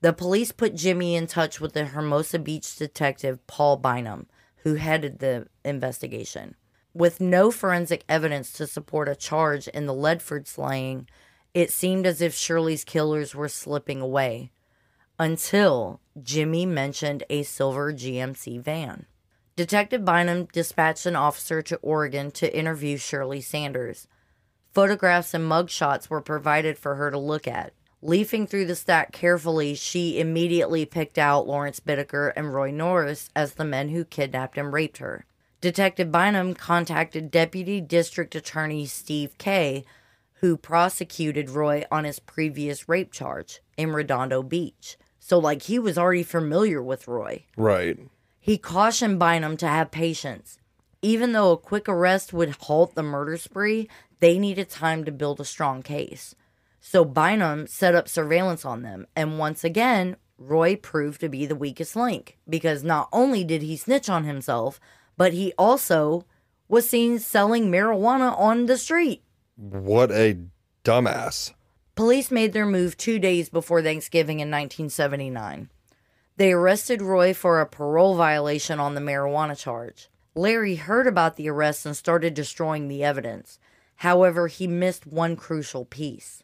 The 0.00 0.12
police 0.12 0.52
put 0.52 0.74
Jimmy 0.74 1.14
in 1.14 1.26
touch 1.26 1.60
with 1.60 1.74
the 1.74 1.86
Hermosa 1.86 2.38
Beach 2.38 2.76
detective 2.76 3.46
Paul 3.46 3.76
Bynum, 3.76 4.26
who 4.58 4.74
headed 4.74 5.18
the 5.18 5.46
investigation. 5.64 6.54
With 6.94 7.20
no 7.20 7.50
forensic 7.50 8.04
evidence 8.08 8.52
to 8.52 8.66
support 8.66 9.08
a 9.08 9.14
charge 9.14 9.68
in 9.68 9.86
the 9.86 9.94
Ledford 9.94 10.46
slaying, 10.46 11.08
it 11.54 11.70
seemed 11.70 12.06
as 12.06 12.20
if 12.20 12.34
Shirley's 12.34 12.84
killers 12.84 13.34
were 13.34 13.48
slipping 13.48 14.00
away 14.00 14.50
until 15.18 16.00
Jimmy 16.22 16.66
mentioned 16.66 17.24
a 17.28 17.42
silver 17.42 17.92
GMC 17.92 18.60
van. 18.60 19.06
Detective 19.54 20.04
Bynum 20.04 20.48
dispatched 20.52 21.04
an 21.04 21.14
officer 21.14 21.60
to 21.62 21.76
Oregon 21.76 22.30
to 22.32 22.56
interview 22.56 22.96
Shirley 22.96 23.42
Sanders. 23.42 24.08
Photographs 24.72 25.34
and 25.34 25.44
mugshots 25.44 26.08
were 26.08 26.22
provided 26.22 26.78
for 26.78 26.94
her 26.94 27.10
to 27.10 27.18
look 27.18 27.46
at. 27.46 27.74
Leafing 28.00 28.46
through 28.46 28.64
the 28.64 28.74
stack 28.74 29.12
carefully, 29.12 29.74
she 29.74 30.18
immediately 30.18 30.86
picked 30.86 31.18
out 31.18 31.46
Lawrence 31.46 31.78
Bittaker 31.78 32.32
and 32.34 32.52
Roy 32.52 32.70
Norris 32.70 33.28
as 33.36 33.54
the 33.54 33.64
men 33.64 33.90
who 33.90 34.04
kidnapped 34.04 34.56
and 34.58 34.72
raped 34.72 34.98
her. 34.98 35.26
Detective 35.60 36.10
Bynum 36.10 36.54
contacted 36.54 37.30
Deputy 37.30 37.80
District 37.80 38.34
Attorney 38.34 38.86
Steve 38.86 39.38
Kay, 39.38 39.84
who 40.42 40.56
prosecuted 40.56 41.48
Roy 41.48 41.84
on 41.90 42.04
his 42.04 42.18
previous 42.18 42.88
rape 42.88 43.12
charge 43.12 43.60
in 43.76 43.92
Redondo 43.92 44.42
Beach. 44.42 44.98
So, 45.20 45.38
like, 45.38 45.62
he 45.62 45.78
was 45.78 45.96
already 45.96 46.24
familiar 46.24 46.82
with 46.82 47.06
Roy. 47.06 47.46
Right. 47.56 47.96
He 48.40 48.58
cautioned 48.58 49.20
Bynum 49.20 49.56
to 49.58 49.68
have 49.68 49.92
patience. 49.92 50.58
Even 51.00 51.30
though 51.30 51.52
a 51.52 51.56
quick 51.56 51.88
arrest 51.88 52.32
would 52.32 52.56
halt 52.62 52.96
the 52.96 53.04
murder 53.04 53.36
spree, 53.36 53.88
they 54.18 54.36
needed 54.36 54.68
time 54.68 55.04
to 55.04 55.12
build 55.12 55.40
a 55.40 55.44
strong 55.44 55.80
case. 55.80 56.34
So 56.80 57.04
Bynum 57.04 57.68
set 57.68 57.94
up 57.94 58.08
surveillance 58.08 58.64
on 58.64 58.82
them, 58.82 59.06
and 59.14 59.38
once 59.38 59.62
again, 59.62 60.16
Roy 60.38 60.74
proved 60.74 61.20
to 61.20 61.28
be 61.28 61.46
the 61.46 61.54
weakest 61.54 61.94
link 61.94 62.36
because 62.48 62.82
not 62.82 63.08
only 63.12 63.44
did 63.44 63.62
he 63.62 63.76
snitch 63.76 64.10
on 64.10 64.24
himself, 64.24 64.80
but 65.16 65.32
he 65.32 65.52
also 65.56 66.24
was 66.68 66.88
seen 66.88 67.20
selling 67.20 67.70
marijuana 67.70 68.36
on 68.36 68.66
the 68.66 68.76
street. 68.76 69.22
What 69.56 70.10
a 70.10 70.38
dumbass. 70.84 71.52
Police 71.94 72.30
made 72.30 72.52
their 72.52 72.66
move 72.66 72.96
two 72.96 73.18
days 73.18 73.48
before 73.48 73.82
Thanksgiving 73.82 74.40
in 74.40 74.48
1979. 74.50 75.70
They 76.36 76.52
arrested 76.52 77.02
Roy 77.02 77.34
for 77.34 77.60
a 77.60 77.66
parole 77.66 78.16
violation 78.16 78.80
on 78.80 78.94
the 78.94 79.00
marijuana 79.00 79.56
charge. 79.56 80.08
Larry 80.34 80.76
heard 80.76 81.06
about 81.06 81.36
the 81.36 81.50
arrest 81.50 81.84
and 81.84 81.94
started 81.94 82.32
destroying 82.32 82.88
the 82.88 83.04
evidence. 83.04 83.58
However, 83.96 84.48
he 84.48 84.66
missed 84.66 85.06
one 85.06 85.36
crucial 85.36 85.84
piece 85.84 86.42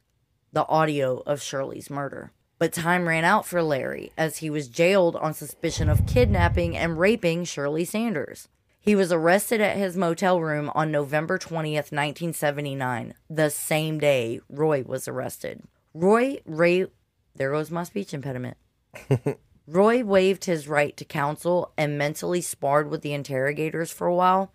the 0.53 0.67
audio 0.67 1.23
of 1.27 1.43
Shirley's 1.43 1.91
murder. 1.91 2.33
But 2.59 2.73
time 2.73 3.07
ran 3.07 3.25
out 3.25 3.47
for 3.47 3.63
Larry 3.63 4.13
as 4.17 4.39
he 4.39 4.51
was 4.51 4.69
jailed 4.69 5.15
on 5.17 5.35
suspicion 5.35 5.89
of 5.89 6.07
kidnapping 6.07 6.77
and 6.77 6.99
raping 6.99 7.45
Shirley 7.45 7.85
Sanders. 7.85 8.49
He 8.89 8.97
was 8.97 9.13
arrested 9.13 9.61
at 9.61 9.77
his 9.77 9.99
motel 9.99 10.41
room 10.41 10.73
on 10.75 10.91
November 10.91 11.37
20th, 11.37 11.93
1979, 11.93 13.13
the 13.29 13.51
same 13.51 13.99
day 13.99 14.41
Roy 14.49 14.83
was 14.83 15.07
arrested. 15.07 15.63
Roy 15.93 16.39
Ray 16.47 16.87
there 17.37 17.53
goes 17.53 17.71
my 17.71 17.83
speech 17.83 18.15
impediment. 18.15 18.57
Roy 19.67 20.03
waived 20.03 20.47
his 20.47 20.69
right 20.69 20.97
to 20.97 21.05
counsel 21.05 21.71
and 21.77 21.99
mentally 21.99 22.41
sparred 22.41 22.89
with 22.89 23.03
the 23.03 23.13
interrogators 23.13 23.91
for 23.93 24.07
a 24.07 24.15
while, 24.15 24.55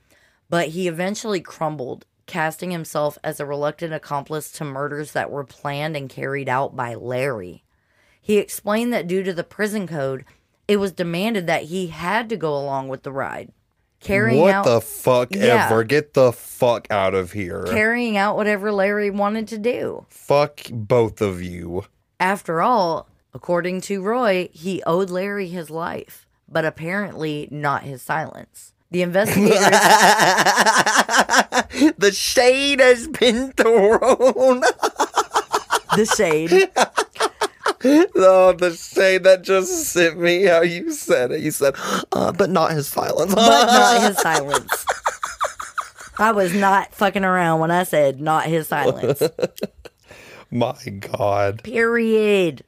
but 0.49 0.69
he 0.69 0.87
eventually 0.87 1.39
crumbled, 1.39 2.07
casting 2.25 2.71
himself 2.71 3.19
as 3.23 3.39
a 3.39 3.45
reluctant 3.45 3.93
accomplice 3.93 4.51
to 4.53 4.65
murders 4.65 5.11
that 5.11 5.29
were 5.29 5.43
planned 5.43 5.95
and 5.95 6.09
carried 6.09 6.49
out 6.49 6.75
by 6.75 6.95
Larry. 6.95 7.63
He 8.19 8.39
explained 8.39 8.93
that 8.93 9.05
due 9.05 9.21
to 9.21 9.33
the 9.33 9.43
prison 9.43 9.85
code, 9.85 10.25
it 10.67 10.77
was 10.77 10.91
demanded 10.91 11.45
that 11.45 11.65
he 11.65 11.89
had 11.89 12.29
to 12.29 12.35
go 12.35 12.57
along 12.57 12.87
with 12.87 13.03
the 13.03 13.11
ride. 13.11 13.51
Carrying 14.03 14.41
what 14.41 14.53
out 14.53 14.65
the 14.65 14.81
fuck 14.81 15.29
Yeah. 15.33 15.65
ever? 15.67 15.83
Get 15.83 16.13
the 16.13 16.31
fuck 16.33 16.87
out 16.91 17.13
of 17.13 17.31
here. 17.31 17.65
carrying 17.69 18.17
out 18.17 18.35
whatever 18.35 18.71
Larry 18.71 19.09
wanted 19.09 19.47
to 19.49 19.57
do. 19.57 20.05
fuck 20.09 20.61
both 20.71 21.21
of 21.21 21.41
you. 21.41 21.85
After 22.19 22.61
all, 22.61 23.07
according 23.33 23.81
to 23.81 24.01
Roy, 24.01 24.49
he 24.51 24.83
owed 24.85 25.09
Larry 25.09 25.47
his 25.47 25.69
life, 25.69 26.27
but 26.49 26.65
apparently 26.65 27.47
not 27.51 27.83
his 27.83 28.01
silence. 28.01 28.73
The 28.91 29.01
investigators 29.01 29.59
the 31.97 32.11
shade 32.13 32.79
has 32.79 33.07
been 33.07 33.51
thrown. 33.53 34.61
the 35.95 36.05
shade. 36.15 36.69
oh, 38.15 38.53
the 38.53 38.73
shade 38.73 39.23
that 39.25 39.41
just 39.41 39.87
sent 39.87 40.17
me 40.17 40.43
how 40.43 40.61
you 40.61 40.91
said 40.91 41.31
it. 41.31 41.41
You 41.41 41.51
said, 41.51 41.75
uh, 42.11 42.31
but 42.31 42.49
not 42.49 42.71
his 42.71 42.87
silence. 42.87 43.35
but 43.35 43.65
not 43.65 44.01
his 44.01 44.17
silence. 44.21 44.85
I 46.17 46.31
was 46.31 46.53
not 46.53 46.93
fucking 46.93 47.25
around 47.25 47.59
when 47.59 47.71
I 47.71 47.83
said 47.83 48.21
not 48.21 48.45
his 48.45 48.67
silence. 48.67 49.21
my 50.51 50.77
God. 50.99 51.63
Period. 51.63 52.63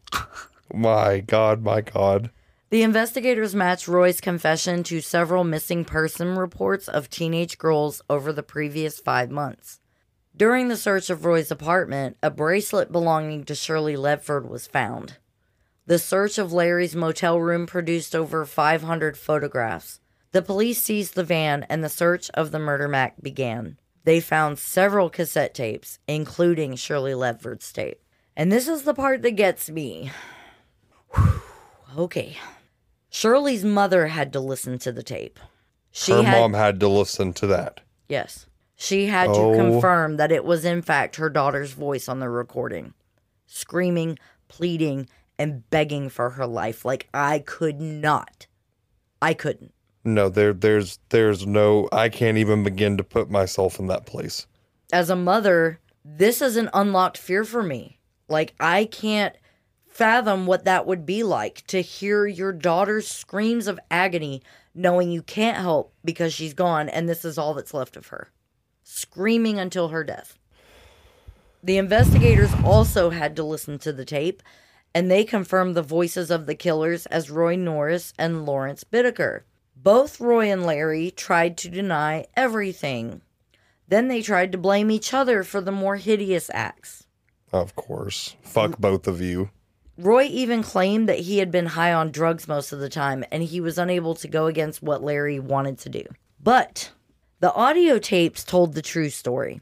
My 0.73 1.19
God. 1.19 1.63
My 1.63 1.81
God. 1.81 2.29
The 2.71 2.83
investigators 2.83 3.55
matched 3.55 3.87
Roy's 3.87 4.19
confession 4.19 4.83
to 4.83 4.99
several 4.99 5.45
missing 5.45 5.85
person 5.85 6.37
reports 6.37 6.89
of 6.89 7.09
teenage 7.09 7.57
girls 7.57 8.01
over 8.09 8.33
the 8.33 8.43
previous 8.43 8.99
five 8.99 9.31
months. 9.31 9.79
During 10.37 10.67
the 10.67 10.75
search 10.75 11.09
of 11.09 11.23
Roy's 11.23 11.49
apartment, 11.49 12.17
a 12.21 12.29
bracelet 12.29 12.91
belonging 12.91 13.45
to 13.45 13.55
Shirley 13.55 13.95
Ledford 13.95 14.49
was 14.49 14.67
found. 14.67 15.17
The 15.85 15.97
search 15.97 16.37
of 16.37 16.51
Larry's 16.51 16.95
motel 16.95 17.39
room 17.39 17.65
produced 17.65 18.13
over 18.13 18.43
500 18.43 19.17
photographs. 19.17 20.01
The 20.33 20.41
police 20.41 20.81
seized 20.81 21.15
the 21.15 21.23
van 21.23 21.63
and 21.69 21.81
the 21.81 21.89
search 21.89 22.29
of 22.31 22.51
the 22.51 22.59
murder 22.59 22.89
Mac 22.89 23.21
began. 23.21 23.77
They 24.03 24.19
found 24.19 24.59
several 24.59 25.09
cassette 25.09 25.53
tapes, 25.53 25.99
including 26.05 26.75
Shirley 26.75 27.13
Ledford's 27.13 27.71
tape. 27.71 28.01
And 28.35 28.51
this 28.51 28.67
is 28.67 28.83
the 28.83 28.93
part 28.93 29.21
that 29.21 29.31
gets 29.31 29.69
me. 29.69 30.11
Whew. 31.13 31.41
okay. 31.97 32.35
Shirley's 33.09 33.63
mother 33.63 34.07
had 34.07 34.33
to 34.33 34.41
listen 34.41 34.79
to 34.79 34.91
the 34.91 35.03
tape. 35.03 35.39
She 35.91 36.11
Her 36.11 36.23
had, 36.23 36.41
mom 36.41 36.53
had 36.53 36.81
to 36.81 36.89
listen 36.89 37.31
to 37.33 37.47
that. 37.47 37.79
Yes. 38.09 38.47
She 38.75 39.07
had 39.07 39.29
Oh. 39.29 39.51
to 39.51 39.57
confirm 39.57 40.17
that 40.17 40.31
it 40.31 40.43
was 40.43 40.65
in 40.65 40.81
fact 40.81 41.15
her 41.15 41.29
daughter's 41.29 41.71
voice 41.71 42.09
on 42.09 42.19
the 42.19 42.29
recording, 42.29 42.93
screaming, 43.47 44.17
pleading, 44.47 45.07
and 45.39 45.69
begging 45.69 46.09
for 46.09 46.31
her 46.31 46.45
life 46.45 46.85
like 46.85 47.07
I 47.13 47.39
could 47.39 47.79
not. 47.81 48.47
I 49.21 49.33
couldn't. 49.33 49.73
No, 50.03 50.29
there, 50.29 50.53
there's, 50.53 50.99
there's 51.09 51.47
no. 51.47 51.89
I 51.91 52.09
can't 52.09 52.37
even 52.37 52.63
begin 52.63 52.95
to 52.97 53.03
put 53.03 53.29
myself 53.29 53.79
in 53.79 53.87
that 53.87 54.05
place. 54.05 54.45
As 54.93 55.09
a 55.09 55.15
mother, 55.15 55.79
this 56.03 56.41
is 56.41 56.57
an 56.57 56.69
unlocked 56.73 57.17
fear 57.17 57.43
for 57.43 57.63
me. 57.63 57.99
Like 58.27 58.53
I 58.59 58.85
can't 58.85 59.35
fathom 59.87 60.45
what 60.45 60.65
that 60.65 60.85
would 60.85 61.05
be 61.05 61.23
like 61.23 61.65
to 61.67 61.81
hear 61.81 62.25
your 62.27 62.51
daughter's 62.51 63.07
screams 63.07 63.67
of 63.67 63.79
agony 63.89 64.43
knowing 64.73 65.09
you 65.09 65.23
can't 65.23 65.57
help 65.57 65.93
because 66.03 66.33
she's 66.33 66.53
gone 66.53 66.89
and 66.89 67.07
this 67.07 67.23
is 67.23 67.37
all 67.37 67.53
that's 67.53 67.73
left 67.73 67.95
of 67.95 68.07
her. 68.07 68.29
Screaming 68.87 69.59
until 69.59 69.89
her 69.89 70.03
death. 70.03 70.37
The 71.63 71.77
investigators 71.77 72.51
also 72.63 73.09
had 73.09 73.35
to 73.35 73.43
listen 73.43 73.79
to 73.79 73.91
the 73.91 74.05
tape 74.05 74.43
and 74.93 75.09
they 75.11 75.25
confirmed 75.25 75.75
the 75.75 75.81
voices 75.81 76.31
of 76.31 76.45
the 76.45 76.55
killers 76.55 77.07
as 77.07 77.31
Roy 77.31 77.55
Norris 77.57 78.13
and 78.17 78.45
Lawrence 78.45 78.83
Bittaker. 78.83 79.41
Both 79.75 80.21
Roy 80.21 80.51
and 80.51 80.65
Larry 80.65 81.11
tried 81.11 81.57
to 81.57 81.69
deny 81.69 82.27
everything. 82.37 83.21
Then 83.87 84.07
they 84.07 84.21
tried 84.21 84.51
to 84.53 84.57
blame 84.57 84.89
each 84.91 85.13
other 85.13 85.43
for 85.43 85.59
the 85.59 85.71
more 85.71 85.97
hideous 85.97 86.49
acts. 86.53 87.07
Of 87.51 87.75
course. 87.75 88.35
Fuck 88.43 88.77
both 88.77 89.07
of 89.07 89.19
you. 89.19 89.49
Roy 89.97 90.25
even 90.25 90.61
claimed 90.61 91.09
that 91.09 91.19
he 91.19 91.39
had 91.39 91.51
been 91.51 91.67
high 91.67 91.91
on 91.91 92.11
drugs 92.11 92.47
most 92.47 92.71
of 92.71 92.79
the 92.79 92.89
time 92.89 93.25
and 93.31 93.41
he 93.41 93.59
was 93.59 93.77
unable 93.77 94.13
to 94.15 94.27
go 94.27 94.45
against 94.45 94.83
what 94.83 95.03
Larry 95.03 95.39
wanted 95.39 95.79
to 95.79 95.89
do. 95.89 96.03
But 96.39 96.91
the 97.45 97.53
audio 97.53 97.99
tapes 97.99 98.43
told 98.43 98.73
the 98.73 98.81
true 98.81 99.11
story. 99.11 99.61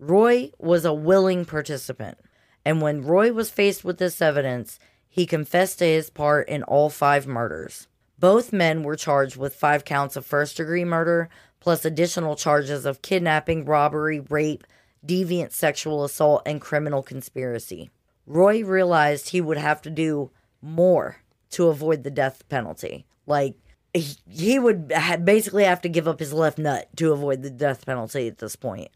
Roy 0.00 0.50
was 0.58 0.84
a 0.84 0.92
willing 0.92 1.44
participant, 1.44 2.18
and 2.64 2.82
when 2.82 3.06
Roy 3.06 3.32
was 3.32 3.48
faced 3.48 3.84
with 3.84 3.98
this 3.98 4.20
evidence, 4.20 4.80
he 5.08 5.24
confessed 5.24 5.78
to 5.78 5.84
his 5.84 6.10
part 6.10 6.48
in 6.48 6.64
all 6.64 6.90
five 6.90 7.24
murders. 7.24 7.86
Both 8.18 8.52
men 8.52 8.82
were 8.82 8.96
charged 8.96 9.36
with 9.36 9.54
five 9.54 9.84
counts 9.84 10.16
of 10.16 10.26
first 10.26 10.56
degree 10.56 10.84
murder, 10.84 11.28
plus 11.60 11.84
additional 11.84 12.34
charges 12.34 12.84
of 12.84 13.02
kidnapping, 13.02 13.66
robbery, 13.66 14.18
rape, 14.18 14.66
deviant 15.06 15.52
sexual 15.52 16.02
assault, 16.02 16.42
and 16.44 16.60
criminal 16.60 17.04
conspiracy. 17.04 17.88
Roy 18.26 18.64
realized 18.64 19.28
he 19.28 19.40
would 19.40 19.58
have 19.58 19.80
to 19.82 19.90
do 19.90 20.32
more 20.60 21.18
to 21.50 21.68
avoid 21.68 22.02
the 22.02 22.10
death 22.10 22.48
penalty. 22.48 23.06
Like, 23.28 23.54
he, 23.96 24.16
he 24.28 24.58
would 24.58 24.92
ha- 24.94 25.16
basically 25.16 25.64
have 25.64 25.80
to 25.82 25.88
give 25.88 26.06
up 26.08 26.20
his 26.20 26.32
left 26.32 26.58
nut 26.58 26.88
to 26.96 27.12
avoid 27.12 27.42
the 27.42 27.50
death 27.50 27.84
penalty 27.86 28.26
at 28.28 28.38
this 28.38 28.56
point. 28.56 28.88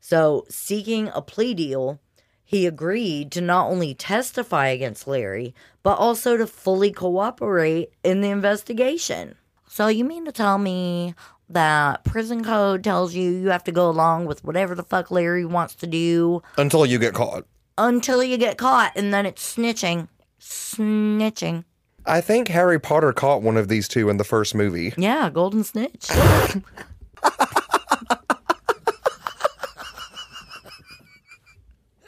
So, 0.00 0.46
seeking 0.48 1.08
a 1.14 1.20
plea 1.22 1.54
deal, 1.54 2.00
he 2.44 2.66
agreed 2.66 3.30
to 3.32 3.40
not 3.40 3.68
only 3.70 3.94
testify 3.94 4.68
against 4.68 5.06
Larry, 5.06 5.54
but 5.82 5.98
also 5.98 6.36
to 6.36 6.46
fully 6.46 6.90
cooperate 6.90 7.92
in 8.02 8.20
the 8.22 8.30
investigation. 8.30 9.34
So, 9.68 9.88
you 9.88 10.04
mean 10.04 10.24
to 10.24 10.32
tell 10.32 10.58
me 10.58 11.14
that 11.48 12.04
prison 12.04 12.42
code 12.44 12.82
tells 12.84 13.14
you 13.14 13.30
you 13.30 13.48
have 13.50 13.64
to 13.64 13.72
go 13.72 13.90
along 13.90 14.26
with 14.26 14.42
whatever 14.44 14.74
the 14.74 14.82
fuck 14.84 15.10
Larry 15.10 15.44
wants 15.44 15.74
to 15.76 15.86
do 15.86 16.42
Until 16.56 16.86
you 16.86 16.98
get 16.98 17.12
caught. 17.12 17.44
until 17.76 18.22
you 18.22 18.36
get 18.36 18.56
caught 18.56 18.92
and 18.96 19.12
then 19.12 19.26
it's 19.26 19.56
snitching? 19.56 20.08
Snitching. 20.40 21.64
I 22.10 22.20
think 22.20 22.48
Harry 22.48 22.80
Potter 22.80 23.12
caught 23.12 23.40
one 23.40 23.56
of 23.56 23.68
these 23.68 23.86
two 23.86 24.08
in 24.08 24.16
the 24.16 24.24
first 24.24 24.52
movie. 24.52 24.92
Yeah, 24.96 25.30
golden 25.30 25.62
snitch. 25.62 26.08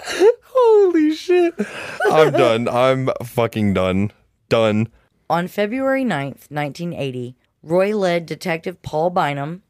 Holy 0.03 1.15
shit. 1.15 1.55
I'm 2.11 2.33
done. 2.33 2.69
I'm 2.69 3.11
fucking 3.23 3.75
done. 3.75 4.11
Done. 4.49 4.89
On 5.31 5.47
February 5.47 6.05
9th, 6.05 6.51
1980, 6.51 7.37
Roy 7.63 7.97
led 7.97 8.27
Detective 8.27 8.83
Paul 8.83 9.11
Bynum, 9.11 9.63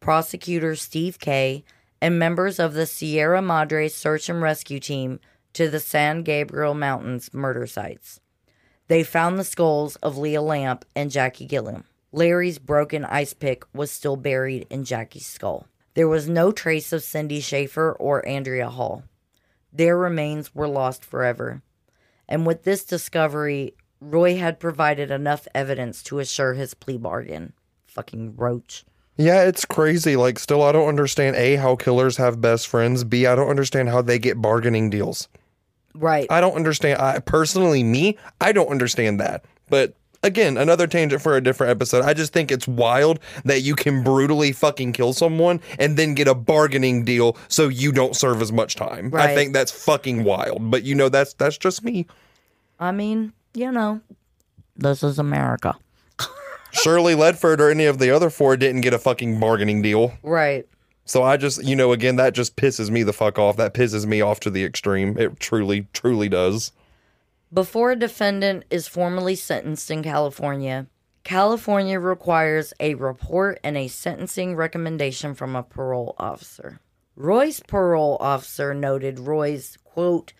prosecutor 0.00 0.76
Steve 0.76 1.18
Kay, 1.18 1.64
and 2.02 2.18
members 2.18 2.58
of 2.58 2.74
the 2.74 2.84
Sierra 2.84 3.40
Madre 3.40 3.88
search 3.88 4.28
and 4.28 4.42
rescue 4.42 4.80
team 4.80 5.18
to 5.54 5.70
the 5.70 5.80
San 5.80 6.24
Gabriel 6.24 6.74
Mountains 6.74 7.32
murder 7.32 7.66
sites. 7.66 8.20
They 8.88 9.02
found 9.02 9.38
the 9.38 9.44
skulls 9.44 9.96
of 9.96 10.16
Leah 10.16 10.42
Lamp 10.42 10.84
and 10.96 11.10
Jackie 11.10 11.46
Gilliam. 11.46 11.84
Larry's 12.10 12.58
broken 12.58 13.04
ice 13.04 13.34
pick 13.34 13.64
was 13.74 13.90
still 13.90 14.16
buried 14.16 14.66
in 14.70 14.84
Jackie's 14.84 15.26
skull. 15.26 15.66
There 15.92 16.08
was 16.08 16.28
no 16.28 16.52
trace 16.52 16.92
of 16.92 17.02
Cindy 17.02 17.40
Schaefer 17.40 17.92
or 17.92 18.26
Andrea 18.26 18.70
Hall. 18.70 19.04
Their 19.72 19.98
remains 19.98 20.54
were 20.54 20.68
lost 20.68 21.04
forever. 21.04 21.62
And 22.26 22.46
with 22.46 22.64
this 22.64 22.84
discovery, 22.84 23.74
Roy 24.00 24.36
had 24.36 24.60
provided 24.60 25.10
enough 25.10 25.46
evidence 25.54 26.02
to 26.04 26.18
assure 26.18 26.54
his 26.54 26.72
plea 26.72 26.96
bargain. 26.96 27.52
Fucking 27.86 28.36
roach. 28.36 28.84
Yeah, 29.16 29.42
it's 29.42 29.64
crazy. 29.64 30.16
Like, 30.16 30.38
still, 30.38 30.62
I 30.62 30.72
don't 30.72 30.88
understand 30.88 31.36
A, 31.36 31.56
how 31.56 31.74
killers 31.76 32.16
have 32.16 32.40
best 32.40 32.68
friends. 32.68 33.02
B, 33.02 33.26
I 33.26 33.34
don't 33.34 33.50
understand 33.50 33.88
how 33.88 34.00
they 34.00 34.18
get 34.18 34.40
bargaining 34.40 34.88
deals. 34.88 35.28
Right. 35.98 36.26
I 36.30 36.40
don't 36.40 36.54
understand. 36.54 37.00
I 37.00 37.18
personally, 37.18 37.82
me, 37.82 38.16
I 38.40 38.52
don't 38.52 38.68
understand 38.68 39.20
that. 39.20 39.44
But 39.68 39.94
again, 40.22 40.56
another 40.56 40.86
tangent 40.86 41.22
for 41.22 41.36
a 41.36 41.40
different 41.40 41.70
episode. 41.70 42.04
I 42.04 42.14
just 42.14 42.32
think 42.32 42.50
it's 42.50 42.68
wild 42.68 43.20
that 43.44 43.62
you 43.62 43.74
can 43.74 44.02
brutally 44.02 44.52
fucking 44.52 44.92
kill 44.92 45.12
someone 45.12 45.60
and 45.78 45.96
then 45.96 46.14
get 46.14 46.28
a 46.28 46.34
bargaining 46.34 47.04
deal 47.04 47.36
so 47.48 47.68
you 47.68 47.92
don't 47.92 48.16
serve 48.16 48.40
as 48.40 48.52
much 48.52 48.76
time. 48.76 49.12
I 49.14 49.34
think 49.34 49.52
that's 49.52 49.72
fucking 49.72 50.24
wild. 50.24 50.70
But 50.70 50.84
you 50.84 50.94
know, 50.94 51.08
that's 51.08 51.34
that's 51.34 51.58
just 51.58 51.82
me. 51.82 52.06
I 52.80 52.92
mean, 52.92 53.32
you 53.54 53.72
know, 53.72 54.00
this 54.76 55.02
is 55.02 55.18
America. 55.18 55.76
Shirley 56.70 57.14
Ledford 57.14 57.58
or 57.60 57.70
any 57.70 57.86
of 57.86 57.98
the 57.98 58.10
other 58.10 58.30
four 58.30 58.56
didn't 58.56 58.82
get 58.82 58.94
a 58.94 58.98
fucking 58.98 59.40
bargaining 59.40 59.82
deal. 59.82 60.12
Right. 60.22 60.66
So 61.08 61.22
I 61.22 61.38
just, 61.38 61.64
you 61.64 61.74
know, 61.74 61.92
again, 61.92 62.16
that 62.16 62.34
just 62.34 62.54
pisses 62.54 62.90
me 62.90 63.02
the 63.02 63.14
fuck 63.14 63.38
off. 63.38 63.56
That 63.56 63.72
pisses 63.72 64.04
me 64.04 64.20
off 64.20 64.40
to 64.40 64.50
the 64.50 64.62
extreme. 64.62 65.16
It 65.16 65.40
truly, 65.40 65.88
truly 65.94 66.28
does. 66.28 66.70
Before 67.50 67.92
a 67.92 67.96
defendant 67.96 68.66
is 68.68 68.88
formally 68.88 69.34
sentenced 69.34 69.90
in 69.90 70.02
California, 70.02 70.86
California 71.24 71.98
requires 71.98 72.74
a 72.78 72.94
report 72.94 73.58
and 73.64 73.74
a 73.78 73.88
sentencing 73.88 74.54
recommendation 74.54 75.34
from 75.34 75.56
a 75.56 75.62
parole 75.62 76.14
officer. 76.18 76.78
Roy's 77.16 77.60
parole 77.60 78.18
officer 78.20 78.74
noted 78.74 79.18
Roy's, 79.18 79.78
quote, 79.84 80.34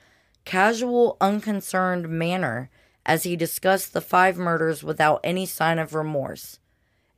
casual, 0.45 1.17
unconcerned 1.19 2.11
manner 2.11 2.69
as 3.07 3.23
he 3.23 3.37
discussed 3.37 3.95
the 3.95 4.03
five 4.03 4.37
murders 4.37 4.85
without 4.85 5.21
any 5.25 5.47
sign 5.47 5.79
of 5.79 5.95
remorse. 5.95 6.59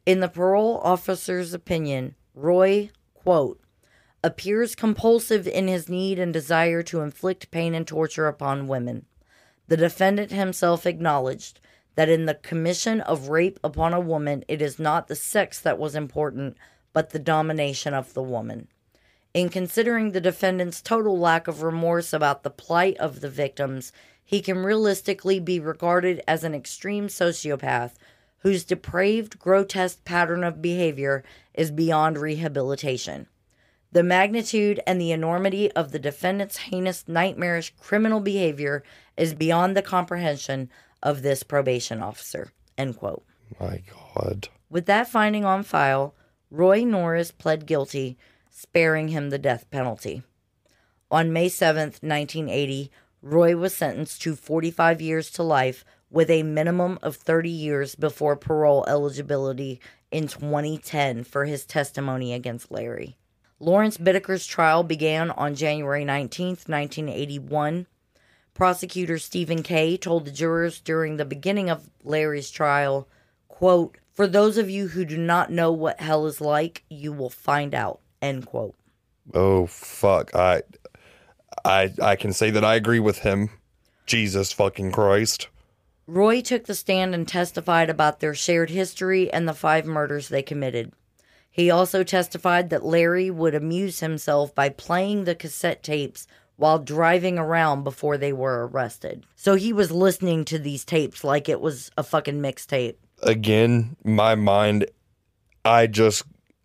In 0.06 0.20
the 0.20 0.28
parole 0.28 0.78
officer's 0.84 1.52
opinion, 1.52 2.14
Roy, 2.32 2.90
quote, 3.22 3.60
appears 4.22 4.74
compulsive 4.74 5.46
in 5.46 5.68
his 5.68 5.88
need 5.88 6.18
and 6.18 6.32
desire 6.32 6.82
to 6.82 7.00
inflict 7.00 7.50
pain 7.50 7.74
and 7.74 7.86
torture 7.86 8.26
upon 8.26 8.68
women. 8.68 9.06
The 9.68 9.76
defendant 9.76 10.30
himself 10.30 10.84
acknowledged 10.84 11.60
that 11.94 12.08
in 12.08 12.26
the 12.26 12.34
commission 12.34 13.00
of 13.00 13.28
rape 13.28 13.58
upon 13.62 13.94
a 13.94 14.00
woman, 14.00 14.44
it 14.48 14.62
is 14.62 14.78
not 14.78 15.08
the 15.08 15.14
sex 15.14 15.60
that 15.60 15.78
was 15.78 15.94
important, 15.94 16.56
but 16.92 17.10
the 17.10 17.18
domination 17.18 17.94
of 17.94 18.14
the 18.14 18.22
woman. 18.22 18.68
In 19.32 19.48
considering 19.48 20.10
the 20.10 20.20
defendant's 20.20 20.82
total 20.82 21.18
lack 21.18 21.46
of 21.46 21.62
remorse 21.62 22.12
about 22.12 22.42
the 22.42 22.50
plight 22.50 22.96
of 22.96 23.20
the 23.20 23.28
victims, 23.28 23.92
he 24.24 24.40
can 24.40 24.58
realistically 24.58 25.40
be 25.40 25.60
regarded 25.60 26.22
as 26.26 26.42
an 26.42 26.54
extreme 26.54 27.08
sociopath 27.08 27.92
whose 28.38 28.64
depraved, 28.64 29.38
grotesque 29.38 30.04
pattern 30.04 30.42
of 30.42 30.62
behavior 30.62 31.22
is 31.54 31.70
beyond 31.70 32.18
rehabilitation. 32.18 33.26
The 33.92 34.02
magnitude 34.02 34.80
and 34.86 35.00
the 35.00 35.10
enormity 35.10 35.70
of 35.72 35.90
the 35.90 35.98
defendant's 35.98 36.58
heinous, 36.58 37.08
nightmarish 37.08 37.74
criminal 37.80 38.20
behavior 38.20 38.84
is 39.16 39.34
beyond 39.34 39.76
the 39.76 39.82
comprehension 39.82 40.70
of 41.02 41.22
this 41.22 41.42
probation 41.42 42.00
officer. 42.00 42.52
End 42.78 42.96
quote. 42.96 43.24
My 43.58 43.82
God. 44.14 44.48
With 44.68 44.86
that 44.86 45.08
finding 45.08 45.44
on 45.44 45.64
file, 45.64 46.14
Roy 46.50 46.84
Norris 46.84 47.32
pled 47.32 47.66
guilty, 47.66 48.16
sparing 48.48 49.08
him 49.08 49.30
the 49.30 49.38
death 49.38 49.68
penalty. 49.70 50.22
On 51.10 51.32
May 51.32 51.48
7th, 51.48 52.02
1980, 52.02 52.92
Roy 53.22 53.56
was 53.56 53.74
sentenced 53.74 54.22
to 54.22 54.36
45 54.36 55.00
years 55.00 55.30
to 55.32 55.42
life 55.42 55.84
with 56.10 56.28
a 56.30 56.42
minimum 56.42 56.98
of 57.02 57.16
30 57.16 57.48
years 57.48 57.94
before 57.94 58.36
parole 58.36 58.84
eligibility 58.88 59.80
in 60.10 60.26
2010 60.26 61.24
for 61.24 61.44
his 61.44 61.64
testimony 61.64 62.34
against 62.34 62.70
Larry. 62.70 63.16
Lawrence 63.58 63.98
Bittaker's 63.98 64.46
trial 64.46 64.82
began 64.82 65.30
on 65.30 65.54
January 65.54 66.04
19th, 66.04 66.68
1981. 66.68 67.86
Prosecutor 68.54 69.18
Stephen 69.18 69.62
Kay 69.62 69.96
told 69.96 70.24
the 70.24 70.30
jurors 70.30 70.80
during 70.80 71.16
the 71.16 71.24
beginning 71.24 71.70
of 71.70 71.90
Larry's 72.02 72.50
trial, 72.50 73.08
quote, 73.48 73.98
For 74.12 74.26
those 74.26 74.58
of 74.58 74.68
you 74.68 74.88
who 74.88 75.04
do 75.04 75.16
not 75.16 75.50
know 75.50 75.70
what 75.72 76.00
hell 76.00 76.26
is 76.26 76.40
like, 76.40 76.84
you 76.88 77.12
will 77.12 77.30
find 77.30 77.74
out, 77.74 78.00
end 78.20 78.46
quote. 78.46 78.74
Oh 79.34 79.66
fuck. 79.66 80.34
I 80.34 80.62
I 81.64 81.92
I 82.02 82.16
can 82.16 82.32
say 82.32 82.50
that 82.50 82.64
I 82.64 82.74
agree 82.74 82.98
with 82.98 83.18
him. 83.18 83.50
Jesus 84.06 84.52
fucking 84.52 84.92
Christ. 84.92 85.48
Roy 86.10 86.40
took 86.40 86.64
the 86.64 86.74
stand 86.74 87.14
and 87.14 87.26
testified 87.26 87.88
about 87.88 88.18
their 88.18 88.34
shared 88.34 88.70
history 88.70 89.32
and 89.32 89.48
the 89.48 89.54
five 89.54 89.86
murders 89.86 90.28
they 90.28 90.42
committed. 90.42 90.92
He 91.48 91.70
also 91.70 92.02
testified 92.02 92.70
that 92.70 92.84
Larry 92.84 93.30
would 93.30 93.54
amuse 93.54 94.00
himself 94.00 94.52
by 94.52 94.70
playing 94.70 95.22
the 95.22 95.36
cassette 95.36 95.84
tapes 95.84 96.26
while 96.56 96.80
driving 96.80 97.38
around 97.38 97.84
before 97.84 98.18
they 98.18 98.32
were 98.32 98.66
arrested. 98.66 99.24
So 99.36 99.54
he 99.54 99.72
was 99.72 99.92
listening 99.92 100.44
to 100.46 100.58
these 100.58 100.84
tapes 100.84 101.22
like 101.22 101.48
it 101.48 101.60
was 101.60 101.92
a 101.96 102.02
fucking 102.02 102.40
mixtape. 102.40 102.96
Again, 103.22 103.96
my 104.04 104.34
mind 104.34 104.86
I 105.64 105.86
just 105.86 106.24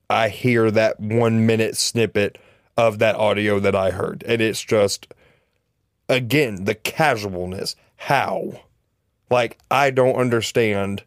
I 0.09 0.29
hear 0.29 0.71
that 0.71 0.99
1 0.99 1.45
minute 1.45 1.77
snippet 1.77 2.39
of 2.75 2.97
that 2.97 3.15
audio 3.15 3.59
that 3.59 3.75
I 3.75 3.91
heard 3.91 4.23
and 4.27 4.41
it's 4.41 4.63
just 4.63 5.13
again 6.09 6.65
the 6.65 6.75
casualness. 6.75 7.75
How? 7.95 8.61
Like 9.29 9.57
I 9.69 9.91
don't 9.91 10.15
understand. 10.15 11.03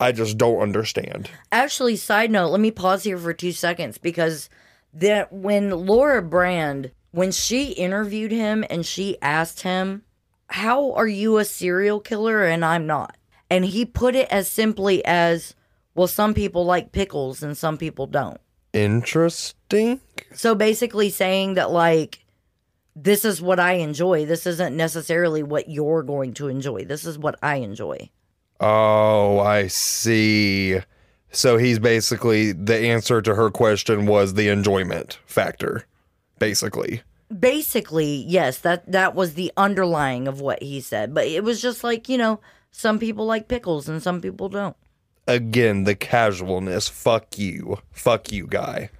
I 0.00 0.10
just 0.12 0.36
don't 0.36 0.60
understand. 0.60 1.30
Actually, 1.52 1.94
side 1.96 2.30
note, 2.30 2.48
let 2.48 2.60
me 2.60 2.72
pause 2.72 3.04
here 3.04 3.18
for 3.18 3.32
two 3.32 3.52
seconds 3.52 3.98
because 3.98 4.50
that 4.92 5.32
when 5.32 5.70
Laura 5.70 6.20
Brand, 6.20 6.90
when 7.12 7.30
she 7.30 7.72
interviewed 7.72 8.32
him 8.32 8.64
and 8.68 8.84
she 8.84 9.16
asked 9.22 9.62
him, 9.62 10.02
How 10.48 10.92
are 10.94 11.06
you 11.06 11.38
a 11.38 11.44
serial 11.44 12.00
killer 12.00 12.44
and 12.44 12.64
I'm 12.64 12.86
not? 12.86 13.16
And 13.48 13.64
he 13.64 13.84
put 13.84 14.14
it 14.14 14.28
as 14.30 14.48
simply 14.48 15.04
as, 15.04 15.54
Well, 15.94 16.08
some 16.08 16.34
people 16.34 16.64
like 16.64 16.92
pickles 16.92 17.42
and 17.42 17.56
some 17.56 17.78
people 17.78 18.06
don't. 18.06 18.40
Interesting. 18.72 20.00
So 20.34 20.54
basically 20.54 21.10
saying 21.10 21.54
that, 21.54 21.70
like, 21.70 22.21
this 22.94 23.24
is 23.24 23.40
what 23.40 23.58
I 23.58 23.74
enjoy. 23.74 24.26
This 24.26 24.46
isn't 24.46 24.76
necessarily 24.76 25.42
what 25.42 25.68
you're 25.68 26.02
going 26.02 26.34
to 26.34 26.48
enjoy. 26.48 26.84
This 26.84 27.04
is 27.04 27.18
what 27.18 27.36
I 27.42 27.56
enjoy. 27.56 28.10
Oh, 28.60 29.38
I 29.40 29.66
see. 29.68 30.78
So 31.30 31.56
he's 31.56 31.78
basically 31.78 32.52
the 32.52 32.76
answer 32.76 33.22
to 33.22 33.34
her 33.34 33.50
question 33.50 34.06
was 34.06 34.34
the 34.34 34.48
enjoyment 34.48 35.18
factor, 35.26 35.86
basically. 36.38 37.02
basically 37.40 38.24
yes 38.28 38.58
that 38.58 38.84
that 38.92 39.14
was 39.14 39.32
the 39.34 39.50
underlying 39.56 40.28
of 40.28 40.42
what 40.42 40.62
he 40.62 40.82
said 40.82 41.14
but 41.14 41.26
it 41.26 41.42
was 41.42 41.62
just 41.62 41.82
like 41.82 42.06
you 42.06 42.18
know 42.18 42.38
some 42.70 42.98
people 42.98 43.24
like 43.24 43.48
pickles 43.48 43.88
and 43.88 44.02
some 44.02 44.20
people 44.20 44.50
don't 44.50 44.76
Again, 45.28 45.84
the 45.84 45.94
casualness. 45.94 46.88
Fuck 46.88 47.38
you. 47.38 47.78
Fuck 47.92 48.32
you, 48.32 48.46
guy. 48.48 48.90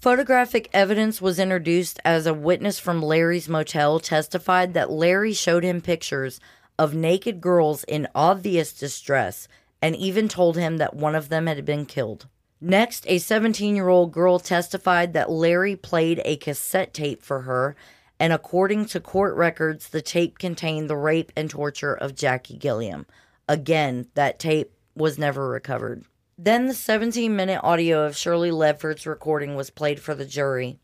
Photographic 0.00 0.68
evidence 0.72 1.20
was 1.20 1.38
introduced 1.38 2.00
as 2.04 2.26
a 2.26 2.34
witness 2.34 2.78
from 2.78 3.02
larry's 3.02 3.48
motel 3.48 3.98
testified 4.00 4.74
that 4.74 4.90
larry 4.90 5.32
showed 5.32 5.64
him 5.64 5.80
pictures 5.80 6.40
of 6.78 6.94
naked 6.94 7.40
girls 7.40 7.84
in 7.84 8.06
obvious 8.14 8.72
distress 8.72 9.48
and 9.82 9.96
even 9.96 10.28
told 10.28 10.56
him 10.56 10.76
that 10.76 10.94
one 10.94 11.14
of 11.14 11.28
them 11.28 11.46
had 11.46 11.64
been 11.64 11.84
killed 11.84 12.26
Next, 12.60 13.04
a 13.06 13.18
17 13.18 13.76
year 13.76 13.88
old 13.88 14.12
girl 14.12 14.38
testified 14.38 15.12
that 15.12 15.30
Larry 15.30 15.76
played 15.76 16.20
a 16.24 16.36
cassette 16.36 16.92
tape 16.92 17.22
for 17.22 17.42
her, 17.42 17.76
and 18.18 18.32
according 18.32 18.86
to 18.86 19.00
court 19.00 19.36
records, 19.36 19.90
the 19.90 20.02
tape 20.02 20.38
contained 20.38 20.90
the 20.90 20.96
rape 20.96 21.30
and 21.36 21.48
torture 21.48 21.94
of 21.94 22.16
Jackie 22.16 22.56
Gilliam. 22.56 23.06
Again, 23.48 24.08
that 24.14 24.40
tape 24.40 24.72
was 24.96 25.18
never 25.18 25.48
recovered. 25.48 26.04
Then 26.40 26.68
the 26.68 26.74
17 26.74 27.34
minute 27.34 27.60
audio 27.64 28.06
of 28.06 28.16
Shirley 28.16 28.52
Ledford's 28.52 29.08
recording 29.08 29.56
was 29.56 29.70
played 29.70 29.98
for 29.98 30.14
the 30.14 30.24
jury. 30.24 30.78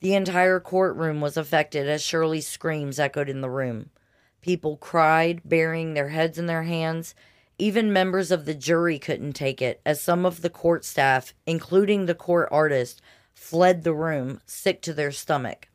The 0.00 0.14
entire 0.14 0.58
courtroom 0.58 1.20
was 1.20 1.36
affected 1.36 1.86
as 1.86 2.00
Shirley's 2.00 2.48
screams 2.48 2.98
echoed 2.98 3.28
in 3.28 3.42
the 3.42 3.50
room. 3.50 3.90
People 4.40 4.78
cried, 4.78 5.42
burying 5.44 5.92
their 5.92 6.08
heads 6.08 6.38
in 6.38 6.46
their 6.46 6.62
hands. 6.62 7.14
Even 7.58 7.92
members 7.92 8.30
of 8.30 8.46
the 8.46 8.54
jury 8.54 8.98
couldn't 8.98 9.34
take 9.34 9.60
it, 9.60 9.82
as 9.84 10.00
some 10.00 10.24
of 10.24 10.40
the 10.40 10.48
court 10.48 10.82
staff, 10.82 11.34
including 11.44 12.06
the 12.06 12.14
court 12.14 12.48
artist, 12.50 13.02
fled 13.34 13.84
the 13.84 13.92
room, 13.92 14.40
sick 14.46 14.80
to 14.80 14.94
their 14.94 15.12
stomach. 15.12 15.68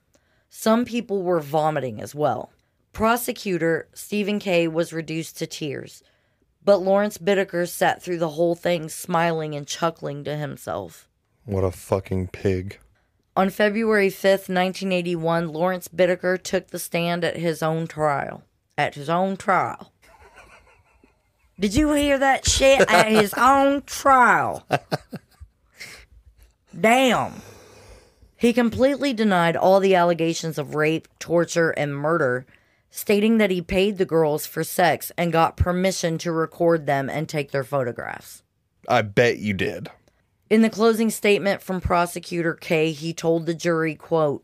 Some 0.49 0.84
people 0.84 1.22
were 1.22 1.39
vomiting 1.39 2.02
as 2.02 2.15
well. 2.15 2.52
Prosecutor 2.91 3.88
Stephen 3.93 4.39
Kay 4.39 4.68
was 4.68 4.91
reduced 4.91 5.38
to 5.38 5.45
tears, 5.45 6.02
but 6.64 6.78
Lawrence 6.78 7.18
Bittaker 7.18 7.68
sat 7.68 8.02
through 8.02 8.20
the 8.20 8.30
whole 8.30 8.56
thing 8.56 8.90
smiling 8.90 9.56
and 9.56 9.68
chuckling 9.68 10.24
to 10.24 10.36
himself. 10.36 11.08
What 11.46 11.64
a 11.64 11.72
fucking 11.72 12.28
pig. 12.30 12.80
On 13.36 13.50
February 13.50 14.10
5th, 14.10 14.50
1981, 14.50 15.48
Lawrence 15.48 15.88
Bittaker 15.88 16.42
took 16.42 16.68
the 16.68 16.80
stand 16.80 17.24
at 17.24 17.38
his 17.38 17.64
own 17.64 17.88
trial. 17.88 18.44
At 18.78 18.96
his 18.96 19.10
own 19.10 19.38
trial. 19.38 19.92
Did 21.60 21.74
you 21.74 21.94
hear 21.94 22.20
that 22.20 22.46
shit? 22.46 22.82
At 22.92 23.08
his 23.08 23.34
own 23.36 23.84
trial. 23.84 24.68
Damn. 26.80 27.42
He 28.36 28.54
completely 28.54 29.14
denied 29.14 29.56
all 29.56 29.80
the 29.80 29.96
allegations 29.96 30.58
of 30.58 30.76
rape, 30.76 31.08
torture, 31.20 31.72
and 31.72 31.96
murder, 31.96 32.46
stating 32.92 33.38
that 33.38 33.50
he 33.50 33.62
paid 33.62 33.98
the 33.98 34.06
girls 34.06 34.46
for 34.46 34.64
sex 34.64 35.12
and 35.18 35.32
got 35.32 35.58
permission 35.58 36.18
to 36.20 36.32
record 36.32 36.86
them 36.86 37.10
and 37.10 37.28
take 37.28 37.52
their 37.52 37.64
photographs. 37.64 38.44
I 38.88 39.02
bet 39.02 39.40
you 39.40 39.54
did. 39.54 39.90
In 40.50 40.62
the 40.62 40.70
closing 40.70 41.10
statement 41.10 41.62
from 41.62 41.80
prosecutor 41.80 42.54
Kay, 42.54 42.92
he 42.92 43.14
told 43.14 43.46
the 43.46 43.54
jury, 43.54 43.96
quote, 43.96 44.44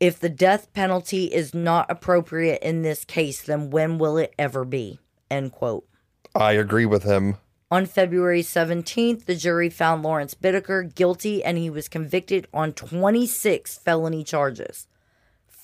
"If 0.00 0.18
the 0.18 0.28
death 0.28 0.72
penalty 0.72 1.26
is 1.26 1.54
not 1.54 1.88
appropriate 1.88 2.60
in 2.60 2.82
this 2.82 3.04
case, 3.04 3.40
then 3.40 3.70
when 3.70 3.96
will 3.98 4.18
it 4.18 4.34
ever 4.36 4.64
be?" 4.64 4.98
End 5.30 5.52
quote. 5.52 5.86
I 6.34 6.52
agree 6.52 6.86
with 6.86 7.04
him. 7.04 7.36
On 7.70 7.86
February 7.86 8.42
17th, 8.42 9.26
the 9.26 9.36
jury 9.36 9.70
found 9.70 10.02
Lawrence 10.02 10.34
Bittaker 10.34 10.92
guilty 10.92 11.42
and 11.42 11.56
he 11.56 11.70
was 11.70 11.88
convicted 11.88 12.48
on 12.52 12.72
26 12.72 13.78
felony 13.78 14.24
charges. 14.24 14.88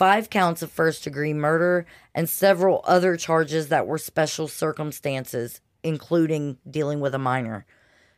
Five 0.01 0.31
counts 0.31 0.63
of 0.63 0.73
first 0.73 1.05
degree 1.05 1.35
murder 1.35 1.85
and 2.15 2.27
several 2.27 2.81
other 2.85 3.19
charges 3.19 3.69
that 3.69 3.87
were 3.87 3.99
special 3.99 4.49
circumstances, 4.49 5.61
including 5.83 6.57
dealing 6.67 7.01
with 7.01 7.15
a 7.15 7.19
minor. 7.19 7.67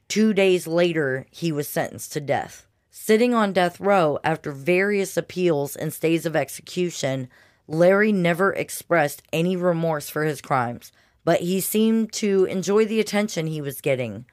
Two 0.06 0.32
days 0.32 0.68
later, 0.68 1.26
he 1.32 1.50
was 1.50 1.66
sentenced 1.66 2.12
to 2.12 2.20
death. 2.20 2.68
Sitting 2.92 3.34
on 3.34 3.52
death 3.52 3.80
row 3.80 4.20
after 4.22 4.52
various 4.52 5.16
appeals 5.16 5.74
and 5.74 5.92
stays 5.92 6.24
of 6.24 6.36
execution, 6.36 7.28
Larry 7.66 8.12
never 8.12 8.52
expressed 8.52 9.24
any 9.32 9.56
remorse 9.56 10.08
for 10.08 10.22
his 10.22 10.40
crimes, 10.40 10.92
but 11.24 11.40
he 11.40 11.60
seemed 11.60 12.12
to 12.12 12.44
enjoy 12.44 12.84
the 12.84 13.00
attention 13.00 13.48
he 13.48 13.60
was 13.60 13.80
getting. 13.80 14.24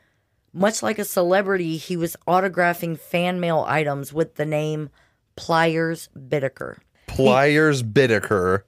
Much 0.54 0.84
like 0.84 1.00
a 1.00 1.04
celebrity, 1.04 1.78
he 1.78 1.98
was 1.98 2.16
autographing 2.28 2.96
fan 2.96 3.40
mail 3.40 3.66
items 3.68 4.14
with 4.14 4.36
the 4.36 4.46
name 4.46 4.92
Pliers 5.36 6.10
Bittaker. 6.16 6.78
Pliers 7.16 7.84
Bittaker, 7.84 8.64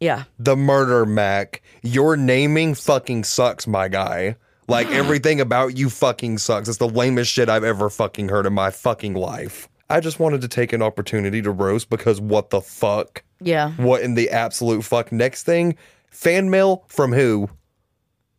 Yeah. 0.00 0.24
the 0.38 0.56
murder 0.56 1.06
Mac. 1.06 1.62
Your 1.82 2.16
naming 2.16 2.74
fucking 2.74 3.24
sucks, 3.24 3.66
my 3.66 3.88
guy. 3.88 4.36
Like 4.68 4.86
everything 4.90 5.40
about 5.40 5.76
you 5.76 5.90
fucking 5.90 6.38
sucks. 6.38 6.68
It's 6.68 6.78
the 6.78 6.88
lamest 6.88 7.30
shit 7.30 7.48
I've 7.48 7.64
ever 7.64 7.90
fucking 7.90 8.28
heard 8.28 8.46
in 8.46 8.52
my 8.54 8.70
fucking 8.70 9.14
life. 9.14 9.68
I 9.90 10.00
just 10.00 10.18
wanted 10.18 10.40
to 10.40 10.48
take 10.48 10.72
an 10.72 10.82
opportunity 10.82 11.42
to 11.42 11.50
roast 11.50 11.90
because 11.90 12.20
what 12.20 12.50
the 12.50 12.60
fuck? 12.62 13.22
Yeah. 13.40 13.72
What 13.72 14.00
in 14.02 14.14
the 14.14 14.30
absolute 14.30 14.82
fuck? 14.82 15.12
Next 15.12 15.42
thing, 15.44 15.76
fan 16.10 16.48
mail 16.48 16.84
from 16.88 17.12
who? 17.12 17.50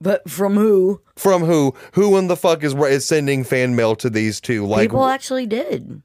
But 0.01 0.27
from 0.30 0.55
who? 0.55 1.01
From 1.15 1.43
who? 1.43 1.73
Who 1.93 2.17
in 2.17 2.27
the 2.27 2.35
fuck 2.35 2.63
is, 2.63 2.73
is 2.73 3.05
sending 3.05 3.43
fan 3.43 3.76
mail 3.76 3.95
to 3.97 4.09
these 4.09 4.41
two? 4.41 4.65
Like, 4.65 4.89
People 4.89 5.05
actually 5.05 5.45
did. 5.45 6.01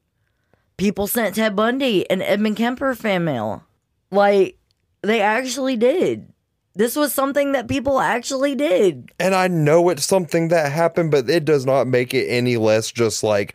People 0.81 1.05
sent 1.05 1.35
Ted 1.35 1.55
Bundy 1.55 2.09
and 2.09 2.23
Edmund 2.23 2.57
Kemper 2.57 2.95
fan 2.95 3.23
mail. 3.23 3.63
Like, 4.09 4.57
they 5.03 5.21
actually 5.21 5.77
did. 5.77 6.33
This 6.73 6.95
was 6.95 7.13
something 7.13 7.51
that 7.51 7.67
people 7.67 7.99
actually 7.99 8.55
did. 8.55 9.11
and 9.19 9.35
I 9.35 9.47
know 9.47 9.89
it's 9.89 10.03
something 10.03 10.47
that 10.47 10.71
happened, 10.71 11.11
but 11.11 11.29
it 11.29 11.45
does 11.45 11.67
not 11.67 11.85
make 11.85 12.15
it 12.15 12.25
any 12.25 12.57
less 12.57 12.91
just 12.91 13.23
like, 13.23 13.53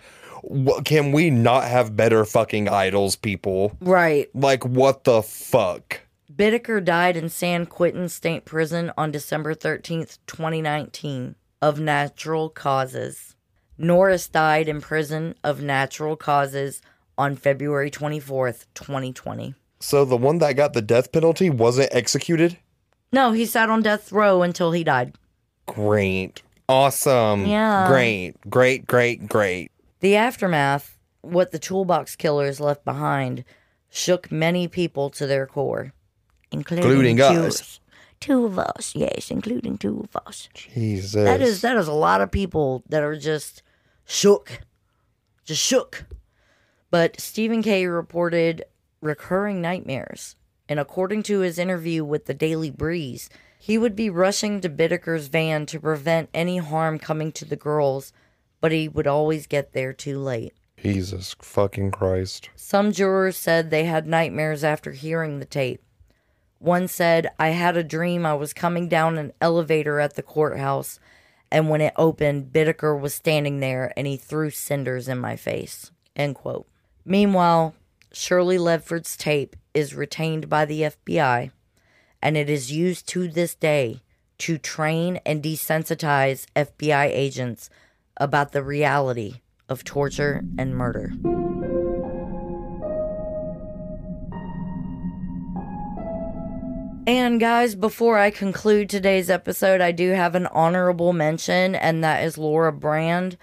can 0.84 1.10
we 1.10 1.30
not 1.30 1.64
have 1.64 1.96
better 1.96 2.24
fucking 2.24 2.68
idols, 2.68 3.16
people? 3.16 3.76
Right. 3.80 4.28
Like, 4.32 4.64
what 4.64 5.02
the 5.02 5.20
fuck? 5.20 6.02
Bittaker 6.32 6.84
died 6.84 7.16
in 7.16 7.28
San 7.28 7.66
Quentin 7.66 8.08
State 8.08 8.44
Prison 8.44 8.92
on 8.96 9.10
December 9.10 9.52
13th, 9.52 10.18
2019, 10.28 11.34
of 11.60 11.80
natural 11.80 12.50
causes. 12.50 13.34
Norris 13.76 14.28
died 14.28 14.68
in 14.68 14.80
prison 14.80 15.34
of 15.42 15.60
natural 15.60 16.14
causes 16.14 16.80
on 17.18 17.36
February 17.36 17.90
24th, 17.90 18.66
2020. 18.74 19.54
So 19.80 20.04
the 20.04 20.16
one 20.16 20.38
that 20.38 20.54
got 20.54 20.72
the 20.72 20.82
death 20.82 21.12
penalty 21.12 21.50
wasn't 21.50 21.90
executed? 21.92 22.58
No, 23.12 23.32
he 23.32 23.46
sat 23.46 23.70
on 23.70 23.82
death 23.82 24.12
row 24.12 24.42
until 24.42 24.72
he 24.72 24.84
died. 24.84 25.14
Great. 25.66 26.42
Awesome. 26.68 27.46
Yeah. 27.46 27.86
Great. 27.88 28.34
Great, 28.48 28.86
great, 28.86 29.28
great. 29.28 29.70
The 30.00 30.16
aftermath, 30.16 30.98
what 31.22 31.50
the 31.52 31.58
toolbox 31.58 32.16
killers 32.16 32.60
left 32.60 32.84
behind, 32.84 33.44
shook 33.90 34.30
many 34.30 34.68
people 34.68 35.10
to 35.10 35.26
their 35.26 35.46
core, 35.46 35.92
including, 36.50 36.84
Including 36.84 37.20
us. 37.20 37.80
Two 38.20 38.46
of 38.46 38.58
us, 38.58 38.94
yes, 38.94 39.30
including 39.30 39.78
two 39.78 40.00
of 40.00 40.16
us. 40.26 40.48
Jesus. 40.54 41.12
That 41.24 41.42
is 41.42 41.60
that 41.60 41.76
is 41.76 41.86
a 41.86 41.92
lot 41.92 42.20
of 42.20 42.30
people 42.30 42.82
that 42.88 43.02
are 43.02 43.16
just 43.16 43.62
shook, 44.06 44.60
just 45.44 45.62
shook. 45.62 46.06
But 46.98 47.20
Stephen 47.20 47.62
Kay 47.62 47.84
reported 47.84 48.64
recurring 49.02 49.60
nightmares, 49.60 50.34
and 50.66 50.80
according 50.80 51.24
to 51.24 51.40
his 51.40 51.58
interview 51.58 52.02
with 52.02 52.24
the 52.24 52.32
Daily 52.32 52.70
Breeze, 52.70 53.28
he 53.58 53.76
would 53.76 53.94
be 53.94 54.08
rushing 54.08 54.62
to 54.62 54.70
Bittaker's 54.70 55.26
van 55.26 55.66
to 55.66 55.78
prevent 55.78 56.30
any 56.32 56.56
harm 56.56 56.98
coming 56.98 57.32
to 57.32 57.44
the 57.44 57.54
girls, 57.54 58.14
but 58.62 58.72
he 58.72 58.88
would 58.88 59.06
always 59.06 59.46
get 59.46 59.74
there 59.74 59.92
too 59.92 60.18
late. 60.18 60.54
Jesus 60.78 61.36
fucking 61.42 61.90
Christ. 61.90 62.48
Some 62.56 62.92
jurors 62.92 63.36
said 63.36 63.68
they 63.68 63.84
had 63.84 64.06
nightmares 64.06 64.64
after 64.64 64.92
hearing 64.92 65.38
the 65.38 65.44
tape. 65.44 65.82
One 66.60 66.88
said, 66.88 67.28
I 67.38 67.48
had 67.48 67.76
a 67.76 67.84
dream 67.84 68.24
I 68.24 68.32
was 68.32 68.54
coming 68.54 68.88
down 68.88 69.18
an 69.18 69.34
elevator 69.42 70.00
at 70.00 70.14
the 70.14 70.22
courthouse, 70.22 70.98
and 71.52 71.68
when 71.68 71.82
it 71.82 71.92
opened, 71.96 72.54
Bittaker 72.54 72.98
was 72.98 73.12
standing 73.12 73.60
there 73.60 73.92
and 73.98 74.06
he 74.06 74.16
threw 74.16 74.48
cinders 74.48 75.08
in 75.08 75.18
my 75.18 75.36
face. 75.36 75.90
End 76.16 76.34
quote. 76.34 76.66
Meanwhile, 77.08 77.76
Shirley 78.12 78.58
Ledford's 78.58 79.16
tape 79.16 79.54
is 79.72 79.94
retained 79.94 80.48
by 80.48 80.64
the 80.64 80.82
FBI 80.82 81.52
and 82.20 82.36
it 82.36 82.50
is 82.50 82.72
used 82.72 83.06
to 83.08 83.28
this 83.28 83.54
day 83.54 84.00
to 84.38 84.58
train 84.58 85.20
and 85.24 85.40
desensitize 85.40 86.46
FBI 86.56 87.06
agents 87.06 87.70
about 88.16 88.50
the 88.50 88.64
reality 88.64 89.42
of 89.68 89.84
torture 89.84 90.42
and 90.58 90.74
murder. 90.74 91.12
And 97.06 97.38
guys, 97.38 97.76
before 97.76 98.18
I 98.18 98.30
conclude 98.30 98.90
today's 98.90 99.30
episode, 99.30 99.80
I 99.80 99.92
do 99.92 100.10
have 100.10 100.34
an 100.34 100.48
honorable 100.48 101.12
mention, 101.12 101.76
and 101.76 102.02
that 102.02 102.24
is 102.24 102.36
Laura 102.36 102.72
Brand. 102.72 103.38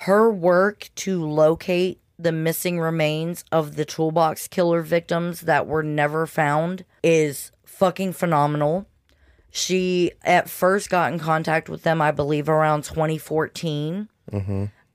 Her 0.00 0.30
work 0.30 0.90
to 0.96 1.24
locate 1.24 1.98
the 2.18 2.32
missing 2.32 2.80
remains 2.80 3.44
of 3.52 3.76
the 3.76 3.84
toolbox 3.84 4.48
killer 4.48 4.82
victims 4.82 5.42
that 5.42 5.66
were 5.66 5.82
never 5.82 6.26
found 6.26 6.84
is 7.02 7.52
fucking 7.64 8.12
phenomenal. 8.12 8.86
She 9.50 10.12
at 10.22 10.48
first 10.50 10.90
got 10.90 11.12
in 11.12 11.18
contact 11.18 11.68
with 11.68 11.82
them, 11.82 12.00
I 12.02 12.10
believe, 12.10 12.48
around 12.48 12.84
2014. 12.84 14.08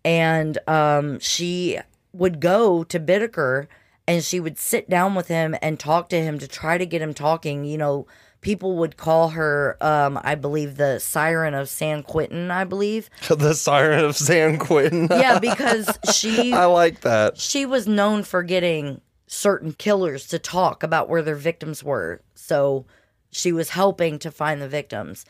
And 0.04 0.58
um, 0.68 1.20
she 1.20 1.80
would 2.14 2.40
go 2.40 2.84
to 2.84 3.00
Bittaker 3.00 3.68
and 4.08 4.24
she 4.24 4.40
would 4.40 4.58
sit 4.58 4.90
down 4.90 5.16
with 5.16 5.28
him 5.28 5.56
and 5.62 5.80
talk 5.80 6.10
to 6.10 6.22
him 6.22 6.40
to 6.40 6.48
try 6.48 6.78
to 6.78 6.86
get 6.86 7.02
him 7.02 7.14
talking. 7.14 7.66
You 7.66 7.78
know, 7.78 8.08
people 8.42 8.78
would 8.78 8.98
call 8.98 9.30
her, 9.30 9.78
um, 9.82 10.20
I 10.24 10.36
believe, 10.36 10.78
the 10.78 11.00
siren 11.00 11.54
of 11.54 11.70
San 11.70 12.04
Quentin, 12.04 12.52
I 12.52 12.64
believe. 12.64 13.10
the 13.30 13.54
siren 13.54 14.04
of 14.04 14.16
San 14.18 14.58
Quentin. 14.58 15.08
Yeah, 15.10 15.40
because 15.40 15.90
she 16.14 16.54
I 16.54 16.66
like 16.66 17.02
that. 17.02 17.38
she 17.38 17.66
was 17.66 17.88
known 17.88 18.24
for 18.24 18.44
getting 18.44 19.02
certain 19.28 19.74
killers 19.74 20.28
to 20.28 20.40
talk 20.40 20.84
about 20.84 21.08
where 21.08 21.22
their 21.22 21.36
victims 21.36 21.84
were. 21.84 22.22
So 22.36 22.86
she 23.32 23.54
was 23.54 23.70
helping 23.70 24.20
to 24.20 24.32
find 24.32 24.62
the 24.62 24.68
victims. 24.68 25.26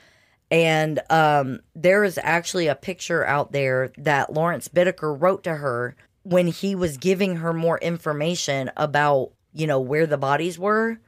And 0.50 1.00
um, 1.10 1.60
there 1.76 2.04
is 2.04 2.20
actually 2.22 2.68
a 2.68 2.76
picture 2.76 3.26
out 3.26 3.52
there 3.52 3.92
that 3.98 4.34
Lawrence 4.34 4.68
Bittaker 4.68 5.16
wrote 5.20 5.44
to 5.44 5.56
her 5.56 5.96
when 6.24 6.48
he 6.48 6.76
was 6.76 6.98
giving 6.98 7.38
her 7.38 7.54
more 7.54 7.78
information 7.80 8.72
about, 8.76 9.32
you 9.54 9.68
know, 9.68 9.80
where 9.80 10.08
the 10.08 10.18
bodies 10.18 10.58
were. 10.60 11.00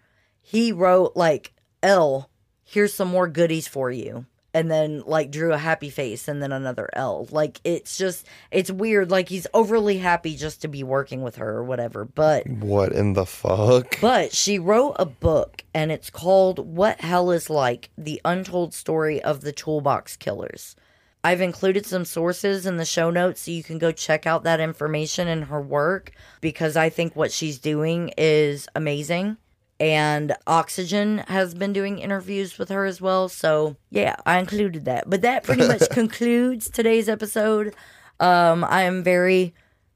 He 0.41 0.71
wrote, 0.71 1.13
like, 1.15 1.52
L, 1.83 2.29
here's 2.63 2.93
some 2.93 3.09
more 3.09 3.27
goodies 3.27 3.67
for 3.67 3.91
you. 3.91 4.25
And 4.55 4.69
then, 4.69 5.01
like, 5.07 5.31
drew 5.31 5.51
a 5.51 5.57
happy 5.57 5.89
face 5.89 6.27
and 6.27 6.39
then 6.41 6.51
another 6.51 6.87
L. 6.93 7.27
Like, 7.31 7.59
it's 7.63 7.97
just, 7.97 8.27
it's 8.51 8.69
weird. 8.69 9.09
Like, 9.09 9.27
he's 9.27 9.47
overly 9.51 9.97
happy 9.97 10.35
just 10.35 10.61
to 10.61 10.67
be 10.67 10.83
working 10.83 11.23
with 11.23 11.37
her 11.37 11.49
or 11.57 11.63
whatever. 11.63 12.05
But 12.05 12.47
What 12.47 12.91
in 12.91 13.13
the 13.13 13.25
fuck? 13.25 13.99
but 13.99 14.31
she 14.31 14.59
wrote 14.59 14.95
a 14.99 15.05
book 15.07 15.63
and 15.73 15.91
it's 15.91 16.11
called 16.11 16.59
What 16.59 17.01
Hell 17.01 17.31
is 17.31 17.49
Like 17.49 17.89
The 17.97 18.21
Untold 18.23 18.75
Story 18.75 19.19
of 19.23 19.41
the 19.41 19.51
Toolbox 19.51 20.17
Killers. 20.17 20.75
I've 21.23 21.41
included 21.41 21.87
some 21.87 22.05
sources 22.05 22.67
in 22.67 22.77
the 22.77 22.85
show 22.85 23.09
notes 23.09 23.41
so 23.41 23.51
you 23.51 23.63
can 23.63 23.79
go 23.79 23.91
check 23.91 24.27
out 24.27 24.43
that 24.43 24.59
information 24.59 25.27
and 25.27 25.45
her 25.45 25.61
work 25.61 26.11
because 26.41 26.77
I 26.77 26.89
think 26.89 27.15
what 27.15 27.31
she's 27.31 27.57
doing 27.57 28.11
is 28.19 28.67
amazing. 28.75 29.37
And 29.83 30.33
Oxygen 30.47 31.17
has 31.27 31.53
been 31.53 31.73
doing 31.73 31.99
interviews 31.99 32.57
with 32.57 32.69
her 32.69 32.85
as 32.85 33.01
well. 33.01 33.27
So, 33.27 33.75
yeah, 33.89 34.15
I 34.25 34.39
included 34.39 34.85
that. 34.85 35.09
But 35.09 35.21
that 35.23 35.43
pretty 35.43 35.67
much 35.67 35.89
concludes 35.91 36.69
today's 36.69 37.09
episode. 37.09 37.75
Um, 38.17 38.63
I 38.63 38.83
am 38.83 39.03
very 39.03 39.53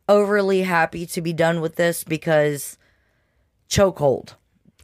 overly 0.09 0.63
happy 0.63 1.05
to 1.05 1.21
be 1.21 1.31
done 1.31 1.61
with 1.61 1.77
this 1.77 2.03
because 2.03 2.77
chokehold. 3.69 4.33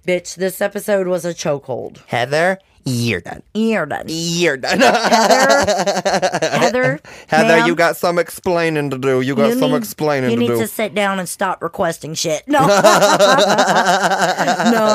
Bitch, 0.08 0.36
this 0.36 0.62
episode 0.62 1.08
was 1.08 1.26
a 1.26 1.34
chokehold. 1.34 2.06
Heather, 2.08 2.60
you're 2.86 3.22
done. 3.22 3.42
You're 3.54 3.86
done. 3.86 4.06
You're 4.08 4.58
done. 4.58 4.80
Heather, 6.54 7.00
Heather, 7.28 7.48
ma'am, 7.48 7.68
you 7.68 7.76
got 7.76 7.96
some 7.98 8.20
explaining 8.20 8.90
to 8.90 8.98
do. 8.98 9.22
You 9.22 9.36
got 9.36 9.50
you 9.54 9.60
some 9.60 9.72
need- 9.72 9.78
explaining 9.78 10.32
to 10.32 10.36
do. 10.36 10.42
You 10.44 10.50
need 10.52 10.58
to 10.60 10.68
sit 10.68 10.94
down 10.94 11.20
and 11.20 11.30
stop 11.30 11.62
requesting 11.64 12.14
shit. 12.14 12.44
No, 12.54 12.60
no, 12.68 12.74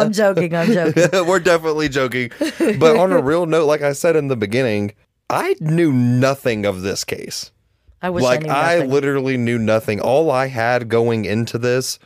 I'm 0.02 0.12
joking. 0.12 0.54
I'm 0.54 0.72
joking. 0.72 1.26
We're 1.26 1.40
definitely 1.40 1.88
joking. 1.88 2.30
But 2.78 2.96
on 2.96 3.12
a 3.12 3.20
real 3.20 3.46
note, 3.46 3.66
like 3.66 3.82
I 3.82 3.92
said 3.92 4.14
in 4.16 4.28
the 4.28 4.36
beginning, 4.36 4.92
I 5.30 5.56
knew 5.60 5.92
nothing 5.92 6.64
of 6.66 6.82
this 6.82 7.04
case. 7.04 7.50
I 8.00 8.06
I 8.06 8.10
like 8.10 8.42
knew 8.42 8.50
I, 8.50 8.78
literally 8.84 9.36
knew 9.36 9.58
nothing. 9.58 10.00
All 10.00 10.30
I 10.30 10.46
had 10.46 10.88
going 10.88 11.24
into 11.24 11.58
this 11.58 11.98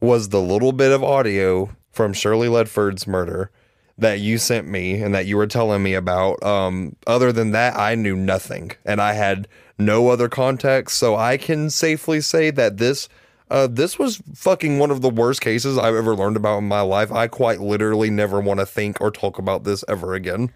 was 0.00 0.30
the 0.30 0.40
little 0.40 0.72
bit 0.72 0.90
of 0.90 1.04
audio 1.04 1.70
from 1.92 2.12
Shirley 2.12 2.48
Ledford's 2.48 3.06
murder 3.06 3.50
that 3.98 4.20
you 4.20 4.38
sent 4.38 4.68
me 4.68 5.00
and 5.00 5.14
that 5.14 5.26
you 5.26 5.36
were 5.36 5.46
telling 5.46 5.82
me 5.82 5.94
about. 5.94 6.42
Um, 6.42 6.96
other 7.06 7.32
than 7.32 7.52
that, 7.52 7.76
I 7.76 7.94
knew 7.94 8.16
nothing, 8.16 8.72
and 8.84 9.00
I 9.00 9.14
had 9.14 9.48
no 9.78 10.08
other 10.08 10.28
context. 10.28 10.98
So 10.98 11.16
I 11.16 11.36
can 11.36 11.70
safely 11.70 12.20
say 12.20 12.50
that 12.50 12.76
this. 12.78 13.08
Uh, 13.48 13.68
this 13.68 13.96
was 13.96 14.20
fucking 14.34 14.80
one 14.80 14.90
of 14.90 15.02
the 15.02 15.08
worst 15.08 15.40
cases 15.40 15.78
I've 15.78 15.94
ever 15.94 16.16
learned 16.16 16.36
about 16.36 16.58
in 16.58 16.64
my 16.66 16.80
life. 16.80 17.12
I 17.12 17.28
quite 17.28 17.60
literally 17.60 18.10
never 18.10 18.40
want 18.40 18.58
to 18.58 18.66
think 18.66 19.00
or 19.00 19.12
talk 19.12 19.38
about 19.38 19.62
this 19.62 19.84
ever 19.86 20.14
again. 20.14 20.50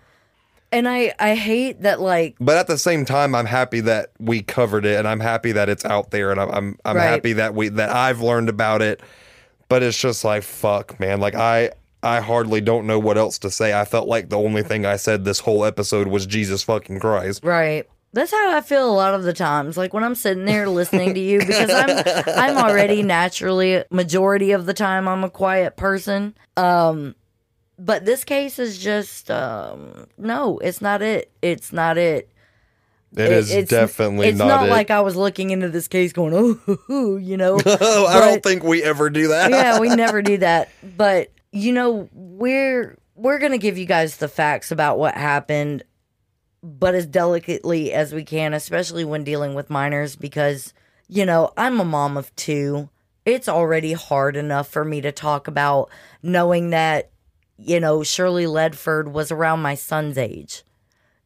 and 0.73 0.89
I, 0.89 1.15
I 1.21 1.37
hate 1.37 1.83
that. 1.83 2.01
Like, 2.01 2.35
But 2.41 2.57
at 2.57 2.67
the 2.67 2.77
same 2.79 3.05
time, 3.05 3.33
I'm 3.37 3.47
happy 3.47 3.79
that 3.83 4.11
we 4.19 4.43
covered 4.43 4.85
it, 4.85 4.99
and 4.99 5.07
I'm 5.07 5.21
happy 5.21 5.53
that 5.53 5.69
it's 5.69 5.85
out 5.85 6.11
there, 6.11 6.33
and 6.33 6.41
I'm 6.41 6.51
I'm, 6.51 6.79
I'm 6.85 6.97
Right. 6.97 7.05
happy 7.05 7.33
that 7.35 7.55
we 7.55 7.69
that 7.69 7.91
I've 7.91 8.21
learned 8.23 8.49
about 8.49 8.83
it. 8.83 9.01
But 9.69 9.85
it's 9.85 9.97
just 9.97 10.25
like 10.25 10.43
fuck, 10.43 10.99
man. 10.99 11.21
Like 11.21 11.37
I 11.37 11.71
I 12.03 12.21
hardly 12.21 12.61
don't 12.61 12.87
know 12.87 12.99
what 12.99 13.19
else 13.19 13.39
to 13.41 13.51
say. 13.51 13.79
I 13.79 13.85
felt 13.85 14.09
like 14.09 14.29
the 14.29 14.39
only 14.39 14.63
thing 14.63 14.87
I 14.87 14.97
said 14.97 15.25
this 15.25 15.41
whole 15.41 15.65
episode 15.65 16.09
was 16.09 16.27
Jesus 16.27 16.63
fucking 16.63 17.01
Christ. 17.01 17.45
Right. 17.45 17.89
That's 18.13 18.33
how 18.33 18.57
I 18.57 18.61
feel 18.61 18.91
a 18.91 18.93
lot 18.93 19.15
of 19.15 19.23
the 19.23 19.33
times. 19.33 19.77
Like 19.77 19.93
when 19.95 20.03
I'm 20.03 20.15
sitting 20.15 20.45
there 20.45 20.69
listening 20.69 21.15
to 21.15 21.21
you, 21.21 21.39
because 21.39 21.71
I'm 21.71 22.25
I'm 22.39 22.57
already 22.57 23.03
naturally 23.03 23.85
majority 23.91 24.53
of 24.53 24.67
the 24.67 24.75
time 24.75 25.07
I'm 25.07 25.23
a 25.23 25.31
quiet 25.31 25.77
person. 25.77 26.35
Um, 26.57 27.15
but 27.79 28.05
this 28.05 28.25
case 28.25 28.59
is 28.59 28.79
just 28.79 29.31
um, 29.31 30.07
no, 30.19 30.59
it's 30.59 30.81
not 30.81 31.03
it. 31.03 31.31
It's 31.41 31.73
not 31.73 31.99
it. 31.99 32.29
It 33.17 33.33
is 33.33 33.51
it's, 33.51 33.71
definitely 33.71 34.29
It's 34.29 34.39
not, 34.39 34.47
not, 34.47 34.67
it. 34.67 34.71
like 34.71 34.91
I 34.91 35.01
was 35.01 35.17
looking 35.17 35.51
into 35.51 35.69
this 35.69 35.89
case 35.89 36.13
going, 36.13 36.61
oh, 36.89 37.17
you 37.17 37.37
know. 37.37 37.57
I 37.67 38.21
don't 38.21 38.43
think 38.43 38.63
we 38.63 38.85
ever 38.85 39.11
do 39.11 39.29
that. 39.29 39.51
yeah, 39.51 39.81
we 39.81 39.89
never 39.89 40.23
do 40.23 40.39
that. 40.39 40.69
But 40.97 41.33
you 41.53 41.73
know, 41.73 42.09
we're 42.13 42.97
we're 43.15 43.39
gonna 43.39 43.59
give 43.59 43.79
you 43.79 43.87
guys 43.87 44.17
the 44.17 44.29
facts 44.29 44.71
about 44.71 44.99
what 44.99 45.15
happened, 45.15 45.83
but 46.63 46.95
as 46.95 47.07
delicately 47.07 47.93
as 47.93 48.13
we 48.13 48.25
can, 48.25 48.55
especially 48.55 49.05
when 49.05 49.25
dealing 49.25 49.55
with 49.55 49.71
minors, 49.71 50.17
because 50.17 50.73
you 51.09 51.27
know 51.27 51.53
I'm 51.57 51.81
a 51.81 51.85
mom 51.85 52.17
of 52.17 52.35
two. 52.37 52.89
It's 53.27 53.49
already 53.49 53.93
hard 53.93 54.37
enough 54.37 54.69
for 54.69 54.85
me 54.85 55.01
to 55.03 55.13
talk 55.13 55.47
about 55.47 55.91
knowing 56.23 56.71
that 56.71 57.11
you 57.59 57.81
know 57.81 58.03
Shirley 58.03 58.45
Ledford 58.47 59.11
was 59.13 59.31
around 59.33 59.61
my 59.61 59.75
son's 59.75 60.19
age, 60.19 60.63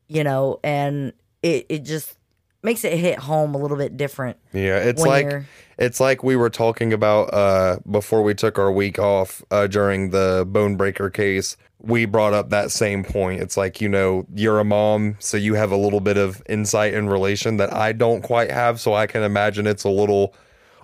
you 0.08 0.24
know, 0.24 0.58
and 0.64 1.12
it 1.42 1.66
it 1.68 1.84
just 1.84 2.16
makes 2.64 2.84
it 2.84 2.98
hit 2.98 3.18
home 3.18 3.54
a 3.54 3.58
little 3.58 3.76
bit 3.76 3.96
different. 3.96 4.36
Yeah, 4.52 4.78
it's 4.78 5.02
like 5.02 5.26
you're- 5.30 5.44
it's 5.76 5.98
like 6.00 6.22
we 6.22 6.36
were 6.36 6.50
talking 6.50 6.92
about 6.92 7.32
uh 7.34 7.78
before 7.90 8.22
we 8.22 8.34
took 8.34 8.58
our 8.58 8.70
week 8.72 8.98
off 8.98 9.42
uh 9.50 9.66
during 9.66 10.10
the 10.10 10.44
bone 10.48 10.76
breaker 10.76 11.10
case. 11.10 11.56
We 11.80 12.06
brought 12.06 12.32
up 12.32 12.48
that 12.50 12.70
same 12.70 13.04
point. 13.04 13.42
It's 13.42 13.58
like, 13.58 13.80
you 13.82 13.90
know, 13.90 14.24
you're 14.34 14.58
a 14.58 14.64
mom, 14.64 15.16
so 15.18 15.36
you 15.36 15.52
have 15.54 15.70
a 15.70 15.76
little 15.76 16.00
bit 16.00 16.16
of 16.16 16.42
insight 16.48 16.94
and 16.94 17.10
relation 17.10 17.58
that 17.58 17.74
I 17.74 17.92
don't 17.92 18.22
quite 18.22 18.50
have, 18.50 18.80
so 18.80 18.94
I 18.94 19.06
can 19.06 19.22
imagine 19.22 19.66
it's 19.66 19.84
a 19.84 19.90
little 19.90 20.34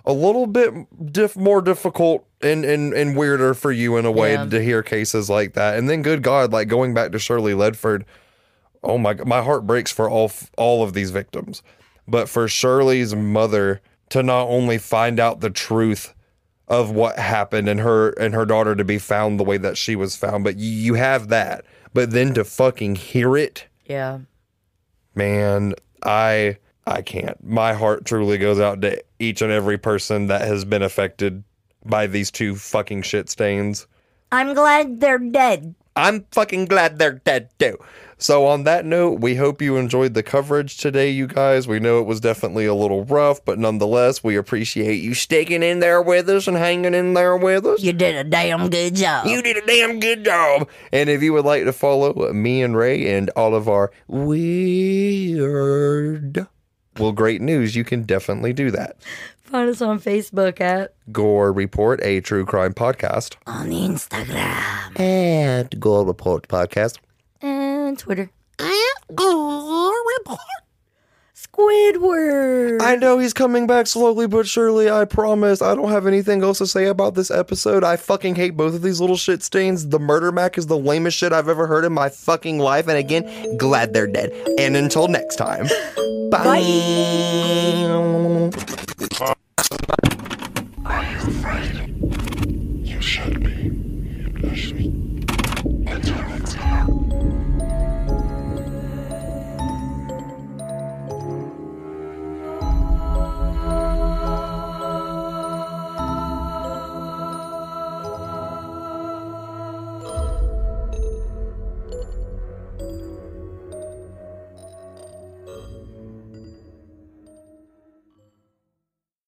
a 0.05 0.13
little 0.13 0.45
bit 0.47 0.73
diff- 1.11 1.37
more 1.37 1.61
difficult 1.61 2.25
and, 2.41 2.65
and 2.65 2.93
and 2.93 3.15
weirder 3.15 3.53
for 3.55 3.71
you 3.71 3.97
in 3.97 4.05
a 4.05 4.11
way 4.11 4.33
Yeah. 4.33 4.45
to 4.45 4.61
hear 4.61 4.83
cases 4.83 5.29
like 5.29 5.53
that. 5.53 5.77
And 5.77 5.89
then 5.89 6.01
good 6.03 6.21
god, 6.21 6.51
like 6.51 6.67
going 6.67 6.93
back 6.93 7.11
to 7.13 7.19
Shirley 7.19 7.53
Ledford, 7.53 8.03
oh 8.83 8.97
my 8.97 9.13
god, 9.13 9.27
my 9.27 9.41
heart 9.41 9.65
breaks 9.67 9.91
for 9.91 10.09
all 10.09 10.31
all 10.57 10.83
of 10.83 10.93
these 10.93 11.11
victims. 11.11 11.61
But 12.07 12.27
for 12.29 12.47
Shirley's 12.47 13.15
mother 13.15 13.81
to 14.09 14.23
not 14.23 14.47
only 14.47 14.77
find 14.77 15.19
out 15.19 15.39
the 15.39 15.49
truth 15.49 16.13
of 16.67 16.91
what 16.91 17.17
happened 17.19 17.67
and 17.69 17.79
her 17.79 18.09
and 18.11 18.33
her 18.33 18.45
daughter 18.45 18.75
to 18.75 18.83
be 18.83 18.97
found 18.97 19.39
the 19.39 19.43
way 19.43 19.57
that 19.57 19.77
she 19.77 19.95
was 19.95 20.15
found 20.15 20.43
but 20.43 20.55
y- 20.55 20.61
you 20.61 20.93
have 20.95 21.27
that. 21.29 21.65
But 21.93 22.11
then 22.11 22.33
to 22.35 22.43
fucking 22.43 22.95
hear 22.95 23.35
it. 23.37 23.67
Yeah. 23.85 24.19
man 25.15 25.73
i 26.03 26.57
i 26.87 27.01
can't. 27.01 27.43
My 27.43 27.73
heart 27.73 28.05
truly 28.05 28.37
goes 28.37 28.59
out 28.59 28.81
to 28.81 29.01
each 29.19 29.41
and 29.41 29.51
every 29.51 29.77
person 29.77 30.27
that 30.27 30.41
has 30.41 30.65
been 30.65 30.81
affected 30.81 31.43
by 31.85 32.07
these 32.07 32.31
two 32.31 32.55
fucking 32.55 33.01
shit 33.03 33.29
stains. 33.29 33.87
I'm 34.31 34.53
glad 34.53 34.99
they're 35.01 35.19
dead. 35.19 35.75
I'm 35.95 36.25
fucking 36.31 36.65
glad 36.65 36.99
they're 36.99 37.13
dead 37.13 37.49
too. 37.59 37.77
So, 38.17 38.45
on 38.45 38.65
that 38.65 38.85
note, 38.85 39.19
we 39.19 39.33
hope 39.35 39.63
you 39.63 39.77
enjoyed 39.77 40.13
the 40.13 40.21
coverage 40.21 40.77
today, 40.77 41.09
you 41.09 41.25
guys. 41.25 41.67
We 41.67 41.79
know 41.79 41.99
it 41.99 42.05
was 42.05 42.19
definitely 42.19 42.67
a 42.67 42.75
little 42.75 43.03
rough, 43.03 43.43
but 43.43 43.57
nonetheless, 43.57 44.23
we 44.23 44.35
appreciate 44.35 45.01
you 45.01 45.15
sticking 45.15 45.63
in 45.63 45.79
there 45.79 46.03
with 46.03 46.29
us 46.29 46.47
and 46.47 46.55
hanging 46.55 46.93
in 46.93 47.15
there 47.15 47.35
with 47.35 47.65
us. 47.65 47.81
You 47.81 47.93
did 47.93 48.13
a 48.15 48.23
damn 48.23 48.69
good 48.69 48.93
job. 48.95 49.25
You 49.25 49.41
did 49.41 49.57
a 49.57 49.65
damn 49.65 49.99
good 49.99 50.23
job. 50.23 50.69
And 50.91 51.09
if 51.09 51.23
you 51.23 51.33
would 51.33 51.45
like 51.45 51.63
to 51.63 51.73
follow 51.73 52.31
me 52.31 52.61
and 52.61 52.77
Rae 52.77 53.11
and 53.11 53.31
all 53.31 53.55
of 53.55 53.67
our 53.67 53.89
weird, 54.07 55.41
well, 56.97 57.11
great 57.11 57.41
news, 57.41 57.75
you 57.75 57.83
can 57.83 58.03
definitely 58.03 58.53
do 58.53 58.71
that. 58.71 58.97
Find 59.43 59.69
us 59.69 59.81
on 59.81 59.99
Facebook 59.99 60.61
at 60.61 60.93
Gore 61.11 61.51
Report, 61.51 61.99
a 62.03 62.21
true 62.21 62.45
crime 62.45 62.73
podcast. 62.73 63.35
on 63.45 63.69
Instagram 63.69 64.99
And 64.99 65.79
Gore 65.79 66.05
Report 66.05 66.47
podcast. 66.47 66.99
and 67.41 67.97
Twitter. 67.99 68.29
And 68.59 69.15
Gore 69.15 69.93
Report. 70.19 70.39
Squidward. 71.61 72.81
I 72.81 72.95
know 72.95 73.19
he's 73.19 73.33
coming 73.33 73.67
back 73.67 73.87
slowly 73.87 74.27
but 74.27 74.47
surely. 74.47 74.89
I 74.89 75.05
promise. 75.05 75.61
I 75.61 75.75
don't 75.75 75.89
have 75.91 76.07
anything 76.07 76.41
else 76.43 76.57
to 76.59 76.67
say 76.67 76.85
about 76.85 77.13
this 77.15 77.29
episode. 77.29 77.83
I 77.83 77.97
fucking 77.97 78.35
hate 78.35 78.57
both 78.57 78.73
of 78.73 78.81
these 78.81 78.99
little 78.99 79.17
shit 79.17 79.43
stains. 79.43 79.87
The 79.89 79.99
murder 79.99 80.31
mac 80.31 80.57
is 80.57 80.67
the 80.67 80.77
lamest 80.77 81.17
shit 81.17 81.33
I've 81.33 81.49
ever 81.49 81.67
heard 81.67 81.85
in 81.85 81.93
my 81.93 82.09
fucking 82.09 82.59
life. 82.59 82.87
And 82.87 82.97
again, 82.97 83.57
glad 83.57 83.93
they're 83.93 84.07
dead. 84.07 84.31
And 84.57 84.75
until 84.75 85.07
next 85.07 85.35
time, 85.35 85.67
bye. 86.31 86.43
bye. 86.43 86.51
Are 90.85 91.03
you 91.03 91.17
afraid? 91.17 92.87
You 92.87 93.01
should 93.01 93.43
be. 93.43 94.47
You 94.47 94.55
should 94.55 94.77
be. 94.77 95.00